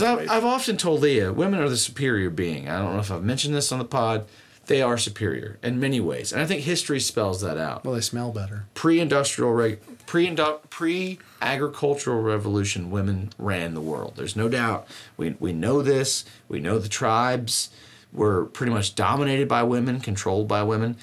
Because 0.00 0.28
I've. 0.28 0.30
I've 0.30 0.44
often 0.44 0.76
told 0.76 1.00
Leah, 1.00 1.32
women 1.32 1.60
are 1.60 1.68
the 1.68 1.76
superior 1.76 2.30
being. 2.30 2.68
I 2.68 2.78
don't 2.78 2.94
know 2.94 3.00
if 3.00 3.10
I've 3.10 3.24
mentioned 3.24 3.54
this 3.54 3.72
on 3.72 3.78
the 3.78 3.84
pod. 3.84 4.26
They 4.66 4.80
are 4.80 4.96
superior 4.96 5.58
in 5.62 5.78
many 5.78 6.00
ways, 6.00 6.32
and 6.32 6.40
I 6.40 6.46
think 6.46 6.62
history 6.62 6.98
spells 6.98 7.42
that 7.42 7.58
out 7.58 7.84
Well, 7.84 7.94
they 7.94 8.00
smell 8.00 8.32
better. 8.32 8.64
pre-industrial 8.74 9.76
pre 10.06 10.30
pre-agricultural 10.70 12.20
revolution 12.20 12.90
women 12.90 13.30
ran 13.38 13.74
the 13.74 13.80
world 13.80 14.14
there's 14.16 14.36
no 14.36 14.48
doubt 14.48 14.86
we, 15.16 15.34
we 15.40 15.52
know 15.52 15.82
this 15.82 16.24
we 16.48 16.60
know 16.60 16.78
the 16.78 16.88
tribes 16.88 17.70
were 18.12 18.44
pretty 18.44 18.72
much 18.72 18.94
dominated 18.94 19.48
by 19.48 19.62
women 19.62 20.00
controlled 20.00 20.46
by 20.46 20.62
women 20.62 20.96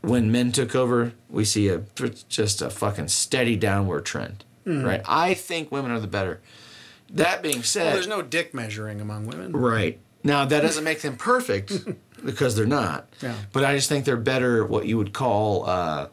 when 0.00 0.32
men 0.32 0.52
took 0.52 0.74
over 0.74 1.12
we 1.28 1.44
see 1.44 1.68
a 1.68 1.82
just 2.28 2.62
a 2.62 2.70
fucking 2.70 3.08
steady 3.08 3.56
downward 3.56 4.04
trend 4.04 4.44
mm-hmm. 4.64 4.86
right 4.86 5.02
i 5.06 5.34
think 5.34 5.70
women 5.70 5.90
are 5.90 6.00
the 6.00 6.06
better 6.06 6.40
that 7.14 7.42
being 7.42 7.62
said 7.62 7.84
Well, 7.84 7.94
there's 7.94 8.08
no 8.08 8.22
dick 8.22 8.54
measuring 8.54 9.00
among 9.00 9.26
women. 9.26 9.52
Right. 9.52 9.98
Now 10.22 10.44
that 10.44 10.60
doesn't 10.60 10.84
make 10.84 11.00
them 11.00 11.16
perfect 11.16 11.72
because 12.24 12.54
they're 12.56 12.66
not. 12.66 13.08
Yeah. 13.22 13.34
But 13.52 13.64
I 13.64 13.74
just 13.74 13.88
think 13.88 14.04
they're 14.04 14.16
better 14.16 14.64
what 14.64 14.86
you 14.86 14.96
would 14.98 15.12
call 15.12 15.68
uh, 15.68 16.08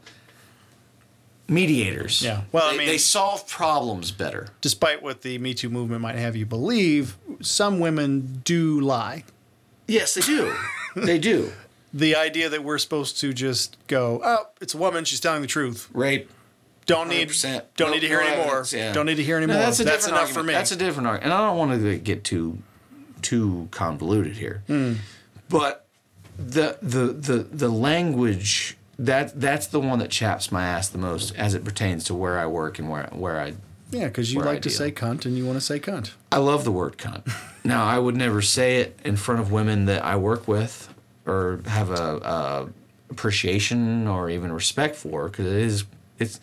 mediators. 1.47 2.21
Yeah. 2.21 2.41
Well, 2.51 2.67
I 2.67 2.71
they, 2.71 2.77
mean- 2.79 2.87
they 2.87 2.97
solve 2.97 3.47
problems 3.47 4.11
better. 4.11 4.47
Despite 4.61 5.01
what 5.01 5.21
the 5.21 5.37
Me 5.37 5.53
Too 5.53 5.69
movement 5.69 6.01
might 6.01 6.15
have 6.15 6.35
you 6.35 6.45
believe, 6.45 7.17
some 7.41 7.79
women 7.79 8.41
do 8.43 8.79
lie. 8.79 9.23
Yes, 9.87 10.13
they 10.15 10.21
do. 10.21 10.53
they 10.95 11.19
do. 11.19 11.51
The 11.93 12.17
idea 12.17 12.49
that 12.49 12.63
we're 12.65 12.77
supposed 12.79 13.17
to 13.21 13.33
just 13.33 13.77
go, 13.87 14.19
oh, 14.23 14.47
it's 14.59 14.73
a 14.73 14.77
woman, 14.77 15.05
she's 15.05 15.21
telling 15.21 15.41
the 15.41 15.47
truth. 15.47 15.87
Rape. 15.93 16.29
Don't 16.88 17.09
need, 17.09 17.30
100%. 17.30 17.61
don't 17.76 17.91
need 17.91 17.99
to 17.99 18.07
hear 18.07 18.22
no 18.22 18.27
any 18.27 18.43
more. 18.43 18.65
yeah. 18.72 18.93
Don't 18.93 19.05
need 19.05 19.15
to 19.18 19.23
hear 19.23 19.38
any 19.38 19.45
No, 19.45 19.53
that's 19.53 19.77
That's, 19.77 19.80
a 19.80 19.84
different 19.84 20.07
enough 20.07 20.19
argument. 20.22 20.34
for 20.34 20.43
me. 20.47 20.53
That's 20.53 20.72
a 20.72 20.76
different 20.76 21.07
argument, 21.07 21.26
and 21.26 21.34
I 21.34 21.47
don't 21.47 21.57
want 21.57 21.81
to 21.81 21.97
get 21.99 22.23
too 22.23 22.57
too 23.22 23.68
convoluted 23.72 24.38
here. 24.38 24.64
Hmm. 24.68 24.93
But 25.49 25.85
the 26.39 26.77
the 26.81 27.07
the 27.07 27.38
the 27.43 27.69
language 27.69 28.77
that 28.99 29.39
that's 29.39 29.68
the 29.68 29.80
one 29.80 29.99
that 29.99 30.09
chaps 30.11 30.51
my 30.51 30.64
ass 30.65 30.88
the 30.89 30.97
most 30.97 31.35
as 31.35 31.53
it 31.53 31.64
pertains 31.64 32.03
to 32.05 32.15
where 32.15 32.39
I 32.39 32.45
work 32.47 32.80
and 32.80 32.89
where 32.89 33.07
where 33.11 33.39
I 33.39 33.53
Yeah, 33.91 34.05
because 34.07 34.31
you 34.34 34.39
Where 34.39 34.47
I 34.47 34.53
like 34.53 34.61
to 34.64 34.69
deal. 34.69 34.77
say 34.77 34.91
cunt 34.91 35.26
and 35.26 35.38
you 35.38 35.45
want 35.45 35.57
to 35.57 35.65
say 35.65 35.80
cunt. 35.80 36.11
I 36.31 36.38
love 36.38 36.64
the 36.64 36.72
word 36.72 36.97
cunt. 36.97 37.30
now, 37.64 37.85
I 37.85 37.99
would 37.99 38.15
never 38.15 38.41
say 38.41 38.77
it 38.77 38.97
in 39.03 39.18
front 39.18 39.41
of 39.41 39.51
women 39.51 39.85
that 39.85 40.03
I 40.05 40.15
work 40.15 40.47
with 40.47 40.93
or 41.26 41.59
have 41.68 41.89
a, 41.91 42.18
a 42.18 42.69
appreciation 43.09 44.07
or 44.07 44.30
even 44.30 44.51
respect 44.51 44.95
for 44.95 45.27
because 45.30 45.45
it 45.47 45.53
is 45.61 45.84
it's 46.19 46.39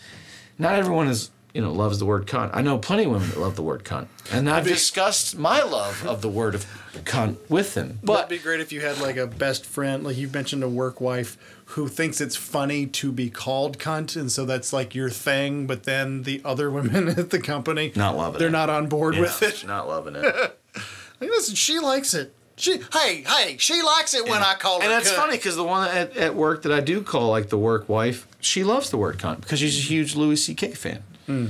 not 0.58 0.74
everyone 0.74 1.08
is 1.08 1.30
you 1.52 1.60
know 1.60 1.72
loves 1.72 1.98
the 1.98 2.04
word 2.06 2.26
cunt. 2.26 2.50
I 2.52 2.62
know 2.62 2.78
plenty 2.78 3.04
of 3.04 3.10
women 3.12 3.28
that 3.30 3.38
love 3.38 3.56
the 3.56 3.62
word 3.62 3.84
cunt, 3.84 4.06
and 4.32 4.48
I've 4.50 4.64
discussed 4.66 5.36
my 5.38 5.62
love 5.62 6.04
of 6.06 6.20
the 6.22 6.28
word 6.28 6.54
of 6.54 6.66
cunt 7.04 7.36
with 7.48 7.74
them. 7.74 8.00
That'd 8.02 8.28
be 8.28 8.38
great 8.38 8.60
if 8.60 8.72
you 8.72 8.80
had 8.80 8.98
like 9.00 9.16
a 9.16 9.26
best 9.26 9.64
friend, 9.64 10.02
like 10.04 10.16
you 10.16 10.28
mentioned 10.28 10.62
a 10.64 10.68
work 10.68 11.00
wife 11.00 11.36
who 11.68 11.88
thinks 11.88 12.20
it's 12.20 12.36
funny 12.36 12.86
to 12.86 13.10
be 13.12 13.30
called 13.30 13.78
cunt, 13.78 14.16
and 14.16 14.30
so 14.32 14.44
that's 14.44 14.72
like 14.72 14.94
your 14.94 15.10
thing. 15.10 15.66
But 15.66 15.84
then 15.84 16.22
the 16.24 16.40
other 16.44 16.70
women 16.70 17.08
at 17.18 17.30
the 17.30 17.40
company, 17.40 17.92
Not 17.94 18.16
loving 18.16 18.36
it. 18.36 18.38
they're 18.40 18.48
it. 18.48 18.52
not 18.52 18.68
on 18.70 18.88
board 18.88 19.16
with 19.16 19.42
it. 19.42 19.64
not 19.66 19.86
loving 19.88 20.16
it. 20.16 20.58
Like, 21.20 21.30
listen, 21.30 21.54
she 21.54 21.78
likes 21.78 22.12
it. 22.12 22.34
She, 22.56 22.78
hey, 22.92 23.24
hey, 23.26 23.56
she 23.58 23.82
likes 23.82 24.14
it 24.14 24.28
when 24.28 24.42
I 24.42 24.54
call 24.54 24.78
her. 24.78 24.84
And 24.84 24.92
that's 24.92 25.10
cunt. 25.10 25.16
funny 25.16 25.36
because 25.36 25.56
the 25.56 25.64
one 25.64 25.88
at, 25.88 26.16
at 26.16 26.34
work 26.36 26.62
that 26.62 26.72
I 26.72 26.80
do 26.80 27.02
call 27.02 27.30
like 27.30 27.48
the 27.48 27.58
work 27.58 27.88
wife, 27.88 28.28
she 28.38 28.62
loves 28.62 28.90
the 28.90 28.96
word 28.96 29.18
cunt 29.18 29.40
because 29.40 29.58
she's 29.58 29.76
a 29.76 29.82
huge 29.82 30.14
Louis 30.14 30.36
C.K. 30.36 30.72
fan, 30.72 31.02
hmm. 31.26 31.46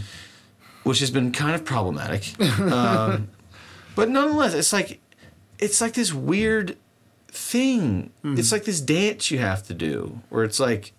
which 0.82 1.00
has 1.00 1.10
been 1.10 1.30
kind 1.30 1.54
of 1.54 1.64
problematic. 1.64 2.40
um, 2.60 3.28
but 3.94 4.08
nonetheless, 4.08 4.54
it's 4.54 4.72
like 4.72 5.00
it's 5.58 5.80
like 5.80 5.92
this 5.92 6.14
weird 6.14 6.78
thing. 7.28 8.10
Hmm. 8.22 8.38
It's 8.38 8.50
like 8.50 8.64
this 8.64 8.80
dance 8.80 9.30
you 9.30 9.38
have 9.38 9.62
to 9.66 9.74
do 9.74 10.20
where 10.30 10.44
it's 10.44 10.58
like, 10.58 10.92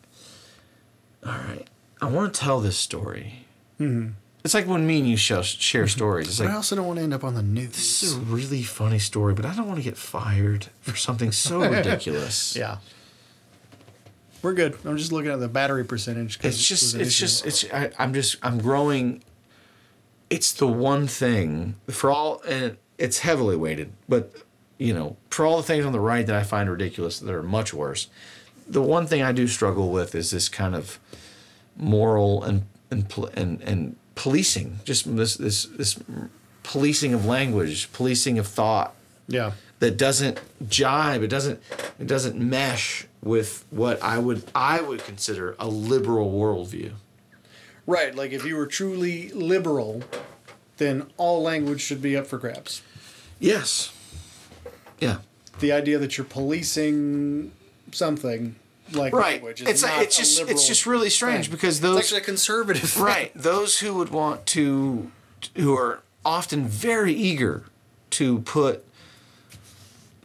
all 1.25 1.31
right, 1.31 1.67
I 1.99 2.05
want 2.05 2.33
to 2.33 2.39
tell 2.39 2.59
this 2.59 2.77
story. 2.77 3.45
Hmm. 3.79 4.09
It's 4.45 4.53
like 4.53 4.67
when 4.67 4.85
me 4.85 4.99
and 4.99 5.09
you 5.09 5.17
show, 5.17 5.41
share 5.41 5.85
mm-hmm. 5.85 5.87
stories. 5.87 6.27
It's 6.27 6.39
like 6.39 6.49
I 6.49 6.53
also 6.53 6.75
don't 6.75 6.85
want 6.85 6.99
to 6.99 7.03
end 7.03 7.15
up 7.15 7.23
on 7.23 7.33
the 7.33 7.41
news. 7.41 7.69
this 7.69 8.03
is 8.03 8.15
a 8.15 8.19
really 8.19 8.61
funny 8.61 8.99
story, 8.99 9.33
but 9.33 9.43
I 9.43 9.55
don't 9.55 9.65
want 9.65 9.79
to 9.79 9.83
get 9.83 9.97
fired 9.97 10.67
for 10.81 10.95
something 10.95 11.31
so 11.31 11.61
ridiculous. 11.71 12.55
Yeah. 12.55 12.77
We're 14.43 14.53
good. 14.53 14.77
I'm 14.85 14.97
just 14.97 15.11
looking 15.11 15.31
at 15.31 15.39
the 15.39 15.47
battery 15.47 15.83
percentage. 15.83 16.37
It's 16.43 16.63
just, 16.63 16.93
it's 16.93 17.17
just, 17.17 17.43
it's. 17.43 17.65
I, 17.73 17.89
I'm 17.97 18.13
just, 18.13 18.37
I'm 18.43 18.59
growing. 18.59 19.23
It's 20.29 20.51
the 20.51 20.67
one 20.67 21.07
thing 21.07 21.73
for 21.89 22.11
all, 22.11 22.43
and 22.47 22.77
it's 22.99 23.19
heavily 23.19 23.55
weighted, 23.55 23.93
but 24.07 24.31
you 24.77 24.93
know, 24.93 25.17
for 25.31 25.47
all 25.47 25.57
the 25.57 25.63
things 25.63 25.85
on 25.85 25.91
the 25.91 25.99
right 25.99 26.23
that 26.27 26.35
I 26.35 26.43
find 26.43 26.69
ridiculous 26.69 27.19
that 27.19 27.33
are 27.33 27.41
much 27.41 27.73
worse, 27.73 28.09
the 28.67 28.83
one 28.83 29.07
thing 29.07 29.23
I 29.23 29.31
do 29.31 29.47
struggle 29.47 29.89
with 29.89 30.13
is 30.13 30.29
this 30.29 30.49
kind 30.49 30.75
of 30.75 30.99
moral 31.75 32.43
and 32.43 32.67
and 32.91 33.11
and, 33.33 33.61
and 33.63 33.95
policing, 34.15 34.79
just 34.85 35.13
this 35.15 35.35
this 35.35 35.65
this 35.65 35.99
policing 36.63 37.13
of 37.13 37.25
language, 37.25 37.91
policing 37.93 38.39
of 38.39 38.47
thought 38.47 38.95
Yeah. 39.27 39.51
that 39.79 39.97
doesn't 39.97 40.39
jibe 40.67 41.21
it 41.21 41.27
doesn't 41.27 41.61
it 41.99 42.07
doesn't 42.07 42.35
mesh 42.39 43.05
with 43.21 43.65
what 43.69 44.01
i 44.01 44.17
would 44.17 44.43
i 44.55 44.81
would 44.81 45.03
consider 45.03 45.55
a 45.59 45.67
liberal 45.67 46.31
worldview 46.31 46.91
Right. 47.87 48.15
Like 48.15 48.31
if 48.31 48.43
you 48.45 48.55
were 48.55 48.65
truly 48.65 49.29
liberal, 49.29 50.01
then 50.77 51.05
all 51.17 51.43
language 51.43 51.81
should 51.81 52.01
be 52.01 52.17
up 52.17 52.25
for 52.25 52.39
grabs. 52.39 52.81
yes 53.39 53.91
yeah 54.99 55.17
The 55.59 55.71
idea 55.71 55.99
that 55.99 56.17
you're 56.17 56.25
policing 56.25 57.51
something 57.91 58.55
like 58.91 59.13
right 59.13 59.33
language 59.33 59.61
is 59.61 59.67
it's 59.67 59.81
not 59.83 60.01
it's 60.01 60.17
a 60.17 60.21
just 60.21 60.41
it's 60.41 60.67
just 60.67 60.85
really 60.85 61.09
strange 61.09 61.45
thing. 61.45 61.55
because 61.55 61.77
It's 61.77 61.83
those 61.83 61.99
actually 61.99 62.21
a 62.21 62.23
conservative. 62.23 62.89
thing. 62.89 63.03
right 63.03 63.31
those 63.35 63.79
who 63.79 63.95
would 63.95 64.09
want 64.09 64.45
to 64.47 65.11
who 65.55 65.75
are 65.75 66.01
often 66.23 66.67
very 66.67 67.13
eager 67.13 67.63
to 68.11 68.39
put 68.39 68.85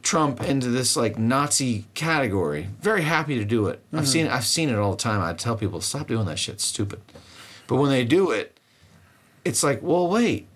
Trump 0.02 0.42
into 0.42 0.68
this 0.68 0.96
like 0.96 1.18
Nazi 1.18 1.84
category. 1.94 2.68
Very 2.80 3.02
happy 3.02 3.38
to 3.38 3.44
do 3.44 3.66
it. 3.66 3.80
I've 3.92 4.00
mm-hmm. 4.00 4.06
seen 4.06 4.26
I've 4.28 4.46
seen 4.46 4.68
it 4.68 4.76
all 4.76 4.92
the 4.92 4.96
time. 4.96 5.20
I 5.20 5.34
tell 5.34 5.56
people 5.56 5.80
stop 5.80 6.08
doing 6.08 6.26
that 6.26 6.38
shit. 6.38 6.56
It's 6.56 6.64
stupid. 6.64 7.00
But 7.66 7.76
when 7.76 7.90
they 7.90 8.04
do 8.04 8.30
it, 8.30 8.58
it's 9.44 9.62
like, 9.62 9.80
well, 9.82 10.08
wait. 10.08 10.48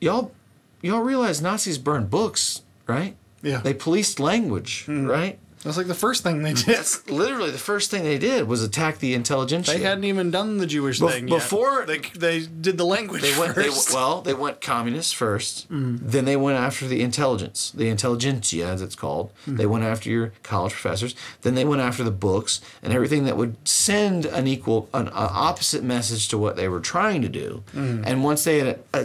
Y'all, 0.00 0.32
y'all 0.80 1.00
realize 1.00 1.42
Nazis 1.42 1.76
burned 1.76 2.08
books, 2.08 2.62
right? 2.86 3.16
Yeah. 3.42 3.58
They 3.58 3.74
policed 3.74 4.18
language, 4.18 4.86
mm-hmm. 4.86 5.06
right? 5.06 5.38
That's 5.62 5.76
like 5.76 5.88
the 5.88 5.94
first 5.94 6.22
thing 6.22 6.42
they 6.42 6.54
did. 6.54 6.64
That's 6.64 7.06
literally 7.10 7.50
the 7.50 7.58
first 7.58 7.90
thing 7.90 8.02
they 8.04 8.16
did 8.18 8.48
was 8.48 8.62
attack 8.62 8.98
the 8.98 9.12
intelligentsia. 9.12 9.76
They 9.76 9.82
hadn't 9.82 10.04
even 10.04 10.30
done 10.30 10.56
the 10.56 10.66
Jewish 10.66 10.98
Bef- 11.00 11.10
thing 11.12 11.28
yet. 11.28 11.34
before- 11.36 11.84
they 11.86 11.98
they 12.14 12.40
did 12.46 12.78
the 12.78 12.84
language 12.86 13.20
They 13.22 13.38
went. 13.38 13.54
They, 13.54 13.64
first. 13.64 13.92
well, 13.92 14.22
they 14.22 14.32
went 14.34 14.60
communist 14.60 15.14
1st 15.14 15.66
Mm. 15.68 15.98
Then 16.02 16.24
they 16.24 16.36
went 16.36 16.58
after 16.58 16.86
the 16.86 17.02
intelligence, 17.02 17.72
the 17.74 17.88
intelligentsia, 17.88 18.66
as 18.66 18.80
it's 18.80 18.94
called. 18.94 19.32
Mm. 19.46 19.56
They 19.58 19.66
went 19.66 19.84
after 19.84 20.08
your 20.08 20.32
college 20.42 20.72
professors. 20.72 21.14
Then 21.42 21.54
they 21.56 21.64
went 21.66 21.82
after 21.82 22.02
the 22.04 22.10
books 22.10 22.60
and 22.82 22.92
everything 22.92 23.24
that 23.26 23.36
would 23.36 23.56
send 23.68 24.24
an 24.26 24.46
equal, 24.46 24.88
an, 24.94 25.08
an 25.08 25.12
opposite 25.14 25.82
message 25.84 26.28
to 26.28 26.38
what 26.38 26.56
they 26.56 26.68
were 26.68 26.80
trying 26.80 27.20
to 27.22 27.28
do. 27.28 27.62
Mm. 27.74 28.02
And 28.06 28.24
once 28.24 28.44
they 28.44 28.60
had 28.60 28.78
uh, 28.94 29.04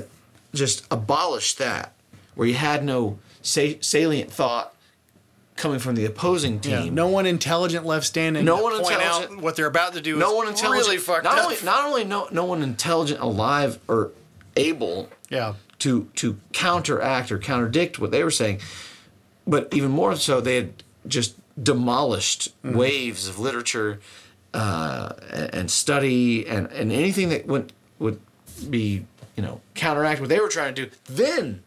just 0.53 0.85
abolished 0.89 1.57
that, 1.57 1.93
where 2.35 2.47
you 2.47 2.53
had 2.55 2.83
no 2.85 3.19
sa- 3.41 3.79
salient 3.81 4.31
thought 4.31 4.73
coming 5.55 5.79
from 5.79 5.95
the 5.95 6.05
opposing 6.05 6.59
team, 6.59 6.71
Yeah, 6.85 6.89
no 6.91 7.07
one 7.07 7.25
intelligent 7.25 7.85
left 7.85 8.05
standing. 8.05 8.43
No 8.45 8.61
one 8.61 8.73
point 8.81 8.95
intelligent- 9.01 9.31
out 9.37 9.41
what 9.41 9.55
they're 9.55 9.65
about 9.67 9.93
to 9.93 10.01
do. 10.01 10.17
no 10.17 10.31
is 10.31 10.35
one 10.35 10.47
intelligent. 10.49 10.85
Really 10.87 10.97
fucked 10.97 11.23
not 11.23 11.37
up. 11.37 11.45
only 11.45 11.57
not 11.63 11.85
only 11.85 12.03
no 12.03 12.27
no 12.31 12.43
one 12.45 12.61
intelligent 12.61 13.19
alive 13.21 13.79
or 13.87 14.11
able 14.57 15.09
yeah, 15.29 15.53
to 15.79 16.09
to 16.15 16.37
counteract 16.53 17.31
or 17.31 17.37
contradict 17.37 17.99
what 17.99 18.11
they 18.11 18.23
were 18.23 18.31
saying, 18.31 18.59
but 19.47 19.69
even 19.73 19.91
more 19.91 20.15
so, 20.15 20.41
they 20.41 20.55
had 20.57 20.83
just 21.07 21.35
demolished 21.61 22.49
Mm-hmm. 22.63 22.77
waves 22.77 23.27
of 23.29 23.39
literature 23.39 23.99
uh, 24.53 25.13
and, 25.31 25.53
and 25.53 25.71
study 25.71 26.45
and, 26.47 26.67
and 26.71 26.91
anything 26.91 27.29
that 27.29 27.47
would 27.47 27.71
would 27.99 28.19
be 28.69 29.05
you 29.37 29.43
know 29.43 29.61
counteract 29.73 30.19
what 30.19 30.29
they 30.29 30.39
were 30.39 30.49
trying 30.49 30.73
to 30.75 30.85
do. 30.85 30.91
Then 31.09 31.63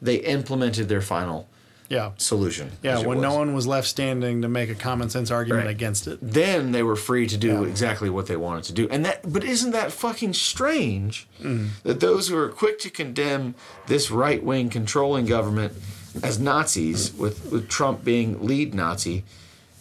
they 0.00 0.16
implemented 0.16 0.88
their 0.88 1.00
final 1.00 1.48
yeah, 1.96 2.10
solution. 2.16 2.66
yeah. 2.82 2.98
When 3.08 3.20
no 3.20 3.34
one 3.34 3.50
was 3.54 3.66
left 3.66 3.86
standing 3.86 4.42
to 4.42 4.48
make 4.48 4.70
a 4.70 4.74
common 4.88 5.08
sense 5.10 5.30
argument 5.30 5.66
Right. 5.66 5.76
against 5.78 6.06
it. 6.06 6.18
then 6.22 6.72
they 6.72 6.82
were 6.82 6.96
free 6.96 7.26
to 7.28 7.36
do 7.36 7.64
exactly 7.64 8.08
what 8.16 8.26
they 8.26 8.36
wanted 8.36 8.64
to 8.70 8.72
do. 8.80 8.84
And 8.90 9.04
that 9.06 9.16
but 9.34 9.44
isn't 9.44 9.72
that 9.72 9.92
fucking 9.92 10.32
strange 10.34 11.26
Mm. 11.42 11.68
that 11.82 11.98
those 12.00 12.28
who 12.28 12.36
are 12.42 12.48
quick 12.48 12.78
to 12.80 12.90
condemn 12.90 13.54
this 13.86 14.10
right-wing 14.10 14.70
controlling 14.70 15.26
government 15.26 15.72
as 16.22 16.38
Nazis 16.38 17.12
with 17.22 17.36
with 17.52 17.68
Trump 17.68 18.04
being 18.04 18.28
lead 18.46 18.74
Nazi, 18.74 19.24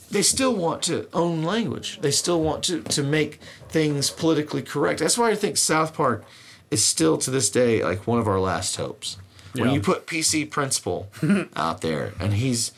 they 0.10 0.22
still 0.22 0.56
want 0.66 0.82
to 0.84 1.08
own 1.14 1.44
language. 1.44 2.00
They 2.02 2.12
still 2.12 2.42
want 2.42 2.64
to 2.68 2.82
to 2.98 3.02
make 3.04 3.40
things 3.70 4.10
politically 4.10 4.62
correct. 4.74 5.00
That's 5.00 5.18
why 5.18 5.30
I 5.32 5.36
think 5.36 5.56
South 5.58 5.94
Park 5.94 6.24
is 6.70 6.84
still 6.84 7.18
to 7.20 7.30
this 7.32 7.50
day 7.50 7.84
like 7.84 8.08
one 8.08 8.20
of 8.20 8.28
our 8.28 8.40
last 8.52 8.76
hopes. 8.78 9.18
When 9.54 9.66
Yeah. 9.70 9.74
you 9.76 9.82
put 9.82 10.06
PC 10.08 10.50
Principal 10.50 11.10
out 11.56 11.82
there 11.82 12.14
and 12.20 12.34
he's 12.34 12.72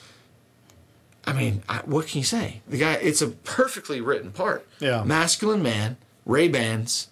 I 1.26 1.32
mean, 1.34 1.64
I, 1.70 1.78
what 1.86 2.08
can 2.08 2.18
you 2.18 2.26
say? 2.26 2.62
The 2.68 2.78
guy, 2.78 2.94
it's 2.96 3.22
a 3.22 3.28
perfectly 3.30 4.02
written 4.02 4.32
part. 4.32 4.68
Yeah. 4.80 5.04
Masculine 5.06 5.64
man, 5.64 5.96
Ray 6.26 6.50
Bans, 6.50 7.08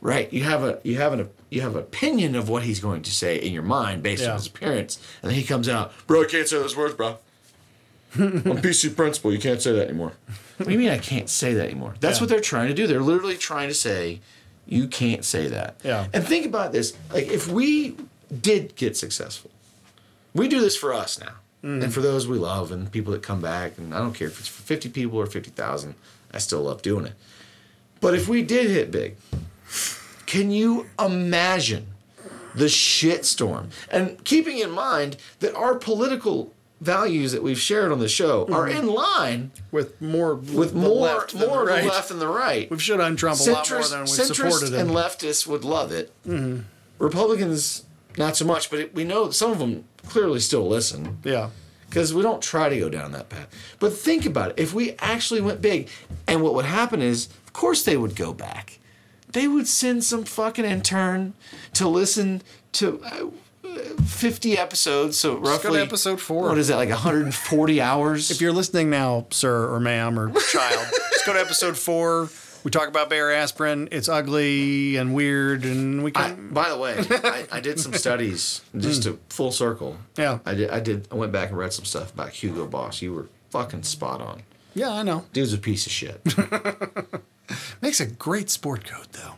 right? 0.00 0.32
You 0.32 0.44
have 0.44 0.62
a 0.64 0.78
you 0.82 0.96
have 0.96 1.12
an 1.12 1.28
you 1.50 1.60
have 1.60 1.74
an 1.74 1.80
opinion 1.80 2.34
of 2.36 2.48
what 2.48 2.62
he's 2.62 2.80
going 2.80 3.02
to 3.02 3.10
say 3.10 3.36
in 3.36 3.52
your 3.52 3.62
mind 3.62 4.02
based 4.02 4.22
Yeah. 4.22 4.30
on 4.30 4.36
his 4.36 4.46
appearance, 4.46 4.98
and 5.22 5.30
then 5.30 5.38
he 5.38 5.44
comes 5.44 5.68
out, 5.68 5.92
bro, 6.06 6.22
I 6.22 6.26
can't 6.26 6.48
say 6.48 6.56
those 6.58 6.76
words, 6.76 6.94
bro. 6.94 7.18
I'm 8.14 8.42
PC 8.62 8.96
principal. 8.96 9.32
You 9.32 9.38
can't 9.38 9.60
say 9.62 9.72
that 9.72 9.88
anymore. 9.88 10.12
What 10.56 10.66
do 10.66 10.72
you 10.72 10.78
mean 10.78 10.90
I 10.90 10.98
can't 10.98 11.28
say 11.28 11.54
that 11.54 11.64
anymore? 11.66 11.94
That's 12.00 12.18
Yeah. 12.18 12.22
what 12.22 12.30
they're 12.30 12.40
trying 12.40 12.68
to 12.68 12.74
do. 12.74 12.86
They're 12.86 13.00
literally 13.00 13.36
trying 13.36 13.68
to 13.68 13.74
say, 13.74 14.20
you 14.66 14.88
can't 14.88 15.24
say 15.24 15.46
that. 15.48 15.76
Yeah. 15.84 16.06
And 16.12 16.26
think 16.26 16.46
about 16.46 16.72
this: 16.72 16.94
like 17.12 17.28
if 17.28 17.46
we 17.48 17.94
did 18.30 18.76
get 18.76 18.96
successful, 18.96 19.50
we 20.34 20.48
do 20.48 20.60
this 20.60 20.76
for 20.76 20.94
us 20.94 21.18
now, 21.18 21.34
and 21.62 21.82
mm-hmm. 21.82 21.90
for 21.90 22.00
those 22.00 22.28
we 22.28 22.38
love 22.38 22.72
and 22.72 22.90
people 22.90 23.12
that 23.12 23.22
come 23.22 23.40
back. 23.40 23.78
And 23.78 23.94
I 23.94 23.98
don't 23.98 24.14
care 24.14 24.28
if 24.28 24.38
it's 24.38 24.48
for 24.48 24.62
fifty 24.62 24.88
people 24.88 25.18
or 25.18 25.26
fifty 25.26 25.50
thousand. 25.50 25.94
I 26.32 26.38
still 26.38 26.62
love 26.62 26.82
doing 26.82 27.06
it. 27.06 27.14
But 28.00 28.14
if 28.14 28.28
we 28.28 28.42
did 28.42 28.70
hit 28.70 28.90
big, 28.90 29.16
can 30.26 30.50
you 30.50 30.86
imagine 30.98 31.88
the 32.54 32.66
shitstorm? 32.66 33.70
And 33.90 34.22
keeping 34.24 34.58
in 34.58 34.70
mind 34.70 35.16
that 35.40 35.54
our 35.54 35.74
political 35.74 36.52
values 36.80 37.32
that 37.32 37.42
we've 37.42 37.58
shared 37.58 37.92
on 37.92 37.98
the 37.98 38.08
show 38.08 38.46
are 38.46 38.66
mm-hmm. 38.66 38.78
in 38.78 38.86
line 38.86 39.50
With 39.70 40.00
more 40.00 40.34
with 40.34 40.74
more 40.74 41.02
left 41.02 41.32
than 41.32 41.48
more 41.48 41.66
the 41.66 41.72
right. 41.72 41.84
left 41.84 42.08
than 42.08 42.18
the 42.18 42.28
right. 42.28 42.70
We've 42.70 42.82
shit 42.82 43.00
on 43.00 43.16
Trump 43.16 43.40
a 43.40 43.50
lot 43.50 43.70
more 43.70 43.82
than 43.82 44.00
we've 44.00 44.08
centrist 44.08 44.34
supported 44.34 44.72
him. 44.72 44.88
and 44.88 44.90
leftists 44.90 45.46
would 45.46 45.64
love 45.64 45.92
it. 45.92 46.12
Mm-hmm. 46.26 46.62
Republicans, 46.98 47.84
not 48.16 48.36
so 48.36 48.44
much. 48.44 48.70
But 48.70 48.80
it, 48.80 48.94
we 48.94 49.04
know 49.04 49.30
some 49.30 49.50
of 49.50 49.58
them 49.58 49.84
clearly 50.06 50.40
still 50.40 50.66
listen 50.66 51.18
yeah, 51.24 51.50
because 51.88 52.12
we 52.14 52.22
don't 52.22 52.42
try 52.42 52.68
to 52.68 52.78
go 52.78 52.88
down 52.88 53.12
that 53.12 53.28
path. 53.28 53.48
But 53.78 53.92
think 53.92 54.26
about 54.26 54.50
it. 54.50 54.58
If 54.58 54.74
we 54.74 54.92
actually 54.98 55.40
went 55.40 55.60
big, 55.60 55.88
and 56.26 56.42
what 56.42 56.54
would 56.54 56.64
happen 56.64 57.02
is, 57.02 57.28
of 57.46 57.52
course, 57.52 57.82
they 57.82 57.96
would 57.96 58.16
go 58.16 58.32
back. 58.32 58.78
They 59.32 59.46
would 59.46 59.68
send 59.68 60.02
some 60.02 60.24
fucking 60.24 60.64
intern 60.64 61.34
to 61.74 61.86
listen 61.86 62.42
to 62.72 63.00
uh, 63.04 63.30
50 64.04 64.58
episodes. 64.58 65.18
So 65.18 65.36
go 65.36 65.44
to 65.44 65.50
roughly 65.50 65.80
episode 65.80 66.20
four. 66.20 66.48
What 66.48 66.58
is 66.58 66.68
that? 66.68 66.76
Like 66.76 66.88
140 66.88 67.80
hours? 67.80 68.30
If 68.30 68.40
you're 68.40 68.52
listening 68.52 68.90
now, 68.90 69.26
sir 69.30 69.72
or 69.72 69.80
ma'am 69.80 70.18
or 70.18 70.32
child, 70.32 70.86
just 71.12 71.26
go 71.26 71.32
to 71.32 71.40
episode 71.40 71.76
four. 71.76 72.28
We 72.62 72.70
talk 72.70 72.88
about 72.88 73.08
Bayer 73.08 73.30
aspirin. 73.30 73.88
It's 73.90 74.08
ugly 74.08 74.96
and 74.96 75.14
weird, 75.14 75.64
and 75.64 76.02
we 76.04 76.10
I, 76.14 76.30
can. 76.30 76.50
by 76.52 76.68
the 76.68 76.76
way, 76.76 76.96
I, 77.10 77.46
I 77.52 77.60
did 77.60 77.80
some 77.80 77.92
studies 78.04 78.60
just 78.76 79.04
to 79.04 79.18
full 79.30 79.50
circle. 79.52 79.96
Yeah. 80.16 80.40
I 80.44 80.54
did. 80.54 80.70
I 80.70 80.80
did. 80.80 81.08
I 81.10 81.14
went 81.14 81.32
back 81.32 81.48
and 81.50 81.58
read 81.58 81.72
some 81.72 81.84
stuff 81.86 82.12
about 82.12 82.30
Hugo 82.30 82.66
Boss. 82.66 83.00
You 83.00 83.14
were 83.14 83.28
fucking 83.50 83.84
spot 83.84 84.20
on. 84.20 84.42
yeah, 84.74 84.90
I 84.92 85.02
know. 85.02 85.24
Dude's 85.32 85.54
a 85.54 85.58
piece 85.58 85.86
of 85.86 85.92
shit. 85.92 86.20
Makes 87.82 88.00
a 88.00 88.06
great 88.06 88.50
sport 88.50 88.84
coat, 88.84 89.08
though. 89.12 89.34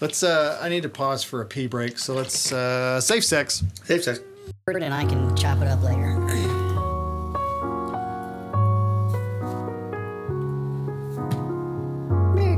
Let's. 0.00 0.22
uh 0.22 0.58
I 0.60 0.68
need 0.68 0.82
to 0.82 0.88
pause 0.88 1.24
for 1.24 1.40
a 1.40 1.46
pee 1.46 1.66
break, 1.68 1.98
so 1.98 2.12
let's. 2.14 2.52
uh 2.52 3.00
Safe 3.00 3.24
sex. 3.24 3.64
Safe 3.84 4.04
sex. 4.04 4.20
And 4.66 4.92
I 4.94 5.04
can 5.06 5.34
chop 5.36 5.58
it 5.62 5.68
up 5.68 5.82
later. 5.82 6.51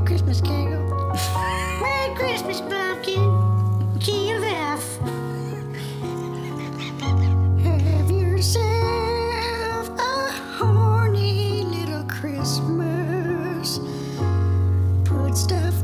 Christmas, 0.05 0.39
Kegel. 0.39 0.85
Merry 1.81 2.15
Christmas, 2.15 2.61
Pumpkin. 2.61 3.99
Key 3.99 4.31
of 4.33 4.43
F. 4.43 4.99
Have 7.63 8.11
yourself 8.11 9.89
a 9.89 10.31
horny 10.57 11.63
little 11.63 12.03
Christmas. 12.03 13.79
Put 15.05 15.35
stuff 15.35 15.74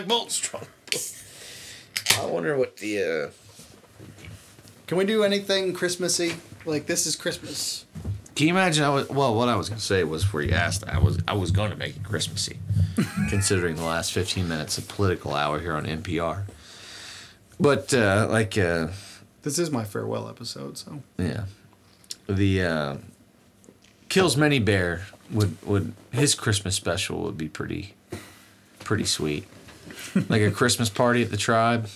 like 0.00 0.08
bolts. 0.08 0.34
Strong. 0.34 0.66
I 2.18 2.26
wonder 2.26 2.56
what 2.56 2.76
the. 2.78 3.02
uh 3.02 3.30
Can 4.86 4.98
we 4.98 5.04
do 5.04 5.22
anything 5.22 5.72
Christmassy? 5.72 6.36
Like 6.64 6.86
this 6.86 7.06
is 7.06 7.16
Christmas. 7.16 7.84
Can 8.34 8.48
you 8.48 8.54
imagine? 8.54 8.84
I 8.84 8.88
was 8.88 9.08
well. 9.08 9.34
What 9.34 9.48
I 9.48 9.56
was 9.56 9.68
gonna 9.68 9.80
say 9.80 10.02
was 10.04 10.32
where 10.32 10.42
you 10.42 10.52
asked. 10.52 10.84
I 10.88 10.98
was 10.98 11.18
I 11.28 11.34
was 11.34 11.50
going 11.50 11.70
to 11.70 11.76
make 11.76 11.96
it 11.96 12.04
Christmassy, 12.04 12.58
considering 13.28 13.76
the 13.76 13.84
last 13.84 14.12
fifteen 14.12 14.48
minutes 14.48 14.78
of 14.78 14.88
political 14.88 15.34
hour 15.34 15.60
here 15.60 15.74
on 15.74 15.84
NPR. 15.84 16.44
But 17.58 17.92
uh, 17.92 18.26
like, 18.30 18.56
uh, 18.56 18.88
This 19.42 19.58
is 19.58 19.70
my 19.70 19.84
farewell 19.84 20.28
episode, 20.28 20.78
so 20.78 21.02
yeah, 21.18 21.44
the 22.26 22.62
uh, 22.62 22.96
kills 24.08 24.36
many 24.36 24.58
bear 24.58 25.02
would 25.30 25.56
would 25.66 25.92
his 26.10 26.34
Christmas 26.34 26.74
special 26.74 27.22
would 27.22 27.36
be 27.36 27.48
pretty 27.48 27.94
pretty 28.80 29.04
sweet, 29.04 29.44
like 30.28 30.42
a 30.42 30.50
Christmas 30.50 30.88
party 30.88 31.22
at 31.22 31.30
the 31.30 31.36
tribe. 31.36 31.88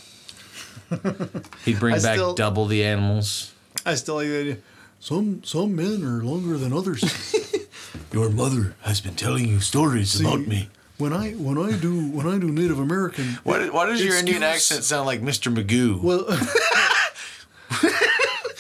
He'd 1.64 1.78
bring 1.81 1.94
I 1.94 1.98
back 2.01 2.14
still- 2.16 2.35
double 2.35 2.66
the 2.66 2.85
animals. 2.85 3.52
I 3.86 3.94
still 3.97 4.16
like 4.16 4.28
the 4.28 4.40
idea. 4.40 4.56
Some 5.01 5.43
some 5.44 5.74
men 5.76 6.02
are 6.05 6.22
longer 6.24 6.56
than 6.56 6.72
others. 6.72 7.02
Your 8.12 8.31
mother 8.31 8.74
has 8.82 9.01
been 9.01 9.14
telling 9.16 9.47
you 9.48 9.60
stories 9.60 10.18
about 10.20 10.47
me. 10.47 10.68
when 10.98 11.12
I 11.12 11.32
when 11.32 11.59
I 11.59 11.72
do 11.76 12.06
when 12.10 12.26
I 12.26 12.39
do 12.39 12.51
Native 12.51 12.78
American, 12.78 13.39
Why, 13.44 13.68
why 13.68 13.86
does 13.86 14.02
your 14.05 14.14
Indian 14.16 14.43
accent 14.43 14.85
sound 14.85 15.06
like 15.06 15.20
Mr. 15.20 15.52
Magoo? 15.55 16.01
well, 16.01 16.24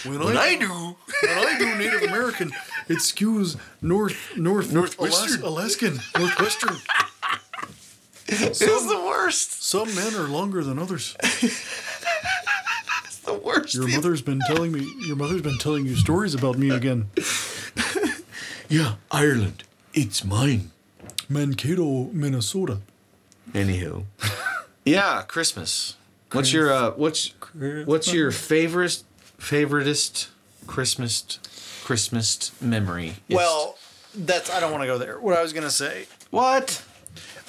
When, 0.04 0.18
When 0.22 0.36
I, 0.36 0.48
I 0.48 0.56
do, 0.56 0.68
when 0.68 1.38
I 1.38 1.58
do 1.58 1.74
Native 1.76 2.02
American, 2.02 2.52
it 2.88 2.98
skews 2.98 3.56
north 3.80 4.36
north 4.36 4.70
Northwestern. 4.70 5.40
Alas- 5.42 5.80
Alaskan 5.80 6.00
northwestern. 6.18 6.76
It's 8.26 8.58
the 8.58 9.02
worst. 9.06 9.62
Some 9.62 9.94
men 9.94 10.14
are 10.14 10.28
longer 10.28 10.62
than 10.64 10.78
others. 10.78 11.16
It's 13.04 13.18
the 13.20 13.34
worst. 13.34 13.74
Your 13.74 13.88
mother's 13.88 14.22
been 14.22 14.40
telling 14.46 14.72
me. 14.72 14.86
Your 15.06 15.16
mother's 15.16 15.42
been 15.42 15.58
telling 15.58 15.86
you 15.86 15.96
stories 15.96 16.34
about 16.34 16.58
me 16.58 16.70
again. 16.70 17.08
yeah, 18.68 18.94
Ireland, 19.10 19.64
it's 19.94 20.24
mine. 20.24 20.70
Mankato, 21.28 22.10
Minnesota. 22.12 22.80
Anywho, 23.52 24.04
Yeah, 24.84 25.22
Christmas. 25.22 25.96
What's 26.32 26.52
your 26.52 26.72
uh, 26.72 26.90
what's 26.92 27.32
what's 27.84 28.12
your 28.12 28.30
favorite 28.30 29.02
favoritist 29.38 30.28
Christmas 30.66 31.38
Christmas 31.84 32.50
memory? 32.60 33.14
Well, 33.30 33.78
that's 34.14 34.50
I 34.50 34.60
don't 34.60 34.72
want 34.72 34.82
to 34.82 34.86
go 34.86 34.98
there. 34.98 35.18
What 35.20 35.36
I 35.36 35.42
was 35.42 35.52
gonna 35.52 35.70
say, 35.70 36.06
what? 36.30 36.82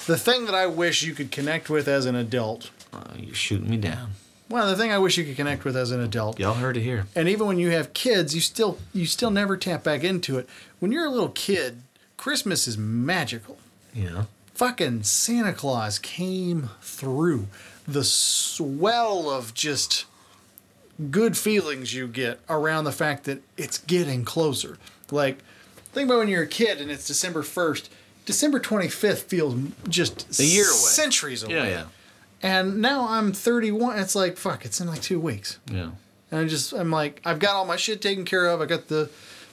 The 0.06 0.16
thing 0.16 0.46
that 0.46 0.54
I 0.54 0.66
wish 0.66 1.02
you 1.02 1.14
could 1.14 1.30
connect 1.30 1.68
with 1.68 1.88
as 1.88 2.06
an 2.06 2.14
adult. 2.14 2.70
Uh, 2.92 3.02
you're 3.16 3.34
shooting 3.34 3.68
me 3.68 3.76
down. 3.76 4.12
Well, 4.48 4.68
the 4.68 4.76
thing 4.76 4.92
I 4.92 4.98
wish 4.98 5.18
you 5.18 5.24
could 5.24 5.36
connect 5.36 5.64
with 5.64 5.76
as 5.76 5.90
an 5.90 6.00
adult. 6.00 6.38
Y'all 6.38 6.54
heard 6.54 6.76
it 6.76 6.82
here. 6.82 7.06
And 7.16 7.28
even 7.28 7.46
when 7.48 7.58
you 7.58 7.70
have 7.70 7.92
kids, 7.92 8.34
you 8.34 8.40
still 8.40 8.78
you 8.92 9.04
still 9.06 9.30
never 9.30 9.56
tap 9.56 9.82
back 9.82 10.04
into 10.04 10.38
it. 10.38 10.48
When 10.78 10.92
you're 10.92 11.06
a 11.06 11.10
little 11.10 11.30
kid, 11.30 11.82
Christmas 12.16 12.68
is 12.68 12.78
magical. 12.78 13.58
Yeah. 13.92 14.24
Fucking 14.54 15.02
Santa 15.02 15.52
Claus 15.52 15.98
came 15.98 16.70
through. 16.80 17.48
The 17.88 18.04
swell 18.04 19.28
of 19.28 19.52
just 19.52 20.06
good 21.10 21.36
feelings 21.36 21.94
you 21.94 22.06
get 22.06 22.40
around 22.48 22.84
the 22.84 22.92
fact 22.92 23.24
that 23.24 23.42
it's 23.56 23.78
getting 23.78 24.24
closer. 24.24 24.78
Like, 25.10 25.38
think 25.92 26.08
about 26.08 26.20
when 26.20 26.28
you're 26.28 26.44
a 26.44 26.48
kid 26.48 26.80
and 26.80 26.90
it's 26.90 27.06
December 27.06 27.42
1st. 27.42 27.88
December 28.26 28.60
25th 28.60 29.22
feels 29.22 29.54
just 29.88 30.38
A 30.38 30.44
year 30.44 30.64
away. 30.64 30.72
centuries 30.74 31.42
away. 31.42 31.54
Yeah, 31.54 31.64
yeah. 31.64 31.84
And 32.42 32.82
now 32.82 33.08
I'm 33.08 33.32
31. 33.32 33.98
It's 33.98 34.14
like, 34.14 34.36
fuck, 34.36 34.64
it's 34.66 34.80
in 34.80 34.86
like 34.88 35.00
two 35.00 35.18
weeks. 35.18 35.58
Yeah. 35.70 35.90
And 36.30 36.40
I 36.40 36.44
just, 36.46 36.72
I'm 36.72 36.90
like, 36.90 37.22
I've 37.24 37.38
got 37.38 37.54
all 37.56 37.64
my 37.64 37.76
shit 37.76 38.02
taken 38.02 38.24
care 38.24 38.46
of. 38.46 38.60
I 38.60 38.66
got 38.66 38.88
the 38.88 39.08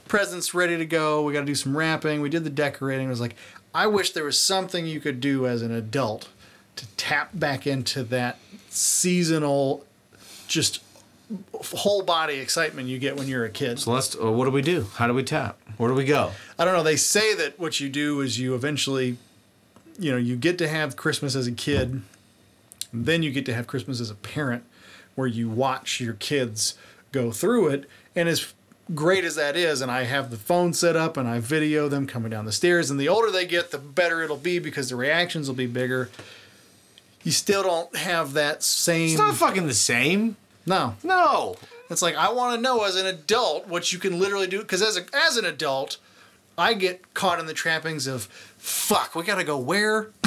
presents 0.08 0.54
ready 0.54 0.78
to 0.78 0.86
go. 0.86 1.24
We 1.24 1.32
got 1.34 1.40
to 1.41 1.45
do 1.45 1.56
some 1.56 1.78
wrapping. 1.78 2.20
We 2.20 2.30
did 2.30 2.44
the 2.44 2.50
decorating. 2.50 3.08
I 3.08 3.10
was 3.10 3.22
like, 3.22 3.36
I 3.74 3.88
wish 3.88 4.12
there 4.12 4.26
was 4.26 4.40
something 4.41 4.86
you 4.86 5.00
could 5.00 5.22
do 5.22 5.48
as 5.48 5.62
an 5.62 5.72
adult 5.72 6.28
to 6.76 6.88
tap 6.98 7.30
back 7.34 7.66
into 7.66 8.04
that 8.04 8.38
seasonal, 8.70 9.86
just 10.48 10.82
whole 11.53 12.03
body 12.03 12.35
excitement 12.35 12.88
you 12.88 12.99
get 12.99 13.15
when 13.15 13.27
you're 13.27 13.45
a 13.45 13.49
kid. 13.49 13.80
So 13.80 13.91
let's. 13.91 14.15
Uh, 14.15 14.31
what 14.31 14.45
do 14.45 14.51
we 14.51 14.61
do? 14.61 14.88
How 14.95 15.07
do 15.07 15.14
we 15.14 15.23
tap? 15.23 15.60
Where 15.77 15.89
do 15.89 15.95
we 15.95 16.05
go? 16.05 16.31
I 16.57 16.65
don't 16.65 16.73
know. 16.73 16.84
They 16.84 16.95
say 16.95 17.34
that 17.35 17.60
what 17.60 17.80
you 17.80 17.89
do 17.89 18.22
is 18.22 18.39
you 18.39 18.55
eventually, 18.55 19.18
you 19.99 20.11
know, 20.11 20.18
you 20.18 20.35
get 20.35 20.57
to 20.60 20.68
have 20.68 20.95
Christmas 20.95 21.35
as 21.35 21.47
a 21.47 21.51
kid, 21.51 22.01
then 22.91 23.23
you 23.23 23.31
get 23.31 23.45
to 23.47 23.53
have 23.53 23.68
Christmas 23.68 23.99
as 23.99 24.10
a 24.10 24.15
parent, 24.15 24.64
where 25.15 25.27
you 25.27 25.49
watch 25.49 25.99
your 25.99 26.14
kids 26.14 26.76
go 27.11 27.31
through 27.31 27.69
it. 27.69 27.89
And 28.15 28.30
as 28.30 28.53
great 28.93 29.23
as 29.23 29.35
that 29.35 29.55
is, 29.55 29.81
and 29.81 29.89
I 29.91 30.03
have 30.03 30.30
the 30.30 30.38
phone 30.38 30.73
set 30.73 30.95
up 30.95 31.18
and 31.18 31.27
I 31.27 31.39
video 31.39 31.88
them 31.89 32.05
coming 32.05 32.30
down 32.30 32.45
the 32.45 32.51
stairs, 32.51 32.91
and 32.91 32.99
the 32.99 33.10
older 33.10 33.31
they 33.31 33.45
get, 33.45 33.72
the 33.72 33.77
better 33.77 34.22
it'll 34.22 34.38
be 34.38 34.60
because 34.60 34.89
the 34.89 34.95
reactions 34.95 35.47
will 35.47 35.55
be 35.55 35.68
bigger. 35.68 36.10
You 37.23 37.31
still 37.31 37.64
don't 37.64 37.95
have 37.95 38.34
that 38.34 38.61
same. 38.64 39.10
It's 39.10 39.18
not 39.18 39.35
fucking 39.35 39.65
the 39.65 39.73
same. 39.73 40.35
No. 40.65 40.95
No. 41.03 41.56
It's 41.90 42.02
like 42.02 42.15
I 42.15 42.31
want 42.31 42.56
to 42.56 42.61
know 42.61 42.84
as 42.84 42.95
an 42.95 43.06
adult 43.06 43.68
what 43.68 43.91
you 43.94 43.99
can 43.99 44.19
literally 44.19 44.48
do 44.48 44.60
because 44.60 44.81
as 44.81 44.98
a, 44.98 45.06
as 45.14 45.38
an 45.38 45.45
adult, 45.45 45.98
I 46.57 46.73
get 46.73 47.14
caught 47.14 47.40
in 47.40 47.45
the 47.45 47.53
trappings 47.53 48.07
of 48.07 48.23
fuck. 48.57 49.15
We 49.15 49.23
gotta 49.23 49.44
go 49.44 49.57
where? 49.57 50.11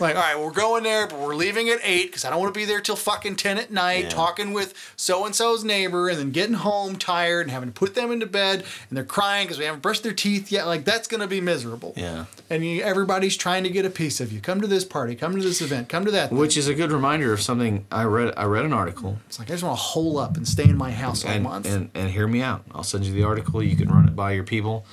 like, 0.00 0.16
all 0.16 0.22
right, 0.22 0.38
we're 0.38 0.50
going 0.52 0.82
there, 0.82 1.06
but 1.06 1.18
we're 1.18 1.34
leaving 1.34 1.68
at 1.68 1.78
eight 1.82 2.06
because 2.06 2.24
I 2.24 2.30
don't 2.30 2.40
want 2.40 2.52
to 2.54 2.58
be 2.58 2.64
there 2.64 2.80
till 2.80 2.96
fucking 2.96 3.36
ten 3.36 3.58
at 3.58 3.70
night, 3.70 4.04
Yeah. 4.04 4.08
talking 4.10 4.52
with 4.52 4.74
so 4.96 5.24
and 5.26 5.34
so's 5.34 5.64
neighbor, 5.64 6.08
and 6.08 6.18
then 6.18 6.30
getting 6.30 6.54
home 6.54 6.96
tired 6.96 7.42
and 7.42 7.50
having 7.50 7.68
to 7.68 7.72
put 7.74 7.94
them 7.94 8.10
into 8.10 8.26
bed, 8.26 8.64
and 8.88 8.96
they're 8.96 9.04
crying 9.04 9.46
because 9.46 9.58
we 9.58 9.64
haven't 9.64 9.82
brushed 9.82 10.02
their 10.02 10.12
teeth 10.12 10.50
yet. 10.50 10.66
Like 10.66 10.84
that's 10.84 11.06
gonna 11.08 11.26
be 11.26 11.40
miserable. 11.40 11.92
Yeah. 11.96 12.24
And 12.48 12.64
you, 12.64 12.82
everybody's 12.82 13.36
trying 13.36 13.62
to 13.64 13.70
get 13.70 13.84
a 13.84 13.90
piece 13.90 14.20
of 14.20 14.32
you. 14.32 14.40
Come 14.40 14.60
to 14.60 14.66
this 14.66 14.84
party. 14.84 15.14
Come 15.14 15.36
to 15.36 15.42
this 15.42 15.60
event. 15.62 15.88
Come 15.88 16.04
to 16.04 16.10
that. 16.10 16.30
thing. 16.30 16.38
Which 16.38 16.56
is 16.56 16.66
a 16.68 16.74
good 16.74 16.90
reminder 16.92 17.32
of 17.32 17.40
something 17.40 17.86
I 17.92 18.04
read. 18.04 18.34
I 18.36 18.44
read 18.44 18.64
an 18.64 18.72
article. 18.72 19.18
It's 19.26 19.38
like 19.38 19.48
I 19.48 19.54
just 19.54 19.62
want 19.64 19.76
to 19.76 19.82
hole 19.82 20.18
up 20.18 20.36
and 20.36 20.46
stay 20.48 20.64
in 20.64 20.76
my 20.76 20.90
house 20.90 21.24
all 21.24 21.30
and, 21.30 21.44
month. 21.44 21.66
and 21.66 21.90
and 21.94 22.10
hear 22.10 22.26
me 22.26 22.42
out. 22.42 22.64
I'll 22.74 22.82
send 22.82 23.04
you 23.04 23.12
the 23.12 23.22
article. 23.24 23.62
You 23.62 23.76
can 23.76 23.88
run 23.88 24.06
it 24.08 24.16
by 24.16 24.32
your 24.32 24.44
people. 24.44 24.84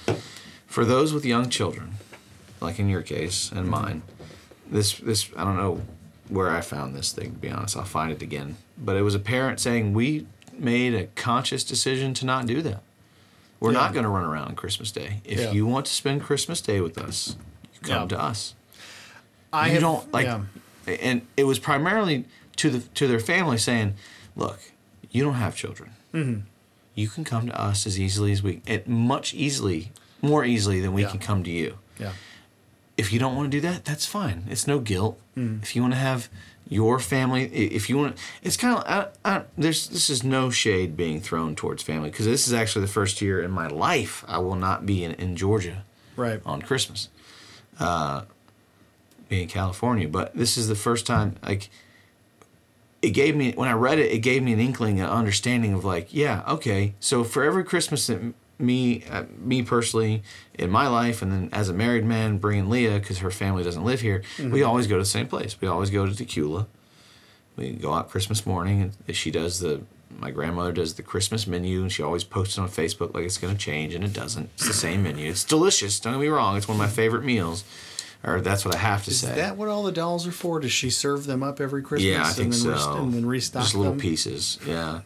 For 0.67 0.83
those 0.85 1.13
with 1.13 1.25
young 1.25 1.49
children, 1.49 1.93
like 2.61 2.77
in 2.77 2.89
your 2.89 3.01
case 3.01 3.51
and 3.51 3.67
mine, 3.67 4.01
this 4.71 4.97
this 4.97 5.29
I 5.35 5.43
don't 5.43 5.57
know 5.57 5.81
where 6.29 6.49
I 6.49 6.61
found 6.61 6.95
this 6.95 7.11
thing. 7.11 7.31
To 7.33 7.37
be 7.37 7.49
honest, 7.49 7.77
I'll 7.77 7.83
find 7.85 8.11
it 8.11 8.21
again. 8.21 8.57
But 8.77 8.95
it 8.97 9.01
was 9.01 9.15
a 9.15 9.19
parent 9.19 9.59
saying 9.59 9.93
we 9.93 10.27
made 10.53 10.93
a 10.93 11.07
conscious 11.15 11.63
decision 11.63 12.13
to 12.15 12.25
not 12.25 12.45
do 12.47 12.61
that. 12.63 12.81
We're 13.59 13.71
Yeah. 13.71 13.79
not 13.79 13.93
going 13.93 14.03
to 14.03 14.09
run 14.09 14.23
around 14.25 14.49
on 14.49 14.55
Christmas 14.55 14.91
Day. 14.91 15.21
If 15.23 15.39
Yeah. 15.39 15.51
you 15.51 15.65
want 15.65 15.85
to 15.87 15.91
spend 15.93 16.21
Christmas 16.21 16.61
Day 16.61 16.79
with 16.81 16.97
us, 16.97 17.35
you 17.73 17.79
come 17.81 18.01
Yeah. 18.03 18.07
to 18.17 18.21
us. 18.21 18.53
I 19.53 19.67
you 19.67 19.73
have- 19.73 19.81
don't 19.81 20.11
like 20.13 20.27
and 20.87 21.21
it 21.35 21.43
was 21.45 21.59
primarily 21.59 22.25
to 22.57 22.69
the 22.69 22.79
to 22.95 23.07
their 23.07 23.19
family 23.19 23.57
saying 23.57 23.93
look 24.35 24.59
you 25.11 25.23
don't 25.23 25.35
have 25.35 25.55
children 25.55 25.91
Mm-hmm. 26.13 26.41
you 26.95 27.07
can 27.07 27.23
come 27.23 27.47
to 27.47 27.61
us 27.61 27.85
as 27.87 27.99
easily 27.99 28.31
as 28.31 28.41
we 28.43 28.61
and 28.67 28.85
much 28.87 29.33
easily 29.33 29.91
more 30.21 30.43
easily 30.45 30.79
than 30.81 30.93
we 30.93 31.03
can 31.05 31.19
come 31.19 31.43
to 31.43 31.49
you 31.51 31.77
Yeah. 31.99 32.11
If 32.97 33.13
you 33.13 33.19
don't 33.19 33.35
want 33.35 33.49
to 33.51 33.57
do 33.57 33.61
that 33.61 33.85
that's 33.85 34.05
fine 34.05 34.43
it's 34.49 34.67
no 34.67 34.79
guilt 34.79 35.19
Mm. 35.37 35.61
if 35.61 35.75
you 35.75 35.81
want 35.83 35.93
to 35.93 35.99
have 35.99 36.29
your 36.67 36.99
family 36.99 37.43
if 37.45 37.89
you 37.89 37.97
want 37.97 38.17
it's 38.41 38.57
kind 38.57 38.75
of 38.77 38.83
I, 38.85 39.07
I, 39.37 39.43
there's 39.57 39.87
this 39.87 40.09
is 40.09 40.23
no 40.23 40.49
shade 40.49 40.97
being 40.97 41.21
thrown 41.21 41.55
towards 41.55 41.83
family 41.83 42.09
because 42.09 42.25
this 42.25 42.47
is 42.47 42.53
actually 42.53 42.81
the 42.85 42.91
first 42.91 43.21
year 43.21 43.41
in 43.41 43.51
my 43.51 43.67
life 43.67 44.25
i 44.27 44.39
will 44.39 44.55
not 44.55 44.85
be 44.85 45.03
in, 45.03 45.11
in 45.13 45.35
georgia 45.35 45.83
Right. 46.15 46.41
on 46.45 46.63
Christmas, 46.63 47.09
uh, 47.79 48.23
being 49.29 49.43
in 49.43 49.47
California. 49.49 50.07
But 50.07 50.33
this 50.35 50.57
is 50.57 50.67
the 50.67 50.73
first 50.73 51.05
time, 51.05 51.35
like, 51.43 51.69
it 53.03 53.11
gave 53.11 53.35
me 53.35 53.51
when 53.55 53.69
I 53.69 53.73
read 53.73 53.99
it, 53.99 54.11
it 54.11 54.19
gave 54.19 54.41
me 54.41 54.51
an 54.51 54.59
inkling, 54.59 54.99
an 54.99 55.07
understanding 55.07 55.73
of 55.75 55.85
like, 55.85 56.11
yeah, 56.11 56.41
okay. 56.47 56.95
So 56.99 57.23
for 57.23 57.43
every 57.43 57.63
Christmas 57.63 58.07
that 58.07 58.33
me, 58.59 59.03
uh, 59.09 59.23
me 59.39 59.61
personally, 59.63 60.23
in 60.53 60.69
my 60.69 60.87
life, 60.87 61.21
and 61.21 61.31
then 61.31 61.49
as 61.53 61.69
a 61.69 61.73
married 61.73 62.05
man, 62.05 62.37
bringing 62.37 62.69
Leah 62.69 62.99
because 62.99 63.19
her 63.19 63.31
family 63.31 63.63
doesn't 63.63 63.83
live 63.83 64.01
here, 64.01 64.23
we 64.39 64.63
always 64.63 64.87
go 64.87 64.95
to 64.95 65.01
the 65.01 65.05
same 65.05 65.27
place. 65.27 65.59
We 65.61 65.67
always 65.67 65.89
go 65.89 66.05
to 66.05 66.15
Tequila. 66.15 66.67
We 67.55 67.71
go 67.71 67.93
out 67.93 68.09
Christmas 68.09 68.45
morning, 68.45 68.93
and 69.07 69.15
she 69.15 69.31
does 69.31 69.59
the. 69.59 69.81
My 70.19 70.31
grandmother 70.31 70.71
does 70.71 70.95
the 70.95 71.03
Christmas 71.03 71.45
menu, 71.45 71.81
and 71.81 71.91
she 71.91 72.01
always 72.01 72.23
posts 72.23 72.57
it 72.57 72.61
on 72.61 72.69
Facebook 72.69 73.13
like 73.13 73.25
it's 73.25 73.37
going 73.37 73.53
to 73.55 73.59
change, 73.59 73.93
and 73.93 74.03
it 74.03 74.13
doesn't. 74.13 74.49
It's 74.55 74.65
the 74.67 74.73
same 74.73 75.03
menu. 75.03 75.29
It's 75.29 75.43
delicious. 75.43 75.99
Don't 75.99 76.13
get 76.13 76.21
me 76.21 76.27
wrong. 76.27 76.57
It's 76.57 76.67
one 76.67 76.75
of 76.75 76.79
my 76.79 76.87
favorite 76.87 77.23
meals, 77.23 77.63
or 78.23 78.41
that's 78.41 78.63
what 78.65 78.73
I 78.73 78.77
have 78.77 79.03
to 79.05 79.11
Is 79.11 79.19
say. 79.19 79.31
Is 79.31 79.35
that 79.35 79.57
what 79.57 79.67
all 79.69 79.83
the 79.83 79.91
dolls 79.91 80.25
are 80.25 80.31
for? 80.31 80.59
Does 80.59 80.71
she 80.71 80.89
serve 80.89 81.25
them 81.25 81.43
up 81.43 81.59
every 81.61 81.83
Christmas? 81.83 82.09
Yeah, 82.11 82.23
I 82.23 82.29
think 82.29 82.45
and 82.45 82.53
then 82.53 82.59
so. 82.61 82.69
rest- 82.71 82.89
and 82.89 83.13
then 83.13 83.25
restock 83.27 83.63
Just 83.63 83.75
little 83.75 83.91
them? 83.93 83.99
pieces. 83.99 84.57
Yeah. 84.65 85.01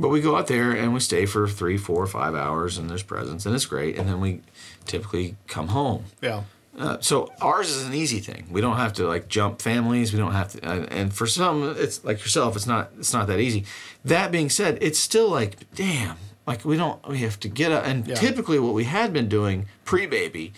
But 0.00 0.08
we 0.10 0.20
go 0.20 0.36
out 0.36 0.46
there 0.46 0.70
and 0.72 0.94
we 0.94 1.00
stay 1.00 1.26
for 1.26 1.48
three, 1.48 1.76
four, 1.76 2.06
five 2.06 2.34
hours, 2.34 2.78
and 2.78 2.88
there's 2.88 3.02
presents, 3.02 3.44
and 3.46 3.54
it's 3.54 3.66
great. 3.66 3.98
And 3.98 4.08
then 4.08 4.20
we 4.20 4.40
typically 4.86 5.36
come 5.48 5.68
home. 5.68 6.04
Yeah. 6.22 6.44
Uh, 6.78 6.96
so 7.00 7.32
ours 7.40 7.68
is 7.70 7.84
an 7.84 7.92
easy 7.94 8.20
thing. 8.20 8.46
We 8.50 8.60
don't 8.60 8.76
have 8.76 8.92
to 8.94 9.06
like 9.08 9.26
jump 9.26 9.60
families. 9.60 10.12
We 10.12 10.20
don't 10.20 10.32
have 10.32 10.52
to. 10.52 10.64
Uh, 10.64 10.86
and 10.90 11.12
for 11.12 11.26
some, 11.26 11.74
it's 11.76 12.04
like 12.04 12.20
yourself. 12.20 12.54
It's 12.54 12.66
not. 12.68 12.90
It's 12.98 13.12
not 13.12 13.26
that 13.26 13.40
easy. 13.40 13.64
That 14.04 14.30
being 14.30 14.48
said, 14.48 14.78
it's 14.80 14.98
still 15.00 15.28
like, 15.28 15.56
damn. 15.74 16.16
Like 16.46 16.64
we 16.64 16.76
don't. 16.76 17.04
We 17.08 17.18
have 17.18 17.40
to 17.40 17.48
get 17.48 17.72
up. 17.72 17.84
And 17.84 18.06
Yeah. 18.06 18.14
typically, 18.14 18.58
what 18.60 18.74
we 18.74 18.84
had 18.84 19.12
been 19.12 19.28
doing 19.28 19.66
pre-baby, 19.84 20.52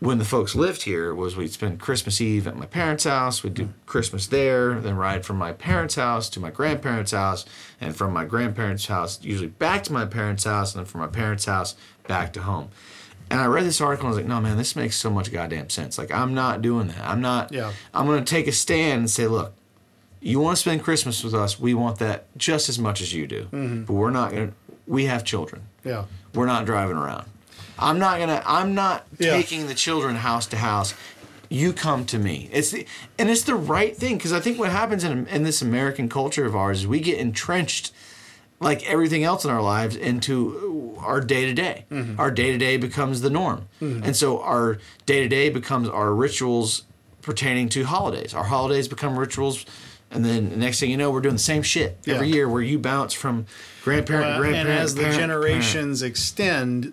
when 0.00 0.18
the 0.18 0.24
folks 0.24 0.54
lived 0.54 0.82
here, 0.82 1.14
was 1.14 1.36
we'd 1.36 1.52
spend 1.52 1.80
Christmas 1.80 2.20
Eve 2.20 2.46
at 2.46 2.56
my 2.56 2.66
parents' 2.66 3.04
house. 3.04 3.42
We'd 3.42 3.54
do 3.54 3.70
Christmas 3.86 4.26
there, 4.26 4.78
then 4.80 4.96
ride 4.96 5.24
from 5.24 5.36
my 5.38 5.52
parents' 5.52 5.94
house 5.94 6.28
to 6.30 6.40
my 6.40 6.50
grandparents' 6.50 7.12
house, 7.12 7.46
and 7.80 7.96
from 7.96 8.12
my 8.12 8.24
grandparents' 8.24 8.86
house 8.86 9.18
usually 9.22 9.48
back 9.48 9.82
to 9.84 9.92
my 9.92 10.04
parents' 10.04 10.44
house, 10.44 10.74
and 10.74 10.80
then 10.84 10.90
from 10.90 11.00
my 11.00 11.06
parents' 11.06 11.46
house 11.46 11.76
back 12.06 12.32
to 12.34 12.42
home. 12.42 12.68
And 13.30 13.40
I 13.40 13.46
read 13.46 13.64
this 13.64 13.80
article 13.80 14.06
and 14.06 14.14
I 14.14 14.16
was 14.16 14.24
like, 14.24 14.28
no, 14.28 14.40
man, 14.40 14.56
this 14.56 14.76
makes 14.76 14.96
so 14.96 15.10
much 15.10 15.32
goddamn 15.32 15.68
sense. 15.68 15.98
Like, 15.98 16.12
I'm 16.12 16.32
not 16.32 16.62
doing 16.62 16.86
that. 16.88 17.04
I'm 17.04 17.20
not, 17.20 17.52
Yeah. 17.52 17.72
I'm 17.92 18.06
going 18.06 18.24
to 18.24 18.30
take 18.30 18.46
a 18.46 18.52
stand 18.52 19.00
and 19.00 19.10
say, 19.10 19.26
look, 19.26 19.52
you 20.20 20.38
want 20.38 20.56
to 20.56 20.60
spend 20.60 20.82
Christmas 20.84 21.24
with 21.24 21.34
us, 21.34 21.58
we 21.58 21.74
want 21.74 21.98
that 21.98 22.26
just 22.36 22.68
as 22.68 22.78
much 22.78 23.00
as 23.00 23.12
you 23.12 23.26
do. 23.26 23.44
Mm-hmm. 23.44 23.84
But 23.84 23.92
we're 23.94 24.10
not 24.10 24.30
to, 24.30 24.52
we 24.86 25.06
have 25.06 25.24
children. 25.24 25.62
Yeah. 25.84 26.04
We're 26.34 26.46
not 26.46 26.66
driving 26.66 26.96
around. 26.96 27.26
I'm 27.78 27.98
not 27.98 28.18
to, 28.18 28.42
I'm 28.46 28.74
not 28.74 29.06
Yeah. 29.18 29.32
taking 29.32 29.66
the 29.66 29.74
children 29.74 30.16
house 30.16 30.46
to 30.48 30.56
house. 30.56 30.94
You 31.48 31.72
come 31.72 32.04
to 32.06 32.18
me. 32.18 32.48
It's 32.52 32.70
the, 32.70 32.86
and 33.18 33.30
it's 33.30 33.42
the 33.42 33.54
right 33.54 33.96
thing 33.96 34.16
because 34.16 34.32
I 34.32 34.40
think 34.40 34.58
what 34.58 34.70
happens 34.70 35.04
in, 35.04 35.26
in 35.28 35.44
this 35.44 35.62
American 35.62 36.08
culture 36.08 36.44
of 36.44 36.56
ours 36.56 36.80
is 36.80 36.86
we 36.86 36.98
get 37.00 37.18
entrenched 37.18 37.92
like 38.58 38.84
everything 38.88 39.22
else 39.22 39.44
in 39.44 39.50
our 39.50 39.62
lives 39.62 39.94
into 39.94 40.96
our 40.98 41.20
day 41.20 41.44
to 41.44 41.52
day. 41.54 41.84
Our 42.18 42.30
day 42.30 42.50
to 42.52 42.58
day 42.58 42.78
becomes 42.78 43.20
the 43.20 43.30
norm. 43.30 43.68
Mm-hmm. 43.82 44.02
And 44.04 44.16
so 44.16 44.40
our 44.40 44.78
day 45.04 45.20
to 45.20 45.28
day 45.28 45.50
becomes 45.50 45.88
our 45.88 46.12
rituals 46.14 46.82
pertaining 47.22 47.68
to 47.70 47.84
holidays. 47.84 48.32
Our 48.34 48.44
holidays 48.44 48.88
become 48.88 49.18
rituals 49.18 49.66
And 50.16 50.24
then 50.24 50.50
the 50.50 50.56
next 50.56 50.80
thing 50.80 50.90
you 50.90 50.96
know, 50.96 51.10
we're 51.10 51.20
doing 51.20 51.34
the 51.36 51.38
same 51.38 51.62
shit 51.62 51.98
every 52.06 52.28
Yeah. 52.28 52.34
year 52.34 52.48
where 52.48 52.62
you 52.62 52.78
bounce 52.78 53.12
from 53.12 53.46
grandparent 53.84 54.24
to 54.24 54.28
Well, 54.28 54.42
and 54.42 54.52
grandparent. 54.52 54.80
as 54.80 54.94
the 54.94 55.02
parent, 55.02 55.16
parent. 55.18 55.30
generations 55.30 56.02
extend, 56.02 56.92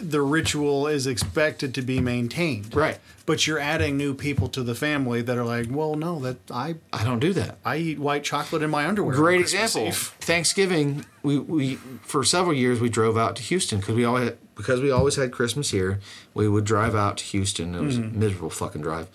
the 0.00 0.22
ritual 0.22 0.86
is 0.86 1.06
expected 1.06 1.74
to 1.74 1.82
be 1.82 2.00
maintained. 2.00 2.74
Right. 2.74 2.98
But 3.24 3.46
you're 3.46 3.58
adding 3.58 3.96
new 3.96 4.14
people 4.14 4.48
to 4.48 4.62
the 4.62 4.74
family 4.74 5.22
that 5.22 5.38
are 5.38 5.44
like, 5.44 5.66
well, 5.70 5.94
no, 5.94 6.18
that 6.20 6.38
I 6.50 6.76
I 6.92 7.04
don't 7.04 7.20
do 7.20 7.32
that. 7.34 7.58
I 7.64 7.76
eat 7.76 7.98
white 8.00 8.24
chocolate 8.24 8.62
in 8.62 8.70
my 8.70 8.86
underwear. 8.86 9.14
Great 9.14 9.40
example. 9.40 9.86
Eve. 9.86 10.14
Thanksgiving, 10.20 11.04
we, 11.22 11.38
we 11.38 11.78
for 12.02 12.24
several 12.24 12.54
years 12.54 12.80
we 12.80 12.88
drove 12.88 13.16
out 13.16 13.36
to 13.36 13.42
Houston 13.42 13.78
because 13.78 13.94
we 13.94 14.04
always 14.04 14.32
because 14.56 14.80
we 14.80 14.90
always 14.90 15.16
had 15.16 15.30
Christmas 15.30 15.70
here. 15.70 16.00
We 16.34 16.48
would 16.48 16.64
drive 16.64 16.94
out 16.96 17.18
to 17.18 17.24
Houston. 17.24 17.74
It 17.74 17.82
was 17.82 17.96
mm-hmm. 17.98 18.16
a 18.16 18.18
miserable 18.18 18.50
fucking 18.50 18.82
drive 18.82 19.08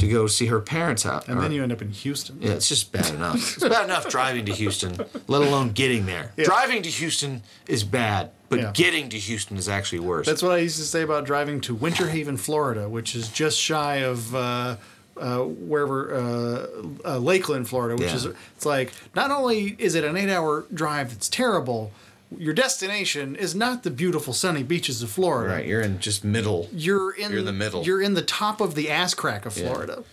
to 0.00 0.08
go 0.08 0.26
see 0.26 0.46
her 0.46 0.60
parents 0.60 1.06
out. 1.06 1.22
Mm-hmm. 1.22 1.32
And 1.32 1.40
then 1.42 1.52
you 1.52 1.62
end 1.62 1.72
up 1.72 1.80
in 1.82 1.90
Houston. 1.90 2.40
Yeah, 2.42 2.50
it's 2.52 2.68
just 2.68 2.90
bad 2.92 3.14
enough. 3.14 3.36
It's 3.56 3.68
bad 3.68 3.84
enough 3.84 4.08
driving 4.08 4.44
to 4.46 4.52
Houston, 4.52 4.98
let 5.28 5.42
alone 5.42 5.70
getting 5.70 6.06
there. 6.06 6.32
Driving 6.36 6.82
to 6.82 6.88
Houston 6.90 7.42
is 7.68 7.84
bad, 7.84 8.30
but 8.48 8.58
Yeah. 8.58 8.70
getting 8.74 9.08
to 9.10 9.18
Houston 9.18 9.56
is 9.56 9.68
actually 9.68 10.00
worse. 10.00 10.26
That's 10.26 10.42
what 10.42 10.52
I 10.52 10.58
used 10.58 10.78
to 10.78 10.84
say 10.84 11.02
about 11.02 11.24
driving 11.24 11.60
to 11.62 11.74
Winter 11.74 12.08
Haven, 12.08 12.36
Florida, 12.36 12.88
which 12.88 13.14
is 13.14 13.28
just 13.28 13.58
shy 13.58 13.96
of 13.96 14.34
uh, 14.34 14.76
uh, 15.16 15.38
wherever 15.40 16.14
uh, 16.14 16.66
uh, 17.14 17.18
Lakeland, 17.18 17.68
Florida. 17.68 17.94
Which 17.96 18.08
Yeah. 18.10 18.16
is 18.16 18.24
it's 18.56 18.66
like 18.66 18.92
not 19.14 19.30
only 19.30 19.76
is 19.78 19.94
it 19.94 20.04
an 20.04 20.16
eight-hour 20.16 20.66
drive 20.72 21.10
that's 21.10 21.28
terrible, 21.28 21.92
your 22.38 22.54
destination 22.54 23.34
is 23.36 23.54
not 23.54 23.82
the 23.82 23.90
beautiful 23.90 24.32
sunny 24.32 24.62
beaches 24.62 25.02
of 25.02 25.10
Florida. 25.10 25.54
right. 25.54 25.66
You're 25.66 25.80
in 25.80 25.98
just 25.98 26.24
middle. 26.24 26.68
You're 26.72 27.12
in 27.12 27.30
You're 27.30 27.40
in 27.40 27.44
the 27.46 27.52
middle. 27.52 27.82
You're 27.84 28.00
in 28.02 28.14
the 28.14 28.22
top 28.22 28.60
of 28.60 28.74
the 28.74 28.90
ass 28.90 29.14
crack 29.14 29.46
of 29.46 29.52
Florida. 29.54 30.04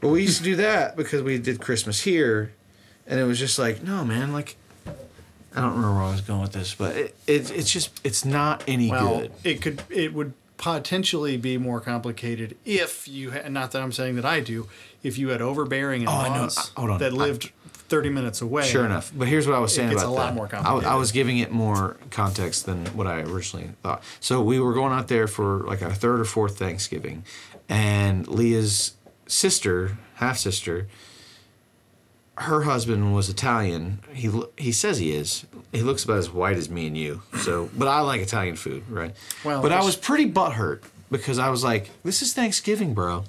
But 0.00 0.08
we 0.08 0.22
used 0.22 0.38
to 0.38 0.44
do 0.44 0.56
that 0.56 0.96
because 0.96 1.22
we 1.22 1.38
did 1.38 1.60
Christmas 1.60 2.00
here, 2.02 2.52
and 3.06 3.20
it 3.20 3.24
was 3.24 3.38
just 3.38 3.58
like, 3.58 3.82
no, 3.82 4.04
man, 4.04 4.32
like. 4.32 4.56
I 5.52 5.62
don't 5.62 5.70
remember 5.74 5.94
where 5.96 6.04
I 6.04 6.10
was 6.12 6.20
going 6.20 6.42
with 6.42 6.52
this, 6.52 6.76
but 6.76 6.96
it, 6.96 7.14
it 7.26 7.50
it's 7.50 7.68
just 7.70 8.00
it's 8.04 8.24
not 8.24 8.62
any 8.68 8.88
Well, 8.88 9.18
good. 9.22 9.32
it 9.42 9.60
could 9.60 9.82
it 9.90 10.14
would 10.14 10.32
potentially 10.58 11.36
be 11.36 11.58
more 11.58 11.80
complicated 11.80 12.56
if 12.64 13.08
you 13.08 13.30
had, 13.30 13.50
not 13.50 13.72
that 13.72 13.82
I'm 13.82 13.90
saying 13.90 14.14
that 14.14 14.24
I 14.24 14.38
do, 14.38 14.68
if 15.02 15.18
you 15.18 15.30
had 15.30 15.42
overbearing 15.42 16.06
Oh, 16.06 16.12
I 16.12 16.28
know. 16.28 16.48
I- 16.56 16.64
hold 16.80 16.90
on. 16.90 16.98
that 17.00 17.12
lived 17.12 17.50
30 17.90 18.08
minutes 18.08 18.40
away. 18.40 18.66
Sure 18.66 18.86
enough. 18.86 19.12
But 19.14 19.28
here's 19.28 19.46
what 19.46 19.56
I 19.56 19.58
was 19.58 19.74
saying 19.74 19.92
about 19.92 20.04
a 20.04 20.08
lot 20.08 20.28
that. 20.28 20.34
more 20.34 20.46
I, 20.46 20.48
complicated. 20.48 20.88
I 20.88 20.94
was 20.94 21.12
giving 21.12 21.38
it 21.38 21.50
more 21.50 21.96
context 22.10 22.64
than 22.64 22.86
what 22.86 23.06
I 23.06 23.20
originally 23.20 23.70
thought. 23.82 24.02
So 24.20 24.40
we 24.40 24.60
were 24.60 24.72
going 24.72 24.92
out 24.92 25.08
there 25.08 25.26
for 25.26 25.64
like 25.64 25.82
our 25.82 25.92
third 25.92 26.20
or 26.20 26.24
fourth 26.24 26.56
Thanksgiving, 26.56 27.24
and 27.68 28.26
Leah's 28.28 28.94
sister, 29.26 29.98
half 30.14 30.38
sister, 30.38 30.86
her 32.38 32.62
husband 32.62 33.12
was 33.14 33.28
Italian. 33.28 33.98
He 34.14 34.30
he 34.56 34.72
says 34.72 34.98
he 34.98 35.12
is. 35.12 35.44
He 35.72 35.82
looks 35.82 36.04
about 36.04 36.18
as 36.18 36.30
white 36.30 36.56
as 36.56 36.70
me 36.70 36.86
and 36.86 36.96
you. 36.96 37.22
So, 37.40 37.68
but 37.76 37.88
I 37.88 38.00
like 38.00 38.20
Italian 38.22 38.56
food, 38.56 38.88
right? 38.88 39.14
Well, 39.44 39.60
but 39.60 39.72
I 39.72 39.84
was 39.84 39.96
pretty 39.96 40.30
butthurt 40.30 40.82
because 41.10 41.38
I 41.38 41.50
was 41.50 41.62
like, 41.62 41.90
"This 42.02 42.22
is 42.22 42.32
Thanksgiving, 42.32 42.94
bro. 42.94 43.24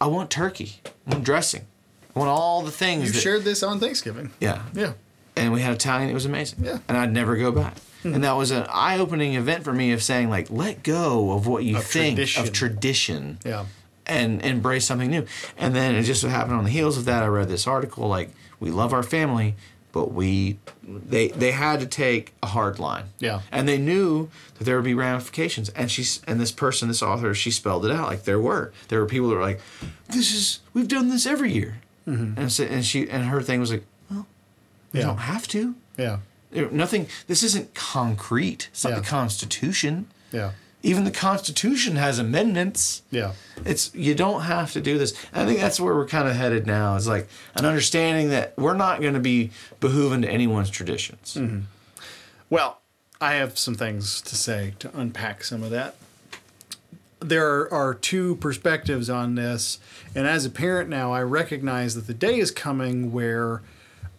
I 0.00 0.06
want 0.06 0.30
turkey. 0.30 0.76
I 1.06 1.10
want 1.10 1.24
dressing. 1.24 1.66
I 2.14 2.18
want 2.18 2.30
all 2.30 2.62
the 2.62 2.70
things." 2.70 3.06
You 3.06 3.12
that- 3.12 3.20
shared 3.20 3.44
this 3.44 3.62
on 3.62 3.80
Thanksgiving. 3.80 4.30
yeah. 4.40 4.62
Yeah. 4.74 4.92
And 5.36 5.52
we 5.52 5.62
had 5.62 5.72
Italian. 5.72 6.08
It 6.10 6.14
was 6.14 6.26
amazing. 6.26 6.60
Yeah. 6.64 6.78
And 6.88 6.96
I'd 6.96 7.12
never 7.12 7.36
go 7.36 7.50
back. 7.50 7.74
Hmm. 8.04 8.14
And 8.14 8.22
that 8.24 8.36
was 8.36 8.50
an 8.52 8.66
eye-opening 8.70 9.34
event 9.34 9.64
for 9.64 9.72
me 9.72 9.90
of 9.92 10.00
saying 10.02 10.30
like, 10.30 10.48
let 10.48 10.84
go 10.84 11.32
of 11.32 11.46
what 11.48 11.64
you 11.64 11.76
Of 11.78 11.84
think 11.84 12.14
tradition. 12.16 12.42
of 12.44 12.52
tradition. 12.52 13.38
Yeah. 13.44 13.64
And 14.06 14.42
embrace 14.44 14.84
something 14.84 15.10
new. 15.10 15.26
And 15.58 15.74
then 15.74 15.94
it 15.96 16.02
just 16.04 16.20
so 16.20 16.28
happened 16.28 16.54
on 16.56 16.64
the 16.64 16.70
heels 16.70 16.96
of 16.98 17.04
that, 17.06 17.22
I 17.22 17.26
read 17.26 17.48
this 17.48 17.66
article 17.66 18.06
like, 18.06 18.30
we 18.60 18.70
love 18.70 18.92
our 18.92 19.02
family, 19.02 19.56
but 19.92 20.12
we 20.12 20.58
they 20.86 21.28
they 21.28 21.50
had 21.52 21.80
to 21.80 21.86
take 21.86 22.32
a 22.42 22.46
hard 22.48 22.78
line. 22.78 23.04
Yeah. 23.18 23.40
And 23.50 23.66
they 23.68 23.78
knew 23.78 24.28
that 24.58 24.64
there 24.64 24.76
would 24.76 24.84
be 24.84 24.94
ramifications. 24.94 25.68
And 25.70 25.90
she's 25.90 26.20
and 26.28 26.38
this 26.40 26.52
person, 26.52 26.86
this 26.88 27.02
author, 27.02 27.34
she 27.34 27.50
spelled 27.50 27.84
it 27.86 27.90
out. 27.90 28.06
Like 28.08 28.22
there 28.24 28.38
were. 28.40 28.72
There 28.88 29.00
were 29.00 29.06
people 29.06 29.28
that 29.30 29.34
were 29.36 29.40
like, 29.42 29.60
This 30.10 30.32
is 30.34 30.60
we've 30.74 30.86
done 30.88 31.08
this 31.08 31.26
every 31.26 31.52
year. 31.52 31.78
And 32.06 32.52
so, 32.52 32.64
and 32.64 32.84
she 32.84 33.08
and 33.08 33.24
her 33.26 33.40
thing 33.42 33.60
was 33.60 33.70
like, 33.72 33.84
Well, 34.10 34.26
we 34.92 35.00
Yeah. 35.00 35.06
don't 35.06 35.18
have 35.18 35.48
to. 35.48 35.74
Yeah. 35.96 36.18
Nothing. 36.52 37.08
This 37.26 37.42
isn't 37.42 37.74
concrete. 37.74 38.68
It's 38.70 38.84
not 38.84 38.90
Yeah. 38.90 39.00
the 39.00 39.06
Constitution. 39.06 40.06
Yeah. 40.30 40.50
Even 40.82 41.04
the 41.04 41.10
Constitution 41.10 41.96
has 41.96 42.18
amendments. 42.18 43.00
Yeah. 43.10 43.32
It's 43.64 43.90
you 43.94 44.14
don't 44.14 44.42
have 44.42 44.72
to 44.74 44.80
do 44.82 44.98
this. 44.98 45.14
And 45.32 45.42
I 45.42 45.46
think 45.46 45.60
that's 45.60 45.80
where 45.80 45.94
we're 45.94 46.06
kind 46.06 46.28
of 46.28 46.36
headed 46.36 46.66
now. 46.66 46.94
Is 46.96 47.08
like 47.08 47.26
an 47.54 47.64
understanding 47.64 48.28
that 48.30 48.52
we're 48.58 48.74
not 48.76 49.00
going 49.00 49.14
to 49.14 49.20
be 49.20 49.50
behooving 49.80 50.22
to 50.22 50.28
anyone's 50.28 50.68
traditions. 50.70 51.34
Mm-hmm. 51.38 51.60
Well, 52.50 52.80
I 53.20 53.34
have 53.34 53.58
some 53.58 53.74
things 53.74 54.20
to 54.22 54.36
say 54.36 54.74
to 54.80 54.90
unpack 54.94 55.42
some 55.44 55.62
of 55.62 55.70
that. 55.70 55.96
There 57.24 57.72
are 57.72 57.94
two 57.94 58.36
perspectives 58.36 59.08
on 59.08 59.34
this, 59.34 59.78
and 60.14 60.26
as 60.26 60.44
a 60.44 60.50
parent 60.50 60.90
now, 60.90 61.10
I 61.10 61.22
recognize 61.22 61.94
that 61.94 62.06
the 62.06 62.12
day 62.12 62.38
is 62.38 62.50
coming 62.50 63.12
where 63.12 63.62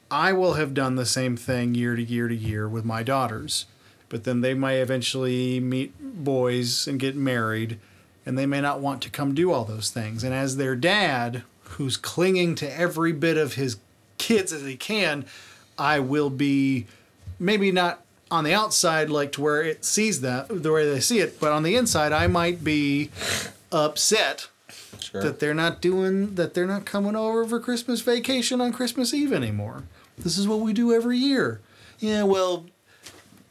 I 0.10 0.34
will 0.34 0.53
have 0.53 0.73
done 0.73 0.95
the 0.95 1.06
same 1.06 1.38
thing 1.38 1.76
year 1.76 1.95
to 1.95 2.02
year 2.02 2.27
to 2.27 2.36
year 2.36 2.68
with 2.68 2.84
my 2.84 3.03
daughters, 3.03 3.68
but 4.10 4.23
then 4.23 4.41
they 4.41 4.56
may 4.56 4.82
eventually 4.82 5.60
meet 5.60 5.94
boys 5.99 6.88
and 6.88 6.99
get 6.99 7.15
married, 7.15 7.77
and 8.26 8.40
they 8.40 8.48
may 8.48 8.60
not 8.60 8.80
want 8.80 9.03
to 9.03 9.11
come 9.11 9.36
do 9.36 9.52
all 9.52 9.65
those 9.65 9.91
things. 9.91 10.23
And 10.23 10.34
as 10.34 10.57
their 10.57 10.76
dad, 10.76 11.44
who's 11.61 11.98
clinging 11.98 12.56
to 12.56 12.76
every 12.76 13.11
bit 13.11 13.38
of 13.38 13.53
his 13.53 13.77
kids 14.18 14.52
as 14.52 14.64
he 14.64 14.77
can, 14.77 15.26
I 15.77 15.99
will 15.99 16.32
be 16.32 16.88
maybe 17.38 17.72
not 17.72 18.03
on 18.36 18.44
the 18.44 18.53
outside 18.53 19.10
like 19.10 19.32
to 19.34 19.41
where 19.41 19.64
it 19.64 19.84
sees 19.86 20.22
that 20.22 20.48
the 20.49 20.72
way 20.72 20.90
they 20.90 20.99
see 20.99 21.20
it, 21.20 21.40
but 21.40 21.52
on 21.52 21.64
the 21.64 21.76
inside 21.76 22.12
I 22.12 22.28
might 22.28 22.64
be 22.64 23.10
upset 23.72 24.48
that 25.14 25.40
they're 25.40 25.53
not 25.53 25.82
doing 25.82 26.36
that 26.36 26.53
they're 26.53 26.68
not 26.68 26.86
coming 26.86 27.16
over 27.16 27.45
for 27.48 27.60
Christmas 27.60 28.02
vacation 28.02 28.62
on 28.62 28.74
Christmas 28.74 29.14
Eve 29.14 29.34
anymore. 29.34 29.84
This 30.18 30.38
is 30.38 30.48
what 30.48 30.60
we 30.60 30.74
do 30.74 30.94
every 30.94 31.18
year. 31.18 31.62
Yeah, 31.99 32.24
well, 32.24 32.66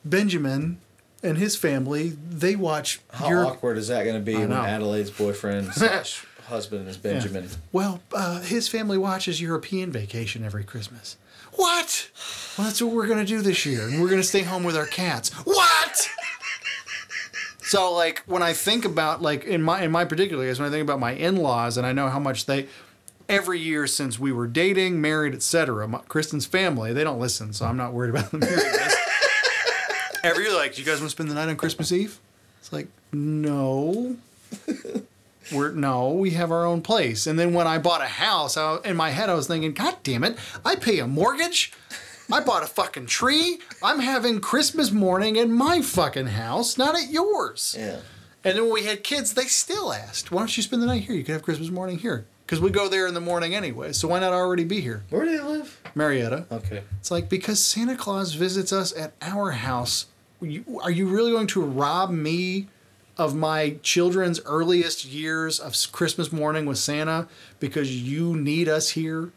Benjamin 0.05 0.79
and 1.23 1.39
his 1.39 1.57
family, 1.57 2.11
they 2.11 2.57
watch 2.57 3.01
your 3.27 3.47
awkward 3.47 3.79
is 3.79 3.89
that 3.89 4.05
going 4.05 4.17
to 4.17 4.23
be 4.23 4.37
when. 4.37 4.65
Adelaide's 4.67 5.11
boyfriend 5.11 5.69
slash 5.75 6.25
husband 6.47 6.89
is 6.89 6.97
Yeah. 6.97 7.57
Well, 7.73 8.01
uh, 8.13 8.41
his 8.41 8.69
family 8.69 8.99
watches 8.99 9.41
European 9.41 9.91
Vacation 9.91 10.45
every 10.45 10.65
Christmas. 10.65 11.17
What? 11.57 12.11
Well, 12.57 12.67
that's 12.67 12.81
what 12.81 12.93
we're 12.93 13.07
gonna 13.07 13.25
do 13.25 13.43
this 13.43 13.65
year, 13.67 13.89
and 13.89 14.01
we're 14.01 14.09
gonna 14.11 14.23
stay 14.23 14.43
home 14.43 14.65
with 14.65 14.77
our 14.77 14.87
cats. 14.87 15.31
What? 15.45 16.09
So, 17.63 17.93
like, 17.93 18.23
when 18.27 18.43
I 18.43 18.53
think 18.53 18.85
about 18.85 19.23
like 19.23 19.45
in 19.45 19.63
my 19.63 19.83
in 19.83 19.91
my 19.91 20.05
particular 20.05 20.47
case, 20.47 20.59
when 20.59 20.69
I 20.69 20.71
think 20.71 20.83
about 20.83 21.01
my 21.01 21.13
in-laws, 21.13 21.77
and 21.77 21.87
I 21.87 21.93
know 21.93 22.09
how 22.09 22.19
much 22.19 22.47
they 22.47 22.69
every 23.29 23.59
year 23.59 23.87
since 23.87 24.19
we 24.19 24.33
were 24.33 24.47
dating, 24.47 25.01
married, 25.01 25.35
etc. 25.35 25.89
Kristen's 26.09 26.47
family, 26.47 26.93
they 26.93 27.05
don't 27.05 27.19
listen, 27.19 27.53
so 27.53 27.67
I'm 27.67 27.77
not 27.77 27.93
worried 27.93 28.11
about 28.11 28.31
them 28.31 28.43
hearing 28.43 28.59
this. 28.59 28.97
Every 30.23 30.45
year, 30.45 30.55
like, 30.55 30.75
do 30.75 30.81
you 30.81 30.87
guys 30.87 31.01
want 31.01 31.11
to 31.11 31.11
spend 31.11 31.31
the 31.31 31.35
night 31.35 31.49
on 31.49 31.57
Christmas 31.57 31.93
Eve? 31.93 32.19
It's 32.61 32.73
like, 32.73 32.89
no. 33.13 34.17
We're 35.53 35.73
no, 35.73 36.11
we 36.11 36.31
have 36.31 36.51
our 36.51 36.65
own 36.65 36.81
place. 36.83 37.27
And 37.27 37.39
then 37.39 37.53
when 37.53 37.67
I 37.67 37.79
bought 37.79 38.01
a 38.01 38.07
house, 38.07 38.57
I, 38.57 38.79
in 38.85 38.97
my 38.97 39.11
head 39.11 39.29
I 39.29 39.35
was 39.35 39.47
thinking, 39.47 39.73
God 39.73 39.97
damn 40.03 40.25
it, 40.25 40.39
I 40.65 40.77
pay 40.77 40.99
a 40.99 41.07
mortgage. 41.07 41.73
I 42.33 42.41
bought 42.41 42.63
a 42.63 42.67
fucking 42.67 43.07
tree. 43.07 43.59
I'm 43.83 43.99
having 43.99 44.41
Christmas 44.41 44.91
morning 44.91 45.37
in 45.37 45.53
my 45.53 45.83
fucking 45.83 46.29
house, 46.29 46.79
not 46.79 46.95
at 46.95 47.11
yours. 47.11 47.77
Yeah. 47.79 47.99
And 48.43 48.57
then 48.57 48.65
when 48.65 48.73
we 48.73 48.85
had 48.85 49.05
kids, 49.05 49.35
they 49.35 49.45
still 49.45 49.93
asked, 49.93 50.31
why 50.33 50.41
don't 50.41 50.57
you 50.57 50.63
spend 50.63 50.83
the 50.83 50.87
night 50.87 51.05
here? 51.05 51.15
You 51.15 51.25
could 51.25 51.33
have 51.33 51.43
Christmas 51.43 51.71
morning 51.71 51.99
here. 51.99 52.27
Because 52.47 52.61
we 52.61 52.71
go 52.71 52.89
there 52.89 53.07
in 53.07 53.15
the 53.15 53.21
morning 53.21 53.55
anyway. 53.55 53.93
So 53.93 54.09
why 54.09 54.19
not 54.19 54.35
already 54.35 54.65
be 54.65 54.81
here? 54.81 55.03
Where 55.09 55.25
do 55.25 55.37
they 55.37 55.43
live? 55.43 55.81
Marietta. 55.95 56.47
Okay. 56.53 56.83
It's 56.99 57.11
like 57.11 57.29
because 57.31 57.63
Santa 57.63 57.97
Claus 57.97 58.35
visits 58.35 58.73
us 58.73 58.95
at 58.97 59.13
our 59.23 59.53
house. 59.53 60.07
Are 60.43 60.91
you 60.91 61.09
really 61.09 61.33
going 61.33 61.47
to 61.49 61.63
rob 61.63 62.11
me 62.11 62.69
of 63.17 63.35
my 63.35 63.77
children's 63.83 64.41
earliest 64.45 65.05
years 65.05 65.61
of 65.61 65.75
Christmas 65.93 66.33
morning 66.33 66.67
with 66.67 66.79
Santa 66.79 67.29
because 67.61 68.03
you 68.03 68.37
need 68.37 68.69
us 68.69 68.91
here? 68.91 69.31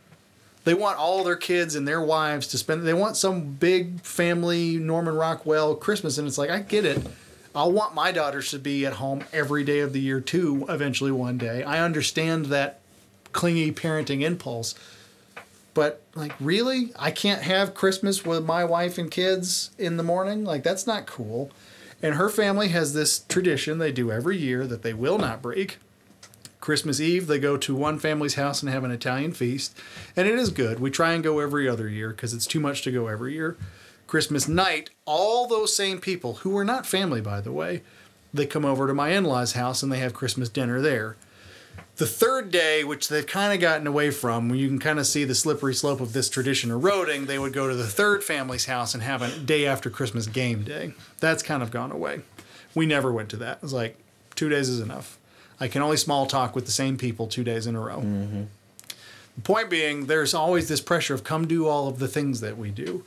They 0.63 0.73
want 0.73 0.97
all 0.97 1.23
their 1.23 1.37
kids 1.37 1.75
and 1.75 1.87
their 1.87 2.01
wives 2.01 2.47
to 2.47 2.57
spend. 2.57 2.85
They 2.85 2.93
want 2.93 3.15
some 3.15 3.53
big 3.53 4.01
family 4.01 4.77
Norman 4.77 5.15
Rockwell 5.15 5.75
Christmas, 5.75 6.17
and 6.17 6.27
it's 6.27 6.37
like 6.37 6.49
I 6.49 6.59
get 6.59 6.83
it. 6.83 7.07
I'll 7.55 7.71
want 7.71 7.95
my 7.95 8.11
daughters 8.11 8.51
to 8.51 8.59
be 8.59 8.85
at 8.85 8.93
home 8.93 9.23
every 9.31 9.63
day 9.63 9.79
of 9.79 9.93
the 9.93 10.01
year 10.01 10.19
too. 10.19 10.65
Eventually, 10.67 11.11
one 11.11 11.37
day, 11.37 11.63
I 11.63 11.79
understand 11.79 12.47
that 12.47 12.81
clingy 13.31 13.71
parenting 13.71 14.21
impulse. 14.21 14.75
But 15.73 16.01
like, 16.15 16.33
really, 16.39 16.91
I 16.97 17.11
can't 17.11 17.43
have 17.43 17.73
Christmas 17.73 18.25
with 18.25 18.43
my 18.43 18.65
wife 18.65 18.97
and 18.97 19.09
kids 19.09 19.71
in 19.77 19.97
the 19.97 20.03
morning. 20.03 20.43
Like, 20.43 20.63
that's 20.63 20.85
not 20.85 21.05
cool. 21.05 21.49
And 22.01 22.15
her 22.15 22.29
family 22.29 22.67
has 22.69 22.93
this 22.93 23.19
tradition 23.19 23.79
they 23.79 23.91
do 23.91 24.11
every 24.11 24.37
year 24.37 24.67
that 24.67 24.83
they 24.83 24.93
will 24.93 25.17
not 25.17 25.41
break. 25.41 25.77
Christmas 26.59 26.99
Eve, 26.99 27.27
they 27.27 27.39
go 27.39 27.57
to 27.57 27.75
one 27.75 27.97
family's 27.97 28.35
house 28.35 28.61
and 28.61 28.71
have 28.71 28.83
an 28.83 28.91
Italian 28.91 29.31
feast. 29.31 29.77
And 30.15 30.27
it 30.27 30.35
is 30.35 30.49
good. 30.49 30.79
We 30.79 30.91
try 30.91 31.13
and 31.13 31.23
go 31.23 31.39
every 31.39 31.67
other 31.67 31.87
year 31.87 32.09
because 32.09 32.33
it's 32.33 32.47
too 32.47 32.59
much 32.59 32.81
to 32.83 32.91
go 32.91 33.07
every 33.07 33.33
year. 33.33 33.57
Christmas 34.05 34.47
night, 34.47 34.89
all 35.05 35.47
those 35.47 35.75
same 35.75 35.99
people, 35.99 36.35
who 36.35 36.57
are 36.57 36.65
not 36.65 36.85
family, 36.85 37.21
by 37.21 37.41
the 37.41 37.51
way, 37.51 37.83
they 38.33 38.45
come 38.45 38.65
over 38.65 38.87
to 38.87 38.93
my 38.93 39.09
in 39.09 39.23
law's 39.23 39.53
house 39.53 39.81
and 39.81 39.91
they 39.91 39.99
have 39.99 40.13
Christmas 40.13 40.49
dinner 40.49 40.81
there. 40.81 41.15
The 41.97 42.05
third 42.05 42.51
day, 42.51 42.83
which 42.83 43.09
they've 43.09 43.25
kind 43.25 43.53
of 43.53 43.59
gotten 43.59 43.87
away 43.87 44.11
from, 44.11 44.49
where 44.49 44.57
you 44.57 44.67
can 44.67 44.77
kind 44.77 44.99
of 44.99 45.07
see 45.07 45.23
the 45.23 45.33
slippery 45.33 45.73
slope 45.73 45.99
of 45.99 46.13
this 46.13 46.29
tradition 46.29 46.69
eroding, 46.69 47.25
they 47.25 47.39
would 47.39 47.53
go 47.53 47.67
to 47.67 47.75
the 47.75 47.87
third 47.87 48.23
family's 48.23 48.65
house 48.65 48.93
and 48.93 49.01
have 49.01 49.23
a 49.23 49.35
day 49.39 49.65
after 49.65 49.89
Christmas 49.89 50.27
game 50.27 50.63
day. 50.63 50.93
That's 51.19 51.41
kind 51.41 51.63
of 51.63 51.71
gone 51.71 51.91
away. 51.91 52.21
We 52.75 52.85
never 52.85 53.11
went 53.11 53.29
to 53.29 53.37
that. 53.37 53.57
It 53.57 53.63
was 53.63 53.73
like, 53.73 53.97
two 54.35 54.47
days 54.47 54.69
is 54.69 54.79
enough. 54.79 55.17
I 55.59 55.67
can 55.67 55.81
only 55.81 55.97
small 55.97 56.27
talk 56.27 56.55
with 56.55 56.67
the 56.67 56.71
same 56.71 56.97
people 56.97 57.25
two 57.25 57.43
days 57.43 57.65
in 57.65 57.75
a 57.75 57.79
row. 57.81 57.97
Mm-hmm. 57.97 58.43
The 59.35 59.41
point 59.41 59.71
being, 59.71 60.05
there's 60.05 60.35
always 60.35 60.67
this 60.67 60.81
pressure 60.81 61.15
of 61.15 61.23
come 61.23 61.47
do 61.47 61.67
all 61.67 61.87
of 61.87 61.97
the 61.97 62.07
things 62.07 62.41
that 62.41 62.59
we 62.59 62.69
do. 62.69 63.05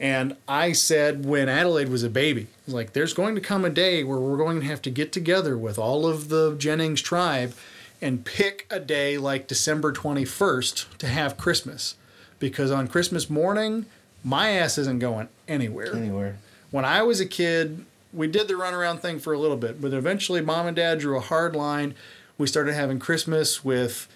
And 0.00 0.36
I 0.48 0.72
said 0.72 1.26
when 1.26 1.48
Adelaide 1.50 1.90
was 1.90 2.02
a 2.02 2.10
baby, 2.10 2.46
was 2.64 2.74
like, 2.74 2.94
there's 2.94 3.12
going 3.12 3.34
to 3.34 3.40
come 3.42 3.66
a 3.66 3.70
day 3.70 4.02
where 4.02 4.18
we're 4.18 4.38
going 4.38 4.60
to 4.60 4.66
have 4.66 4.80
to 4.82 4.90
get 4.90 5.12
together 5.12 5.58
with 5.58 5.78
all 5.78 6.06
of 6.06 6.30
the 6.30 6.56
Jennings 6.56 7.02
tribe 7.02 7.52
and 8.00 8.24
pick 8.24 8.66
a 8.70 8.80
day 8.80 9.18
like 9.18 9.46
December 9.46 9.92
21st 9.92 10.96
to 10.98 11.06
have 11.06 11.36
Christmas. 11.36 11.96
Because 12.38 12.70
on 12.70 12.88
Christmas 12.88 13.30
morning, 13.30 13.86
my 14.22 14.50
ass 14.50 14.78
isn't 14.78 14.98
going 14.98 15.28
anywhere. 15.48 15.94
Anywhere. 15.94 16.38
When 16.70 16.84
I 16.84 17.02
was 17.02 17.20
a 17.20 17.26
kid, 17.26 17.84
we 18.12 18.26
did 18.26 18.48
the 18.48 18.54
runaround 18.54 19.00
thing 19.00 19.18
for 19.18 19.32
a 19.32 19.38
little 19.38 19.56
bit, 19.56 19.80
but 19.80 19.92
eventually 19.92 20.40
mom 20.40 20.66
and 20.66 20.76
dad 20.76 20.98
drew 20.98 21.16
a 21.16 21.20
hard 21.20 21.54
line. 21.54 21.94
We 22.36 22.46
started 22.46 22.74
having 22.74 22.98
Christmas 22.98 23.64
with 23.64 24.08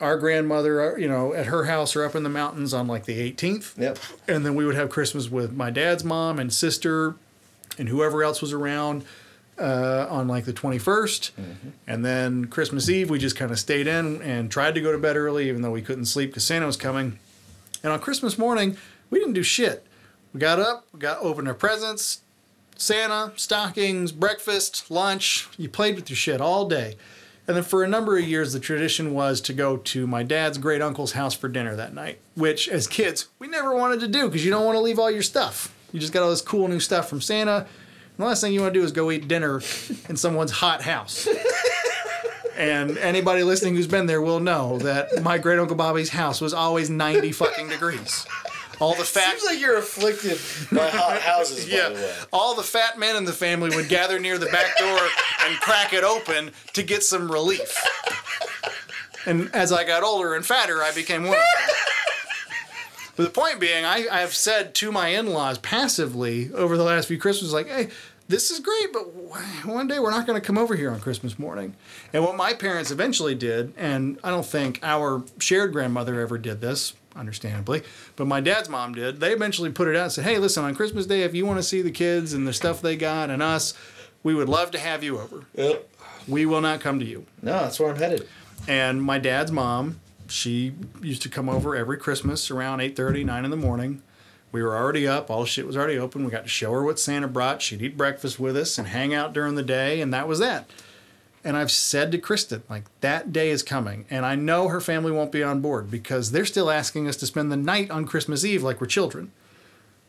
our 0.00 0.16
grandmother, 0.18 0.94
uh, 0.94 0.96
you 0.96 1.08
know, 1.08 1.32
at 1.32 1.46
her 1.46 1.64
house 1.64 1.94
or 1.94 2.04
up 2.04 2.14
in 2.14 2.24
the 2.24 2.28
mountains 2.28 2.74
on 2.74 2.88
like 2.88 3.04
the 3.04 3.32
18th. 3.32 3.78
Yep. 3.78 3.98
And 4.28 4.44
then 4.44 4.54
we 4.54 4.64
would 4.64 4.74
have 4.74 4.90
Christmas 4.90 5.30
with 5.30 5.52
my 5.52 5.70
dad's 5.70 6.04
mom 6.04 6.38
and 6.38 6.52
sister 6.52 7.14
and 7.78 7.88
whoever 7.88 8.22
else 8.22 8.40
was 8.40 8.52
around 8.52 9.04
uh, 9.58 10.06
on 10.08 10.28
like 10.28 10.44
the 10.44 10.52
21st. 10.52 11.30
And 11.86 12.04
then 12.04 12.46
Christmas 12.46 12.88
Eve, 12.88 13.10
we 13.10 13.18
just 13.18 13.36
kind 13.36 13.50
of 13.50 13.58
stayed 13.58 13.86
in 13.86 14.22
and 14.22 14.50
tried 14.50 14.74
to 14.74 14.80
go 14.80 14.92
to 14.92 14.98
bed 14.98 15.16
early, 15.16 15.48
even 15.48 15.62
though 15.62 15.70
we 15.70 15.82
couldn't 15.82 16.06
sleep 16.06 16.30
because 16.30 16.44
Santa 16.44 16.66
was 16.66 16.76
coming. 16.76 17.18
And 17.82 17.92
on 17.92 18.00
Christmas 18.00 18.38
morning, 18.38 18.76
we 19.10 19.18
didn't 19.18 19.34
do 19.34 19.42
shit. 19.42 19.86
We 20.32 20.40
got 20.40 20.58
up, 20.58 20.86
we 20.92 20.98
got 21.00 21.18
opened 21.20 21.48
our 21.48 21.54
presents, 21.54 22.22
Santa, 22.76 23.32
stockings, 23.36 24.12
breakfast, 24.12 24.90
lunch. 24.90 25.48
You 25.58 25.68
played 25.68 25.96
with 25.96 26.08
your 26.08 26.16
shit 26.16 26.40
all 26.40 26.68
day. 26.68 26.96
And 27.46 27.56
then 27.56 27.64
for 27.64 27.82
a 27.82 27.88
number 27.88 28.16
of 28.16 28.24
years, 28.24 28.52
the 28.52 28.60
tradition 28.60 29.12
was 29.14 29.40
to 29.42 29.52
go 29.52 29.76
to 29.76 30.06
my 30.06 30.22
dad's 30.22 30.58
great 30.58 30.80
uncle's 30.80 31.12
house 31.12 31.34
for 31.34 31.48
dinner 31.48 31.74
that 31.74 31.92
night, 31.92 32.18
which 32.34 32.68
as 32.68 32.86
kids, 32.86 33.28
we 33.38 33.48
never 33.48 33.74
wanted 33.74 34.00
to 34.00 34.08
do 34.08 34.26
because 34.28 34.44
you 34.44 34.50
don't 34.50 34.64
want 34.64 34.76
to 34.76 34.80
leave 34.80 34.98
all 34.98 35.10
your 35.10 35.22
stuff. 35.22 35.74
You 35.92 36.00
just 36.00 36.12
got 36.12 36.22
all 36.22 36.30
this 36.30 36.40
cool 36.40 36.68
new 36.68 36.80
stuff 36.80 37.08
from 37.08 37.20
Santa. 37.20 37.66
The 38.18 38.24
last 38.24 38.40
thing 38.40 38.52
you 38.52 38.60
want 38.60 38.74
to 38.74 38.80
do 38.80 38.84
is 38.84 38.92
go 38.92 39.10
eat 39.10 39.26
dinner 39.26 39.60
in 40.08 40.16
someone's 40.16 40.50
hot 40.50 40.82
house. 40.82 41.26
And 42.56 42.98
anybody 42.98 43.42
listening 43.42 43.74
who's 43.74 43.86
been 43.86 44.06
there 44.06 44.20
will 44.20 44.38
know 44.38 44.78
that 44.80 45.22
my 45.22 45.38
great 45.38 45.58
uncle 45.58 45.74
Bobby's 45.74 46.10
house 46.10 46.40
was 46.40 46.52
always 46.52 46.90
90 46.90 47.32
fucking 47.32 47.68
degrees. 47.68 48.26
All 48.78 48.94
the 48.94 49.04
fat 49.04 49.38
Seems 49.38 49.44
like 49.44 49.60
you're 49.60 49.78
afflicted 49.78 50.38
by 50.70 50.88
hot 50.90 51.20
houses, 51.20 51.68
yeah, 51.68 51.90
the 51.90 52.26
all 52.32 52.54
the 52.54 52.62
fat 52.62 52.98
men 52.98 53.16
in 53.16 53.24
the 53.24 53.32
family 53.32 53.74
would 53.76 53.88
gather 53.88 54.18
near 54.18 54.38
the 54.38 54.46
back 54.46 54.76
door 54.76 54.98
and 55.46 55.58
crack 55.60 55.92
it 55.92 56.02
open 56.04 56.50
to 56.72 56.82
get 56.82 57.02
some 57.02 57.30
relief. 57.30 57.76
And 59.24 59.54
as 59.54 59.72
I 59.72 59.84
got 59.84 60.02
older 60.02 60.34
and 60.34 60.44
fatter, 60.44 60.82
I 60.82 60.92
became 60.92 61.22
one 61.22 61.36
of 61.36 61.42
them. 61.66 61.76
But 63.16 63.24
the 63.24 63.30
point 63.30 63.60
being, 63.60 63.84
I, 63.84 64.06
I've 64.10 64.34
said 64.34 64.74
to 64.76 64.90
my 64.90 65.08
in-laws 65.08 65.58
passively 65.58 66.52
over 66.52 66.76
the 66.76 66.84
last 66.84 67.08
few 67.08 67.18
Christmases, 67.18 67.52
like, 67.52 67.68
hey, 67.68 67.88
this 68.28 68.50
is 68.50 68.60
great, 68.60 68.92
but 68.92 69.02
one 69.66 69.86
day 69.86 69.98
we're 69.98 70.10
not 70.10 70.26
going 70.26 70.40
to 70.40 70.46
come 70.46 70.56
over 70.56 70.74
here 70.74 70.90
on 70.90 71.00
Christmas 71.00 71.38
morning. 71.38 71.76
And 72.14 72.24
what 72.24 72.36
my 72.36 72.54
parents 72.54 72.90
eventually 72.90 73.34
did, 73.34 73.74
and 73.76 74.18
I 74.24 74.30
don't 74.30 74.46
think 74.46 74.78
our 74.82 75.22
shared 75.38 75.72
grandmother 75.72 76.20
ever 76.20 76.38
did 76.38 76.62
this, 76.62 76.94
understandably, 77.14 77.82
but 78.16 78.26
my 78.26 78.40
dad's 78.40 78.70
mom 78.70 78.94
did, 78.94 79.20
they 79.20 79.32
eventually 79.32 79.70
put 79.70 79.88
it 79.88 79.96
out 79.96 80.04
and 80.04 80.12
said, 80.12 80.24
hey, 80.24 80.38
listen, 80.38 80.64
on 80.64 80.74
Christmas 80.74 81.04
Day, 81.04 81.22
if 81.22 81.34
you 81.34 81.44
want 81.44 81.58
to 81.58 81.62
see 81.62 81.82
the 81.82 81.90
kids 81.90 82.32
and 82.32 82.48
the 82.48 82.54
stuff 82.54 82.80
they 82.80 82.96
got 82.96 83.28
and 83.28 83.42
us, 83.42 83.74
we 84.22 84.34
would 84.34 84.48
love 84.48 84.70
to 84.70 84.78
have 84.78 85.04
you 85.04 85.18
over. 85.18 85.44
Yep. 85.54 85.88
We 86.26 86.46
will 86.46 86.62
not 86.62 86.80
come 86.80 87.00
to 87.00 87.04
you. 87.04 87.26
No, 87.42 87.52
that's 87.52 87.78
where 87.78 87.90
I'm 87.90 87.96
headed. 87.96 88.26
And 88.66 89.02
my 89.02 89.18
dad's 89.18 89.52
mom, 89.52 90.00
she 90.28 90.74
used 91.00 91.22
to 91.22 91.28
come 91.28 91.48
over 91.48 91.74
every 91.76 91.96
Christmas 91.96 92.50
around 92.50 92.80
8:30, 92.80 93.24
9 93.24 93.44
in 93.44 93.50
the 93.50 93.56
morning. 93.56 94.02
We 94.50 94.62
were 94.62 94.76
already 94.76 95.08
up, 95.08 95.30
all 95.30 95.40
the 95.40 95.46
shit 95.46 95.66
was 95.66 95.76
already 95.76 95.98
open. 95.98 96.24
We 96.24 96.30
got 96.30 96.42
to 96.42 96.48
show 96.48 96.72
her 96.72 96.82
what 96.82 96.98
Santa 96.98 97.26
brought. 97.26 97.62
She'd 97.62 97.80
eat 97.80 97.96
breakfast 97.96 98.38
with 98.38 98.56
us 98.56 98.76
and 98.76 98.88
hang 98.88 99.14
out 99.14 99.32
during 99.32 99.54
the 99.54 99.62
day, 99.62 100.00
and 100.02 100.12
that 100.12 100.28
was 100.28 100.40
that. 100.40 100.68
And 101.44 101.56
I've 101.56 101.70
said 101.70 102.12
to 102.12 102.18
Kristen, 102.18 102.62
like, 102.68 102.84
that 103.00 103.32
day 103.32 103.50
is 103.50 103.62
coming. 103.62 104.04
And 104.10 104.24
I 104.24 104.36
know 104.36 104.68
her 104.68 104.80
family 104.80 105.10
won't 105.10 105.32
be 105.32 105.42
on 105.42 105.60
board 105.60 105.90
because 105.90 106.30
they're 106.30 106.44
still 106.44 106.70
asking 106.70 107.08
us 107.08 107.16
to 107.16 107.26
spend 107.26 107.50
the 107.50 107.56
night 107.56 107.90
on 107.90 108.04
Christmas 108.04 108.44
Eve 108.44 108.62
like 108.62 108.80
we're 108.80 108.86
children. 108.86 109.32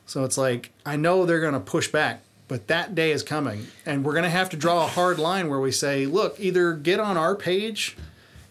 So 0.06 0.26
it's 0.26 0.38
like, 0.38 0.72
I 0.86 0.96
know 0.96 1.26
they're 1.26 1.40
going 1.40 1.54
to 1.54 1.60
push 1.60 1.88
back, 1.88 2.22
but 2.48 2.68
that 2.68 2.94
day 2.94 3.12
is 3.12 3.24
coming. 3.24 3.68
And 3.86 4.06
we're 4.06 4.12
going 4.12 4.26
to 4.26 4.30
have 4.30 4.50
to 4.52 4.58
draw 4.58 4.84
a 4.84 4.88
hard 4.88 5.18
line 5.18 5.50
where 5.50 5.60
we 5.60 5.72
say, 5.72 6.06
look, 6.06 6.40
either 6.40 6.74
get 6.74 7.00
on 7.00 7.18
our 7.18 7.36
page 7.36 7.98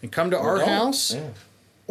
and 0.01 0.11
come 0.11 0.29
to 0.31 0.37
our 0.37 0.57
don't. 0.57 0.67
house, 0.67 1.13
Yeah. 1.13 1.29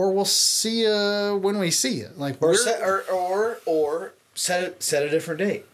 Or 0.02 0.12
we'll 0.12 0.24
see 0.24 0.80
you 0.82 1.38
when 1.40 1.58
we 1.58 1.70
see 1.70 1.94
you. 2.00 2.08
Like, 2.16 2.42
Or 2.42 2.54
set, 2.56 2.80
or, 2.82 3.02
or 3.10 3.58
or 3.66 4.12
set 4.34 4.64
it, 4.64 4.82
set 4.82 5.02
a 5.04 5.08
different 5.08 5.38
date. 5.38 5.64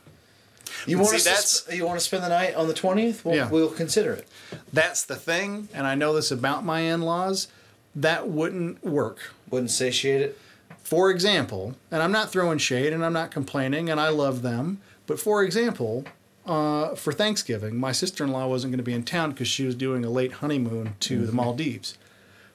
You 0.86 0.98
want 0.98 1.10
see, 1.10 1.16
us 1.16 1.24
that's- 1.24 1.42
to 1.42 1.72
sp- 1.72 1.74
you 1.76 1.86
want 1.86 1.98
to 1.98 2.04
spend 2.04 2.22
the 2.24 2.28
night 2.28 2.54
on 2.54 2.68
the 2.68 2.74
twentieth? 2.74 3.24
We'll, 3.24 3.34
Yeah. 3.36 3.48
we'll 3.48 3.70
consider 3.70 4.12
it. 4.12 4.28
that's 4.72 5.02
the 5.04 5.16
thing. 5.16 5.68
And 5.72 5.86
I 5.86 5.94
know 5.94 6.14
this 6.14 6.30
about 6.30 6.64
my 6.64 6.80
in 6.80 7.00
laws. 7.02 7.48
That 7.96 8.28
wouldn't 8.28 8.84
work. 8.84 9.32
Wouldn't 9.50 9.70
satiate 9.70 10.20
it. 10.20 10.38
For 10.82 11.10
example, 11.10 11.74
and 11.90 12.02
I'm 12.02 12.12
not 12.12 12.30
throwing 12.30 12.58
shade 12.58 12.92
and 12.92 13.04
I'm 13.04 13.12
not 13.14 13.30
complaining 13.30 13.88
and 13.90 13.98
I 14.00 14.08
love 14.10 14.42
them, 14.42 14.80
but 15.06 15.18
for 15.18 15.42
example, 15.42 16.04
uh, 16.46 16.94
for 16.94 17.12
Thanksgiving, 17.12 17.76
my 17.76 17.92
sister 17.92 18.24
in 18.24 18.30
law 18.30 18.46
wasn't 18.46 18.70
going 18.72 18.78
to 18.78 18.84
be 18.84 18.94
in 18.94 19.02
town 19.04 19.30
because 19.32 19.48
she 19.48 19.64
was 19.66 19.74
doing 19.74 20.04
a 20.04 20.10
late 20.10 20.32
honeymoon 20.32 20.94
to 21.00 21.26
the 21.26 21.32
Maldives. 21.32 21.96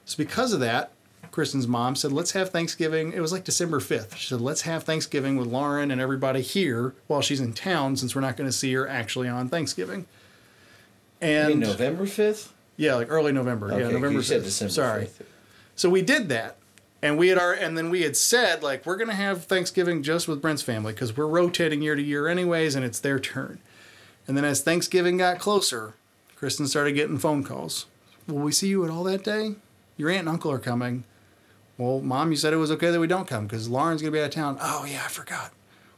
So, 0.04 0.16
because 0.16 0.52
of 0.52 0.60
that, 0.60 0.90
Kristen's 1.34 1.66
mom 1.66 1.96
said, 1.96 2.12
let's 2.12 2.30
have 2.30 2.50
Thanksgiving. 2.50 3.12
It 3.12 3.18
was 3.18 3.32
like 3.32 3.42
December 3.42 3.80
5th. 3.80 4.14
She 4.14 4.28
said, 4.28 4.40
let's 4.40 4.60
have 4.60 4.84
Thanksgiving 4.84 5.36
with 5.36 5.48
Lauren 5.48 5.90
and 5.90 6.00
everybody 6.00 6.40
here 6.42 6.94
while 7.08 7.22
she's 7.22 7.40
in 7.40 7.52
town 7.52 7.96
since 7.96 8.14
we're 8.14 8.20
not 8.20 8.36
going 8.36 8.48
to 8.48 8.52
see 8.52 8.72
her 8.74 8.88
actually 8.88 9.28
on 9.28 9.48
Thanksgiving. 9.48 10.06
And 11.20 11.48
mean 11.48 11.58
November 11.58 12.06
fifth. 12.06 12.52
yeah, 12.76 12.94
like 12.94 13.10
early 13.10 13.32
November. 13.32 13.68
yeah, 13.70 13.88
November 13.88 14.12
you 14.12 14.22
said 14.22 14.42
5th. 14.42 14.44
December. 14.44 14.72
Sorry. 14.72 15.04
5th. 15.06 15.22
So 15.74 15.90
we 15.90 16.02
did 16.02 16.28
that. 16.28 16.56
And 17.02 17.18
we 17.18 17.28
had 17.28 17.38
our 17.38 17.52
and 17.52 17.76
then 17.76 17.90
we 17.90 18.02
had 18.02 18.16
said 18.16 18.62
like 18.62 18.86
we're 18.86 18.96
going 18.96 19.10
to 19.10 19.14
have 19.16 19.44
Thanksgiving 19.44 20.04
just 20.04 20.28
with 20.28 20.40
Brent's 20.40 20.62
family 20.62 20.92
cuz 20.92 21.16
we're 21.16 21.26
rotating 21.26 21.82
year 21.82 21.96
to 21.96 22.02
year 22.02 22.28
anyways 22.28 22.76
and 22.76 22.84
it's 22.84 23.00
their 23.00 23.18
turn. 23.18 23.58
And 24.28 24.36
then 24.36 24.44
as 24.44 24.60
Thanksgiving 24.60 25.16
got 25.16 25.40
closer, 25.40 25.94
Kristen 26.36 26.68
started 26.68 26.92
getting 26.92 27.18
phone 27.18 27.42
calls. 27.42 27.86
Will 28.28 28.36
we 28.38 28.52
see 28.52 28.68
you 28.68 28.84
at 28.84 28.90
all 28.90 29.02
that 29.02 29.24
day? 29.24 29.56
Your 29.96 30.10
aunt 30.10 30.20
and 30.20 30.28
uncle 30.28 30.52
are 30.52 30.60
coming. 30.60 31.02
Well, 31.76 32.00
mom, 32.00 32.30
you 32.30 32.36
said 32.36 32.52
it 32.52 32.56
was 32.56 32.70
okay 32.72 32.90
that 32.90 33.00
we 33.00 33.06
don't 33.06 33.26
come 33.26 33.46
because 33.46 33.68
Lauren's 33.68 34.00
going 34.00 34.12
to 34.12 34.16
be 34.16 34.20
out 34.20 34.26
of 34.26 34.32
town. 34.32 34.58
Oh, 34.60 34.84
yeah, 34.84 35.02
I 35.04 35.08
forgot. 35.08 35.52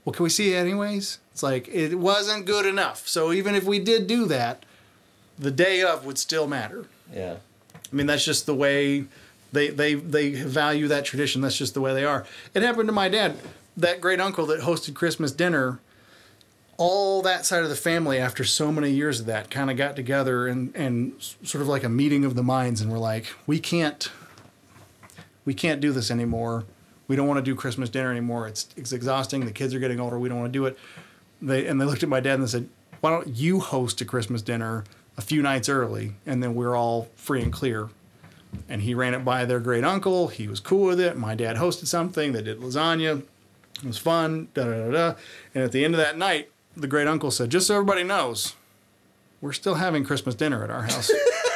Well, 0.05 0.13
can 0.13 0.23
we 0.23 0.31
see 0.31 0.51
you 0.51 0.57
anyways? 0.57 1.19
It's 1.33 1.43
like 1.43 1.69
it 1.69 1.97
wasn't 1.97 2.47
good 2.47 2.65
enough. 2.65 3.07
So 3.09 3.33
even 3.33 3.55
if 3.55 3.65
we 3.65 3.79
did 3.79 4.07
do 4.07 4.25
that, 4.27 4.65
the 5.39 5.51
day 5.51 5.83
of 5.83 6.07
would 6.07 6.17
still 6.17 6.47
matter. 6.47 6.87
Yeah. 7.13 7.37
I 7.75 7.95
mean, 7.95 8.07
that's 8.07 8.25
just 8.25 8.47
the 8.47 8.55
way 8.55 9.05
they 9.53 9.69
they 9.69 9.95
they 9.95 10.31
value 10.31 10.89
that 10.89 11.05
tradition. 11.05 11.43
That's 11.43 11.57
just 11.57 11.75
the 11.75 11.81
way 11.81 11.93
they 11.93 12.05
are. 12.05 12.25
It 12.55 12.63
happened 12.63 12.89
to 12.89 12.93
my 12.93 13.09
dad, 13.09 13.37
that 13.77 14.01
great 14.01 14.21
uncle 14.21 14.47
that 14.47 14.61
hosted 14.61 14.95
Christmas 14.95 15.33
dinner. 15.33 15.81
All 16.79 17.23
that 17.23 17.47
side 17.47 17.63
of 17.63 17.71
the 17.71 17.77
family, 17.77 18.19
after 18.19 18.45
so 18.45 18.71
many 18.71 18.91
years 18.91 19.21
of 19.21 19.27
that, 19.27 19.51
kind 19.51 19.71
of 19.71 19.77
got 19.77 19.97
together 19.97 20.47
and 20.47 20.75
and 20.77 21.15
sort 21.43 21.63
of 21.63 21.69
like 21.69 21.85
a 21.85 21.89
meeting 21.89 22.25
of 22.25 22.35
the 22.35 22.43
minds, 22.43 22.81
and 22.81 22.93
we're 22.93 22.99
like, 22.99 23.27
we 23.47 23.59
can't, 23.59 24.11
we 25.47 25.55
can't 25.55 25.81
do 25.81 25.93
this 25.93 26.11
anymore. 26.11 26.65
We 27.09 27.17
don't 27.17 27.29
want 27.29 27.39
to 27.39 27.43
do 27.43 27.55
Christmas 27.55 27.89
dinner 27.89 28.11
anymore. 28.11 28.47
It's 28.47 28.69
it's 28.77 28.93
exhausting. 28.93 29.47
The 29.47 29.53
kids 29.53 29.73
are 29.73 29.79
getting 29.79 30.01
older. 30.01 30.19
We 30.19 30.29
don't 30.29 30.41
want 30.41 30.53
to 30.53 30.59
do 30.59 30.67
it. 30.67 30.77
They 31.41 31.67
and 31.67 31.81
they 31.81 31.87
looked 31.87 32.03
at 32.03 32.11
my 32.11 32.21
dad 32.21 32.35
and 32.35 32.43
they 32.43 32.49
said, 32.49 32.69
"Why 33.01 33.11
don't 33.11 33.29
you 33.29 33.61
host 33.61 34.01
a 34.03 34.05
Christmas 34.05 34.43
dinner 34.43 34.85
a 35.17 35.23
few 35.23 35.41
nights 35.41 35.69
early, 35.71 36.15
and 36.27 36.43
then 36.43 36.55
we're 36.55 36.77
all 36.77 37.09
free 37.15 37.43
and 37.43 37.53
clear." 37.53 37.89
And 38.69 38.83
he 38.83 38.95
ran 38.95 39.15
it 39.15 39.25
by 39.25 39.45
their 39.45 39.61
great 39.61 39.85
uncle. 39.85 40.29
He 40.29 40.49
was 40.49 40.61
cool 40.61 40.87
with 40.87 41.01
it. 41.01 41.17
My 41.17 41.35
dad 41.35 41.57
hosted 41.57 41.87
something. 41.87 42.33
They 42.33 42.43
did 42.43 42.59
lasagna. 42.59 43.23
It 43.79 43.87
was 43.87 43.99
fun. 43.99 44.49
Da 44.55 44.65
da 44.65 44.85
da 44.87 44.91
da. 44.91 45.15
And 45.55 45.63
at 45.63 45.73
the 45.73 45.85
end 45.85 45.95
of 45.95 45.99
that 45.99 46.19
night, 46.19 46.51
the 46.77 46.89
great 46.89 47.07
uncle 47.07 47.31
said, 47.31 47.51
"Just 47.51 47.69
so 47.69 47.75
everybody 47.75 48.03
knows, 48.03 48.55
we're 49.41 49.53
still 49.53 49.77
having 49.77 50.05
Christmas 50.05 50.35
dinner 50.35 50.65
at 50.65 50.71
our 50.71 50.83
house." 50.83 51.11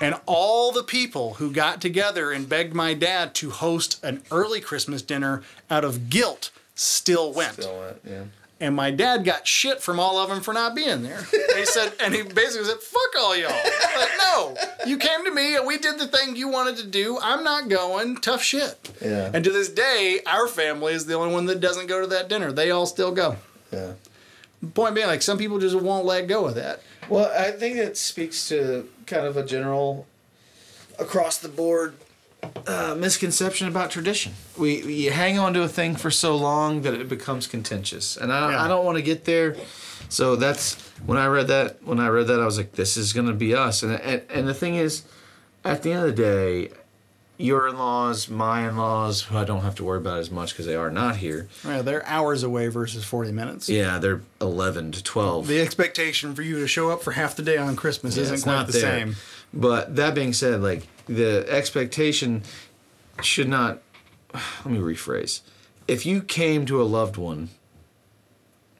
And 0.00 0.14
all 0.26 0.70
the 0.72 0.82
people 0.84 1.34
who 1.34 1.50
got 1.50 1.80
together 1.80 2.30
and 2.30 2.48
begged 2.48 2.74
my 2.74 2.94
dad 2.94 3.34
to 3.36 3.50
host 3.50 4.02
an 4.04 4.22
early 4.30 4.60
Christmas 4.60 5.02
dinner 5.02 5.42
out 5.70 5.84
of 5.84 6.08
guilt 6.08 6.50
still 6.74 7.32
went. 7.32 7.54
Still 7.54 7.78
went, 7.78 7.96
yeah. 8.08 8.22
And 8.60 8.74
my 8.74 8.90
dad 8.90 9.24
got 9.24 9.46
shit 9.46 9.80
from 9.80 10.00
all 10.00 10.18
of 10.18 10.28
them 10.28 10.40
for 10.40 10.52
not 10.52 10.74
being 10.74 11.04
there. 11.04 11.18
And 11.18 11.58
he 11.58 11.64
said, 11.64 11.92
and 12.00 12.12
he 12.12 12.22
basically 12.22 12.66
said, 12.66 12.80
"Fuck 12.80 13.16
all 13.16 13.36
y'all." 13.36 13.50
Like, 13.50 14.10
no, 14.20 14.56
you 14.84 14.98
came 14.98 15.24
to 15.24 15.32
me 15.32 15.54
and 15.54 15.64
we 15.64 15.78
did 15.78 15.96
the 15.96 16.08
thing 16.08 16.34
you 16.34 16.48
wanted 16.48 16.76
to 16.78 16.86
do. 16.86 17.18
I'm 17.22 17.44
not 17.44 17.68
going. 17.68 18.16
Tough 18.16 18.42
shit. 18.42 18.76
Yeah. 19.00 19.30
And 19.32 19.44
to 19.44 19.52
this 19.52 19.68
day, 19.68 20.20
our 20.26 20.48
family 20.48 20.92
is 20.92 21.06
the 21.06 21.14
only 21.14 21.32
one 21.32 21.46
that 21.46 21.60
doesn't 21.60 21.86
go 21.86 22.00
to 22.00 22.08
that 22.08 22.28
dinner. 22.28 22.50
They 22.50 22.72
all 22.72 22.86
still 22.86 23.12
go. 23.12 23.36
Yeah. 23.72 23.92
Point 24.74 24.94
being, 24.94 25.06
like 25.06 25.22
some 25.22 25.38
people 25.38 25.58
just 25.58 25.76
won't 25.76 26.04
let 26.04 26.26
go 26.26 26.46
of 26.46 26.54
that. 26.56 26.80
Well, 27.08 27.30
I 27.36 27.52
think 27.52 27.76
it 27.76 27.96
speaks 27.96 28.48
to 28.48 28.88
kind 29.06 29.24
of 29.24 29.36
a 29.36 29.44
general, 29.44 30.06
across 30.98 31.38
the 31.38 31.48
board, 31.48 31.94
uh, 32.66 32.94
misconception 32.98 33.68
about 33.68 33.90
tradition. 33.90 34.32
We, 34.56 34.82
we 34.82 35.04
hang 35.06 35.38
on 35.38 35.54
to 35.54 35.62
a 35.62 35.68
thing 35.68 35.94
for 35.96 36.10
so 36.10 36.36
long 36.36 36.82
that 36.82 36.94
it 36.94 37.08
becomes 37.08 37.46
contentious, 37.46 38.16
and 38.16 38.32
I, 38.32 38.50
Yeah. 38.52 38.64
I 38.64 38.68
don't 38.68 38.84
want 38.84 38.96
to 38.96 39.02
get 39.02 39.24
there. 39.24 39.56
So 40.08 40.36
that's 40.36 40.74
when 41.06 41.18
I 41.18 41.26
read 41.26 41.48
that. 41.48 41.82
When 41.84 42.00
I 42.00 42.08
read 42.08 42.26
that, 42.28 42.40
I 42.40 42.44
was 42.44 42.56
like, 42.56 42.72
"This 42.72 42.96
is 42.96 43.12
gonna 43.12 43.32
be 43.34 43.54
us." 43.54 43.82
And 43.82 43.92
and, 44.00 44.22
and 44.30 44.48
the 44.48 44.54
thing 44.54 44.74
is, 44.76 45.02
at 45.64 45.82
the 45.82 45.92
end 45.92 46.04
of 46.08 46.16
the 46.16 46.22
day, 46.22 46.70
your 47.38 47.68
in-laws, 47.68 48.28
my 48.28 48.68
in-laws, 48.68 49.22
who 49.22 49.38
I 49.38 49.44
don't 49.44 49.62
have 49.62 49.76
to 49.76 49.84
worry 49.84 49.98
about 49.98 50.18
as 50.18 50.30
much 50.30 50.52
because 50.52 50.66
they 50.66 50.74
are 50.74 50.90
not 50.90 51.16
here. 51.16 51.48
Yeah, 51.64 51.82
they're 51.82 52.04
hours 52.04 52.42
away 52.42 52.66
versus 52.66 53.04
40 53.04 53.30
minutes. 53.32 53.68
Yeah, 53.68 53.98
they're 53.98 54.20
eleven 54.40 54.90
to 54.92 55.02
twelve. 55.02 55.46
The 55.46 55.60
expectation 55.60 56.34
for 56.34 56.42
you 56.42 56.58
to 56.58 56.66
show 56.66 56.90
up 56.90 57.02
for 57.02 57.12
half 57.12 57.36
the 57.36 57.42
day 57.42 57.56
on 57.56 57.76
Christmas 57.76 58.16
Yeah, 58.16 58.24
isn't 58.24 58.42
quite 58.42 58.52
not 58.52 58.66
the 58.66 58.72
there. 58.72 58.80
same. 58.82 59.16
But 59.54 59.96
that 59.96 60.14
being 60.14 60.32
said, 60.32 60.60
like 60.62 60.86
the 61.06 61.46
expectation 61.48 62.42
should 63.22 63.48
not. 63.48 63.80
Let 64.34 64.66
me 64.66 64.78
rephrase. 64.78 65.40
If 65.86 66.04
you 66.04 66.20
came 66.20 66.66
to 66.66 66.82
a 66.82 66.84
loved 66.84 67.16
one, 67.16 67.48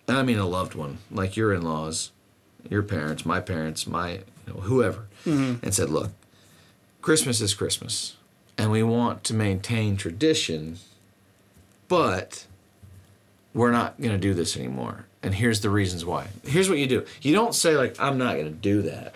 and 0.07 0.19
I 0.19 0.23
mean 0.23 0.39
a 0.39 0.47
loved 0.47 0.75
one, 0.75 0.99
like 1.11 1.37
your 1.37 1.55
in-laws, 1.55 2.11
your 2.69 2.83
parents, 2.83 3.25
my 3.25 3.41
parents, 3.41 3.87
my 3.87 4.11
you 4.13 4.55
know, 4.55 4.61
whoever, 4.63 5.07
mm-hmm. 5.25 5.65
and 5.65 5.73
said, 5.73 5.89
"Look, 5.89 6.11
Christmas 7.01 7.41
is 7.41 7.55
Christmas, 7.55 8.18
and 8.59 8.71
we 8.71 8.83
want 8.83 9.25
to 9.25 9.35
maintain 9.35 9.97
tradition, 9.97 10.79
but 11.89 12.47
we're 13.55 13.71
not 13.71 13.99
going 14.01 14.13
to 14.13 14.19
do 14.19 14.35
this 14.35 14.57
anymore." 14.57 15.07
And 15.23 15.35
here's 15.35 15.61
the 15.63 15.71
reasons 15.71 16.05
why. 16.05 16.29
Here's 16.45 16.69
what 16.69 16.79
you 16.79 16.87
do. 16.87 17.05
You 17.23 17.35
don't 17.35 17.55
say 17.55 17.77
like, 17.77 17.99
"I'm 18.01 18.19
not 18.19 18.35
going 18.35 18.47
to 18.47 18.51
do 18.51 18.83
that." 18.83 19.15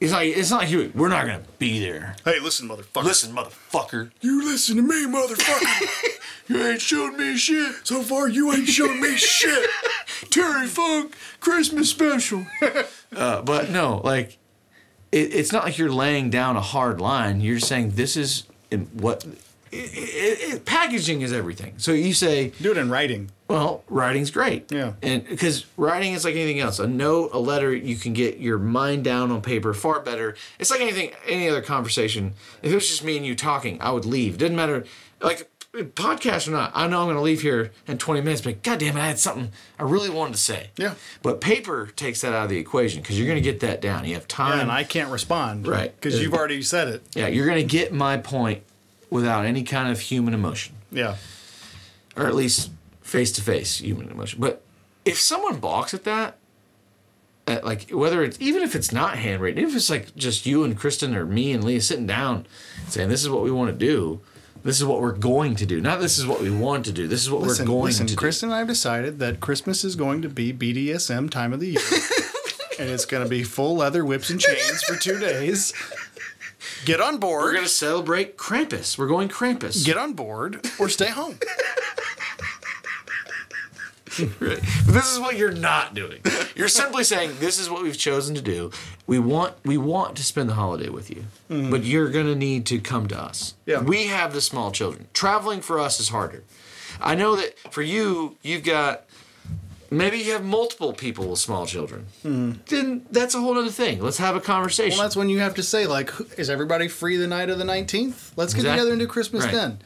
It's 0.00 0.12
like 0.12 0.34
it's 0.34 0.50
not 0.50 0.62
like 0.62 0.70
you. 0.70 0.90
We're 0.94 1.08
not 1.08 1.26
gonna 1.26 1.42
be 1.58 1.78
there. 1.78 2.16
Hey, 2.24 2.40
listen, 2.40 2.66
motherfucker. 2.66 3.04
Listen, 3.04 3.34
motherfucker. 3.34 4.10
You 4.22 4.42
listen 4.46 4.76
to 4.76 4.82
me, 4.82 5.06
motherfucker. 5.06 6.16
You 6.48 6.66
ain't 6.66 6.80
shown 6.80 7.16
me 7.16 7.36
shit. 7.36 7.86
so 7.86 8.02
far, 8.02 8.28
you 8.28 8.52
ain't 8.52 8.66
shown 8.66 9.00
me 9.00 9.16
shit. 9.16 9.70
Terry 10.30 10.66
Funk 10.66 11.14
Christmas 11.38 11.90
special. 11.90 12.44
uh, 13.16 13.42
but 13.42 13.70
no, 13.70 14.00
like 14.02 14.36
it, 15.12 15.34
it's 15.34 15.52
not 15.52 15.64
like 15.64 15.78
you're 15.78 15.92
laying 15.92 16.30
down 16.30 16.56
a 16.56 16.60
hard 16.60 17.00
line. 17.00 17.40
You're 17.40 17.56
just 17.56 17.68
saying 17.68 17.92
this 17.92 18.16
is 18.16 18.44
what. 18.92 19.24
It, 19.72 20.54
it, 20.54 20.64
packaging 20.64 21.20
is 21.20 21.32
everything. 21.32 21.74
So 21.76 21.92
you 21.92 22.12
say, 22.12 22.48
Do 22.60 22.72
it 22.72 22.76
in 22.76 22.90
writing. 22.90 23.30
well, 23.46 23.84
writing's 23.88 24.32
great. 24.32 24.72
Yeah. 24.72 24.94
And 25.00 25.24
because 25.24 25.64
writing 25.76 26.12
is 26.12 26.24
like 26.24 26.34
anything 26.34 26.58
else. 26.58 26.80
A 26.80 26.88
note, 26.88 27.30
a 27.32 27.38
letter, 27.38 27.72
you 27.72 27.94
can 27.94 28.12
get 28.12 28.38
your 28.38 28.58
mind 28.58 29.04
down 29.04 29.30
on 29.30 29.42
paper 29.42 29.72
far 29.72 30.00
better. 30.00 30.34
It's 30.58 30.72
like 30.72 30.80
anything, 30.80 31.12
any 31.26 31.48
other 31.48 31.62
conversation. 31.62 32.34
If 32.62 32.72
it 32.72 32.74
was 32.74 32.88
just 32.88 33.04
me 33.04 33.16
and 33.16 33.24
you 33.24 33.36
talking, 33.36 33.80
I 33.80 33.92
would 33.92 34.04
leave. 34.04 34.38
Didn't 34.38 34.56
matter, 34.56 34.84
like 35.20 35.49
podcast 35.72 36.48
or 36.48 36.50
not. 36.52 36.72
I 36.74 36.86
know 36.88 37.00
I'm 37.00 37.06
going 37.06 37.16
to 37.16 37.22
leave 37.22 37.42
here 37.42 37.70
in 37.86 37.96
20 37.98 38.20
minutes, 38.22 38.40
but 38.42 38.62
God 38.62 38.80
damn 38.80 38.96
it, 38.96 39.00
I 39.00 39.06
had 39.06 39.18
something 39.18 39.50
I 39.78 39.84
really 39.84 40.10
wanted 40.10 40.32
to 40.34 40.40
say. 40.40 40.70
Yeah. 40.76 40.94
But 41.22 41.40
paper 41.40 41.90
takes 41.94 42.20
that 42.22 42.32
out 42.32 42.44
of 42.44 42.50
the 42.50 42.58
equation 42.58 43.00
because 43.02 43.18
you're 43.18 43.28
going 43.28 43.36
to 43.36 43.42
get 43.42 43.60
that 43.60 43.80
down. 43.80 44.04
You 44.04 44.14
have 44.14 44.26
time. 44.26 44.56
Yeah, 44.56 44.62
and 44.62 44.72
I 44.72 44.82
can't 44.84 45.10
respond. 45.10 45.66
Right. 45.66 45.94
Because 45.94 46.20
you've 46.20 46.34
already 46.34 46.62
said 46.62 46.88
it. 46.88 47.02
yeah, 47.14 47.28
you're 47.28 47.46
going 47.46 47.58
to 47.58 47.64
get 47.64 47.92
my 47.92 48.16
point 48.16 48.62
without 49.10 49.44
any 49.44 49.62
kind 49.62 49.90
of 49.90 49.98
human 50.00 50.34
emotion 50.34 50.74
Yeah. 50.92 51.16
or 52.16 52.26
at 52.26 52.34
least 52.34 52.70
face 53.02 53.32
to 53.32 53.42
face 53.42 53.78
human 53.78 54.10
emotion. 54.10 54.40
But 54.40 54.62
if 55.04 55.18
someone 55.20 55.58
balks 55.60 55.94
at 55.94 56.04
that, 56.04 56.36
at 57.46 57.64
like 57.64 57.90
whether 57.90 58.22
it's 58.22 58.36
even 58.40 58.62
if 58.62 58.76
it's 58.76 58.92
not 58.92 59.16
handwritten, 59.18 59.58
even 59.58 59.70
if 59.70 59.76
it's 59.76 59.90
like 59.90 60.14
just 60.14 60.46
you 60.46 60.62
and 60.62 60.76
Kristen 60.78 61.16
or 61.16 61.24
me 61.26 61.50
and 61.52 61.64
Leah 61.64 61.80
sitting 61.80 62.06
down 62.06 62.46
saying 62.86 63.08
this 63.08 63.22
is 63.22 63.28
what 63.30 63.42
we 63.42 63.50
want 63.50 63.70
to 63.70 63.76
do, 63.86 64.20
this 64.62 64.78
is 64.78 64.84
what 64.84 65.00
we're 65.00 65.12
going 65.12 65.54
to 65.56 65.66
do, 65.66 65.80
not 65.80 66.00
this 66.00 66.18
is 66.18 66.26
what 66.26 66.40
we 66.40 66.50
want 66.50 66.84
to 66.86 66.92
do, 66.92 67.08
this 67.08 67.22
is 67.22 67.30
what 67.30 67.42
Listen, 67.42 67.64
we're 67.64 67.72
going 67.72 67.92
to 67.92 67.98
do. 67.98 68.02
listen, 68.02 68.06
to 68.08 68.16
Kristen 68.16 68.48
and 68.50 68.54
I 68.56 68.58
have 68.58 68.68
decided 68.68 69.18
that 69.18 69.40
Christmas 69.40 69.84
is 69.84 69.96
going 69.96 70.22
to 70.22 70.28
be 70.28 70.52
BDSM 70.52 71.30
time 71.30 71.52
of 71.52 71.60
the 71.60 71.68
year. 71.68 71.80
and 72.78 72.88
it's 72.90 73.04
going 73.04 73.22
to 73.22 73.28
be 73.28 73.42
full 73.42 73.76
leather 73.76 74.04
whips 74.04 74.30
and 74.30 74.40
chains 74.40 74.82
for 74.82 74.96
two 74.96 75.18
days. 75.18 75.72
Get 76.84 77.00
on 77.00 77.18
board. 77.18 77.42
We're 77.42 77.54
gonna 77.54 77.68
celebrate 77.68 78.36
Krampus. 78.36 78.98
We're 78.98 79.06
going 79.08 79.28
Krampus. 79.28 79.84
get 79.84 79.96
on 79.96 80.12
board 80.12 80.66
or 80.78 80.88
stay 80.88 81.08
home. 81.08 81.38
Right. 84.40 84.58
But 84.86 84.94
this 84.94 85.12
is 85.12 85.18
what 85.18 85.36
you're 85.36 85.52
not 85.52 85.94
doing. 85.94 86.20
You're 86.54 86.68
simply 86.68 87.04
saying 87.04 87.36
this 87.40 87.58
is 87.58 87.68
what 87.70 87.82
we've 87.82 87.96
chosen 87.96 88.34
to 88.34 88.42
do. 88.42 88.70
We 89.06 89.18
want 89.18 89.54
we 89.64 89.76
want 89.78 90.16
to 90.16 90.24
spend 90.24 90.48
the 90.48 90.54
holiday 90.54 90.88
with 90.88 91.10
you, 91.10 91.24
mm. 91.50 91.70
but 91.70 91.84
you're 91.84 92.10
gonna 92.10 92.34
need 92.34 92.66
to 92.66 92.78
come 92.80 93.08
to 93.08 93.18
us. 93.20 93.54
Yeah. 93.66 93.80
We 93.80 94.06
have 94.06 94.32
the 94.32 94.40
small 94.40 94.70
children. 94.72 95.08
Traveling 95.12 95.60
for 95.60 95.78
us 95.78 96.00
is 96.00 96.08
harder. 96.08 96.44
I 97.00 97.14
know 97.14 97.36
that 97.36 97.58
for 97.70 97.82
you, 97.82 98.36
you've 98.42 98.64
got 98.64 99.04
maybe 99.90 100.18
you 100.18 100.32
have 100.32 100.44
multiple 100.44 100.92
people 100.92 101.28
with 101.28 101.38
small 101.38 101.66
children. 101.66 102.06
Mm. 102.24 102.64
Then 102.66 103.06
that's 103.10 103.34
a 103.34 103.40
whole 103.40 103.58
other 103.58 103.70
thing. 103.70 104.00
Let's 104.00 104.18
have 104.18 104.36
a 104.36 104.40
conversation. 104.40 104.98
Well, 104.98 105.06
that's 105.06 105.16
when 105.16 105.28
you 105.28 105.40
have 105.40 105.54
to 105.56 105.62
say, 105.62 105.86
like, 105.86 106.10
is 106.38 106.48
everybody 106.48 106.88
free 106.88 107.16
the 107.16 107.26
night 107.26 107.50
of 107.50 107.58
the 107.58 107.64
19th? 107.64 108.32
Let's 108.36 108.54
get 108.54 108.60
Exactly. 108.60 108.70
together 108.70 108.92
and 108.92 109.00
do 109.00 109.06
Christmas 109.06 109.44
Right. 109.44 109.52
then. 109.52 109.78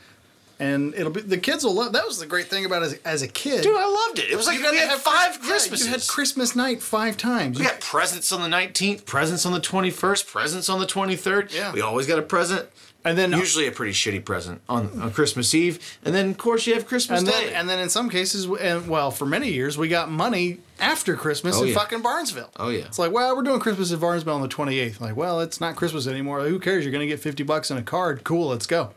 And 0.61 0.95
it'll 0.95 1.11
be, 1.11 1.21
the 1.21 1.37
kids 1.39 1.65
will 1.65 1.75
love, 1.75 1.93
that 1.95 2.07
was 2.07 2.19
the 2.21 2.27
great 2.27 2.47
thing 2.47 2.65
about 2.65 2.83
as, 2.85 2.95
as 3.05 3.23
a 3.23 3.29
kid. 3.29 3.63
Dude, 3.63 3.77
I 3.77 3.87
loved 3.87 4.21
it. 4.21 4.31
It 4.31 4.37
was 4.37 4.47
like 4.47 4.59
You 4.59 4.71
we 4.71 4.77
had 4.79 4.89
have 4.89 5.01
five 5.03 5.39
yeah, 5.43 5.49
Christmases. 5.49 5.87
you 5.87 5.93
had 5.93 6.07
Christmas 6.07 6.55
night 6.55 6.81
five 6.83 7.17
times. 7.17 7.59
We 7.59 7.65
You- 7.65 7.71
got 7.71 7.81
presents 7.81 8.31
on 8.31 8.41
the 8.49 8.57
19th, 8.57 9.05
presents 9.05 9.45
on 9.45 9.53
the 9.53 9.61
21st, 9.61 10.27
presents 10.27 10.69
on 10.69 10.79
the 10.79 10.87
23rd. 10.87 11.53
Yeah. 11.53 11.73
We 11.73 11.81
always 11.81 12.07
got 12.07 12.19
a 12.19 12.23
present. 12.23 12.69
And 13.07 13.19
then- 13.19 13.35
uh, 13.35 13.39
usually 13.39 13.67
a 13.67 13.71
pretty 13.73 13.93
shitty 13.93 14.25
present 14.25 14.63
on, 14.67 14.89
on 15.03 15.11
Christmas 15.13 15.55
Eve, 15.55 15.79
and 16.07 16.15
then 16.15 16.31
of 16.31 16.39
course 16.39 16.67
you 16.67 16.73
have 16.73 16.87
Christmas 16.87 17.21
and 17.21 17.29
Day. 17.29 17.47
then, 17.47 17.53
and 17.55 17.69
then 17.69 17.79
in 17.79 17.91
some 17.91 18.09
cases, 18.09 18.47
and 18.47 18.89
well, 18.89 19.11
for 19.11 19.27
many 19.27 19.51
years, 19.53 19.77
we 19.77 19.89
got 19.89 20.11
money 20.11 20.61
after 20.81 21.15
Christmas 21.15 21.57
Oh, 21.59 21.65
in 21.65 21.69
yeah. 21.69 21.75
fucking 21.75 22.01
Barnesville. 22.01 22.51
Oh, 22.57 22.71
yeah. 22.71 22.85
It's 22.87 22.99
like, 22.99 23.13
well, 23.13 23.37
we're 23.37 23.43
doing 23.43 23.61
Christmas 23.61 23.91
in 23.93 23.99
Barnesville 23.99 24.37
on 24.37 24.41
the 24.41 24.49
28th. 24.49 25.01
Like, 25.03 25.17
well, 25.17 25.41
it's 25.41 25.61
not 25.61 25.77
Christmas 25.77 26.07
anymore. 26.07 26.41
Who 26.49 26.59
cares? 26.59 26.83
You're 26.85 26.93
going 26.93 27.07
to 27.07 27.07
get 27.07 27.21
50 27.21 27.43
bucks 27.43 27.71
in 27.71 27.77
a 27.77 27.83
card. 27.83 28.25
Cool, 28.25 28.49
let's 28.49 28.67
go. 28.67 28.93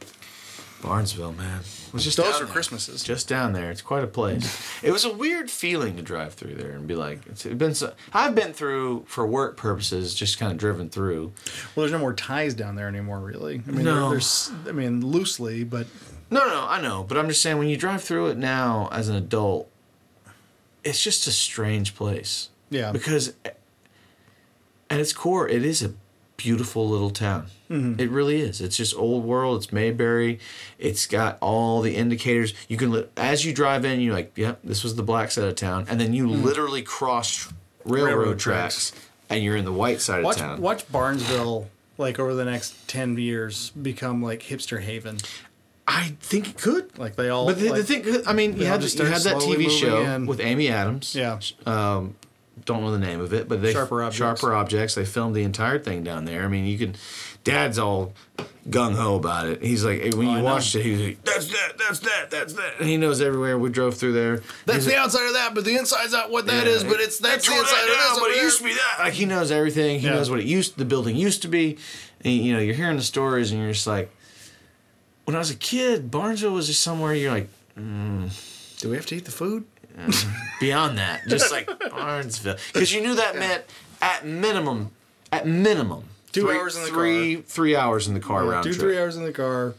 Barnesville, 0.82 1.32
man, 1.34 1.62
it 1.62 1.94
was 1.94 2.04
just 2.04 2.18
Those 2.18 2.34
down 2.34 2.36
are 2.42 2.46
there. 2.46 2.54
Christmases. 2.54 3.04
Just 3.04 3.28
down 3.28 3.54
there, 3.54 3.72
it's 3.72 3.82
quite 3.82 4.04
a 4.04 4.08
place. 4.08 4.62
it 4.84 4.92
was 4.92 5.06
a 5.06 5.12
weird 5.14 5.50
feeling 5.50 5.96
to 5.98 6.04
drive 6.04 6.36
through 6.36 6.54
there 6.56 6.72
and 6.72 6.88
be 6.88 6.94
like, 6.96 7.26
it's 7.26 7.44
been. 7.44 7.74
So, 7.74 7.94
I've 8.14 8.36
been 8.36 8.54
through 8.54 9.06
for 9.08 9.26
work 9.26 9.58
purposes, 9.58 10.14
just 10.14 10.38
kind 10.38 10.52
of 10.52 10.58
driven 10.58 10.90
through. 10.90 11.34
Well, 11.76 11.84
there's 11.84 11.92
no 11.92 11.98
more 12.00 12.14
ties 12.14 12.54
down 12.54 12.76
there 12.76 12.88
anymore, 12.88 13.20
really. 13.20 13.62
I 13.68 13.72
mean, 13.72 13.86
No. 13.86 14.02
there, 14.02 14.10
there's, 14.12 14.52
I 14.68 14.72
mean, 14.72 15.04
loosely, 15.06 15.64
but 15.64 15.88
No, 16.30 16.42
no, 16.46 16.66
I 16.70 16.80
know, 16.80 17.04
but 17.04 17.18
I'm 17.18 17.28
just 17.28 17.42
saying 17.42 17.58
when 17.58 17.70
you 17.70 17.78
drive 17.78 18.04
through 18.04 18.28
it 18.28 18.38
now 18.38 18.88
as 18.92 19.10
an 19.10 19.16
adult, 19.16 19.70
it's 20.84 21.02
just 21.04 21.26
a 21.28 21.32
strange 21.32 21.96
place. 21.96 22.50
Yeah. 22.70 22.92
Because 22.92 23.34
at 23.46 25.00
its 25.00 25.12
core, 25.14 25.48
it 25.50 25.66
is 25.66 25.82
a 25.84 25.94
beautiful 26.38 26.88
little 26.88 27.10
town. 27.10 27.48
Mm-hmm. 27.70 28.00
It 28.00 28.10
really 28.10 28.40
is. 28.40 28.62
It's 28.62 28.78
just 28.78 28.96
old 28.96 29.26
world. 29.26 29.64
It's 29.64 29.74
Mayberry. 29.74 30.40
It's 30.80 31.06
got 31.06 31.38
all 31.42 31.82
the 31.82 31.96
indicators. 31.96 32.54
You 32.68 32.78
can 32.78 32.92
li- 32.92 33.08
as 33.18 33.44
you 33.44 33.54
drive 33.54 33.84
in, 33.84 34.00
you're 34.00 34.14
like, 34.14 34.32
"Yep, 34.38 34.60
this 34.64 34.84
was 34.84 34.96
the 34.96 35.04
black 35.04 35.32
side 35.32 35.46
of 35.46 35.56
town," 35.56 35.86
and 35.90 36.00
then 36.00 36.14
you 36.14 36.28
literally 36.28 36.82
cross 36.84 37.52
railroad. 37.84 38.08
Railroad 38.08 38.40
tracks, 38.40 38.92
tracks. 38.92 39.06
and 39.30 39.44
you're 39.44 39.58
in 39.58 39.66
the 39.66 39.74
white 39.74 40.00
side 40.00 40.24
watch 40.24 40.38
of 40.38 40.42
town. 40.42 40.62
watch 40.62 40.90
Barnesville 40.92 41.68
like 41.98 42.20
over 42.20 42.34
the 42.36 42.46
next 42.46 42.88
10 42.88 43.18
years 43.18 43.72
become 43.72 44.22
like 44.22 44.44
hipster 44.44 44.82
haven. 44.82 45.18
I 45.88 46.16
think 46.20 46.50
it 46.50 46.58
could. 46.58 46.98
Like 46.98 47.16
they 47.16 47.30
all. 47.30 47.46
But 47.46 47.60
the, 47.60 47.70
like, 47.70 47.86
the 47.86 48.02
thing, 48.02 48.28
I 48.28 48.34
mean, 48.34 48.58
you 48.58 48.66
had, 48.66 48.82
just 48.82 49.00
you 49.00 49.06
had 49.06 49.22
that 49.22 49.38
TV 49.38 49.70
show 49.70 50.02
in. 50.02 50.26
with 50.26 50.40
Amy 50.42 50.68
Adams. 50.68 51.16
Yeah. 51.16 51.40
Um, 51.66 52.16
don't 52.66 52.82
know 52.82 52.92
the 52.92 53.00
name 53.00 53.20
of 53.22 53.34
it, 53.34 53.48
but 53.48 53.62
they 53.62 53.74
Sharper 53.74 54.02
Objects. 54.04 54.18
Sharper 54.42 54.54
Objects. 54.56 54.96
They 54.96 55.06
filmed 55.06 55.36
the 55.36 55.44
entire 55.44 55.80
thing 55.80 56.04
down 56.04 56.26
there. 56.26 56.44
I 56.44 56.48
mean, 56.48 56.66
you 56.66 56.78
can 56.78 56.96
Dad's 57.44 57.80
all 57.80 58.14
gung 58.70 58.96
ho 58.96 59.16
about 59.16 59.48
it. 59.48 59.62
He's 59.64 59.86
like, 59.86 60.02
when 60.16 60.28
Oh, 60.28 60.32
I 60.32 60.36
you 60.36 60.38
know. 60.40 60.44
watched 60.44 60.76
it, 60.76 60.84
he's 60.84 61.00
like, 61.00 61.24
that's 61.24 61.48
that, 61.48 61.78
that's 61.78 62.00
that, 62.00 62.30
that's 62.30 62.54
that. 62.54 62.74
And 62.80 62.90
he 62.90 62.98
knows 62.98 63.22
everywhere. 63.22 63.58
We 63.58 63.70
drove 63.70 63.96
through 63.96 64.12
there. 64.14 64.42
That's 64.66 64.78
He's 64.80 64.86
the 64.88 64.92
like, 64.92 65.00
outside 65.00 65.28
of 65.28 65.34
that, 65.34 65.56
but 65.56 65.64
the 65.64 65.78
inside's 65.78 66.12
not 66.12 66.30
what 66.30 66.46
that 66.48 66.66
Yeah. 66.66 66.74
is. 66.74 66.84
But 66.84 67.00
it's 67.00 67.20
that's 67.20 67.48
the 67.48 67.54
inside 67.56 67.72
that 67.74 67.82
of 67.84 67.88
this. 67.88 67.98
down, 67.98 68.12
over 68.18 68.20
but 68.22 68.32
it 68.32 68.42
used 68.44 68.58
to 68.58 68.64
be 68.66 68.74
that. 68.74 68.96
Like 69.00 69.14
he 69.14 69.26
knows 69.26 69.52
everything. 69.52 70.00
He 70.02 70.08
Yeah. 70.08 70.14
knows 70.16 70.30
what 70.30 70.40
it 70.40 70.46
used, 70.46 70.78
the 70.78 70.86
building 70.86 71.16
used 71.16 71.42
to 71.44 71.48
be. 71.48 71.78
And, 72.26 72.34
you 72.34 72.52
know, 72.54 72.60
you're 72.60 72.76
hearing 72.76 72.98
the 72.98 73.04
stories, 73.04 73.52
and 73.52 73.62
you're 73.62 73.72
just 73.72 73.88
like, 73.88 74.12
when 75.26 75.36
I 75.36 75.40
was 75.40 75.52
a 75.52 75.56
kid, 75.56 76.10
Barnesville 76.12 76.52
was 76.52 76.68
just 76.68 76.82
somewhere 76.82 77.14
you're 77.14 77.32
like, 77.32 77.48
mm, 77.80 78.30
Do 78.82 78.90
we 78.90 78.96
have 78.98 79.06
to 79.08 79.16
eat 79.16 79.26
the 79.26 79.32
food? 79.32 79.64
Um, 79.98 80.12
beyond 80.60 80.98
that, 81.00 81.22
just 81.28 81.52
like 81.52 81.68
Barnesville, 81.90 82.58
because 82.72 82.94
you 82.94 83.02
knew 83.02 83.16
that 83.16 83.36
meant 83.36 83.64
at 84.02 84.26
minimum, 84.26 84.92
at 85.32 85.48
minimum, 85.48 86.04
Two 86.32 86.42
three- 86.48 86.56
hours 86.58 86.76
in 86.76 86.84
the 86.84 86.90
three, 86.90 87.36
three 87.38 87.76
hours 87.76 88.08
in 88.08 88.14
the 88.14 88.20
car 88.20 88.46
round 88.46 88.64
Two 88.64 88.72
trip. 88.74 88.82
three 88.82 89.00
hours 89.00 89.16
in 89.18 89.24
the 89.24 89.32
car, 89.32 89.74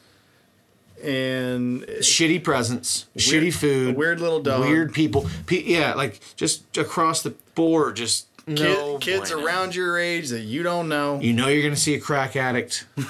and 1.02 1.82
shitty 2.00 2.42
presents, 2.42 3.06
shitty 3.16 3.52
food, 3.52 3.96
weird 3.96 4.20
little 4.20 4.40
dog. 4.42 4.60
weird 4.62 4.92
people. 4.92 5.28
Pe- 5.46 5.62
yeah, 5.62 5.94
like 5.94 6.20
just 6.36 6.76
across 6.76 7.22
the 7.22 7.30
board, 7.54 7.94
just 7.96 8.26
kid, 8.46 8.56
no 8.60 8.98
kids 8.98 9.30
bueno. 9.30 9.46
around 9.46 9.74
your 9.76 9.98
age 9.98 10.30
that 10.30 10.40
you 10.42 10.62
don't 10.64 10.88
know. 10.88 11.20
You 11.20 11.32
know 11.32 11.46
you're 11.48 11.62
gonna 11.62 11.76
see 11.76 11.94
a 11.94 12.00
crack 12.00 12.36
addict. 12.36 12.86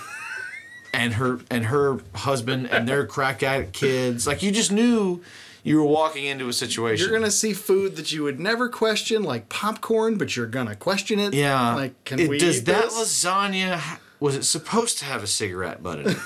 And 0.95 1.13
her 1.15 1.39
and 1.51 1.67
her 1.67 1.99
husband 2.15 2.67
and 2.71 2.89
their 2.89 3.07
crack 3.07 3.43
addict 3.43 3.73
kids. 3.75 4.27
Like 4.27 4.43
you 4.43 4.51
just 4.51 4.73
knew 4.73 5.23
you 5.69 5.77
were 5.79 5.85
walking 5.85 6.25
into 6.25 6.49
a 6.49 6.53
situation. 6.53 7.09
You're 7.09 7.19
gonna 7.19 7.31
see 7.31 7.53
food 7.53 7.97
that 7.97 8.11
you 8.13 8.23
would 8.25 8.41
never 8.41 8.69
question, 8.69 9.23
like 9.23 9.49
popcorn, 9.49 10.17
but 10.19 10.35
you're 10.37 10.47
gonna 10.47 10.75
question 10.77 11.19
it. 11.19 11.35
yeah. 11.35 11.75
Like, 11.75 12.03
can 12.05 12.19
It- 12.19 12.29
we 12.29 12.39
does 12.39 12.65
that 12.65 12.85
this? 12.91 13.25
lasagna 13.25 13.81
was 14.21 14.35
it 14.35 14.45
supposed 14.45 14.99
to 14.99 15.05
have 15.05 15.23
a 15.23 15.27
cigarette 15.29 15.83
butt 15.83 16.01
in 16.01 16.09
it? 16.11 16.17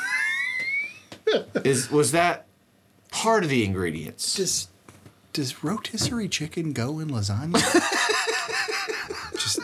Is 1.64 1.90
was 1.90 2.12
that 2.12 2.46
part 3.10 3.44
of 3.44 3.50
the 3.50 3.64
ingredients? 3.64 4.34
Does 4.34 4.68
does 5.32 5.62
rotisserie 5.64 6.28
chicken 6.28 6.72
go 6.72 6.98
in 6.98 7.08
lasagna? 7.08 7.60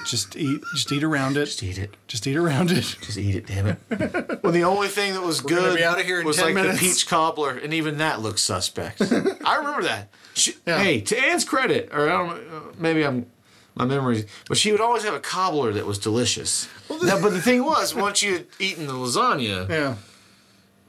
just 0.09 0.33
just 0.33 0.37
eat 0.37 0.61
just 0.75 0.91
eat 0.93 1.05
around 1.05 1.37
it. 1.37 1.45
Just 1.47 1.63
eat 1.63 1.79
it. 1.79 1.97
Just 2.07 2.27
eat 2.27 2.37
around 2.37 2.71
it. 2.71 2.97
Just 3.03 3.19
eat 3.19 3.35
it, 3.37 3.47
damn 3.47 3.67
it. 3.67 3.79
well, 4.43 4.53
the 4.53 4.65
only 4.65 4.89
thing 4.89 5.13
that 5.15 5.23
was 5.23 5.41
gonna 5.41 5.61
good 5.61 5.77
be 5.79 5.85
outta 5.85 6.03
here 6.03 6.21
in 6.21 6.27
was 6.27 6.37
10 6.37 6.45
like 6.47 6.55
minutes. 6.55 6.81
the 6.81 6.87
peach 6.87 7.07
cobbler, 7.09 7.57
and 7.57 7.73
even 7.75 7.99
that 7.99 8.21
looks 8.21 8.43
suspect. 8.43 9.01
I 9.45 9.57
remember 9.57 9.83
that. 9.83 10.09
She, 10.35 10.55
Yeah. 10.67 10.79
Hey, 10.83 11.01
to 11.03 11.19
Anne's 11.19 11.45
credit, 11.45 11.91
or 11.93 12.09
I 12.09 12.13
don't 12.13 12.29
know, 12.29 12.57
uh, 12.57 12.61
maybe 12.79 13.05
I'm 13.05 13.27
my 13.75 13.85
memories, 13.85 14.25
but 14.49 14.57
she 14.59 14.73
would 14.73 14.81
always 14.81 15.05
have 15.05 15.15
a 15.15 15.21
cobbler 15.21 15.73
that 15.75 15.87
was 15.87 15.99
delicious. 15.99 16.67
now, 16.91 17.21
but 17.23 17.31
the 17.31 17.41
thing 17.41 17.65
was, 17.65 17.95
once 17.95 18.23
you 18.23 18.33
had 18.33 18.47
eaten 18.59 18.89
the 18.89 18.93
lasagna, 18.93 19.69
Yeah. 19.69 19.95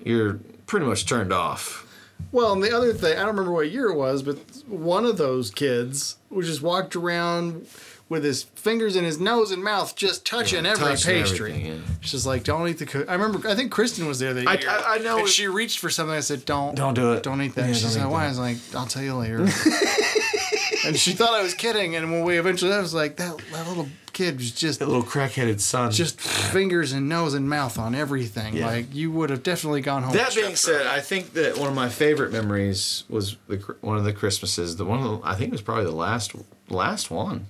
you're 0.04 0.40
pretty 0.66 0.88
much 0.88 1.06
turned 1.06 1.32
off. 1.32 1.86
Well, 2.32 2.52
and 2.54 2.64
the 2.64 2.76
other 2.76 2.94
thing, 2.94 3.14
I 3.14 3.20
don't 3.20 3.28
remember 3.30 3.52
what 3.52 3.70
year 3.72 3.90
it 3.90 3.96
was, 3.96 4.24
but 4.24 4.38
one 4.68 5.06
of 5.06 5.18
those 5.18 5.52
kids 5.52 6.18
was 6.32 6.48
just 6.48 6.62
walked 6.64 6.96
around 6.96 7.68
with 8.10 8.24
his 8.24 8.44
fingers 8.44 8.96
in 8.96 9.04
his 9.04 9.20
nose 9.20 9.52
and 9.52 9.64
mouth, 9.64 9.96
just 9.96 10.26
touching 10.26 10.66
every 10.66 10.84
touching 10.96 11.14
pastry. 11.24 11.54
yeah. 11.68 11.76
She's 12.02 12.26
like, 12.26 12.44
"Don't 12.44 12.68
eat 12.68 12.80
the." 12.80 12.86
Co-. 12.88 13.06
I 13.08 13.14
remember. 13.14 13.48
I 13.48 13.56
think 13.56 13.72
Kristen 13.72 14.08
was 14.08 14.20
there 14.20 14.34
that 14.34 14.48
I- 14.48 14.54
year. 14.58 14.70
I- 14.70 14.96
I 14.96 14.98
know 14.98 15.20
And 15.20 15.28
she 15.30 15.48
reached 15.48 15.80
for 15.80 15.90
something. 15.90 16.16
I 16.16 16.20
said, 16.22 16.44
"Don't, 16.46 16.76
Don't 16.76 16.96
do 16.96 17.14
it. 17.14 17.24
Don't 17.24 17.42
eat 17.42 17.54
that." 17.56 17.68
Yeah, 17.68 17.74
she 17.74 17.84
don't 17.84 17.92
said, 17.92 18.06
"Why?" 18.08 18.22
that. 18.22 18.26
I 18.26 18.30
was 18.30 18.40
like, 18.40 18.58
"I'll 18.76 18.88
tell 18.88 19.04
you 19.04 19.16
later." 19.16 19.48
and 20.86 20.98
she 20.98 21.12
thought 21.12 21.34
I 21.34 21.42
was 21.44 21.54
kidding. 21.54 21.96
And 21.96 22.12
when 22.12 22.24
we 22.24 22.38
eventually, 22.38 22.72
I 22.74 22.80
was 22.80 22.94
like, 22.94 23.18
"That, 23.18 23.38
that 23.52 23.68
little 23.68 23.88
kid 24.14 24.38
was 24.38 24.52
just 24.52 24.80
That 24.80 24.88
little 24.88 25.04
crackheaded 25.04 25.60
son. 25.62 25.92
just 25.92 26.20
fingers 26.20 26.92
and 26.94 27.08
nose 27.08 27.34
and 27.34 27.48
mouth 27.50 27.78
on 27.78 27.96
everything. 27.96 28.56
Yeah. 28.58 28.66
Like 28.68 28.94
you 28.94 29.12
would 29.12 29.30
have 29.30 29.44
definitely 29.44 29.82
gone 29.82 30.04
home." 30.04 30.14
That 30.14 30.34
being 30.36 30.56
said. 30.56 30.88
I 30.88 31.00
think 31.02 31.34
that 31.34 31.58
one 31.58 31.70
of 31.70 31.76
my 31.76 31.90
favorite 31.90 32.32
memories 32.32 33.04
was 33.10 33.38
the 33.48 33.58
one 33.82 33.98
of 33.98 34.04
the 34.04 34.14
Christmases. 34.14 34.78
The 34.78 34.86
one 34.86 35.04
of 35.04 35.22
the, 35.22 35.28
I 35.28 35.36
think 35.36 35.50
it 35.50 35.52
was 35.52 35.62
probably 35.62 35.86
the 35.86 35.92
last 35.92 36.34
last 36.70 37.12
one, 37.12 37.48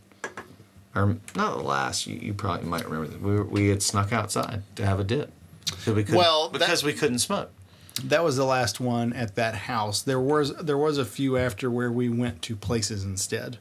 or 0.95 1.18
not 1.36 1.57
the 1.57 1.64
last. 1.64 2.07
You, 2.07 2.16
you 2.20 2.34
probably 2.34 2.68
might 2.68 2.86
remember 2.90 3.07
that 3.11 3.22
we 3.22 3.32
were, 3.36 3.44
we 3.44 3.68
had 3.70 3.82
snuck 3.84 4.11
outside 4.14 4.64
to 4.76 4.86
have 4.86 4.99
a 4.99 5.03
dip. 5.03 5.32
So 5.80 5.94
we 5.94 6.03
Well, 6.03 6.49
that- 6.49 6.60
because 6.60 6.84
we 6.84 6.94
couldn't 6.94 7.20
smoke. 7.20 7.52
that 8.03 8.24
was 8.24 8.38
the 8.38 8.45
last 8.45 8.80
one 8.80 9.14
at 9.14 9.36
that 9.36 9.53
house. 9.56 10.02
There 10.02 10.20
was 10.20 10.56
there 10.56 10.78
was 10.78 10.98
a 10.98 11.06
few 11.06 11.38
after 11.38 11.70
where 11.70 11.91
we 11.91 12.10
went 12.10 12.41
to 12.44 12.56
places 12.56 13.03
instead. 13.03 13.57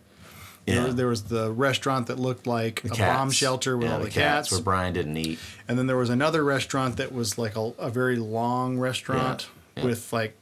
There, 0.65 0.77
Yeah. 0.77 0.85
was, 0.87 0.95
there 0.97 1.07
was 1.09 1.23
the 1.25 1.51
restaurant 1.53 2.07
that 2.09 2.19
looked 2.19 2.47
like 2.47 2.83
The 2.83 2.89
a 2.93 2.95
cats. 2.95 3.17
bomb 3.19 3.31
shelter 3.31 3.77
with 3.77 3.89
Yeah, 3.89 3.95
all 3.95 4.01
the, 4.03 4.11
cats, 4.11 4.51
where 4.53 4.61
Brian 4.61 4.93
didn't 4.95 5.17
eat. 5.17 5.39
and 5.67 5.79
then 5.79 5.87
there 5.87 5.97
was 5.97 6.11
another 6.11 6.45
restaurant 6.45 6.97
that 6.99 7.13
was 7.13 7.37
like 7.39 7.57
a, 7.57 7.73
a 7.79 7.91
very 7.91 8.17
long 8.17 8.79
restaurant 8.79 9.49
yeah. 9.77 9.85
with 9.85 10.13
like 10.13 10.37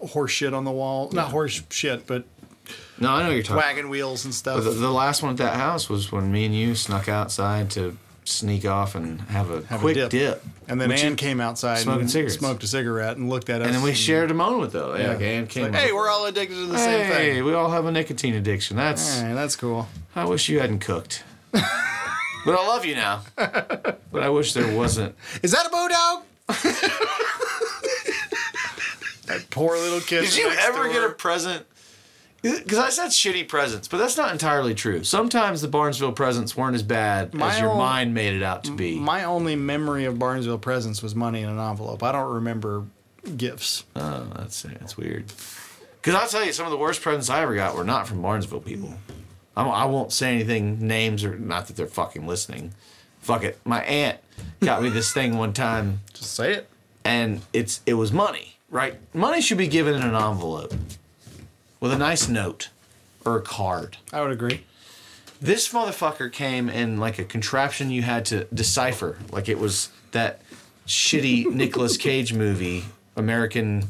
horse 0.00 0.32
shit 0.32 0.52
on 0.54 0.64
the 0.64 0.70
wall. 0.72 1.10
Not 1.12 1.30
horse 1.30 1.62
shit, 1.70 2.06
but 2.06 2.24
No, 2.98 3.10
I 3.12 3.22
know 3.22 3.30
you're 3.30 3.42
talking. 3.42 3.56
wagon 3.62 3.88
wheels 3.90 4.24
and 4.24 4.34
stuff. 4.34 4.64
The, 4.64 4.70
the 4.70 4.90
last 4.90 5.22
one 5.22 5.30
at 5.32 5.36
that 5.38 5.54
house 5.54 5.88
was 5.88 6.10
when 6.10 6.30
me 6.32 6.44
and 6.46 6.54
you 6.54 6.74
snuck 6.74 7.08
outside 7.08 7.70
to 7.72 7.96
sneak 8.24 8.66
off 8.66 8.94
and 8.94 9.20
have 9.22 9.50
a 9.50 9.64
Have 9.66 9.80
a 9.80 9.82
quick 9.82 9.94
dip. 9.94 10.10
dip. 10.10 10.42
and 10.68 10.78
then 10.80 10.92
Ann 10.92 11.16
came 11.16 11.40
outside 11.40 11.78
smoking 11.78 12.02
and 12.02 12.10
cigarettes. 12.10 12.36
smoked 12.36 12.62
a 12.62 12.66
cigarette 12.66 13.16
and 13.16 13.30
looked 13.30 13.48
at 13.48 13.62
us. 13.62 13.66
and 13.68 13.74
then 13.76 13.82
we 13.82 13.94
shared 13.94 14.30
a 14.30 14.34
moment 14.34 14.72
though. 14.72 14.94
Yeah, 14.96 15.12
like 15.12 15.20
Ann 15.22 15.46
came. 15.46 15.72
like, 15.72 15.74
hey, 15.80 15.92
we're 15.92 16.08
all 16.10 16.26
addicted 16.26 16.54
to 16.56 16.66
the 16.66 16.76
same 16.78 17.06
thing. 17.06 17.12
Hey, 17.34 17.40
we 17.42 17.54
all 17.54 17.70
have 17.70 17.86
a 17.86 17.92
nicotine 17.92 18.34
addiction. 18.34 18.76
That's 18.76 19.20
Hey, 19.20 19.32
that's 19.32 19.56
cool. 19.56 19.88
I 20.14 20.24
wish 20.26 20.48
you 20.50 20.60
hadn't 20.60 20.80
cooked. 20.80 21.24
but 21.52 21.62
I 21.64 22.66
love 22.66 22.84
you 22.84 22.96
now. 22.96 23.22
But 23.36 24.22
I 24.22 24.28
wish 24.28 24.52
there 24.52 24.76
wasn't. 24.76 25.14
Is 25.42 25.52
that 25.52 25.64
a 25.66 25.70
bulldog? 25.70 26.24
that 29.26 29.46
poor 29.50 29.76
little 29.78 30.00
kid. 30.00 30.22
Did 30.22 30.36
you 30.36 30.50
ever 30.50 30.84
door. 30.84 30.92
get 30.92 31.04
a 31.04 31.10
present? 31.10 31.64
Because 32.40 32.78
I 32.78 32.90
said 32.90 33.08
shitty 33.08 33.48
presents, 33.48 33.88
but 33.88 33.98
that's 33.98 34.16
not 34.16 34.30
entirely 34.32 34.72
true. 34.74 35.02
Sometimes 35.02 35.60
the 35.60 35.66
Barnesville 35.68 36.12
presents 36.12 36.56
weren't 36.56 36.76
as 36.76 36.84
bad 36.84 37.34
My 37.34 37.52
as 37.54 37.60
your 37.60 37.70
own- 37.70 37.78
mind 37.78 38.14
made 38.14 38.34
it 38.34 38.42
out 38.44 38.62
to 38.64 38.70
be. 38.70 38.96
My 38.96 39.24
only 39.24 39.56
memory 39.56 40.04
of 40.04 40.18
Barnesville 40.20 40.58
presents 40.58 41.02
was 41.02 41.14
money 41.16 41.42
in 41.42 41.48
an 41.48 41.58
envelope. 41.58 42.02
I 42.04 42.12
don't 42.12 42.32
remember 42.34 42.84
gifts. 43.36 43.84
Oh, 43.96 44.28
that's 44.36 44.62
that's 44.62 44.96
weird. 44.96 45.24
Because 46.00 46.14
I'll 46.14 46.28
tell 46.28 46.44
you, 46.44 46.52
some 46.52 46.64
of 46.64 46.70
the 46.70 46.78
worst 46.78 47.02
presents 47.02 47.28
I 47.28 47.42
ever 47.42 47.56
got 47.56 47.74
were 47.74 47.82
not 47.84 48.06
from 48.06 48.22
Barnesville 48.22 48.60
people. 48.60 48.94
I 49.56 49.64
won't, 49.64 49.76
I 49.76 49.84
won't 49.86 50.12
say 50.12 50.32
anything, 50.32 50.86
names, 50.86 51.24
or 51.24 51.36
not 51.36 51.66
that 51.66 51.74
they're 51.76 51.86
fucking 51.88 52.24
listening. 52.24 52.72
Fuck 53.20 53.42
it. 53.42 53.58
My 53.64 53.82
aunt 53.82 54.18
got 54.60 54.80
me 54.80 54.88
this 54.90 55.12
thing 55.12 55.36
one 55.36 55.52
time, 55.52 56.00
Just 56.14 56.34
say 56.36 56.52
it. 56.54 56.68
and 57.04 57.40
it's 57.52 57.80
it 57.84 57.94
was 57.94 58.12
money, 58.12 58.56
right? 58.70 58.94
Money 59.12 59.40
should 59.40 59.58
be 59.58 59.66
given 59.66 59.96
in 59.96 60.02
an 60.02 60.14
envelope 60.14 60.72
with 61.80 61.92
a 61.92 61.98
nice 61.98 62.28
note 62.28 62.68
or 63.24 63.36
a 63.36 63.42
card. 63.42 63.96
I 64.12 64.20
would 64.22 64.30
agree. 64.30 64.64
This 65.40 65.72
motherfucker 65.72 66.32
came 66.32 66.68
in 66.68 66.98
like 66.98 67.18
a 67.18 67.24
contraption 67.24 67.90
you 67.90 68.02
had 68.02 68.24
to 68.26 68.44
decipher, 68.46 69.18
like 69.30 69.48
it 69.48 69.58
was 69.58 69.90
that 70.12 70.40
shitty 70.86 71.46
Nicolas 71.52 71.96
Cage 71.96 72.32
movie, 72.32 72.84
American. 73.16 73.84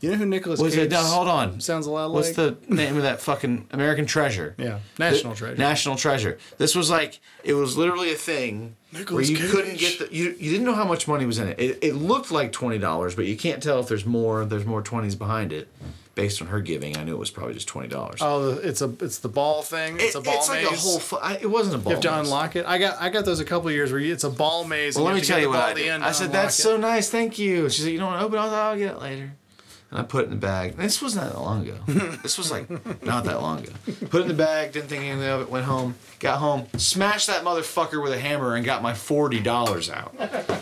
You 0.00 0.10
know 0.12 0.16
who 0.16 0.26
Nicolas 0.26 0.60
Was 0.60 0.74
Cage 0.76 0.84
it? 0.86 0.90
No, 0.92 1.02
hold 1.02 1.26
on. 1.28 1.60
sounds 1.60 1.86
a 1.86 1.90
lot 1.90 2.12
What's 2.12 2.36
like? 2.36 2.46
What's 2.52 2.66
the 2.68 2.74
name 2.74 2.96
of 2.96 3.02
that 3.02 3.20
fucking 3.20 3.66
American 3.72 4.06
Treasure? 4.06 4.54
Yeah, 4.58 4.78
National 4.98 5.32
The- 5.32 5.38
Treasure. 5.38 5.56
National 5.56 5.96
Treasure. 5.96 6.38
This 6.58 6.74
was 6.76 6.88
like 6.90 7.18
it 7.42 7.54
was 7.54 7.76
literally 7.76 8.12
a 8.12 8.16
thing 8.16 8.76
Nicolas 8.92 9.28
where 9.28 9.36
you 9.36 9.36
Cage. 9.38 9.50
couldn't 9.50 9.78
get 9.78 9.98
the 9.98 10.14
you, 10.14 10.36
you 10.38 10.50
didn't 10.52 10.66
know 10.66 10.74
how 10.74 10.84
much 10.84 11.08
money 11.08 11.24
was 11.26 11.38
in 11.38 11.48
it. 11.48 11.58
It, 11.58 11.78
it 11.82 11.94
looked 11.94 12.30
like 12.30 12.52
twenty 12.52 12.78
dollars, 12.78 13.14
but 13.16 13.24
you 13.24 13.36
can't 13.36 13.60
tell 13.62 13.80
if 13.80 13.88
there's 13.88 14.06
more. 14.06 14.44
There's 14.44 14.66
more 14.66 14.82
twenties 14.82 15.14
behind 15.16 15.52
it. 15.52 15.66
Based 16.18 16.42
on 16.42 16.48
her 16.48 16.60
giving, 16.60 16.96
I 16.96 17.04
knew 17.04 17.12
it 17.14 17.18
was 17.18 17.30
probably 17.30 17.54
just 17.54 17.68
twenty 17.68 17.86
dollars. 17.86 18.18
Oh, 18.20 18.58
it's 18.60 18.82
a 18.82 18.92
it's 19.00 19.20
the 19.20 19.28
ball 19.28 19.62
thing. 19.62 19.98
It's 20.00 20.16
a 20.16 20.20
ball 20.20 20.34
it's 20.34 20.48
like 20.48 20.64
a 20.64 20.70
whole. 20.70 20.98
Fu- 20.98 21.16
I, 21.16 21.34
it 21.34 21.48
wasn't 21.48 21.76
a 21.76 21.78
ball. 21.78 21.92
you 21.92 21.94
have 21.94 22.02
to 22.02 22.10
maze. 22.10 22.26
unlock 22.26 22.56
it. 22.56 22.66
I 22.66 22.78
got 22.78 23.00
I 23.00 23.08
got 23.08 23.24
those 23.24 23.38
a 23.38 23.44
couple 23.44 23.68
of 23.68 23.74
years 23.74 23.92
where 23.92 24.00
you, 24.00 24.12
it's 24.12 24.24
a 24.24 24.30
ball 24.30 24.64
maze. 24.64 24.96
Well, 24.96 25.04
let 25.04 25.14
me 25.14 25.20
tell 25.20 25.38
you 25.38 25.48
what 25.48 25.60
I 25.60 25.74
did. 25.74 26.02
I 26.02 26.10
said, 26.10 26.32
"That's 26.32 26.58
it." 26.58 26.62
so 26.62 26.76
nice, 26.76 27.08
thank 27.08 27.38
you." 27.38 27.70
She 27.70 27.82
said, 27.82 27.92
"You 27.92 27.98
don't 27.98 28.08
want 28.08 28.20
to 28.20 28.26
open 28.26 28.38
it?" 28.38 28.42
I 28.42 28.70
"I'll 28.70 28.76
get 28.76 28.96
it 28.96 29.00
later." 29.00 29.32
And 29.90 29.98
I 29.98 30.02
put 30.02 30.22
it 30.22 30.24
in 30.24 30.30
the 30.30 30.36
bag. 30.36 30.76
This 30.76 31.00
wasn't 31.00 31.32
that 31.32 31.40
long 31.40 31.66
ago. 31.66 31.78
this 32.22 32.36
was 32.36 32.50
like 32.50 32.68
not 33.02 33.24
that 33.24 33.40
long 33.40 33.60
ago. 33.60 33.72
Put 34.10 34.20
it 34.20 34.22
in 34.22 34.28
the 34.28 34.34
bag. 34.34 34.72
Didn't 34.72 34.88
think 34.88 35.02
anything 35.04 35.26
of 35.26 35.40
it. 35.40 35.48
Went 35.48 35.64
home. 35.64 35.94
Got 36.18 36.40
home. 36.40 36.66
Smashed 36.76 37.26
that 37.28 37.42
motherfucker 37.42 38.02
with 38.02 38.12
a 38.12 38.18
hammer 38.18 38.54
and 38.54 38.66
got 38.66 38.82
my 38.82 38.92
forty 38.92 39.40
dollars 39.40 39.88
out. 39.88 40.14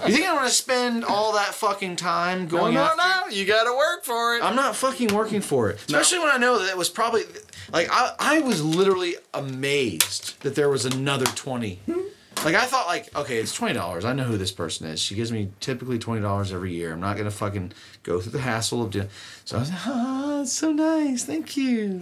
You 0.07 0.15
think 0.15 0.27
I 0.27 0.32
want 0.32 0.47
to 0.47 0.55
spend 0.55 1.05
all 1.05 1.32
that 1.32 1.55
fucking 1.55 1.97
time 1.97 2.43
No, 2.44 2.47
going? 2.47 2.74
no, 2.74 2.82
after- 2.85 3.31
no. 3.31 3.36
You 3.36 3.47
got 3.47 3.65
to 3.65 3.77
work 3.77 4.05
for 4.05 4.36
it. 4.36 4.44
I'm 4.44 4.55
not 4.55 4.77
fucking 4.77 5.12
working 5.12 5.40
for 5.40 5.70
it. 5.70 5.81
Especially 5.86 6.20
when 6.20 6.31
I 6.31 6.36
know 6.36 6.61
that 6.61 6.70
it 6.70 6.77
was 6.77 6.89
probably 6.89 7.23
like 7.73 7.89
I, 7.90 8.12
I 8.20 8.39
was 8.40 8.62
literally 8.65 9.16
amazed 9.35 10.40
that 10.43 10.55
there 10.55 10.69
was 10.69 10.85
another 10.85 11.27
20 11.27 11.81
hmm. 11.86 12.01
Like 12.45 12.55
I 12.55 12.67
thought, 12.67 12.87
like 12.87 13.15
okay, 13.17 13.39
it's 13.39 13.53
twenty 13.53 13.75
dollars. 13.75 14.05
I 14.05 14.13
know 14.13 14.25
who 14.25 14.37
this 14.37 14.53
person 14.53 14.87
is. 14.87 15.01
She 15.01 15.15
gives 15.15 15.33
me 15.33 15.51
typically 15.61 15.99
twenty 15.99 16.23
dollars 16.23 16.53
every 16.53 16.73
year. 16.73 16.93
I'm 16.93 17.01
not 17.01 17.17
gonna 17.17 17.31
fucking 17.31 17.73
go 18.03 18.21
through 18.21 18.33
the 18.33 18.41
hassle 18.41 18.83
of 18.83 18.91
doing. 18.91 19.09
So 19.45 19.57
I 19.57 19.61
was 19.61 19.71
like, 19.71 19.81
oh, 19.87 20.43
it's 20.43 20.53
so 20.53 20.73
nice, 20.73 21.25
thank 21.25 21.57
you. 21.57 22.01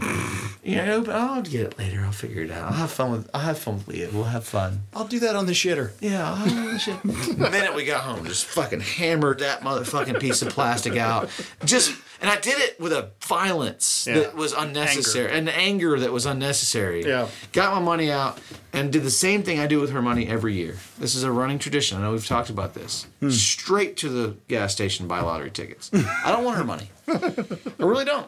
you 0.62 0.77
know, 0.77 1.01
but 1.01 1.15
I'll 1.15 1.43
get 1.43 1.62
it 1.62 1.78
later. 1.78 2.02
I'll 2.05 2.12
figure 2.12 2.43
it 2.43 2.51
out. 2.51 2.73
I'll 2.73 2.78
have 2.78 2.90
fun 2.90 3.12
with. 3.12 3.31
I'll 3.32 3.40
have 3.40 3.59
fun 3.59 3.77
with 3.77 3.89
Leah. 3.89 4.11
We'll 4.12 4.24
have 4.24 4.44
fun. 4.44 4.82
I'll 4.94 5.06
do 5.06 5.20
that 5.20 5.35
on 5.35 5.47
the 5.47 5.52
shitter. 5.52 5.93
Yeah. 6.01 6.28
I'll 6.28 6.36
have 6.36 6.81
shit. 6.81 7.02
the 7.05 7.48
minute 7.51 7.74
we 7.74 7.85
got 7.85 8.02
home, 8.02 8.27
just 8.27 8.44
fucking 8.47 8.81
hammered 8.81 9.39
that 9.39 9.61
motherfucking 9.61 10.20
piece 10.20 10.43
of 10.43 10.51
plastic 10.51 10.97
out. 10.97 11.31
Just 11.65 11.93
and 12.24 12.30
I 12.30 12.40
did 12.40 12.59
it 12.59 12.80
with 12.80 12.90
a 12.92 13.10
violence 13.20 14.06
Yeah. 14.09 14.20
that 14.20 14.34
was 14.34 14.55
unnecessary, 14.55 15.30
and 15.30 15.46
anger 15.51 15.98
that 16.01 16.10
was 16.10 16.24
unnecessary. 16.24 17.05
Yeah. 17.05 17.28
Got 17.52 17.74
my 17.74 17.80
money 17.80 18.10
out 18.10 18.40
and 18.72 18.90
did 18.90 19.02
the 19.02 19.10
same 19.10 19.42
thing 19.42 19.60
I 19.60 19.66
do 19.66 19.78
with 19.78 19.90
her 19.90 20.01
money 20.01 20.26
every 20.26 20.55
year. 20.55 20.78
This 20.98 21.14
is 21.14 21.22
a 21.22 21.30
running 21.30 21.59
tradition. 21.59 21.98
I 21.98 22.01
know 22.01 22.12
we've 22.12 22.26
talked 22.26 22.48
about 22.48 22.72
this. 22.72 23.06
Hmm. 23.20 23.28
Straight 23.28 23.98
to 23.98 24.09
the 24.09 24.36
gas 24.48 24.72
station, 24.72 25.06
buy 25.06 25.20
lottery 25.20 25.51
tickets. 25.51 25.90
I 25.92 26.32
don't 26.32 26.44
want 26.44 26.56
her 26.56 26.64
money. 26.64 26.88
I 27.09 27.84
really 27.84 28.06
don't. 28.06 28.26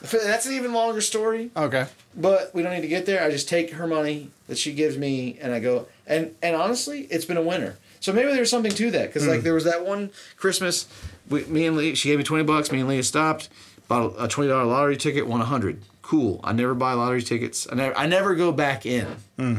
That's 0.00 0.46
an 0.46 0.54
even 0.54 0.72
longer 0.72 1.00
story 1.00 1.52
Okay. 1.56 1.86
but 2.16 2.52
we 2.52 2.62
don't 2.64 2.72
need 2.74 2.80
to 2.80 2.88
get 2.88 3.06
there. 3.06 3.22
I 3.22 3.30
just 3.30 3.48
take 3.48 3.70
her 3.74 3.86
money 3.86 4.30
that 4.48 4.58
she 4.58 4.72
gives 4.72 4.98
me, 4.98 5.38
and 5.40 5.52
I 5.52 5.60
go. 5.60 5.86
And 6.08 6.34
and 6.42 6.56
honestly, 6.56 7.02
it's 7.02 7.24
been 7.24 7.36
a 7.36 7.42
winner. 7.42 7.76
So 8.00 8.12
maybe 8.12 8.32
there's 8.32 8.50
something 8.50 8.72
to 8.72 8.90
that 8.90 9.06
because 9.06 9.28
like 9.28 9.42
there 9.42 9.54
was 9.54 9.62
that 9.62 9.86
one 9.86 10.10
Christmas, 10.36 10.88
we, 11.32 11.44
me 11.46 11.66
and 11.66 11.76
Lee, 11.76 11.94
she 11.94 12.08
gave 12.08 12.18
me 12.18 12.24
twenty 12.24 12.44
bucks. 12.44 12.70
Me 12.70 12.80
and 12.80 12.88
Leah 12.88 13.02
stopped, 13.02 13.48
bought 13.88 14.14
a 14.18 14.28
twenty 14.28 14.48
dollar 14.48 14.64
lottery 14.64 14.96
ticket, 14.96 15.26
won 15.26 15.40
a 15.40 15.44
hundred. 15.46 15.82
Cool. 16.02 16.40
I 16.44 16.52
never 16.52 16.74
buy 16.74 16.92
lottery 16.92 17.22
tickets. 17.22 17.66
I 17.70 17.74
never 17.74 17.96
I 17.96 18.06
never 18.06 18.34
go 18.34 18.52
back 18.52 18.86
in. 18.86 19.06
Hmm. 19.36 19.56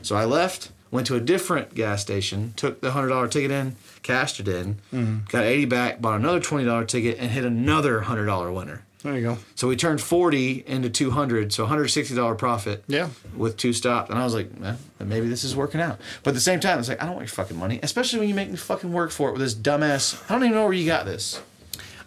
So 0.00 0.16
I 0.16 0.24
left, 0.24 0.70
went 0.90 1.06
to 1.08 1.16
a 1.16 1.20
different 1.20 1.74
gas 1.74 2.00
station, 2.00 2.54
took 2.56 2.80
the 2.80 2.92
hundred 2.92 3.08
dollar 3.08 3.28
ticket 3.28 3.50
in, 3.50 3.76
cashed 4.02 4.40
it 4.40 4.48
in, 4.48 4.78
hmm. 4.90 5.18
got 5.28 5.44
eighty 5.44 5.64
back, 5.64 6.00
bought 6.00 6.20
another 6.20 6.40
twenty 6.40 6.64
dollar 6.64 6.84
ticket, 6.84 7.18
and 7.18 7.30
hit 7.30 7.44
another 7.44 8.02
hundred 8.02 8.26
dollar 8.26 8.52
winner. 8.52 8.84
There 9.02 9.14
you 9.14 9.22
go. 9.22 9.38
So 9.54 9.68
we 9.68 9.76
turned 9.76 10.00
40 10.00 10.64
into 10.66 10.90
200, 10.90 11.52
so 11.52 11.66
$160 11.66 12.36
profit. 12.36 12.82
Yeah. 12.88 13.10
With 13.36 13.56
two 13.56 13.72
stops. 13.72 14.10
And 14.10 14.18
I 14.18 14.24
was 14.24 14.34
like, 14.34 14.50
eh, 14.62 14.74
maybe 14.98 15.28
this 15.28 15.44
is 15.44 15.54
working 15.54 15.80
out. 15.80 16.00
But 16.24 16.30
at 16.30 16.34
the 16.34 16.40
same 16.40 16.58
time, 16.58 16.80
it's 16.80 16.88
like, 16.88 17.00
I 17.00 17.06
don't 17.06 17.14
want 17.14 17.26
your 17.26 17.34
fucking 17.34 17.56
money, 17.56 17.78
especially 17.82 18.18
when 18.18 18.28
you 18.28 18.34
make 18.34 18.50
me 18.50 18.56
fucking 18.56 18.92
work 18.92 19.12
for 19.12 19.28
it 19.28 19.32
with 19.32 19.40
this 19.40 19.54
dumbass. 19.54 20.20
I 20.28 20.34
don't 20.34 20.42
even 20.42 20.56
know 20.56 20.64
where 20.64 20.72
you 20.72 20.86
got 20.86 21.06
this. 21.06 21.40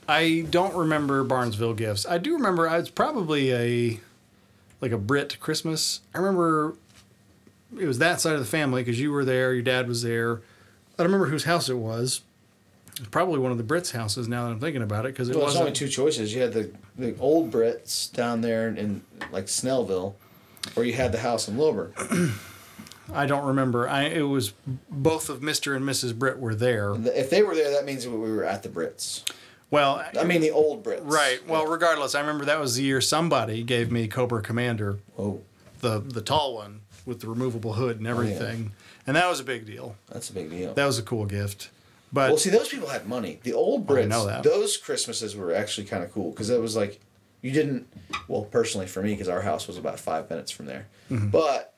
I 0.07 0.45
don't 0.49 0.76
remember 0.76 1.23
Barnesville 1.23 1.73
gifts. 1.73 2.05
I 2.05 2.18
do 2.18 2.34
remember 2.34 2.68
it's 2.68 2.89
probably 2.89 3.53
a 3.53 3.99
like 4.81 4.91
a 4.91 4.97
Britt 4.97 5.39
Christmas. 5.39 6.01
I 6.13 6.18
remember 6.18 6.76
it 7.80 7.85
was 7.85 7.99
that 7.99 8.19
side 8.19 8.34
of 8.34 8.39
the 8.39 8.45
family 8.45 8.81
because 8.84 8.99
you 8.99 9.11
were 9.11 9.23
there, 9.23 9.53
your 9.53 9.63
dad 9.63 9.88
was 9.88 10.03
there. 10.03 10.41
I 10.97 11.03
don't 11.03 11.07
remember 11.07 11.27
whose 11.27 11.45
house 11.45 11.69
it 11.69 11.77
was. 11.77 12.22
It's 13.02 13.10
probably 13.10 13.40
one 13.40 13.52
of 13.52 13.57
the 13.57 13.64
Britts' 13.64 13.90
houses 13.90 14.28
now 14.28 14.45
that 14.45 14.52
I'm 14.52 14.60
thinking 14.60 14.84
about 14.84 15.06
it 15.07 15.14
because 15.14 15.28
it 15.28 15.36
Well, 15.36 15.45
wasn't. 15.45 15.61
only 15.61 15.73
two 15.73 15.88
choices. 15.88 16.36
You 16.36 16.41
had 16.44 16.53
the, 16.53 16.69
the 16.99 17.18
old 17.19 17.49
Britts 17.49 18.07
down 18.07 18.41
there 18.41 18.68
in 18.68 19.02
like 19.32 19.48
Snellville, 19.48 20.14
or 20.76 20.84
you 20.84 20.94
had 20.94 21.11
the 21.11 21.18
house 21.18 21.48
in 21.48 21.57
Lilburn. 21.57 21.94
I 23.11 23.26
don't 23.26 23.44
remember. 23.44 23.90
I 23.90 24.03
it 24.03 24.22
was 24.22 24.53
both 24.88 25.30
of 25.30 25.40
Mr. 25.40 25.76
and 25.76 25.84
Mrs. 25.84 26.14
Britt 26.18 26.38
were 26.40 26.53
there. 26.53 26.94
If 27.15 27.32
they 27.32 27.41
were 27.41 27.56
there, 27.56 27.72
that 27.72 27.86
means 27.86 28.07
we 28.07 28.15
were 28.15 28.44
at 28.45 28.61
the 28.61 28.69
Britts. 28.69 29.26
Well, 29.72 30.06
I 30.19 30.23
mean, 30.23 30.41
the 30.41 30.52
old 30.52 30.84
Britts. 30.84 31.02
right. 31.02 31.40
Well, 31.48 31.65
regardless, 31.65 32.14
I 32.14 32.19
remember 32.19 32.45
that 32.45 32.60
was 32.60 32.76
the 32.76 32.84
year 32.84 33.02
somebody 33.02 33.64
gave 33.64 33.91
me 33.91 34.07
Cobra 34.07 34.44
Commander, 34.44 34.99
Oh, 35.18 35.41
the 35.80 35.98
the 35.99 36.22
tall 36.22 36.53
one 36.53 36.82
with 37.07 37.22
the 37.22 37.28
removable 37.28 37.73
hood 37.73 37.98
and 37.98 38.06
oh, 38.07 38.11
everything, 38.11 38.73
and 39.07 39.15
that 39.15 39.28
was 39.28 39.40
a 39.40 39.44
big 39.44 39.65
deal. 39.65 39.95
that's 40.07 40.30
a 40.30 40.34
big 40.34 40.52
deal. 40.52 40.76
That 40.76 40.86
was 40.86 40.99
a 40.99 41.03
cool 41.03 41.26
gift. 41.26 41.69
But 42.14 42.30
Well, 42.30 42.38
see, 42.38 42.50
those 42.50 42.68
people 42.70 42.90
had 42.90 43.08
money. 43.08 43.40
The 43.44 43.54
old 43.54 43.88
Britts, 43.88 44.16
those 44.44 44.78
Christmases 44.78 45.36
were 45.36 45.54
actually 45.54 45.88
kind 45.88 46.04
of 46.04 46.12
cool 46.12 46.32
because 46.32 46.50
it 46.50 46.60
was 46.62 46.76
like, 46.76 47.00
you 47.42 47.52
didn't, 47.52 47.88
well, 48.28 48.44
personally 48.44 48.86
for 48.88 49.02
me, 49.02 49.12
because 49.14 49.28
our 49.30 49.42
house 49.42 49.68
was 49.68 49.78
about 49.78 50.00
five 50.00 50.30
minutes 50.30 50.52
from 50.52 50.66
there. 50.66 50.88
Mm-hmm. 51.10 51.30
But, 51.30 51.74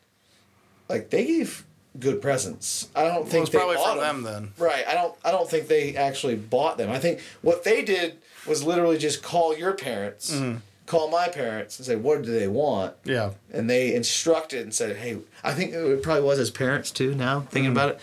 like, 0.89 1.09
they 1.09 1.25
gave 1.25 1.65
good 1.99 2.21
presents. 2.21 2.89
I 2.95 3.03
don't 3.03 3.13
well, 3.21 3.25
think 3.25 3.49
they 3.51 3.57
probably 3.59 3.75
bought 3.77 3.99
them. 3.99 4.23
them 4.23 4.33
then. 4.33 4.53
Right. 4.57 4.83
I 4.87 4.93
don't. 4.95 5.15
I 5.23 5.31
don't 5.31 5.49
think 5.49 5.67
they 5.67 5.95
actually 5.95 6.35
bought 6.35 6.77
them. 6.77 6.89
I 6.89 6.99
think 6.99 7.21
what 7.41 7.63
they 7.63 7.83
did 7.83 8.17
was 8.47 8.63
literally 8.63 8.97
just 8.97 9.21
call 9.23 9.55
your 9.57 9.73
parents, 9.73 10.33
Mm-hmm. 10.33 10.57
call 10.87 11.09
my 11.09 11.27
parents, 11.29 11.77
and 11.79 11.85
say, 11.85 11.95
"What 11.95 12.23
do 12.23 12.31
they 12.31 12.47
want?" 12.47 12.95
Yeah. 13.05 13.31
and 13.53 13.69
they 13.69 13.93
instructed 13.95 14.63
and 14.63 14.73
said, 14.73 14.97
"Hey, 14.97 15.19
I 15.43 15.53
think 15.53 15.73
it 15.73 16.01
probably 16.03 16.23
was 16.23 16.39
as 16.39 16.49
parents 16.51 16.91
too." 16.91 17.13
Now 17.15 17.41
thinking 17.41 17.65
Mm-hmm. 17.71 17.71
about 17.77 17.89
it, 17.91 17.99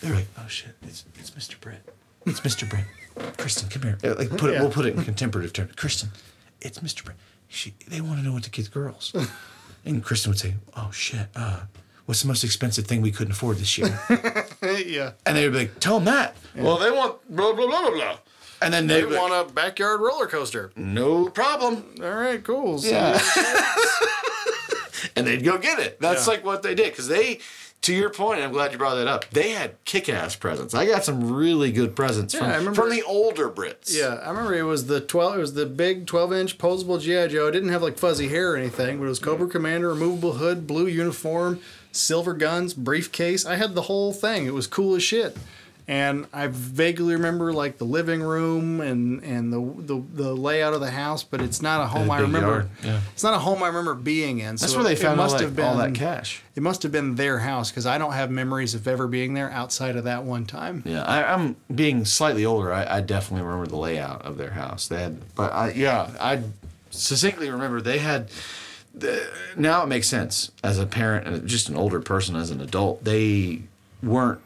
they're 0.00 0.14
like, 0.14 0.28
"Oh 0.38 0.46
shit, 0.48 0.74
it's 0.82 1.04
it's 1.18 1.30
Mr. 1.30 1.58
Brett, 1.60 1.82
it's 2.26 2.40
Mr. 2.40 2.68
Brett, 2.68 2.84
Kristen, 3.36 3.68
come 3.68 3.82
here." 3.82 3.98
Uh, 4.04 4.14
Like 4.18 4.30
put 4.30 4.50
it, 4.50 4.54
Yeah. 4.54 4.62
we'll 4.62 4.70
put 4.70 4.86
it 4.86 4.94
in 4.96 5.04
contemplative 5.04 5.52
terms. 5.52 5.72
Kristen, 5.76 6.10
it's 6.60 6.78
Mr. 6.78 7.04
Brett. 7.04 7.16
She, 7.48 7.74
they 7.88 8.00
want 8.00 8.18
to 8.20 8.24
know 8.24 8.32
what 8.32 8.44
to 8.44 8.50
get 8.50 8.64
the 8.66 8.70
girls, 8.70 9.12
and 9.84 10.02
Kristen 10.04 10.30
would 10.30 10.38
say, 10.38 10.54
"Oh 10.76 10.90
shit, 10.92 11.26
uh, 11.34 11.60
what's 12.06 12.22
the 12.22 12.28
most 12.28 12.44
expensive 12.44 12.86
thing 12.86 13.00
we 13.02 13.10
couldn't 13.10 13.32
afford 13.32 13.58
this 13.58 13.76
year?" 13.78 13.98
yeah. 14.62 15.12
and 15.26 15.36
they 15.36 15.44
would 15.48 15.52
be 15.52 15.58
like, 15.60 15.80
"Tell 15.80 15.96
them 16.00 16.04
that." 16.06 16.36
Well, 16.56 16.78
they 16.78 16.90
want 16.90 17.16
blah 17.28 17.52
blah 17.52 17.66
blah 17.66 17.80
blah 17.82 17.90
blah, 17.90 18.18
and 18.62 18.72
then 18.72 18.86
they 18.86 18.94
They 18.94 19.02
would 19.02 19.10
be 19.10 19.16
like, 19.16 19.30
want 19.30 19.50
a 19.50 19.52
backyard 19.52 20.00
roller 20.00 20.26
coaster. 20.26 20.70
"No 20.76 21.28
problem." 21.28 21.84
All 22.02 22.10
right, 22.14 22.42
cool. 22.42 22.78
So- 22.78 22.88
Yeah. 22.90 23.20
and 25.16 25.26
they'd 25.26 25.42
go 25.44 25.58
get 25.58 25.78
it. 25.78 26.00
That's 26.00 26.26
Yeah. 26.26 26.32
like 26.34 26.44
what 26.44 26.62
they 26.62 26.74
did 26.74 26.90
because 26.92 27.08
they. 27.08 27.40
To 27.82 27.94
your 27.94 28.10
point, 28.10 28.42
I'm 28.42 28.52
glad 28.52 28.72
you 28.72 28.78
brought 28.78 28.96
that 28.96 29.06
up. 29.06 29.24
They 29.30 29.50
had 29.50 29.82
kick-ass 29.86 30.36
presents. 30.36 30.74
I 30.74 30.84
got 30.84 31.02
some 31.02 31.32
really 31.32 31.72
good 31.72 31.96
presents 31.96 32.34
Yeah, 32.34 32.40
from, 32.40 32.50
I 32.50 32.56
remember- 32.56 32.74
from 32.82 32.90
the 32.90 33.02
older 33.02 33.48
Britts. 33.48 33.96
Yeah, 33.96 34.20
I 34.22 34.28
remember 34.28 34.54
it 34.54 34.64
was 34.64 34.86
the 34.86 35.00
twelve. 35.00 35.36
It 35.36 35.40
was 35.40 35.54
the 35.54 35.64
big 35.64 36.06
twelve-inch 36.06 36.58
posable 36.58 37.00
GI 37.00 37.28
Joe. 37.28 37.46
It 37.48 37.52
didn't 37.52 37.70
have 37.70 37.82
like 37.82 37.96
fuzzy 37.98 38.28
hair 38.28 38.52
or 38.52 38.56
anything, 38.56 38.98
but 38.98 39.06
it 39.06 39.08
was 39.08 39.18
Cobra 39.18 39.48
Commander, 39.48 39.88
removable 39.88 40.34
hood, 40.34 40.66
blue 40.66 40.86
uniform, 40.88 41.60
silver 41.90 42.34
guns, 42.34 42.74
briefcase. 42.74 43.46
I 43.46 43.56
had 43.56 43.74
the 43.74 43.82
whole 43.82 44.12
thing. 44.12 44.44
It 44.46 44.52
was 44.52 44.66
cool 44.66 44.94
as 44.94 45.02
shit. 45.02 45.36
And 45.90 46.28
I 46.32 46.46
vaguely 46.46 47.14
remember 47.14 47.52
like 47.52 47.78
the 47.78 47.84
living 47.84 48.22
room 48.22 48.80
and 48.80 49.24
and 49.24 49.52
the 49.52 49.60
the, 49.60 50.00
the 50.14 50.32
layout 50.34 50.72
of 50.72 50.80
the 50.80 50.92
house, 50.92 51.24
but 51.24 51.40
it's 51.40 51.60
not 51.60 51.80
a 51.80 51.88
home 51.88 52.06
The 52.06 52.12
I 52.12 52.20
remember. 52.20 52.68
yeah. 52.84 53.00
It's 53.12 53.24
not 53.24 53.34
a 53.34 53.40
home 53.40 53.60
I 53.60 53.66
remember 53.66 53.94
being 53.94 54.38
in. 54.38 54.54
That's 54.54 54.76
where 54.76 54.84
they 54.84 54.94
found 54.94 55.18
all 55.18 55.26
must 55.26 55.38
that, 55.38 55.44
have 55.44 55.56
been 55.56 55.64
all 55.64 55.76
that 55.78 55.96
cash. 55.96 56.44
It 56.54 56.62
must 56.62 56.84
have 56.84 56.92
been 56.92 57.16
their 57.16 57.40
house 57.40 57.72
because 57.72 57.86
I 57.86 57.98
don't 57.98 58.12
have 58.12 58.30
memories 58.30 58.72
of 58.72 58.86
ever 58.86 59.08
being 59.08 59.34
there 59.34 59.50
outside 59.50 59.96
of 59.96 60.04
that 60.04 60.22
one 60.22 60.46
time. 60.46 60.84
Yeah, 60.86 61.02
I, 61.02 61.34
I'm 61.34 61.56
being 61.74 62.04
slightly 62.04 62.44
older. 62.44 62.72
I, 62.72 62.98
I 62.98 63.00
definitely 63.00 63.44
remember 63.44 63.66
the 63.68 63.76
layout 63.76 64.22
of 64.24 64.36
their 64.36 64.50
house. 64.50 64.86
They 64.86 65.02
had, 65.02 65.34
but 65.34 65.52
I, 65.52 65.72
yeah, 65.72 66.08
I 66.20 66.42
succinctly 66.92 67.50
remember 67.50 67.80
they 67.80 67.98
had. 67.98 68.28
The, 68.94 69.28
now 69.56 69.82
it 69.82 69.86
makes 69.86 70.06
sense 70.06 70.52
as 70.62 70.78
a 70.78 70.86
parent 70.86 71.26
and 71.26 71.48
just 71.48 71.68
an 71.68 71.74
older 71.76 72.00
person 72.00 72.36
as 72.36 72.52
an 72.52 72.60
adult. 72.60 73.02
They 73.02 73.62
weren't. 74.04 74.40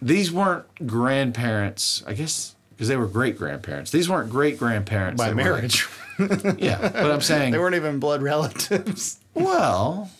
These 0.00 0.30
weren't 0.32 0.64
grandparents. 0.86 2.02
I 2.06 2.14
guess 2.14 2.54
because 2.70 2.88
they 2.88 2.96
were 2.96 3.06
great 3.08 3.36
grandparents. 3.36 3.90
These 3.90 4.08
weren't 4.08 4.30
great 4.30 4.58
grandparents 4.58 5.18
By 5.18 5.30
were 5.30 5.34
like- 5.34 5.44
marriage. 5.44 5.88
yeah, 6.58 6.78
but 6.92 7.10
I'm 7.10 7.20
saying 7.20 7.52
They 7.52 7.58
weren't 7.58 7.74
even 7.76 7.98
blood 8.00 8.22
relatives. 8.22 9.18
well. 9.34 10.10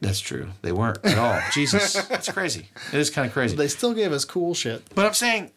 That's 0.00 0.20
true. 0.20 0.48
They 0.62 0.70
weren't 0.70 0.98
at 1.04 1.18
all. 1.18 1.40
Jesus, 1.52 2.08
it's 2.10 2.30
crazy. 2.30 2.68
It 2.92 2.98
is 3.00 3.10
kind 3.10 3.26
of 3.26 3.32
crazy. 3.32 3.56
They 3.56 3.66
still 3.66 3.94
gave 3.94 4.12
us 4.12 4.24
cool 4.24 4.54
shit. 4.54 4.82
But 4.94 5.06
I'm 5.06 5.14
saying 5.14 5.50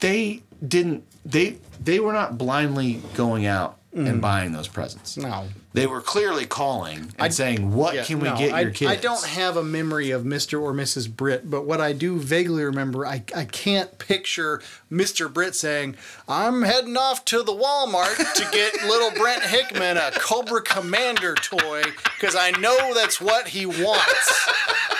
they 0.00 0.42
didn't 0.66 1.04
they 1.24 1.58
they 1.82 2.00
were 2.00 2.12
not 2.12 2.36
blindly 2.36 3.00
going 3.14 3.46
out 3.46 3.78
and 3.92 4.06
mm. 4.06 4.20
buying 4.20 4.52
those 4.52 4.68
presents. 4.68 5.16
No. 5.16 5.46
They 5.72 5.86
were 5.86 6.00
clearly 6.00 6.46
calling 6.46 7.12
and 7.18 7.32
saying, 7.32 7.72
"What 7.72 7.94
Yeah, 7.94 8.04
can 8.04 8.20
we 8.20 8.28
no, 8.28 8.36
get 8.36 8.52
I, 8.52 8.60
your 8.62 8.70
kids?" 8.70 8.90
I 8.90 8.96
don't 8.96 9.24
have 9.24 9.56
a 9.56 9.62
memory 9.62 10.10
of 10.10 10.22
Mr. 10.22 10.60
or 10.60 10.72
Mrs. 10.72 11.14
Britt, 11.14 11.48
but 11.50 11.64
what 11.64 11.80
I 11.80 11.92
do 11.92 12.18
vaguely 12.18 12.64
remember, 12.64 13.06
I, 13.06 13.22
I 13.34 13.44
can't 13.44 13.98
picture 13.98 14.60
Mr. 14.90 15.32
Britt 15.32 15.54
saying, 15.54 15.96
I'm 16.28 16.62
heading 16.62 16.96
off 16.96 17.24
to 17.26 17.42
the 17.42 17.52
Walmart 17.52 18.16
to 18.34 18.48
get 18.52 18.82
little 18.88 19.10
Brent 19.12 19.42
Hickman 19.42 19.96
a 19.96 20.10
Cobra 20.12 20.62
Commander 20.62 21.34
toy 21.36 21.82
because 22.16 22.34
I 22.36 22.50
know 22.52 22.92
that's 22.94 23.20
what 23.20 23.48
he 23.48 23.66
wants. 23.66 24.50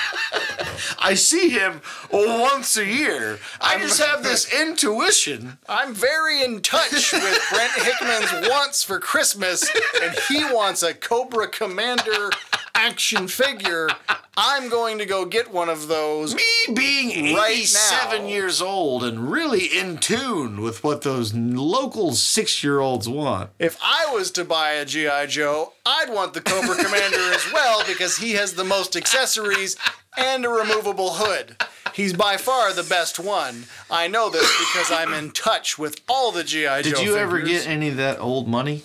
I 1.01 1.15
see 1.15 1.49
him 1.49 1.81
once 2.13 2.77
a 2.77 2.85
year. 2.85 3.39
I 3.61 3.79
just 3.79 4.01
have 4.01 4.23
this 4.23 4.53
intuition. 4.61 5.59
I'm 5.69 5.95
very 5.95 6.45
in 6.45 6.61
touch 6.61 7.13
with 7.13 7.47
Brent 7.51 7.73
Hickman's 7.73 8.49
wants 8.49 8.83
for 8.83 9.01
Christmas, 9.01 9.69
and 10.03 10.15
he 10.29 10.45
wants 10.45 10.83
a 10.83 10.93
Cobra 10.95 11.49
Commander 11.49 12.31
action 12.75 13.29
figure 13.29 13.89
I'm 14.37 14.69
going 14.69 14.99
to 14.99 15.07
go 15.07 15.25
get 15.25 15.53
one 15.53 15.69
of 15.69 15.89
those. 15.89 16.35
Me 16.35 16.43
being 16.75 17.35
Right 17.35 17.53
87 17.53 18.23
now. 18.23 18.29
years 18.29 18.63
old 18.63 19.05
and 19.05 19.31
really 19.31 19.67
in 19.67 19.99
tune 19.99 20.61
with 20.61 20.85
what 20.85 21.03
those 21.03 21.35
local 21.35 22.13
six 22.15 22.63
year 22.63 22.81
olds 22.81 23.09
want. 23.09 23.51
If 23.59 23.77
I 23.83 24.09
was 24.13 24.31
to 24.33 24.45
buy 24.45 24.73
a 24.73 24.85
GI 24.85 25.27
Joe, 25.29 25.73
I'd 25.85 26.11
want 26.11 26.35
the 26.35 26.41
Cobra 26.41 26.77
Commander 26.77 27.19
as 27.33 27.53
well 27.53 27.85
because 27.87 28.17
he 28.19 28.33
has 28.33 28.55
the 28.55 28.65
most 28.65 28.97
accessories 28.97 29.77
and 30.17 30.45
a 30.45 30.49
removable 30.49 31.15
hood. 31.15 31.57
He's 31.93 32.13
by 32.13 32.37
far 32.37 32.73
the 32.73 32.85
best 32.85 33.19
one. 33.19 33.65
I 33.91 34.07
know 34.07 34.31
this 34.31 34.49
because 34.59 34.93
I'm 34.93 35.13
in 35.13 35.33
touch 35.33 35.77
with 35.77 36.01
all 36.09 36.31
the 36.31 36.45
GI 36.45 36.63
Joe. 36.65 36.83
Did 36.83 36.99
you 37.01 37.17
ever 37.17 37.41
get 37.41 37.67
any 37.67 37.89
of 37.89 37.97
that 37.97 38.21
old 38.21 38.47
money 38.47 38.83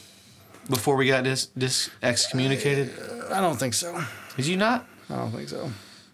before 0.70 0.96
we 0.96 1.08
got 1.08 1.24
dis, 1.24 1.46
dis 1.58 1.90
excommunicated? 2.02 2.92
I 3.32 3.42
don't 3.42 3.58
think 3.58 3.76
so. 3.76 4.04
Did 4.36 4.48
you 4.48 4.58
not? 4.58 4.88
I 5.10 5.16
don't 5.16 5.32
think 5.32 5.50
so. 5.50 5.72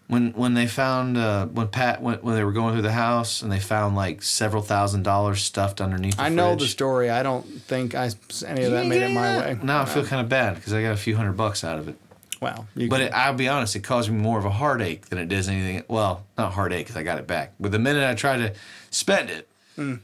When 0.08 0.32
when 0.32 0.54
they 0.54 0.66
found 0.66 1.16
uh, 1.16 1.46
when 1.46 1.68
Pat 1.68 2.02
when, 2.02 2.18
when 2.18 2.34
they 2.34 2.44
were 2.44 2.52
going 2.52 2.74
through 2.74 2.82
the 2.82 2.92
house 2.92 3.40
and 3.42 3.50
they 3.50 3.60
found 3.60 3.96
like 3.96 4.22
several 4.22 4.62
thousand 4.62 5.04
dollars 5.04 5.42
stuffed 5.42 5.80
underneath. 5.80 6.16
The 6.16 6.22
I 6.24 6.28
know 6.28 6.52
the 6.52 6.58
fridge? 6.60 6.70
story. 6.72 7.08
I 7.10 7.22
don't 7.22 7.44
think 7.62 7.94
I 7.94 8.10
any 8.46 8.64
of 8.64 8.72
that 8.72 8.86
made 8.86 9.02
it 9.02 9.12
my 9.14 9.38
way. 9.38 9.58
Now 9.62 9.80
I 9.82 9.84
feel 9.86 10.04
kind 10.04 10.20
of 10.20 10.28
bad 10.28 10.56
because 10.56 10.72
I 10.74 10.82
got 10.82 10.92
a 10.92 10.96
few 10.96 11.16
hundred 11.16 11.36
bucks 11.36 11.64
out 11.64 11.78
of 11.78 11.88
it. 11.88 11.96
Wow. 12.42 12.66
You 12.74 12.88
But 12.88 13.00
it, 13.02 13.12
I'll 13.14 13.34
be 13.34 13.48
honest, 13.48 13.76
it 13.76 13.84
caused 13.84 14.10
me 14.10 14.16
more 14.16 14.36
of 14.38 14.44
a 14.44 14.50
heartache 14.50 15.06
than 15.06 15.18
it 15.18 15.28
does 15.28 15.48
anything. 15.48 15.84
Well, 15.86 16.26
not 16.36 16.52
heartache 16.52 16.86
because 16.86 16.96
I 16.96 17.04
got 17.04 17.18
it 17.18 17.28
back. 17.28 17.54
But 17.60 17.70
the 17.70 17.78
minute 17.78 18.02
I 18.08 18.14
tried 18.14 18.38
to 18.38 18.52
spend 18.90 19.30
it, 19.30 19.48
Mm. 19.78 20.00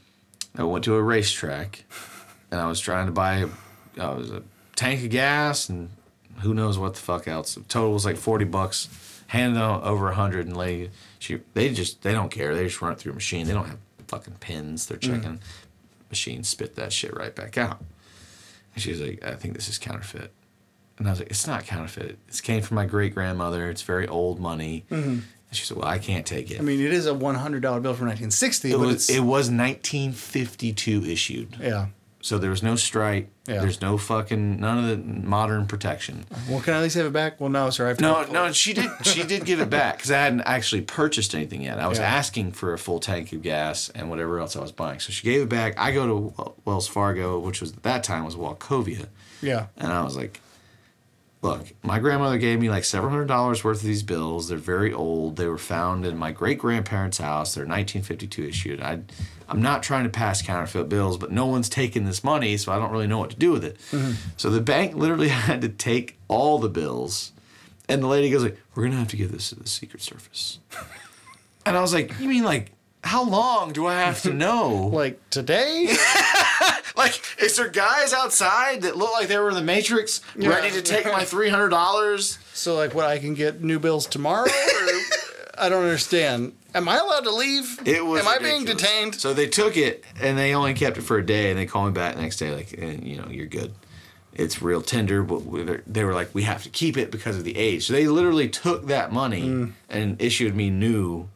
I 0.56 0.62
went 0.62 0.85
to 0.85 0.94
a 0.94 1.02
RaceTrac 1.02 1.81
and 2.51 2.59
I 2.60 2.66
was 2.69 2.81
trying 2.81 3.06
to 3.06 3.12
buy 3.12 3.39
a, 3.39 3.47
uh, 4.02 4.15
was 4.15 4.31
a 4.31 4.43
tank 4.77 5.02
of 5.05 5.10
gas 5.10 5.69
and 5.69 5.90
who 6.40 6.55
knows 6.55 6.78
what 6.78 6.94
the 6.94 7.01
fuck 7.01 7.27
else. 7.28 7.55
The 7.55 7.62
total 7.62 7.93
was 7.93 8.05
like 8.05 8.16
40 8.16 8.44
bucks. 8.47 8.89
Handed 9.28 9.56
them 9.60 9.81
over 9.85 10.06
100 10.06 10.47
and 10.47 10.56
lady, 10.56 10.90
she, 11.19 11.40
they 11.52 11.69
just, 11.74 12.01
they 12.02 12.12
don't 12.12 12.31
care. 12.31 12.55
They 12.55 12.65
just 12.65 12.81
run 12.81 12.93
it 12.93 12.98
through 12.98 13.12
a 13.12 13.15
machine. 13.15 13.47
They 13.47 13.52
don't 13.52 13.66
have 13.69 13.78
fucking 14.06 14.36
pins. 14.40 14.86
They're 14.86 14.97
Mm. 14.97 15.16
checking. 15.16 15.40
Machine 16.09 16.43
spit 16.44 16.77
that 16.77 16.94
shit 16.94 17.15
right 17.15 17.35
back 17.35 17.59
out. 17.59 17.85
And 18.74 18.82
she 18.82 18.90
was 18.90 19.02
like, 19.02 19.23
I 19.23 19.35
think 19.35 19.52
this 19.55 19.69
is 19.69 19.77
counterfeit. 19.77 20.32
And 20.97 21.06
I 21.06 21.10
was 21.10 21.19
like, 21.20 21.28
it's 21.31 21.47
not 21.47 21.66
counterfeit. 21.66 22.19
It 22.28 22.40
came 22.43 22.62
from 22.62 22.77
my 22.77 22.86
great 22.86 23.12
grandmother. 23.12 23.69
It's 23.69 23.82
very 23.82 24.09
old 24.09 24.40
money. 24.40 24.86
Mhm. 24.90 25.05
And 25.05 25.23
she 25.56 25.66
said, 25.66 25.77
well, 25.77 25.86
I 25.89 25.98
can't 25.98 26.24
take 26.24 26.51
it. 26.51 26.59
I 26.59 26.62
mean, 26.62 26.81
it 26.81 26.93
is 26.93 27.05
a 27.06 27.12
one 27.12 27.35
hundred 27.35 27.60
dollar 27.60 27.81
bill 27.81 27.93
from 27.94 28.06
nineteen 28.09 28.31
sixty, 28.31 28.70
it 28.73 28.78
but 28.78 28.86
was, 28.86 29.10
it 29.10 29.20
was 29.20 29.51
1952 29.51 31.05
issued. 31.05 31.56
yeah. 31.60 31.86
So 32.28 32.36
there 32.36 32.50
was 32.50 32.62
no 32.62 32.76
stripe. 32.76 33.30
Yeah. 33.46 33.60
There's 33.62 33.80
no 33.80 33.96
fucking, 33.96 34.60
none 34.60 34.76
of 34.78 34.84
the 34.90 34.98
modern 35.26 35.66
protection. 35.66 36.26
Well, 36.46 36.60
can 36.60 36.74
I 36.74 36.76
at 36.76 36.82
least 36.82 36.96
have 36.96 37.06
it 37.06 37.12
back? 37.14 37.40
Well, 37.40 37.48
no, 37.48 37.70
sir. 37.70 37.86
I 37.86 37.88
have 37.88 37.96
to 37.96 38.02
No, 38.02 38.22
no, 38.24 38.44
it. 38.44 38.55
she 38.55 38.74
did. 38.74 38.90
She 39.02 39.22
did 39.22 39.46
give 39.46 39.60
it 39.60 39.70
back 39.70 39.96
because 39.96 40.10
I 40.10 40.18
hadn't 40.18 40.42
actually 40.42 40.82
purchased 40.82 41.34
anything 41.34 41.62
yet. 41.62 41.78
I 41.78 41.86
was 41.88 41.98
Yeah. 41.98 42.05
asking 42.05 42.52
for 42.52 42.74
a 42.74 42.78
full 42.78 43.00
tank 43.00 43.32
of 43.32 43.40
gas 43.40 43.88
and 43.94 44.10
whatever 44.10 44.38
else 44.40 44.56
I 44.56 44.60
was 44.60 44.72
buying. 44.72 45.00
So 45.00 45.10
she 45.10 45.24
gave 45.24 45.40
it 45.40 45.48
back. 45.48 45.78
I 45.78 45.90
go 45.92 46.06
to 46.06 46.52
Wells 46.66 46.86
Fargo, 46.86 47.38
which 47.38 47.62
was 47.62 47.72
at 47.72 47.82
that 47.84 48.05
time 48.05 48.26
was 48.26 48.36
Wachovia, 48.36 49.06
Yeah. 49.40 49.66
and 49.78 49.90
I 49.90 50.02
was 50.02 50.14
like, 50.14 50.42
"Look, 51.40 51.69
my 51.82 51.98
grandmother 52.01 52.39
gave 52.39 52.60
me 52.60 52.69
like 52.69 52.85
several 52.85 53.10
hundred 53.10 53.28
dollars 53.28 53.62
worth 53.62 53.78
of 53.78 53.86
these 53.86 54.02
bills. 54.02 54.48
They're 54.48 54.59
very 54.59 54.93
old. 54.93 55.36
They 55.36 55.47
were 55.47 55.59
found 55.59 56.05
in 56.05 56.16
my 56.16 56.32
great 56.32 56.59
grandparents' 56.59 57.19
house. 57.19 57.55
They're 57.55 57.65
1952 57.65 58.44
issued. 58.44 58.81
I, 58.81 59.01
I'm 59.48 59.62
not 59.62 59.82
trying 59.82 60.05
to 60.05 60.10
pass 60.10 60.43
counterfeit 60.43 60.89
bills, 60.89 61.16
but 61.16 61.31
no 61.31 61.47
one's 61.47 61.69
taking 61.69 62.05
this 62.05 62.24
money, 62.24 62.56
so 62.56 62.73
I 62.73 62.78
don't 62.78 62.90
really 62.90 63.06
know 63.06 63.19
what 63.19 63.31
to 63.31 63.36
do 63.36 63.52
with 63.52 63.65
it. 63.65 63.78
Mm-hmm. 63.93 64.12
So 64.36 64.51
the 64.51 64.60
bank 64.60 64.94
literally 64.94 65.28
had 65.48 65.60
to 65.62 65.69
take 65.69 66.19
all 66.27 66.59
the 66.59 66.69
bills, 66.69 67.32
and 67.89 68.02
the 68.02 68.09
lady 68.09 68.31
goes 68.31 68.43
like, 68.43 68.59
"We're 68.74 68.85
gonna 68.85 68.97
have 68.97 69.09
to 69.09 69.16
give 69.16 69.31
this 69.31 69.51
to 69.51 69.55
the 69.55 69.69
Secret 69.69 70.02
Service." 70.02 70.59
and 71.66 71.77
I 71.77 71.81
was 71.81 71.94
like, 71.94 72.19
"You 72.20 72.28
mean 72.28 72.44
like?" 72.44 72.73
How 73.05 73.23
long 73.23 73.73
do 73.73 73.86
I 73.86 73.94
have 74.01 74.23
to 74.23 74.35
know? 74.35 74.89
Like 74.93 75.31
today? 75.31 75.86
like, 76.97 77.20
is 77.40 77.56
there 77.56 77.69
guys 77.69 78.12
outside 78.12 78.82
that 78.82 78.97
look 78.97 79.12
like 79.12 79.28
they 79.28 79.39
were 79.39 79.48
in 79.51 79.55
the 79.55 79.62
Matrix, 79.62 80.20
Yeah. 80.36 80.48
ready 80.51 80.70
to 80.70 80.82
take 80.82 81.05
my 81.06 81.24
three 81.24 81.48
hundred 81.48 81.69
dollars? 81.70 82.39
So, 82.55 82.74
like, 82.77 82.94
what? 82.94 83.05
I 83.06 83.19
can 83.19 83.35
get 83.35 83.62
new 83.62 83.78
bills 83.78 84.06
tomorrow? 84.06 84.47
I 85.60 85.69
don't 85.69 85.82
understand. 85.82 86.52
Am 86.74 86.89
I 86.89 86.98
allowed 86.98 87.24
to 87.24 87.31
leave? 87.32 87.81
It 87.85 88.05
was. 88.05 88.20
Am 88.20 88.28
I 88.28 88.39
being 88.39 88.65
detained? 88.65 89.15
So 89.16 89.35
they 89.35 89.48
took 89.48 89.77
it 89.77 90.05
and 90.20 90.39
they 90.39 90.55
only 90.55 90.74
kept 90.74 90.98
it 90.98 91.02
for 91.02 91.19
a 91.19 91.24
day, 91.27 91.51
and 91.51 91.59
they 91.59 91.66
called 91.66 91.86
me 91.89 91.93
back 91.93 92.15
the 92.15 92.23
next 92.23 92.36
day, 92.36 92.55
like, 92.55 92.74
eh, 92.78 92.97
you 93.02 93.16
know, 93.16 93.28
you're 93.28 93.47
good. 93.47 93.74
It's 94.35 94.62
real 94.62 94.82
tender, 94.82 95.23
but 95.24 95.43
they 95.93 96.05
were 96.05 96.15
like, 96.15 96.32
we 96.32 96.43
have 96.43 96.62
to 96.62 96.69
keep 96.69 96.97
it 96.97 97.10
because 97.10 97.36
of 97.36 97.43
the 97.44 97.56
age. 97.56 97.86
So 97.86 97.93
they 97.93 98.06
literally 98.06 98.48
took 98.48 98.86
that 98.86 99.10
money 99.10 99.43
Mm. 99.43 99.73
and 99.89 100.20
issued 100.23 100.55
me 100.55 100.70
new 100.70 101.28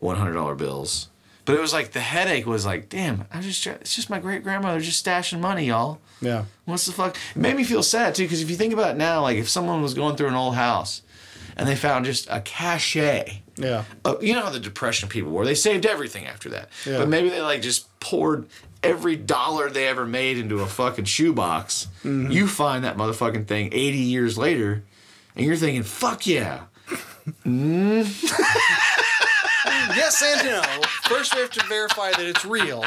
one 0.00 0.16
hundred 0.16 0.32
dollar 0.34 0.54
bills. 0.54 1.08
But 1.50 1.58
it 1.58 1.60
was 1.60 1.72
like 1.72 1.92
the 1.92 2.00
headache 2.00 2.46
was 2.46 2.64
like, 2.64 2.88
damn, 2.88 3.24
I 3.32 3.40
just 3.40 3.66
it's 3.66 3.94
just 3.96 4.08
my 4.10 4.18
great 4.20 4.42
grandmother 4.44 4.80
just 4.80 5.04
stashing 5.04 5.40
money, 5.40 5.66
y'all. 5.66 5.98
Yeah. 6.20 6.44
What's 6.64 6.86
the 6.86 6.92
fuck? 6.92 7.16
It 7.34 7.38
made 7.38 7.56
me 7.56 7.64
feel 7.64 7.82
sad 7.82 8.14
too, 8.14 8.22
because 8.24 8.40
if 8.42 8.50
you 8.50 8.56
think 8.56 8.72
about 8.72 8.92
it 8.92 8.96
now, 8.96 9.22
like 9.22 9.36
if 9.38 9.48
someone 9.48 9.82
was 9.82 9.94
going 9.94 10.16
through 10.16 10.28
an 10.28 10.34
old 10.34 10.54
house 10.54 11.02
and 11.56 11.66
they 11.68 11.74
found 11.76 12.04
just 12.04 12.28
a 12.30 12.40
cachet 12.40 13.42
Yeah. 13.56 13.84
you 14.20 14.34
know 14.34 14.42
how 14.42 14.50
the 14.50 14.60
depression 14.60 15.08
people 15.08 15.30
were 15.32 15.44
they 15.44 15.54
saved 15.56 15.84
everything 15.84 16.26
after 16.26 16.48
that 16.50 16.68
Yeah. 16.86 16.98
but 16.98 17.08
maybe 17.08 17.28
they 17.28 17.42
like 17.42 17.60
just 17.60 17.98
poured 18.00 18.46
every 18.82 19.16
dollar 19.16 19.68
they 19.68 19.86
ever 19.88 20.06
made 20.06 20.38
into 20.38 20.60
a 20.60 20.66
fucking 20.66 21.04
shoebox 21.06 21.88
Mm-hmm. 22.04 22.30
you 22.30 22.46
find 22.46 22.84
that 22.84 22.96
motherfucking 22.96 23.46
thing 23.46 23.68
80 23.72 23.98
years 23.98 24.38
later 24.38 24.84
and 25.36 25.44
you're 25.44 25.56
thinking 25.56 25.82
fuck 25.82 26.26
yeah 26.26 26.60
yes 29.96 30.22
and 30.22 30.46
no. 30.48 30.62
First, 31.04 31.34
we 31.34 31.40
have 31.40 31.50
to 31.50 31.64
verify 31.66 32.10
that 32.10 32.20
it's 32.26 32.44
real, 32.44 32.84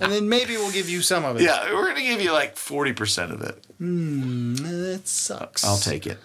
and 0.00 0.12
then 0.12 0.28
maybe 0.28 0.56
we'll 0.56 0.70
give 0.72 0.88
you 0.88 1.00
some 1.02 1.24
of 1.24 1.36
it. 1.36 1.42
yeah 1.42 1.72
we're 1.72 1.86
gonna 1.88 2.02
give 2.02 2.20
you 2.20 2.32
like 2.32 2.54
40% 2.56 3.32
of 3.32 3.42
it 3.42 3.64
Hmm, 3.78 4.54
that 4.56 5.02
sucks. 5.08 5.64
i'll 5.64 5.78
take 5.78 6.06
it 6.06 6.18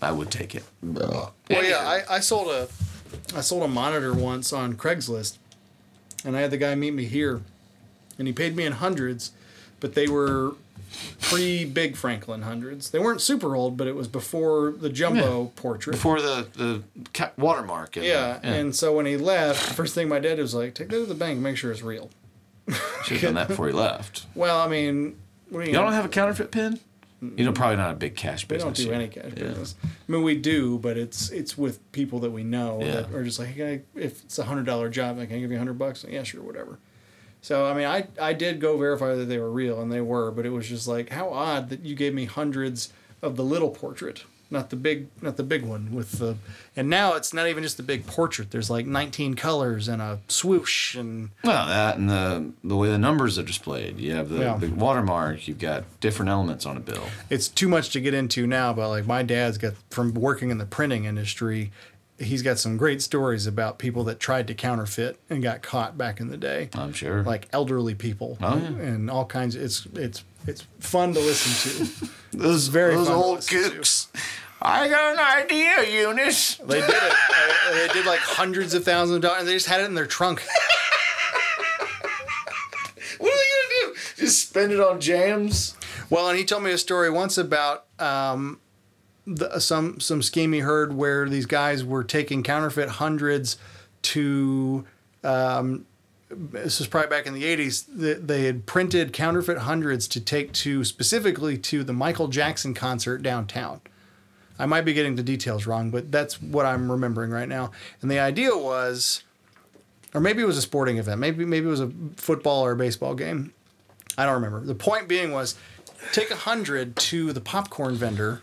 i 0.00 0.10
would 0.12 0.30
take 0.30 0.54
it 0.54 0.64
Well, 0.82 1.34
yeah, 1.50 1.78
I, 2.08 2.16
I 2.16 2.20
sold 2.20 2.48
a, 2.48 2.68
I 3.36 3.40
sold 3.40 3.62
a 3.62 3.68
monitor 3.68 4.12
once 4.14 4.52
on 4.52 4.74
Craigslist, 4.74 5.38
and 6.24 6.36
I 6.36 6.40
had 6.40 6.50
the 6.50 6.56
guy 6.58 6.74
meet 6.74 6.94
me 6.94 7.04
here, 7.04 7.42
and 8.18 8.26
he 8.26 8.32
paid 8.32 8.56
me 8.56 8.64
in 8.64 8.72
hundreds, 8.74 9.32
but 9.80 9.94
they 9.94 10.08
were 10.08 10.54
pre 11.20 11.64
Big 11.64 11.96
Franklin 11.96 12.42
hundreds. 12.42 12.90
They 12.90 12.98
weren't 12.98 13.20
super 13.20 13.54
old, 13.56 13.76
but 13.76 13.86
it 13.86 13.94
was 13.94 14.08
before 14.08 14.72
the 14.72 14.88
jumbo 14.90 15.52
portrait. 15.56 15.92
before 15.92 16.20
the 16.20 16.46
the 16.54 16.82
ca- 17.12 17.32
watermark 17.36 17.96
and 17.96 18.04
yeah, 18.06 18.38
and 18.42 18.74
so 18.74 18.94
when 18.96 19.06
he 19.06 19.16
left, 19.16 19.68
the 19.68 19.74
first 19.74 19.94
thing 19.94 20.08
my 20.08 20.18
dad 20.18 20.38
was 20.38 20.54
like, 20.54 20.74
"Take 20.74 20.88
that 20.88 20.96
to 20.96 21.06
the 21.06 21.14
bank, 21.14 21.34
and 21.34 21.42
make 21.42 21.56
sure 21.56 21.70
it's 21.72 21.82
real." 21.82 22.10
should 23.04 23.16
have 23.16 23.20
done 23.22 23.34
that 23.34 23.48
before 23.48 23.66
he 23.66 23.72
left 23.72 24.24
Well, 24.36 24.60
I 24.60 24.68
mean, 24.68 25.18
what 25.50 25.64
do 25.64 25.66
you 25.70 25.74
y'all 25.74 25.82
don't 25.84 25.94
have 25.94 26.04
a 26.04 26.08
counterfeit 26.08 26.52
pin 26.52 26.78
you 27.36 27.44
know 27.44 27.52
probably 27.52 27.76
not 27.76 27.90
a 27.92 27.96
big 27.96 28.14
cash 28.16 28.44
We 28.48 28.54
business 28.56 28.78
don't 28.78 28.84
do 28.86 28.92
here. 28.92 28.94
any 28.94 29.08
cash 29.08 29.32
Yeah. 29.36 29.48
business. 29.48 29.74
I 29.84 30.12
mean, 30.12 30.22
we 30.22 30.36
do, 30.36 30.78
but 30.78 30.96
it's 30.96 31.30
it's 31.30 31.58
with 31.58 31.78
people 31.92 32.20
that 32.20 32.30
we 32.30 32.44
know 32.44 32.78
Yeah. 32.80 32.92
that 33.02 33.14
are 33.14 33.22
just 33.24 33.38
like, 33.40 33.48
hey, 33.50 33.82
if 33.96 34.22
it's 34.24 34.38
a 34.38 34.44
hundred 34.44 34.66
dollar 34.66 34.88
job, 34.90 35.18
I 35.18 35.26
can 35.26 35.36
I 35.36 35.40
give 35.40 35.50
you 35.50 35.56
a 35.56 35.58
hundred 35.58 35.78
bucks? 35.78 36.04
Yeah, 36.08 36.22
sure, 36.22 36.40
whatever. 36.42 36.78
So 37.42 37.66
I 37.66 37.74
mean, 37.74 37.86
I 37.86 38.06
I 38.20 38.32
did 38.32 38.60
go 38.60 38.76
verify 38.78 39.14
that 39.14 39.24
they 39.26 39.38
were 39.38 39.50
real, 39.50 39.80
and 39.82 39.92
they 39.92 40.00
were, 40.00 40.30
but 40.30 40.46
it 40.46 40.50
was 40.50 40.68
just 40.68 40.86
like 40.88 41.10
how 41.10 41.28
odd 41.30 41.68
that 41.70 41.80
you 41.84 41.94
gave 41.94 42.14
me 42.14 42.24
hundreds 42.24 42.92
of 43.20 43.36
the 43.36 43.42
little 43.44 43.70
portrait, 43.70 44.24
not 44.50 44.70
the 44.70 44.76
big, 44.76 45.08
not 45.20 45.36
the 45.36 45.42
big 45.42 45.64
one 45.64 45.92
with 45.92 46.12
the, 46.18 46.36
and 46.76 46.88
now 46.88 47.14
it's 47.14 47.32
not 47.34 47.46
even 47.48 47.62
just 47.62 47.76
the 47.76 47.82
big 47.82 48.06
portrait. 48.06 48.50
There's 48.52 48.68
like 48.70 48.86
19 48.86 49.34
colors 49.34 49.86
and 49.88 50.00
a 50.02 50.18
swoosh 50.28 50.94
and 50.96 51.30
Well, 51.44 51.66
that 51.66 51.96
and 51.98 52.08
the 52.08 52.52
the 52.62 52.76
way 52.76 52.88
the 52.90 52.98
numbers 52.98 53.38
are 53.40 53.42
displayed. 53.44 53.98
You 53.98 54.14
have 54.14 54.28
the, 54.28 54.38
Yeah. 54.40 54.56
the 54.56 54.68
watermark. 54.68 55.48
You've 55.48 55.58
got 55.60 55.82
different 56.00 56.30
elements 56.30 56.64
on 56.64 56.76
a 56.76 56.80
bill. 56.80 57.04
it's 57.28 57.48
too 57.48 57.68
much 57.68 57.90
to 57.90 58.00
get 58.00 58.14
into 58.14 58.46
now, 58.46 58.72
but 58.72 58.88
like 58.88 59.06
my 59.06 59.22
dad's 59.24 59.58
got 59.58 59.74
from 59.90 60.14
working 60.14 60.50
in 60.50 60.58
the 60.58 60.66
printing 60.66 61.04
industry, 61.06 61.70
he's 62.22 62.42
got 62.42 62.58
some 62.58 62.76
great 62.76 63.02
stories 63.02 63.46
about 63.46 63.78
people 63.78 64.04
that 64.04 64.18
tried 64.20 64.46
to 64.48 64.54
counterfeit 64.54 65.18
and 65.30 65.42
got 65.42 65.62
caught 65.62 65.96
back 65.98 66.20
in 66.20 66.28
the 66.28 66.36
day. 66.36 66.70
I'm 66.74 66.92
sure. 66.92 67.22
Like 67.22 67.48
elderly 67.52 67.94
people 67.94 68.38
Oh, 68.40 68.56
yeah. 68.56 68.66
and 68.68 69.10
all 69.10 69.24
kinds. 69.26 69.54
it's 69.56 69.86
it's 69.94 70.24
it's 70.46 70.66
fun 70.80 71.12
to 71.14 71.20
listen 71.20 71.86
to. 72.06 72.12
those 72.36 72.68
very 72.68 72.94
those 72.94 73.08
old 73.08 73.38
kooks. 73.40 74.08
I 74.64 74.88
got 74.88 75.14
an 75.14 75.42
idea, 75.44 76.02
Eunice. 76.02 76.56
They 76.56 76.80
did 76.80 76.90
it. 76.90 77.12
Uh, 77.12 77.72
they 77.74 77.88
did 77.92 78.06
like 78.06 78.20
hundreds 78.20 78.74
of 78.74 78.84
thousands 78.84 79.16
of 79.16 79.22
dollars. 79.22 79.44
They 79.46 79.54
just 79.54 79.66
had 79.66 79.80
it 79.80 79.84
in 79.84 79.94
their 79.94 80.06
trunk. 80.06 80.42
What 83.18 83.32
are 83.32 83.36
they 83.36 83.86
gonna 83.86 83.94
do? 83.94 84.00
Just 84.16 84.48
spend 84.48 84.72
it 84.72 84.80
on 84.80 85.00
jams? 85.00 85.76
Well, 86.10 86.28
and 86.28 86.36
he 86.38 86.44
told 86.44 86.62
me 86.64 86.72
a 86.72 86.78
story 86.78 87.08
once 87.10 87.38
about 87.38 87.84
um, 87.98 88.60
the, 89.26 89.58
some 89.58 90.00
some 90.00 90.22
scheme 90.22 90.52
he 90.52 90.60
heard 90.60 90.94
where 90.94 91.28
these 91.28 91.46
guys 91.46 91.84
were 91.84 92.04
taking 92.04 92.42
counterfeit 92.42 92.88
hundreds 92.88 93.56
to. 94.02 94.84
Um, 95.22 95.86
this 96.30 96.78
was 96.78 96.88
probably 96.88 97.10
back 97.10 97.26
in 97.26 97.34
the 97.34 97.44
'80s. 97.44 97.86
That 97.94 98.26
they 98.26 98.44
had 98.44 98.66
printed 98.66 99.12
counterfeit 99.12 99.58
hundreds 99.58 100.08
to 100.08 100.20
take 100.20 100.52
to 100.54 100.84
specifically 100.84 101.58
to 101.58 101.84
the 101.84 101.92
Michael 101.92 102.28
Jackson 102.28 102.74
concert 102.74 103.22
downtown. 103.22 103.80
I 104.58 104.66
might 104.66 104.82
be 104.82 104.92
getting 104.92 105.16
the 105.16 105.22
details 105.22 105.66
wrong, 105.66 105.90
but 105.90 106.12
that's 106.12 106.40
what 106.40 106.66
I'm 106.66 106.90
remembering 106.90 107.30
right 107.30 107.48
now. 107.48 107.72
And 108.00 108.10
the 108.10 108.18
idea 108.18 108.56
was, 108.56 109.24
or 110.14 110.20
maybe 110.20 110.42
it 110.42 110.46
was 110.46 110.56
a 110.58 110.62
sporting 110.62 110.98
event. 110.98 111.20
Maybe 111.20 111.44
maybe 111.44 111.66
it 111.66 111.70
was 111.70 111.80
a 111.80 111.90
football 112.16 112.64
or 112.64 112.72
a 112.72 112.76
baseball 112.76 113.14
game. 113.14 113.52
I 114.18 114.24
don't 114.24 114.34
remember. 114.34 114.60
The 114.60 114.74
point 114.74 115.08
being 115.08 115.32
was, 115.32 115.56
take 116.12 116.30
a 116.30 116.36
hundred 116.36 116.96
to 116.96 117.32
the 117.32 117.40
popcorn 117.40 117.94
vendor, 117.94 118.42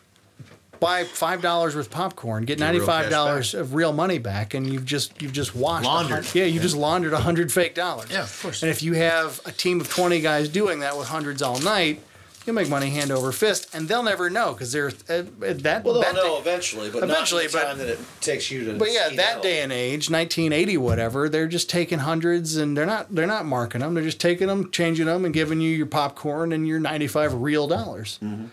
buy 0.80 1.04
five 1.04 1.42
dollars 1.42 1.76
worth 1.76 1.88
of 1.88 1.92
popcorn, 1.92 2.46
get 2.46 2.58
Get 2.58 2.64
ninety 2.66 2.80
five 2.80 3.10
dollars 3.10 3.54
of 3.54 3.74
real 3.74 3.94
money 3.94 4.18
back, 4.18 4.54
and 4.54 4.72
you've 4.72 4.86
just 4.86 5.22
you've 5.22 5.34
just 5.34 5.56
washed. 5.56 5.86
Laundered. 5.86 6.26
Yeah, 6.34 6.46
you 6.46 6.60
just 6.60 6.76
laundered 6.78 7.14
a 7.14 7.20
hundred 7.20 7.52
fake 7.52 7.76
dollars. 7.76 8.10
Yeah, 8.12 8.24
of 8.24 8.42
course. 8.42 8.64
And 8.64 8.70
if 8.72 8.82
you 8.84 8.94
have 8.94 9.40
a 9.46 9.52
team 9.52 9.82
of 9.82 9.90
twenty 9.90 10.20
guys 10.22 10.50
doing 10.50 10.80
that 10.80 10.98
with 10.98 11.08
hundreds 11.08 11.42
all 11.42 11.60
night, 11.60 12.02
you'll 12.46 12.56
make 12.56 12.70
money 12.70 12.90
hand 12.90 13.12
over 13.12 13.32
fist, 13.32 13.74
and 13.76 13.88
they'll 13.88 14.04
never 14.04 14.30
know 14.30 14.54
because 14.54 14.72
they're 14.72 14.88
uh, 15.10 15.24
that. 15.40 15.84
Well, 15.84 15.94
they'll 15.96 16.02
that 16.02 16.16
know 16.16 16.36
day- 16.36 16.40
eventually, 16.40 16.90
but 16.90 17.04
Eventually, 17.04 17.44
not 17.44 17.52
the 17.52 17.58
but- 17.58 17.64
time 17.66 17.78
that 17.80 17.88
it 17.90 18.00
takes 18.22 18.50
you 18.50 18.66
to. 18.66 18.78
But 18.78 18.92
yeah, 18.92 19.10
see 19.10 19.16
that 19.18 19.38
out. 19.38 19.44
day 19.44 19.62
and 19.62 19.72
age, 19.72 20.10
1980, 20.10 20.78
whatever, 20.78 21.30
they're 21.30 21.48
just 21.48 21.70
taking 21.70 22.00
hundreds 22.00 22.56
and 22.58 22.76
they're 22.78 22.86
not 22.86 23.14
they're 23.14 23.28
not 23.28 23.46
marking 23.46 23.82
them. 23.82 23.94
They're 23.94 24.04
just 24.04 24.20
taking 24.20 24.48
them, 24.48 24.72
changing 24.72 25.06
them, 25.08 25.26
and 25.26 25.34
giving 25.34 25.62
you 25.62 25.70
your 25.70 25.86
popcorn 25.88 26.52
and 26.52 26.68
your 26.68 26.80
95 26.80 27.34
real 27.42 27.68
dollars. 27.68 28.18
Mm-hmm. 28.24 28.46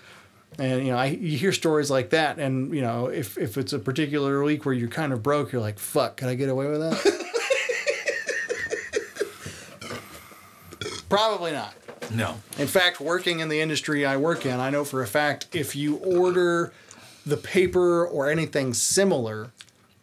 And 0.59 0.87
you 0.87 0.93
know, 0.93 0.99
I 0.99 1.07
you 1.07 1.37
hear 1.37 1.53
stories 1.53 1.91
like 1.91 2.11
that, 2.11 2.39
and 2.39 2.75
you 2.75 2.81
know, 2.81 3.07
if 3.07 3.37
if 3.37 3.59
it's 3.59 3.73
a 3.73 3.79
particular 3.79 4.43
week 4.43 4.65
where 4.65 4.75
you're 4.75 4.89
kind 4.89 5.13
of 5.13 5.23
broke, 5.23 5.53
you're 5.53 5.61
like, 5.61 5.79
"Fuck, 5.79 6.17
can 6.17 6.29
I 6.29 6.35
get 6.35 6.49
away 6.49 6.67
with 6.69 6.81
that?" 6.81 7.23
Probably 11.09 11.53
not. 11.53 11.75
No. 12.11 12.37
In 12.59 12.67
fact, 12.67 13.01
working 13.01 13.41
in 13.41 13.49
the 13.49 13.61
industry 13.61 14.05
I 14.05 14.17
work 14.17 14.47
in, 14.47 14.59
I 14.61 14.71
know 14.71 14.85
for 14.85 15.03
a 15.03 15.07
fact 15.07 15.47
if 15.53 15.77
you 15.77 15.97
order 15.97 16.73
the 17.25 17.37
paper 17.37 18.07
or 18.07 18.31
anything 18.31 18.75
similar 18.75 19.51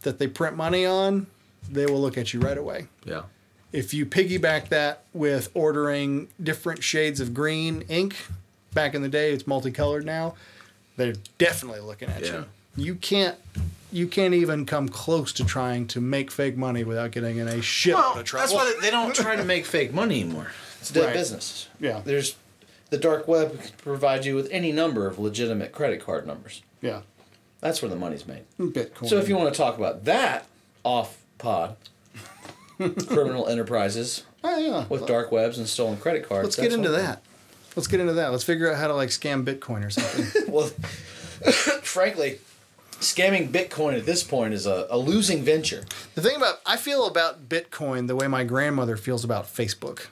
that 0.01 0.19
they 0.19 0.27
print 0.27 0.55
money 0.55 0.85
on, 0.85 1.27
they 1.69 1.85
will 1.85 2.01
look 2.01 2.17
at 2.17 2.33
you 2.33 2.39
right 2.39 2.57
away. 2.57 2.87
Yeah. 3.05 3.23
If 3.71 3.93
you 3.93 4.05
piggyback 4.05 4.69
that 4.69 5.05
with 5.13 5.49
ordering 5.53 6.27
different 6.41 6.83
shades 6.83 7.19
of 7.19 7.33
green 7.33 7.83
ink, 7.89 8.15
back 8.73 8.93
in 8.95 9.01
the 9.01 9.09
day, 9.09 9.31
it's 9.33 9.47
multicolored 9.47 10.05
now, 10.05 10.35
they're 10.97 11.13
definitely 11.37 11.79
looking 11.81 12.09
at 12.09 12.21
Yeah. 12.23 12.31
you. 12.31 12.45
You 12.85 12.95
can't 12.95 13.35
you 13.91 14.07
can't 14.07 14.33
even 14.33 14.65
come 14.65 14.89
close 14.89 15.31
to 15.33 15.45
trying 15.45 15.85
to 15.85 16.01
make 16.01 16.31
fake 16.31 16.57
money 16.57 16.83
without 16.83 17.11
getting 17.11 17.37
in 17.37 17.47
a 17.47 17.57
shitload 17.57 17.93
Well, 17.93 18.17
of 18.19 18.25
trouble. 18.25 18.41
that's 18.41 18.53
why 18.53 18.79
they 18.81 18.89
don't 18.89 19.13
try 19.13 19.35
to 19.35 19.43
make 19.45 19.67
fake 19.67 19.93
money 19.93 20.21
anymore. 20.21 20.47
It's 20.81 20.89
dead 20.89 21.05
Right. 21.05 21.13
business. 21.13 21.67
Yeah. 21.79 22.01
There's 22.03 22.35
the 22.89 22.97
dark 22.97 23.27
web 23.27 23.61
can 23.61 23.69
provide 23.77 24.25
you 24.25 24.33
with 24.35 24.49
any 24.51 24.71
number 24.71 25.05
of 25.05 25.19
legitimate 25.19 25.71
credit 25.71 26.03
card 26.03 26.25
numbers. 26.25 26.61
yeah. 26.81 27.01
That's 27.61 27.81
where 27.81 27.89
the 27.89 27.95
money's 27.95 28.25
made. 28.27 28.43
Bitcoin. 28.59 29.07
So 29.07 29.19
if 29.19 29.29
you 29.29 29.37
want 29.37 29.53
to 29.53 29.57
talk 29.57 29.77
about 29.77 30.03
that 30.05 30.47
off 30.83 31.17
pod, 31.37 31.77
criminal 33.07 33.47
enterprises 33.47 34.23
oh, 34.43 34.57
yeah. 34.57 34.85
with 34.89 35.05
dark 35.07 35.31
webs 35.31 35.57
and 35.57 35.67
stolen 35.69 35.97
credit 35.97 36.27
cards. 36.27 36.45
Let's 36.45 36.55
get 36.57 36.73
into 36.73 36.89
that. 36.89 37.21
Let's 37.75 37.87
get 37.87 37.99
into 37.99 38.13
that. 38.13 38.31
Let's 38.31 38.43
figure 38.43 38.71
out 38.71 38.77
how 38.77 38.87
to 38.87 38.93
like 38.95 39.09
scam 39.09 39.43
Bitcoin 39.43 39.85
or 39.85 39.89
something. 39.89 40.43
well, 40.51 40.67
frankly, 41.81 42.39
scamming 42.99 43.49
Bitcoin 43.49 43.97
at 43.97 44.05
this 44.05 44.23
point 44.23 44.53
is 44.53 44.65
a, 44.65 44.87
a 44.89 44.97
losing 44.97 45.43
venture. 45.43 45.83
the 46.15 46.21
thing 46.21 46.35
about 46.35 46.61
I 46.65 46.77
feel 46.77 47.05
about 47.07 47.49
Bitcoin 47.49 48.07
the 48.07 48.15
way 48.15 48.27
my 48.27 48.43
grandmother 48.43 48.97
feels 48.97 49.23
about 49.23 49.45
Facebook. 49.45 50.07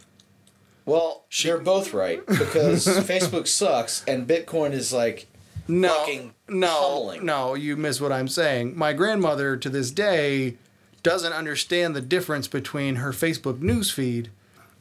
Well, 0.85 1.25
they're 1.43 1.59
both 1.59 1.93
right 1.93 2.25
because 2.27 2.85
Facebook 2.88 3.47
sucks 3.47 4.03
and 4.05 4.27
Bitcoin 4.27 4.71
is 4.71 4.91
like 4.91 5.27
No, 5.67 5.99
fucking 5.99 6.33
no, 6.49 6.67
pummeling. 6.81 7.25
no. 7.25 7.53
You 7.53 7.77
miss 7.77 8.01
what 8.01 8.11
I'm 8.11 8.27
saying. 8.27 8.75
My 8.77 8.91
grandmother 8.93 9.55
to 9.57 9.69
this 9.69 9.91
day 9.91 10.57
doesn't 11.03 11.33
understand 11.33 11.95
the 11.95 12.01
difference 12.01 12.47
between 12.47 12.95
her 12.95 13.11
Facebook 13.11 13.59
newsfeed 13.59 14.27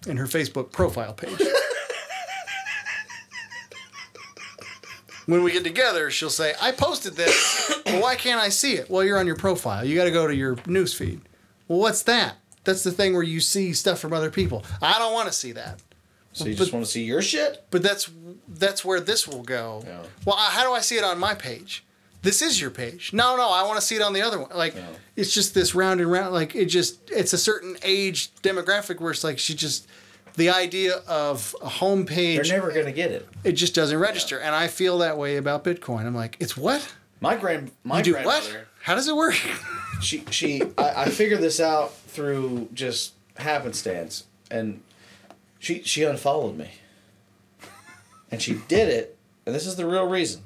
and 0.09 0.19
her 0.19 0.27
Facebook 0.27 0.73
profile 0.73 1.13
page. 1.13 1.39
When 5.31 5.43
we 5.43 5.53
get 5.53 5.65
together, 5.65 6.11
she'll 6.11 6.31
say, 6.31 6.55
"I 6.61 6.73
posted 6.73 7.15
this. 7.17 7.81
well, 7.87 8.03
why 8.03 8.15
can't 8.17 8.41
I 8.41 8.49
see 8.49 8.75
it?" 8.75 8.91
Well, 8.91 9.05
you're 9.05 9.19
on 9.19 9.27
your 9.27 9.37
profile. 9.37 9.85
You 9.85 9.95
got 9.97 10.05
to 10.05 10.11
go 10.11 10.27
to 10.27 10.35
your 10.35 10.57
newsfeed. 10.57 11.21
Well, 11.69 11.79
what's 11.79 12.03
that? 12.05 12.37
That's 12.65 12.83
the 12.85 12.91
thing 12.93 13.15
where 13.15 13.23
you 13.23 13.41
see 13.41 13.73
stuff 13.73 13.99
from 14.01 14.13
other 14.13 14.31
people. 14.31 14.65
I 14.83 14.99
don't 14.99 15.13
want 15.13 15.29
to 15.29 15.33
see 15.33 15.53
that. 15.53 15.81
So 16.33 16.45
you 16.45 16.55
just 16.55 16.73
want 16.73 16.85
to 16.85 16.91
see 16.91 17.03
your 17.05 17.23
shit? 17.23 17.65
But 17.71 17.83
that's 17.83 18.09
that's 18.49 18.85
where 18.85 19.01
this 19.01 19.27
will 19.27 19.43
go. 19.43 19.83
Yeah. 19.87 20.03
Well, 20.25 20.37
how 20.37 20.65
do 20.65 20.73
I 20.73 20.81
see 20.81 20.97
it 20.97 21.05
on 21.05 21.19
my 21.19 21.35
page? 21.35 21.85
This 22.23 22.43
is 22.43 22.61
your 22.61 22.71
page. 22.71 23.13
No, 23.15 23.35
no, 23.37 23.49
I 23.51 23.63
want 23.65 23.81
to 23.81 23.85
see 23.85 23.97
it 23.97 24.03
on 24.03 24.13
the 24.13 24.21
other 24.23 24.39
one. 24.39 24.51
Like 24.55 24.75
Yeah. 24.75 24.87
it's 25.17 25.33
just 25.33 25.55
this 25.55 25.75
round 25.75 26.01
and 26.01 26.11
round. 26.13 26.33
Like 26.35 26.55
it 26.55 26.67
just 26.67 27.01
it's 27.11 27.33
a 27.33 27.39
certain 27.39 27.77
age 27.83 28.31
demographic 28.43 29.01
where 29.01 29.11
it's 29.11 29.25
like 29.25 29.39
she 29.39 29.55
just 29.55 29.89
the 30.41 30.49
idea 30.49 30.97
of 31.07 31.55
a 31.61 31.69
home 31.69 32.07
They're 32.07 32.43
never 32.45 32.73
gonna 32.73 32.93
get 32.93 33.11
it. 33.11 33.29
it 33.45 33.53
just 33.53 33.75
doesn't 33.75 33.99
register. 33.99 34.39
And 34.39 34.55
I 34.55 34.69
feel 34.69 34.97
that 34.99 35.19
way 35.19 35.37
about 35.37 35.65
Bitcoin. 35.65 36.07
I'm 36.07 36.15
like, 36.15 36.39
it's 36.41 36.57
what? 36.57 36.95
My 37.21 37.37
grand, 37.37 37.73
my 37.85 37.99
You 37.99 38.05
do 38.05 38.13
grandmother. 38.13 38.51
what? 38.51 38.67
How 38.83 38.95
does 38.95 39.07
it 39.07 39.15
work? 39.15 39.35
she 40.01 40.25
she 40.31 40.63
I, 40.79 41.03
I 41.03 41.09
figured 41.11 41.41
this 41.41 41.61
out 41.61 41.95
through 41.95 42.71
just 42.73 43.13
happenstance 43.37 44.25
and 44.51 44.81
she 45.59 45.83
she 45.83 46.05
unfollowed 46.05 46.57
me 46.57 46.71
and 48.31 48.41
she 48.41 48.55
did 48.67 48.89
it 48.89 49.19
and 49.45 49.55
this 49.55 49.67
is 49.67 49.77
the 49.77 49.85
real 49.85 50.07
reason 50.09 50.43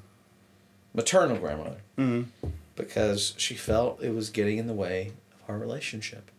maternal 0.93 1.37
grandmother 1.37 1.83
mm-hmm. 1.97 2.49
because 2.75 3.35
she 3.37 3.55
felt 3.55 4.03
it 4.03 4.13
was 4.13 4.29
getting 4.31 4.59
in 4.59 4.67
the 4.67 4.75
way 4.75 5.13
of 5.33 5.49
our 5.49 5.57
relationship 5.59 6.33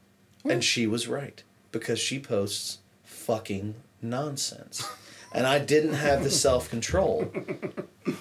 and 0.44 0.62
she 0.62 0.86
was 0.86 1.08
right 1.08 1.44
because 1.72 2.00
she 2.00 2.20
posts 2.20 2.80
fucking 3.26 3.76
nonsense 4.02 4.88
and 5.34 5.48
i 5.48 5.58
didn't 5.60 5.94
have 5.94 6.24
the 6.24 6.30
self-control 6.30 7.32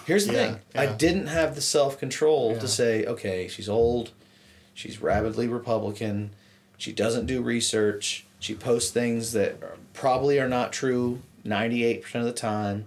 here's 0.06 0.26
the 0.26 0.32
Yeah, 0.32 0.46
thing 0.54 0.60
i 0.74 0.86
didn't 0.86 1.26
have 1.26 1.54
the 1.54 1.60
self-control 1.60 2.52
Yeah. 2.54 2.58
to 2.60 2.68
say 2.68 3.04
okay 3.06 3.48
she's 3.48 3.68
old 3.68 4.12
She's 4.76 5.00
rabidly 5.00 5.46
Republican. 5.46 6.30
She 6.78 6.90
doesn't 6.92 7.26
do 7.26 7.40
research. 7.40 8.26
She 8.40 8.56
posts 8.56 8.90
things 8.90 9.30
that 9.30 9.62
are, 9.62 9.76
probably 9.92 10.40
are 10.40 10.48
not 10.48 10.72
true 10.72 11.20
98% 11.46 12.12
of 12.16 12.24
the 12.24 12.32
time. 12.32 12.86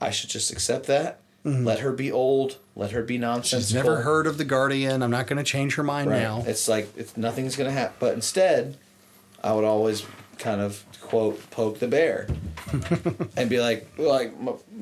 I 0.00 0.10
should 0.12 0.30
just 0.30 0.52
accept 0.52 0.86
that. 0.86 1.18
Let 1.44 1.80
her 1.80 1.90
be 1.90 2.12
old. 2.12 2.58
Let 2.76 2.92
her 2.92 3.02
be. 3.02 3.18
Mm-hmm. 3.18 3.42
She's 3.42 3.74
never 3.74 4.02
heard 4.02 4.28
of 4.28 4.38
the 4.38 4.44
Guardian. 4.44 5.02
I'm 5.02 5.10
not 5.10 5.26
going 5.26 5.38
to 5.38 5.42
change 5.42 5.74
her 5.74 5.82
mind 5.82 6.10
Right. 6.10 6.22
now. 6.22 6.44
It's 6.46 6.68
like 6.68 6.92
it's 6.96 7.16
nothing's 7.16 7.56
gonna 7.56 7.72
happen. 7.72 7.96
But 7.98 8.14
instead, 8.14 8.76
I 9.42 9.52
would 9.52 9.64
always 9.64 10.06
kind 10.38 10.60
of 10.60 10.84
quote 11.00 11.50
poke 11.50 11.78
the 11.78 11.88
bear, 11.88 12.28
and 13.36 13.48
be 13.50 13.60
like, 13.60 13.88
like 13.98 14.32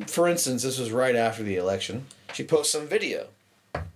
for 0.08 0.28
instance, 0.28 0.62
this 0.62 0.78
was 0.78 0.90
right 0.90 1.16
after 1.16 1.42
the 1.42 1.56
election. 1.56 2.06
She 2.32 2.44
posted 2.44 2.80
some 2.80 2.88
video, 2.88 3.28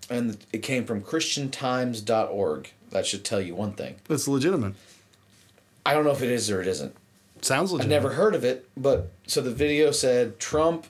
and 0.09 0.36
it 0.52 0.59
came 0.62 0.85
from 0.85 1.02
ChristianTimes.org. 1.02 2.72
That 2.90 3.06
should 3.06 3.24
tell 3.24 3.40
you 3.40 3.55
one 3.55 3.72
thing. 3.72 3.97
It's 4.09 4.26
legitimate. 4.28 4.74
I 5.85 5.93
don't 5.94 6.05
know 6.05 6.12
if 6.12 6.22
it 6.22 6.30
is 6.30 6.51
or 6.51 6.60
it 6.60 6.66
isn't. 6.66 6.94
Sounds 7.40 7.70
I 7.70 7.76
legitimate. 7.76 7.94
never 7.94 8.14
heard 8.14 8.35
of 8.35 8.44
it, 8.44 8.68
but 8.76 9.10
so 9.26 9.40
the 9.40 9.51
video 9.51 9.90
said 9.90 10.39
Trump, 10.39 10.86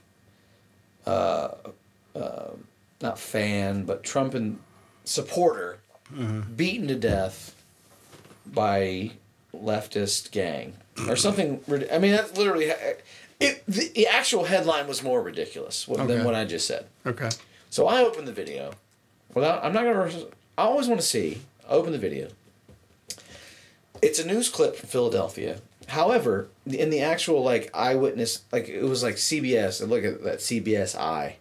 uh, 1.07 1.51
uh, 2.15 2.51
not 3.01 3.19
fan, 3.19 3.85
but 3.85 4.03
Trump 4.03 4.35
and 4.35 4.59
supporter 5.05 5.78
beaten 6.57 6.89
to 6.89 6.95
death 6.95 7.55
by 8.47 9.11
leftist 9.62 10.30
gang 10.30 10.74
or 11.09 11.16
something. 11.16 11.60
I 11.93 11.98
mean, 11.98 12.12
that's 12.12 12.36
literally 12.36 12.66
it. 12.66 13.64
The, 13.66 13.89
the 13.94 14.06
actual 14.09 14.44
headline 14.44 14.89
was 14.89 15.02
more 15.02 15.22
ridiculous 15.22 15.85
than 15.85 16.01
Okay. 16.10 16.24
what 16.24 16.35
I 16.35 16.44
just 16.44 16.66
said. 16.66 16.86
Okay. 17.06 17.28
So 17.70 17.86
I 17.86 18.02
open 18.02 18.24
the 18.24 18.32
video. 18.32 18.72
Without, 19.35 19.64
I'm 19.64 19.72
not 19.72 19.85
gonna. 19.85 20.10
I 20.56 20.62
always 20.62 20.89
want 20.89 21.01
to 21.01 21.06
see. 21.06 21.43
I 21.68 21.72
open 21.72 21.93
the 21.93 21.98
video. 21.98 22.28
It's 24.02 24.18
a 24.18 24.26
news 24.26 24.48
clip 24.48 24.76
from 24.76 24.89
Philadelphia. 24.89 25.60
However, 25.89 26.48
in 26.66 26.90
the 26.90 27.01
actual 27.01 27.43
like 27.43 27.70
eyewitness, 27.74 28.43
like 28.52 28.68
it 28.68 28.82
was 28.82 29.02
like 29.02 29.16
CBS. 29.16 29.80
And 29.80 29.90
look 29.90 30.05
at 30.05 30.22
that 30.24 30.39
CBS 30.39 30.97
eye. 30.98 31.36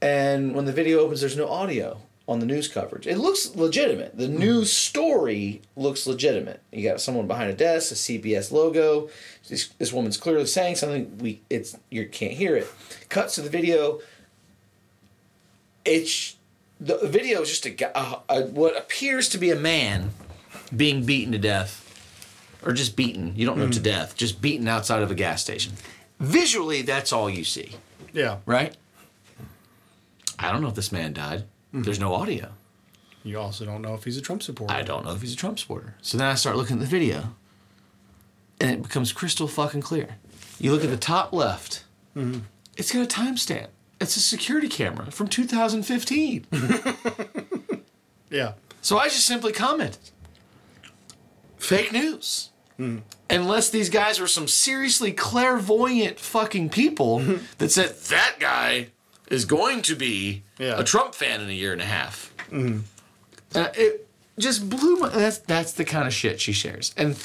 And 0.00 0.54
when 0.54 0.66
the 0.66 0.72
video 0.72 0.98
opens, 1.00 1.20
there's 1.20 1.36
no 1.36 1.48
audio 1.48 1.98
on 2.26 2.38
the 2.40 2.46
news 2.46 2.68
coverage. 2.68 3.06
It 3.06 3.18
looks 3.18 3.54
legitimate. 3.54 4.16
The 4.16 4.28
hmm. 4.28 4.38
news 4.38 4.72
story 4.72 5.62
looks 5.76 6.06
legitimate. 6.06 6.62
You 6.72 6.88
got 6.88 7.00
someone 7.00 7.26
behind 7.26 7.50
a 7.50 7.54
desk, 7.54 7.92
a 7.92 7.94
CBS 7.94 8.50
logo. 8.50 9.10
This, 9.48 9.68
this 9.78 9.92
woman's 9.92 10.16
clearly 10.16 10.46
saying 10.46 10.76
something. 10.76 11.18
We 11.18 11.40
it's 11.50 11.76
you 11.90 12.08
can't 12.08 12.32
hear 12.32 12.56
it. 12.56 12.66
Cuts 13.08 13.34
to 13.34 13.42
the 13.42 13.50
video 13.50 14.00
it's 15.84 16.36
the 16.80 16.98
video 17.06 17.42
is 17.42 17.48
just 17.50 17.66
a 17.66 17.98
a, 17.98 18.22
a, 18.28 18.42
what 18.46 18.76
appears 18.76 19.28
to 19.30 19.38
be 19.38 19.50
a 19.50 19.56
man 19.56 20.10
being 20.74 21.04
beaten 21.04 21.32
to 21.32 21.38
death, 21.38 21.80
or 22.64 22.72
just 22.72 22.96
beaten. 22.96 23.34
You 23.36 23.46
don't 23.46 23.58
know 23.58 23.68
to 23.68 23.78
hmm. 23.78 23.84
death, 23.84 24.16
just 24.16 24.40
beaten 24.40 24.66
outside 24.66 25.02
of 25.02 25.10
a 25.10 25.14
gas 25.14 25.42
station. 25.42 25.74
Visually, 26.20 26.82
that's 26.82 27.12
all 27.12 27.28
you 27.28 27.44
see, 27.44 27.72
Yeah. 28.12 28.38
right? 28.46 28.76
I 30.38 30.52
don't 30.52 30.62
know 30.62 30.68
if 30.68 30.74
this 30.74 30.92
man 30.92 31.12
died. 31.12 31.44
Mm-hmm. 31.74 31.82
There's 31.82 31.98
no 31.98 32.14
audio. 32.14 32.52
You 33.24 33.40
also 33.40 33.64
don't 33.64 33.82
know 33.82 33.94
if 33.94 34.04
he's 34.04 34.16
a 34.16 34.20
Trump 34.20 34.44
supporter. 34.44 34.72
I 34.72 34.82
don't 34.82 35.04
know 35.04 35.12
if 35.12 35.20
he's 35.20 35.32
a 35.32 35.36
Trump 35.36 35.58
supporter. 35.58 35.96
So 36.02 36.16
then 36.16 36.28
I 36.28 36.34
start 36.34 36.56
looking 36.56 36.76
at 36.76 36.80
the 36.80 36.86
video, 36.86 37.34
and 38.60 38.70
it 38.70 38.82
becomes 38.82 39.12
crystal 39.12 39.48
fucking 39.48 39.80
clear. 39.80 40.16
You 40.60 40.70
look 40.70 40.84
at 40.84 40.90
the 40.90 40.96
top 40.96 41.32
left, 41.32 41.84
mm-hmm. 42.14 42.40
it's 42.76 42.92
got 42.92 43.02
a 43.02 43.06
timestamp. 43.06 43.68
It's 44.00 44.16
a 44.16 44.20
security 44.20 44.68
camera 44.68 45.10
from 45.10 45.28
2015. 45.28 46.46
Yeah. 48.30 48.54
so 48.80 48.98
I 48.98 49.04
just 49.04 49.26
simply 49.26 49.52
commented 49.52 50.10
fake 51.56 51.92
news. 51.92 52.50
Mm-hmm. 52.80 53.00
Unless 53.30 53.70
these 53.70 53.88
guys 53.88 54.18
were 54.18 54.26
some 54.26 54.48
seriously 54.48 55.12
clairvoyant 55.12 56.18
fucking 56.18 56.70
people 56.70 57.20
that 57.58 57.70
said 57.70 57.94
that 58.08 58.36
guy 58.40 58.88
is 59.28 59.44
going 59.44 59.82
to 59.82 59.94
be 59.94 60.42
Yeah. 60.58 60.78
a 60.78 60.84
Trump 60.84 61.14
fan 61.14 61.40
in 61.40 61.48
a 61.48 61.52
year 61.52 61.72
and 61.72 61.80
a 61.80 61.86
half. 61.86 62.32
Mm-hmm. 62.50 62.80
Uh, 63.54 63.68
it 63.74 64.08
just 64.38 64.68
blew 64.68 64.96
my. 64.96 65.08
That's 65.08 65.38
that's 65.38 65.72
the 65.72 65.84
kind 65.84 66.06
of 66.06 66.14
shit 66.14 66.40
she 66.40 66.52
shares, 66.52 66.92
and 66.96 67.16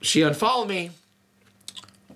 she 0.00 0.22
unfollowed 0.22 0.68
me 0.68 0.90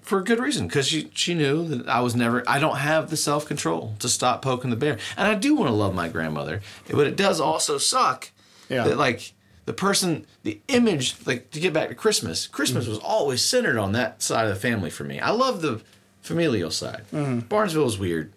for 0.00 0.18
a 0.20 0.24
good 0.24 0.38
reason 0.38 0.68
because 0.68 0.86
she 0.86 1.10
she 1.14 1.34
knew 1.34 1.66
that 1.66 1.88
I 1.88 2.00
was 2.00 2.14
never. 2.14 2.42
I 2.48 2.58
don't 2.58 2.76
have 2.76 3.10
the 3.10 3.16
self 3.16 3.46
control 3.46 3.94
to 3.98 4.08
stop 4.08 4.42
poking 4.42 4.70
the 4.70 4.76
bear, 4.76 4.98
and 5.16 5.26
I 5.28 5.34
do 5.34 5.56
want 5.56 5.68
to 5.68 5.74
love 5.74 5.94
my 5.94 6.08
grandmother, 6.08 6.60
but 6.88 7.06
it 7.06 7.16
does 7.16 7.40
also 7.40 7.78
suck 7.78 8.30
Yeah. 8.68 8.84
that 8.84 8.96
like 8.96 9.32
the 9.64 9.72
person, 9.72 10.24
the 10.44 10.60
image, 10.68 11.16
like 11.26 11.50
to 11.50 11.58
get 11.58 11.72
back 11.72 11.88
to 11.88 11.94
Christmas. 11.96 12.46
Christmas 12.46 12.86
mm. 12.86 12.90
was 12.90 12.98
always 12.98 13.44
centered 13.44 13.76
on 13.76 13.90
that 13.92 14.22
side 14.22 14.46
of 14.46 14.54
the 14.54 14.60
family 14.60 14.90
for 14.90 15.02
me. 15.02 15.18
I 15.18 15.30
love 15.30 15.60
the 15.60 15.82
familial 16.22 16.70
side. 16.70 17.02
Mm-hmm. 17.12 17.40
Barnesville 17.40 17.84
was 17.84 17.98
weird. 17.98 18.32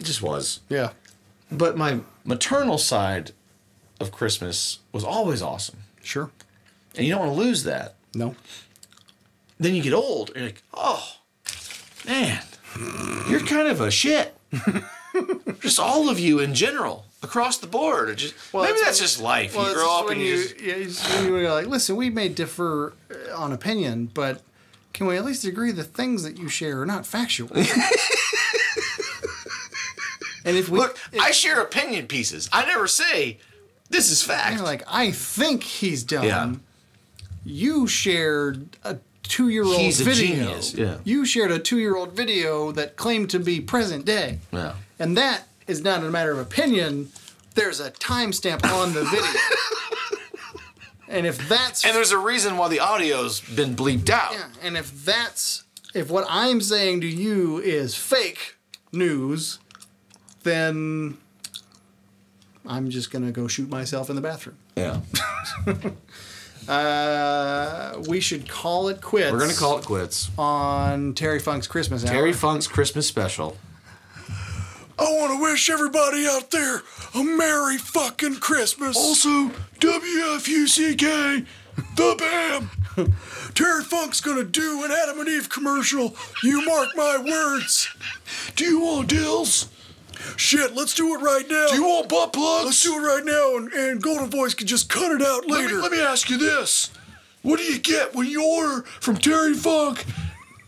It 0.00 0.04
just 0.04 0.22
was. 0.22 0.60
Yeah. 0.68 0.90
But 1.50 1.76
my 1.76 2.00
maternal 2.24 2.78
side 2.78 3.32
of 4.00 4.12
Christmas 4.12 4.78
was 4.92 5.04
always 5.04 5.42
awesome. 5.42 5.80
Sure. 6.02 6.30
And 6.96 7.06
you 7.06 7.12
don't 7.12 7.26
want 7.26 7.32
to 7.32 7.38
lose 7.38 7.64
that. 7.64 7.94
No. 8.14 8.34
Then 9.58 9.74
you 9.74 9.82
get 9.82 9.92
old 9.92 10.30
and 10.30 10.38
you're 10.38 10.46
like, 10.46 10.62
oh, 10.74 11.16
man, 12.06 12.42
you're 13.28 13.40
kind 13.40 13.68
of 13.68 13.80
a 13.80 13.90
shit. 13.90 14.36
just 15.60 15.78
all 15.78 16.08
of 16.08 16.18
you 16.18 16.40
in 16.40 16.54
general, 16.54 17.06
across 17.22 17.58
the 17.58 17.66
board. 17.66 18.16
Just, 18.16 18.34
maybe 18.52 18.68
it's 18.68 18.84
that's 18.84 18.98
just 18.98 19.20
life. 19.20 19.54
Well, 19.56 19.68
you 19.68 19.74
grow 19.74 20.00
up 20.00 20.10
and 20.10 20.20
you, 20.20 20.26
you, 20.26 20.84
just. 20.84 21.08
yeah, 21.08 21.24
when 21.24 21.34
you 21.34 21.42
go 21.42 21.54
like, 21.54 21.66
listen, 21.66 21.96
we 21.96 22.10
may 22.10 22.28
differ 22.28 22.94
uh, 23.10 23.36
on 23.36 23.52
opinion, 23.52 24.10
but 24.12 24.42
can 24.92 25.06
we 25.06 25.16
at 25.16 25.24
least 25.24 25.44
agree 25.44 25.70
the 25.70 25.84
things 25.84 26.22
that 26.22 26.38
you 26.38 26.48
share 26.48 26.82
are 26.82 26.86
not 26.86 27.06
factual? 27.06 27.50
and 30.44 30.56
if 30.56 30.68
we 30.68 30.78
Look, 30.78 30.98
I 31.20 31.30
share 31.30 31.60
opinion 31.60 32.06
pieces. 32.06 32.48
I 32.52 32.64
never 32.66 32.86
say 32.86 33.38
this 33.88 34.10
is 34.10 34.22
fact. 34.22 34.56
you're 34.56 34.64
like, 34.64 34.82
I 34.88 35.10
think 35.10 35.62
he's 35.62 36.02
dumb. 36.02 36.24
Yeah. 36.24 36.54
You 37.44 37.86
shared 37.86 38.76
a 38.84 38.98
two-year-old 39.22 39.94
video. 39.94 40.14
genius, 40.14 40.74
yeah. 40.74 40.98
You 41.04 41.24
shared 41.24 41.50
a 41.50 41.58
two-year-old 41.58 42.12
video 42.12 42.72
that 42.72 42.96
claimed 42.96 43.30
to 43.30 43.38
be 43.38 43.60
present 43.60 44.04
day, 44.04 44.38
yeah. 44.52 44.74
and 44.98 45.16
that 45.16 45.44
is 45.66 45.82
not 45.82 46.02
a 46.02 46.10
matter 46.10 46.32
of 46.32 46.38
opinion. 46.38 47.10
There's 47.54 47.80
a 47.80 47.90
timestamp 47.90 48.64
on 48.64 48.94
the 48.94 49.04
video. 49.04 49.30
And 51.12 51.26
if 51.26 51.46
that's 51.46 51.84
And 51.84 51.94
there's 51.94 52.10
a 52.10 52.18
reason 52.18 52.56
why 52.56 52.68
the 52.68 52.80
audio's 52.80 53.40
been 53.40 53.76
bleeped 53.76 54.08
out. 54.08 54.32
Yeah, 54.32 54.46
and 54.62 54.78
if 54.78 55.04
that's 55.04 55.62
if 55.94 56.10
what 56.10 56.26
I'm 56.28 56.62
saying 56.62 57.02
to 57.02 57.06
you 57.06 57.58
is 57.58 57.94
fake 57.94 58.56
news, 58.92 59.58
then 60.42 61.16
I'm 62.66 62.90
just 62.90 63.10
gonna 63.10 63.32
go 63.32 63.48
shoot 63.48 63.68
myself 63.68 64.10
in 64.10 64.16
the 64.16 64.22
bathroom. 64.22 64.56
Yeah. 64.76 65.00
Uh, 66.68 68.00
we 68.06 68.20
should 68.20 68.48
call 68.48 68.88
it 68.88 69.00
quits. 69.00 69.32
We're 69.32 69.38
going 69.38 69.50
to 69.50 69.56
call 69.56 69.78
it 69.78 69.84
quits. 69.84 70.30
on 70.38 71.12
Terry 71.14 71.40
Funk's 71.40 71.66
Christmas 71.66 72.04
hour. 72.04 72.12
Terry 72.12 72.32
Funk's 72.32 72.68
Christmas 72.68 73.06
special. 73.06 73.56
I 74.98 75.04
want 75.04 75.32
to 75.32 75.42
wish 75.42 75.68
everybody 75.68 76.26
out 76.26 76.50
there 76.52 76.82
a 77.14 77.24
Merry 77.24 77.78
fucking 77.78 78.36
Christmas. 78.36 78.96
Also, 78.96 79.50
WFUCK, 79.80 81.46
the 81.96 82.14
BAM. 82.16 82.70
Terry 83.54 83.82
Funk's 83.82 84.20
gonna 84.20 84.44
do 84.44 84.84
an 84.84 84.92
Adam 84.92 85.18
and 85.18 85.28
Eve 85.28 85.48
commercial. 85.48 86.14
You 86.44 86.64
mark 86.64 86.90
my 86.94 87.18
words. 87.18 87.88
Do 88.54 88.64
you 88.64 88.80
want 88.80 89.08
dills? 89.08 89.68
Shit, 90.36 90.74
let's 90.74 90.94
do 90.94 91.14
it 91.14 91.18
right 91.18 91.48
now. 91.48 91.68
Do 91.68 91.76
you 91.76 91.84
want 91.84 92.08
butt 92.08 92.32
plugs? 92.32 92.64
Let's 92.64 92.82
do 92.82 92.94
it 92.94 93.06
right 93.06 93.24
now, 93.24 93.56
and, 93.56 93.72
and 93.72 94.02
Golden 94.02 94.30
Voice 94.30 94.54
can 94.54 94.66
just 94.66 94.88
cut 94.88 95.12
it 95.12 95.22
out 95.22 95.46
later. 95.46 95.80
Let 95.80 95.92
me, 95.92 96.00
ask 96.00 96.30
you 96.30 96.38
this: 96.38 96.90
What 97.42 97.58
do 97.58 97.64
you 97.64 97.78
get 97.78 98.14
when 98.14 98.26
you 98.26 98.44
order 98.44 98.82
from 98.82 99.16
Terry 99.16 99.54
Funk 99.54 100.04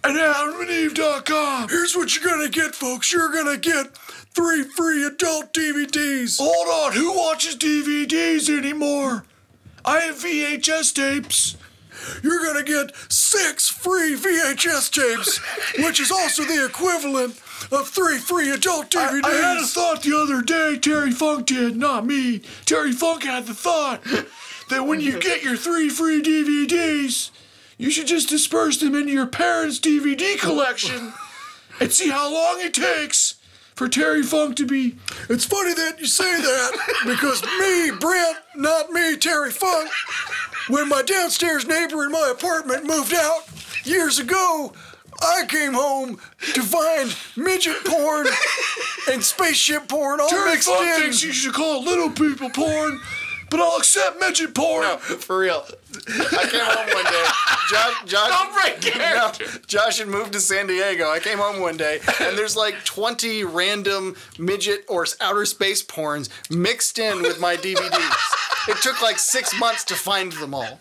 at 0.05 0.14
AdamandEve.com? 0.14 1.68
Here's 1.68 1.97
what 1.97 2.14
you're 2.16 2.24
gonna 2.24 2.51
get, 2.51 2.74
folks. 2.74 3.12
You're 3.12 3.32
gonna 3.32 3.56
get 3.56 3.97
three 4.35 4.62
free 4.62 5.05
adult 5.05 5.52
DVDs. 5.52 6.39
Hold 6.39 6.68
on, 6.68 6.93
who 6.93 7.16
watches 7.16 7.56
DVDs 7.56 8.48
anymore? 8.48 9.24
I 9.85 10.01
have 10.01 10.16
VHS 10.16 10.94
tapes. 10.94 11.56
You're 12.22 12.44
gonna 12.44 12.64
get 12.64 12.94
six 13.09 13.68
free 13.68 14.14
VHS 14.16 14.90
tapes, 14.90 15.39
which 15.85 16.01
is 16.01 16.10
also 16.10 16.44
the 16.44 16.64
equivalent 16.64 17.35
of 17.72 17.88
three 17.88 18.18
free 18.18 18.50
adult 18.50 18.90
DVDs. 18.90 19.24
I, 19.24 19.30
had 19.30 19.56
a 19.58 19.66
thought 19.66 20.02
the 20.02 20.16
other 20.16 20.42
day, 20.42 20.78
Terry 20.78 21.10
Funk 21.10 21.46
did, 21.46 21.76
not 21.76 22.06
me. 22.06 22.40
Terry 22.64 22.92
Funk 22.92 23.24
had 23.24 23.46
the 23.46 23.54
thought 23.54 24.02
that 24.70 24.86
when 24.86 25.00
you 25.00 25.18
get 25.20 25.42
your 25.42 25.56
three 25.56 25.88
free 25.88 26.22
DVDs, 26.22 27.30
you 27.78 27.90
should 27.90 28.06
just 28.06 28.28
disperse 28.28 28.78
them 28.78 28.94
into 28.94 29.12
your 29.12 29.26
parents' 29.26 29.80
DVD 29.80 30.38
collection 30.40 31.12
and 31.80 31.92
see 31.92 32.10
how 32.10 32.32
long 32.32 32.60
it 32.60 32.74
takes 32.74 33.36
for 33.74 33.88
Terry 33.88 34.22
Funk 34.22 34.56
to 34.56 34.66
be. 34.66 34.96
It's 35.28 35.44
funny 35.44 35.74
that 35.74 35.98
you 35.98 36.06
say 36.06 36.40
that 36.40 37.02
because 37.06 37.42
me, 37.58 37.90
Brent, 37.98 38.38
not 38.54 38.90
me, 38.90 39.16
Terry 39.16 39.50
Funk, 39.50 39.90
when 40.68 40.88
my 40.88 41.02
downstairs 41.02 41.66
neighbor 41.66 42.04
in 42.04 42.12
my 42.12 42.32
apartment 42.32 42.84
moved 42.84 43.12
out 43.12 43.42
years 43.84 44.18
ago, 44.18 44.72
I 45.24 45.46
came 45.48 45.72
home 45.72 46.18
to 46.55 46.62
find 46.62 47.14
midget 47.36 47.84
porn 47.84 48.26
and 49.10 49.22
spaceship 49.22 49.88
porn 49.88 50.20
all 50.20 50.28
Terry 50.28 50.51
mixed 50.51 50.68
Funk 50.68 50.86
in. 50.86 51.01
thinks 51.02 51.22
you 51.22 51.32
should 51.32 51.55
call 51.55 51.80
it 51.82 51.84
little 51.84 52.10
people 52.10 52.51
porn, 52.51 53.01
but 53.51 53.60
I'll 53.60 53.76
accept 53.78 54.20
midget 54.20 54.55
porn. 54.55 54.82
No, 54.82 54.96
for 54.98 55.38
real. 55.38 55.64
I 56.09 56.48
came 56.51 56.60
home 56.64 56.94
one 56.94 57.05
day. 57.05 57.24
Josh, 57.70 58.05
Josh, 58.05 58.28
Don't 58.28 58.52
break 58.52 58.96
No. 58.96 59.32
Josh 59.66 59.98
had 59.98 60.09
moved 60.09 60.32
to 60.32 60.40
San 60.40 60.66
Diego. 60.66 61.09
I 61.09 61.18
came 61.20 61.38
home 61.38 61.60
one 61.60 61.76
day, 61.76 62.01
and 62.20 62.36
there's 62.36 62.56
like 62.56 62.84
20 62.84 63.44
random 63.44 64.16
midget 64.38 64.84
or 64.88 65.06
outer 65.20 65.44
space 65.46 65.82
porns 65.84 66.28
mixed 66.51 66.98
in 66.98 67.22
with 67.22 67.40
my 67.40 67.56
DVDs. 67.56 68.43
It 68.68 68.78
took 68.82 69.02
like 69.02 69.18
six 69.18 69.58
months 69.58 69.84
to 69.84 69.94
find 69.94 70.32
them 70.32 70.54
all. 70.54 70.78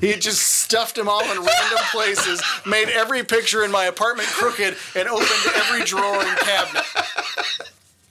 He 0.00 0.14
just 0.14 0.42
stuffed 0.42 0.96
them 0.96 1.08
all 1.08 1.22
in 1.22 1.38
random 1.38 1.78
places, 1.92 2.42
made 2.66 2.88
every 2.88 3.24
picture 3.24 3.64
in 3.64 3.70
my 3.70 3.84
apartment 3.86 4.28
crooked, 4.28 4.76
and 4.94 5.08
opened 5.08 5.28
every 5.54 5.84
drawer 5.84 6.22
and 6.22 6.38
cabinet, 6.38 6.84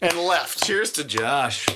and 0.02 0.18
left. 0.18 0.64
Cheers 0.64 0.92
to 0.94 1.04
Josh. 1.04 1.68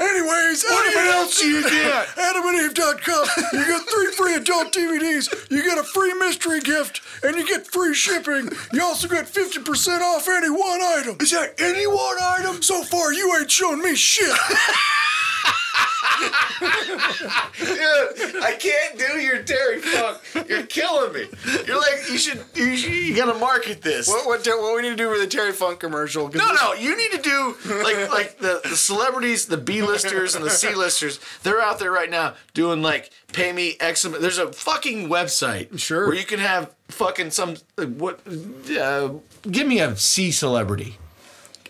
Anyways, 0.00 0.62
what 0.62 1.06
else 1.06 1.40
do 1.40 1.48
you 1.48 1.62
get? 1.68 2.06
AdamandEve.com. 2.06 3.26
You 3.52 3.66
get 3.66 3.82
three 3.90 4.12
free 4.12 4.34
adult 4.36 4.72
DVDs. 4.72 5.50
You 5.50 5.62
get 5.64 5.76
a 5.76 5.82
free 5.82 6.14
mystery 6.14 6.60
gift, 6.60 7.00
and 7.24 7.36
you 7.36 7.44
get 7.46 7.66
free 7.66 7.94
shipping. 7.94 8.48
You 8.72 8.82
also 8.84 9.08
get 9.08 9.26
50% 9.26 10.00
off 10.02 10.28
any 10.28 10.50
one 10.50 10.80
item. 10.82 11.16
Is 11.20 11.32
that 11.32 11.54
any 11.58 11.86
one 11.88 12.16
item? 12.22 12.62
So 12.62 12.84
far, 12.84 13.12
you 13.12 13.36
ain't 13.36 13.50
shown 13.50 13.82
me 13.82 13.96
shit. 13.96 14.32
Dude, 17.58 18.42
I 18.42 18.56
can't 18.58 18.98
do 18.98 19.18
your 19.20 19.42
Terry 19.42 19.80
Funk. 19.80 20.18
You're 20.48 20.64
killing 20.66 21.12
me. 21.12 21.26
You're 21.66 21.76
like 21.78 22.08
you 22.10 22.18
should. 22.18 22.44
You, 22.54 22.76
should, 22.76 22.92
you 22.92 23.14
gotta 23.14 23.38
market 23.38 23.82
this. 23.82 24.08
What, 24.08 24.26
what, 24.26 24.46
what 24.46 24.76
we 24.76 24.82
need 24.82 24.90
to 24.90 24.96
do 24.96 25.10
for 25.12 25.18
the 25.18 25.26
Terry 25.26 25.52
Funk 25.52 25.80
commercial? 25.80 26.28
No, 26.30 26.52
no, 26.52 26.72
you 26.74 26.96
need 26.96 27.12
to 27.12 27.22
do 27.22 27.56
like 27.82 28.10
like 28.10 28.38
the, 28.38 28.60
the 28.68 28.76
celebrities, 28.76 29.46
the 29.46 29.56
B-listers 29.56 30.34
and 30.34 30.44
the 30.44 30.50
C-listers. 30.50 31.20
They're 31.42 31.60
out 31.60 31.78
there 31.78 31.90
right 31.92 32.10
now 32.10 32.34
doing 32.54 32.82
like 32.82 33.10
pay 33.32 33.52
me 33.52 33.76
X. 33.80 34.04
amount- 34.04 34.22
There's 34.22 34.38
a 34.38 34.52
fucking 34.52 35.08
website 35.08 35.78
Sure. 35.78 36.06
where 36.06 36.16
you 36.16 36.24
can 36.24 36.40
have 36.40 36.74
fucking 36.88 37.30
some 37.30 37.56
what? 37.76 38.20
Uh, 38.70 39.14
give 39.50 39.66
me 39.66 39.80
a 39.80 39.96
C 39.96 40.30
celebrity. 40.32 40.98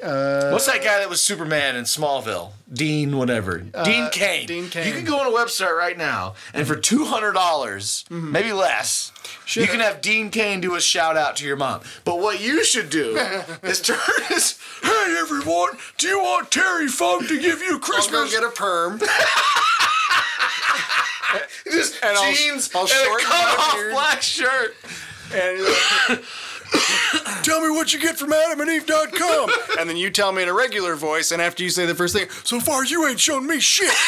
Uh, 0.02 0.50
What's 0.50 0.66
that 0.66 0.82
guy 0.82 0.98
that 0.98 1.08
was 1.08 1.20
Superman 1.20 1.74
in 1.76 1.84
Smallville? 1.84 2.50
Dean, 2.72 3.16
whatever. 3.16 3.58
Dean 3.58 4.08
Cain. 4.10 4.44
Uh, 4.44 4.46
Dean 4.46 4.68
Cain. 4.70 4.86
You 4.86 4.92
can 4.92 5.04
go 5.04 5.18
on 5.18 5.26
a 5.26 5.30
website 5.36 5.76
right 5.76 5.96
now, 5.98 6.34
and 6.54 6.66
for 6.66 6.76
two 6.76 7.04
hundred 7.06 7.32
dollars, 7.32 8.04
Mm-hmm. 8.10 8.30
maybe 8.32 8.52
less, 8.52 9.10
you 9.56 9.66
can 9.66 9.80
have 9.80 10.00
Dean 10.00 10.30
Cain 10.30 10.60
do 10.60 10.74
a 10.76 10.80
shout 10.80 11.16
out 11.16 11.36
to 11.36 11.46
your 11.46 11.56
mom. 11.56 11.80
But 12.04 12.20
what 12.20 12.40
you 12.40 12.62
should 12.64 12.90
do 12.90 13.16
is 13.62 13.80
turn 13.80 13.98
this. 14.28 14.58
Hey 14.82 15.16
everyone, 15.18 15.70
do 15.96 16.06
you 16.08 16.18
want 16.20 16.50
Terry 16.50 16.86
Funk 16.88 17.26
to 17.28 17.40
give 17.40 17.60
you 17.60 17.72
I'll 17.74 17.78
go 17.78 17.86
Christmas? 17.92 18.30
get 18.32 18.44
a 18.44 18.50
perm. 18.50 19.00
Just 21.70 22.02
and 22.02 22.16
I'll- 22.16 22.32
jeans 22.32 22.70
I'll 22.74 22.82
and 22.82 22.90
a 22.90 23.24
cut 23.24 23.58
off 23.58 23.74
beard. 23.74 23.92
black 23.92 24.22
shirt. 24.22 24.74
And 25.34 26.20
tell 27.42 27.60
me 27.60 27.70
what 27.70 27.92
you 27.92 28.00
get 28.00 28.18
from 28.18 28.30
adamandeve.com. 28.30 29.50
and 29.78 29.88
then 29.88 29.96
you 29.96 30.10
tell 30.10 30.32
me 30.32 30.42
in 30.42 30.48
a 30.48 30.54
regular 30.54 30.94
voice, 30.94 31.30
and 31.32 31.40
after 31.40 31.62
you 31.62 31.70
say 31.70 31.86
the 31.86 31.94
first 31.94 32.14
thing, 32.14 32.28
so 32.44 32.60
far 32.60 32.84
you 32.84 33.06
ain't 33.06 33.20
shown 33.20 33.46
me 33.46 33.60
shit. 33.60 33.92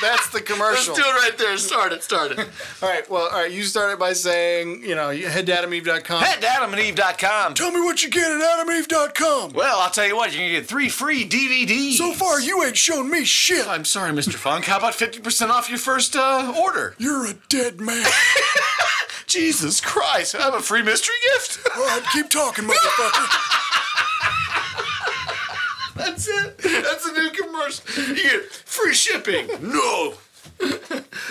That's 0.00 0.28
the 0.28 0.40
commercial. 0.40 0.94
Let's 0.94 1.02
commercial. 1.02 1.12
do 1.12 1.18
it 1.18 1.22
right 1.22 1.38
there. 1.38 1.56
Start 1.58 1.92
it. 1.92 2.02
Start 2.02 2.32
it. 2.32 2.38
All 2.82 2.88
right. 2.88 3.08
Well, 3.10 3.28
all 3.32 3.40
right. 3.40 3.50
You 3.50 3.64
started 3.64 3.98
by 3.98 4.12
saying, 4.12 4.84
you 4.84 4.94
know, 4.94 5.10
you 5.10 5.26
head 5.26 5.46
to 5.46 5.52
adamandeve.com. 5.52 6.22
Head 6.22 6.40
to 6.40 6.46
AdamandEve.com. 6.46 7.54
Tell 7.54 7.72
me 7.72 7.80
what 7.80 8.02
you 8.02 8.10
get 8.10 8.30
at 8.30 8.40
adamandeve.com. 8.40 9.54
Well, 9.54 9.80
I'll 9.80 9.90
tell 9.90 10.06
you 10.06 10.14
what, 10.16 10.32
you 10.32 10.38
can 10.38 10.50
get 10.50 10.66
three 10.66 10.88
free 10.88 11.28
DVDs. 11.28 11.94
So 11.94 12.12
far, 12.12 12.40
you 12.40 12.62
ain't 12.64 12.76
shown 12.76 13.10
me 13.10 13.24
shit. 13.24 13.66
I'm 13.66 13.84
sorry, 13.84 14.12
Mr. 14.12 14.34
Funk. 14.34 14.66
How 14.66 14.78
about 14.78 14.94
50% 14.94 15.48
off 15.50 15.68
your 15.68 15.78
first 15.78 16.14
uh, 16.14 16.54
order? 16.56 16.94
You're 16.98 17.26
a 17.26 17.34
dead 17.48 17.80
man. 17.80 18.06
Jesus 19.28 19.80
Christ, 19.80 20.34
I 20.34 20.40
have 20.40 20.54
a 20.54 20.60
free 20.60 20.82
mystery 20.82 21.14
gift. 21.34 21.58
All 21.76 21.82
right, 21.84 22.02
keep 22.12 22.30
talking, 22.30 22.64
motherfucker. 22.64 23.54
That's 25.94 26.26
it. 26.28 26.58
That's 26.58 27.06
a 27.06 27.12
new 27.12 27.30
commercial. 27.30 27.84
You 28.02 28.14
get 28.14 28.44
free 28.50 28.94
shipping. 28.94 29.48
No. 29.60 30.14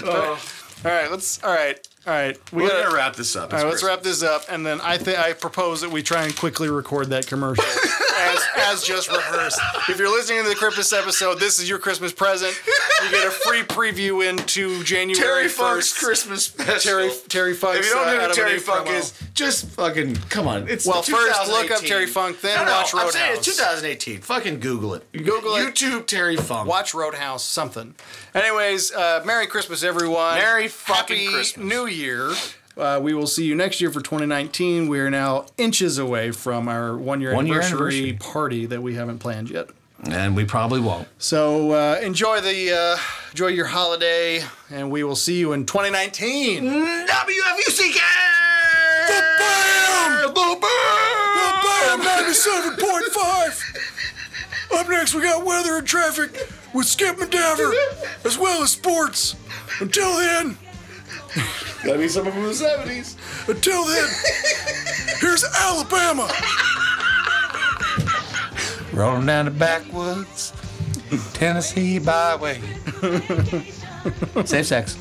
All 0.06 0.38
right. 0.84 1.10
Let's. 1.10 1.44
All 1.44 1.54
right. 1.54 1.80
All 2.08 2.14
right. 2.14 2.40
We 2.54 2.64
We're 2.64 2.70
gotta 2.70 2.84
gonna 2.84 2.96
wrap 2.96 3.16
this 3.18 3.36
up. 3.36 3.52
All 3.52 3.60
right, 3.60 3.68
let's 3.68 3.84
wrap 3.84 4.02
this 4.02 4.24
up, 4.24 4.44
and 4.50 4.66
then 4.66 4.80
I 4.82 4.98
think 4.98 5.20
I 5.20 5.34
propose 5.34 5.82
that 5.82 5.92
we 5.92 6.02
try 6.02 6.24
and 6.24 6.34
quickly 6.34 6.70
record 6.70 7.08
that 7.10 7.28
commercial 7.28 7.66
as 8.18 8.48
as 8.56 8.84
just 8.84 9.12
rehearsed. 9.12 9.60
If 9.90 10.00
you're 10.00 10.10
listening 10.10 10.44
to 10.44 10.48
the 10.50 10.56
Christmas 10.56 10.94
episode, 10.94 11.42
this 11.42 11.60
is 11.60 11.68
your 11.68 11.80
Christmas 11.80 12.14
present. 12.14 12.58
You 13.04 13.12
get 13.12 13.28
a 13.28 13.32
free 13.32 13.64
preview 13.64 14.28
into 14.28 14.82
January 14.86 15.16
Terry 15.16 15.48
Funk's. 15.50 15.98
Christmas 16.00 16.46
special. 16.46 16.80
Terry 16.80 17.12
Terry 17.28 17.54
Funk's. 17.54 17.80
If 17.80 17.86
you 17.88 17.92
don't 17.92 18.06
know 18.06 18.14
uh, 18.14 18.16
who 18.16 18.22
Adam 18.22 18.36
Terry 18.38 18.52
and 18.52 18.60
Eve 18.60 18.64
Funk 18.66 18.88
promo. 18.88 19.00
is, 19.00 19.14
just 19.34 19.66
fucking 19.72 20.16
come 20.30 20.48
on. 20.48 20.70
It's 20.70 20.88
Well, 20.88 21.02
the 21.02 21.12
first 21.12 21.48
look 21.50 21.72
up 21.72 21.82
2018. 21.82 21.90
Terry 21.90 22.08
Funk, 22.08 22.40
then 22.40 22.58
No, 22.60 22.66
no, 22.66 22.72
watch 22.72 22.96
I'm 22.96 23.12
saying 23.12 23.36
it's 23.36 23.46
2018. 23.46 24.22
Fucking 24.22 24.62
Google 24.62 24.94
it. 24.94 25.12
Google 25.12 25.56
it. 25.58 25.76
YouTube 25.76 26.08
Terry 26.08 26.38
Funk. 26.38 26.70
Watch 26.70 26.94
Roadhouse, 26.94 27.44
something. 27.44 27.96
Anyways, 28.34 28.94
uh, 28.94 29.24
Merry 29.26 29.48
Christmas, 29.48 29.84
everyone. 29.84 30.36
Merry 30.36 30.70
fucking 30.70 31.18
Happy 31.18 31.28
Christmas. 31.34 31.66
New 31.66 31.86
Year. 31.86 31.97
Uh, 32.78 33.00
we 33.02 33.14
will 33.14 33.26
see 33.28 33.46
you 33.46 33.56
next 33.56 33.82
year 33.82 33.90
for 33.92 34.02
2019. 34.02 34.88
We 34.88 35.00
are 35.00 35.10
now 35.10 35.46
inches 35.58 35.98
away 35.98 36.32
from 36.32 36.68
our 36.68 36.96
one 36.96 37.22
year 37.22 37.34
One 37.34 37.48
year 37.48 37.62
anniversary, 37.62 38.10
anniversary. 38.10 38.32
party 38.34 38.66
that 38.68 38.82
we 38.84 38.94
haven't 38.96 39.18
planned 39.20 39.50
yet. 39.50 39.70
And 40.04 40.36
we 40.36 40.46
probably 40.46 40.80
won't. 40.80 41.08
So 41.18 41.72
uh, 41.72 42.00
enjoy 42.04 42.40
the 42.42 42.72
uh, 42.72 42.98
enjoy 43.32 43.48
your 43.48 43.66
holiday, 43.66 44.44
and 44.70 44.92
we 44.92 45.04
will 45.04 45.16
see 45.16 45.40
you 45.40 45.54
in 45.54 45.66
2019. 45.66 46.64
WFUCK! 46.64 47.98
The 49.08 49.22
BAM! 49.40 50.22
The 50.22 50.30
BAM! 50.36 50.62
The 50.62 51.52
BAM 51.64 52.02
97.5. 52.36 54.80
Up 54.80 54.88
next, 54.90 55.16
we 55.16 55.22
got 55.24 55.44
weather 55.44 55.78
and 55.78 55.88
traffic 55.88 56.48
with 56.76 56.86
Skip 56.86 57.16
Madaver, 57.18 57.74
as 58.24 58.38
well 58.38 58.62
as 58.62 58.70
sports. 58.72 59.36
Until 59.80 60.16
then, 60.18 60.58
Gotta 61.84 62.00
be 62.00 62.08
someone 62.08 62.34
from 62.34 62.44
the 62.44 62.50
70s. 62.50 63.16
until 63.48 63.86
then, 63.86 64.10
here's 65.20 65.44
Alabama. 65.56 66.30
Rolling 68.94 69.26
down 69.26 69.46
the 69.46 69.52
backwoods, 69.52 70.54
Tennessee 71.34 72.00
byway. 72.00 72.60
Safe 74.46 74.66
sex. 74.66 74.98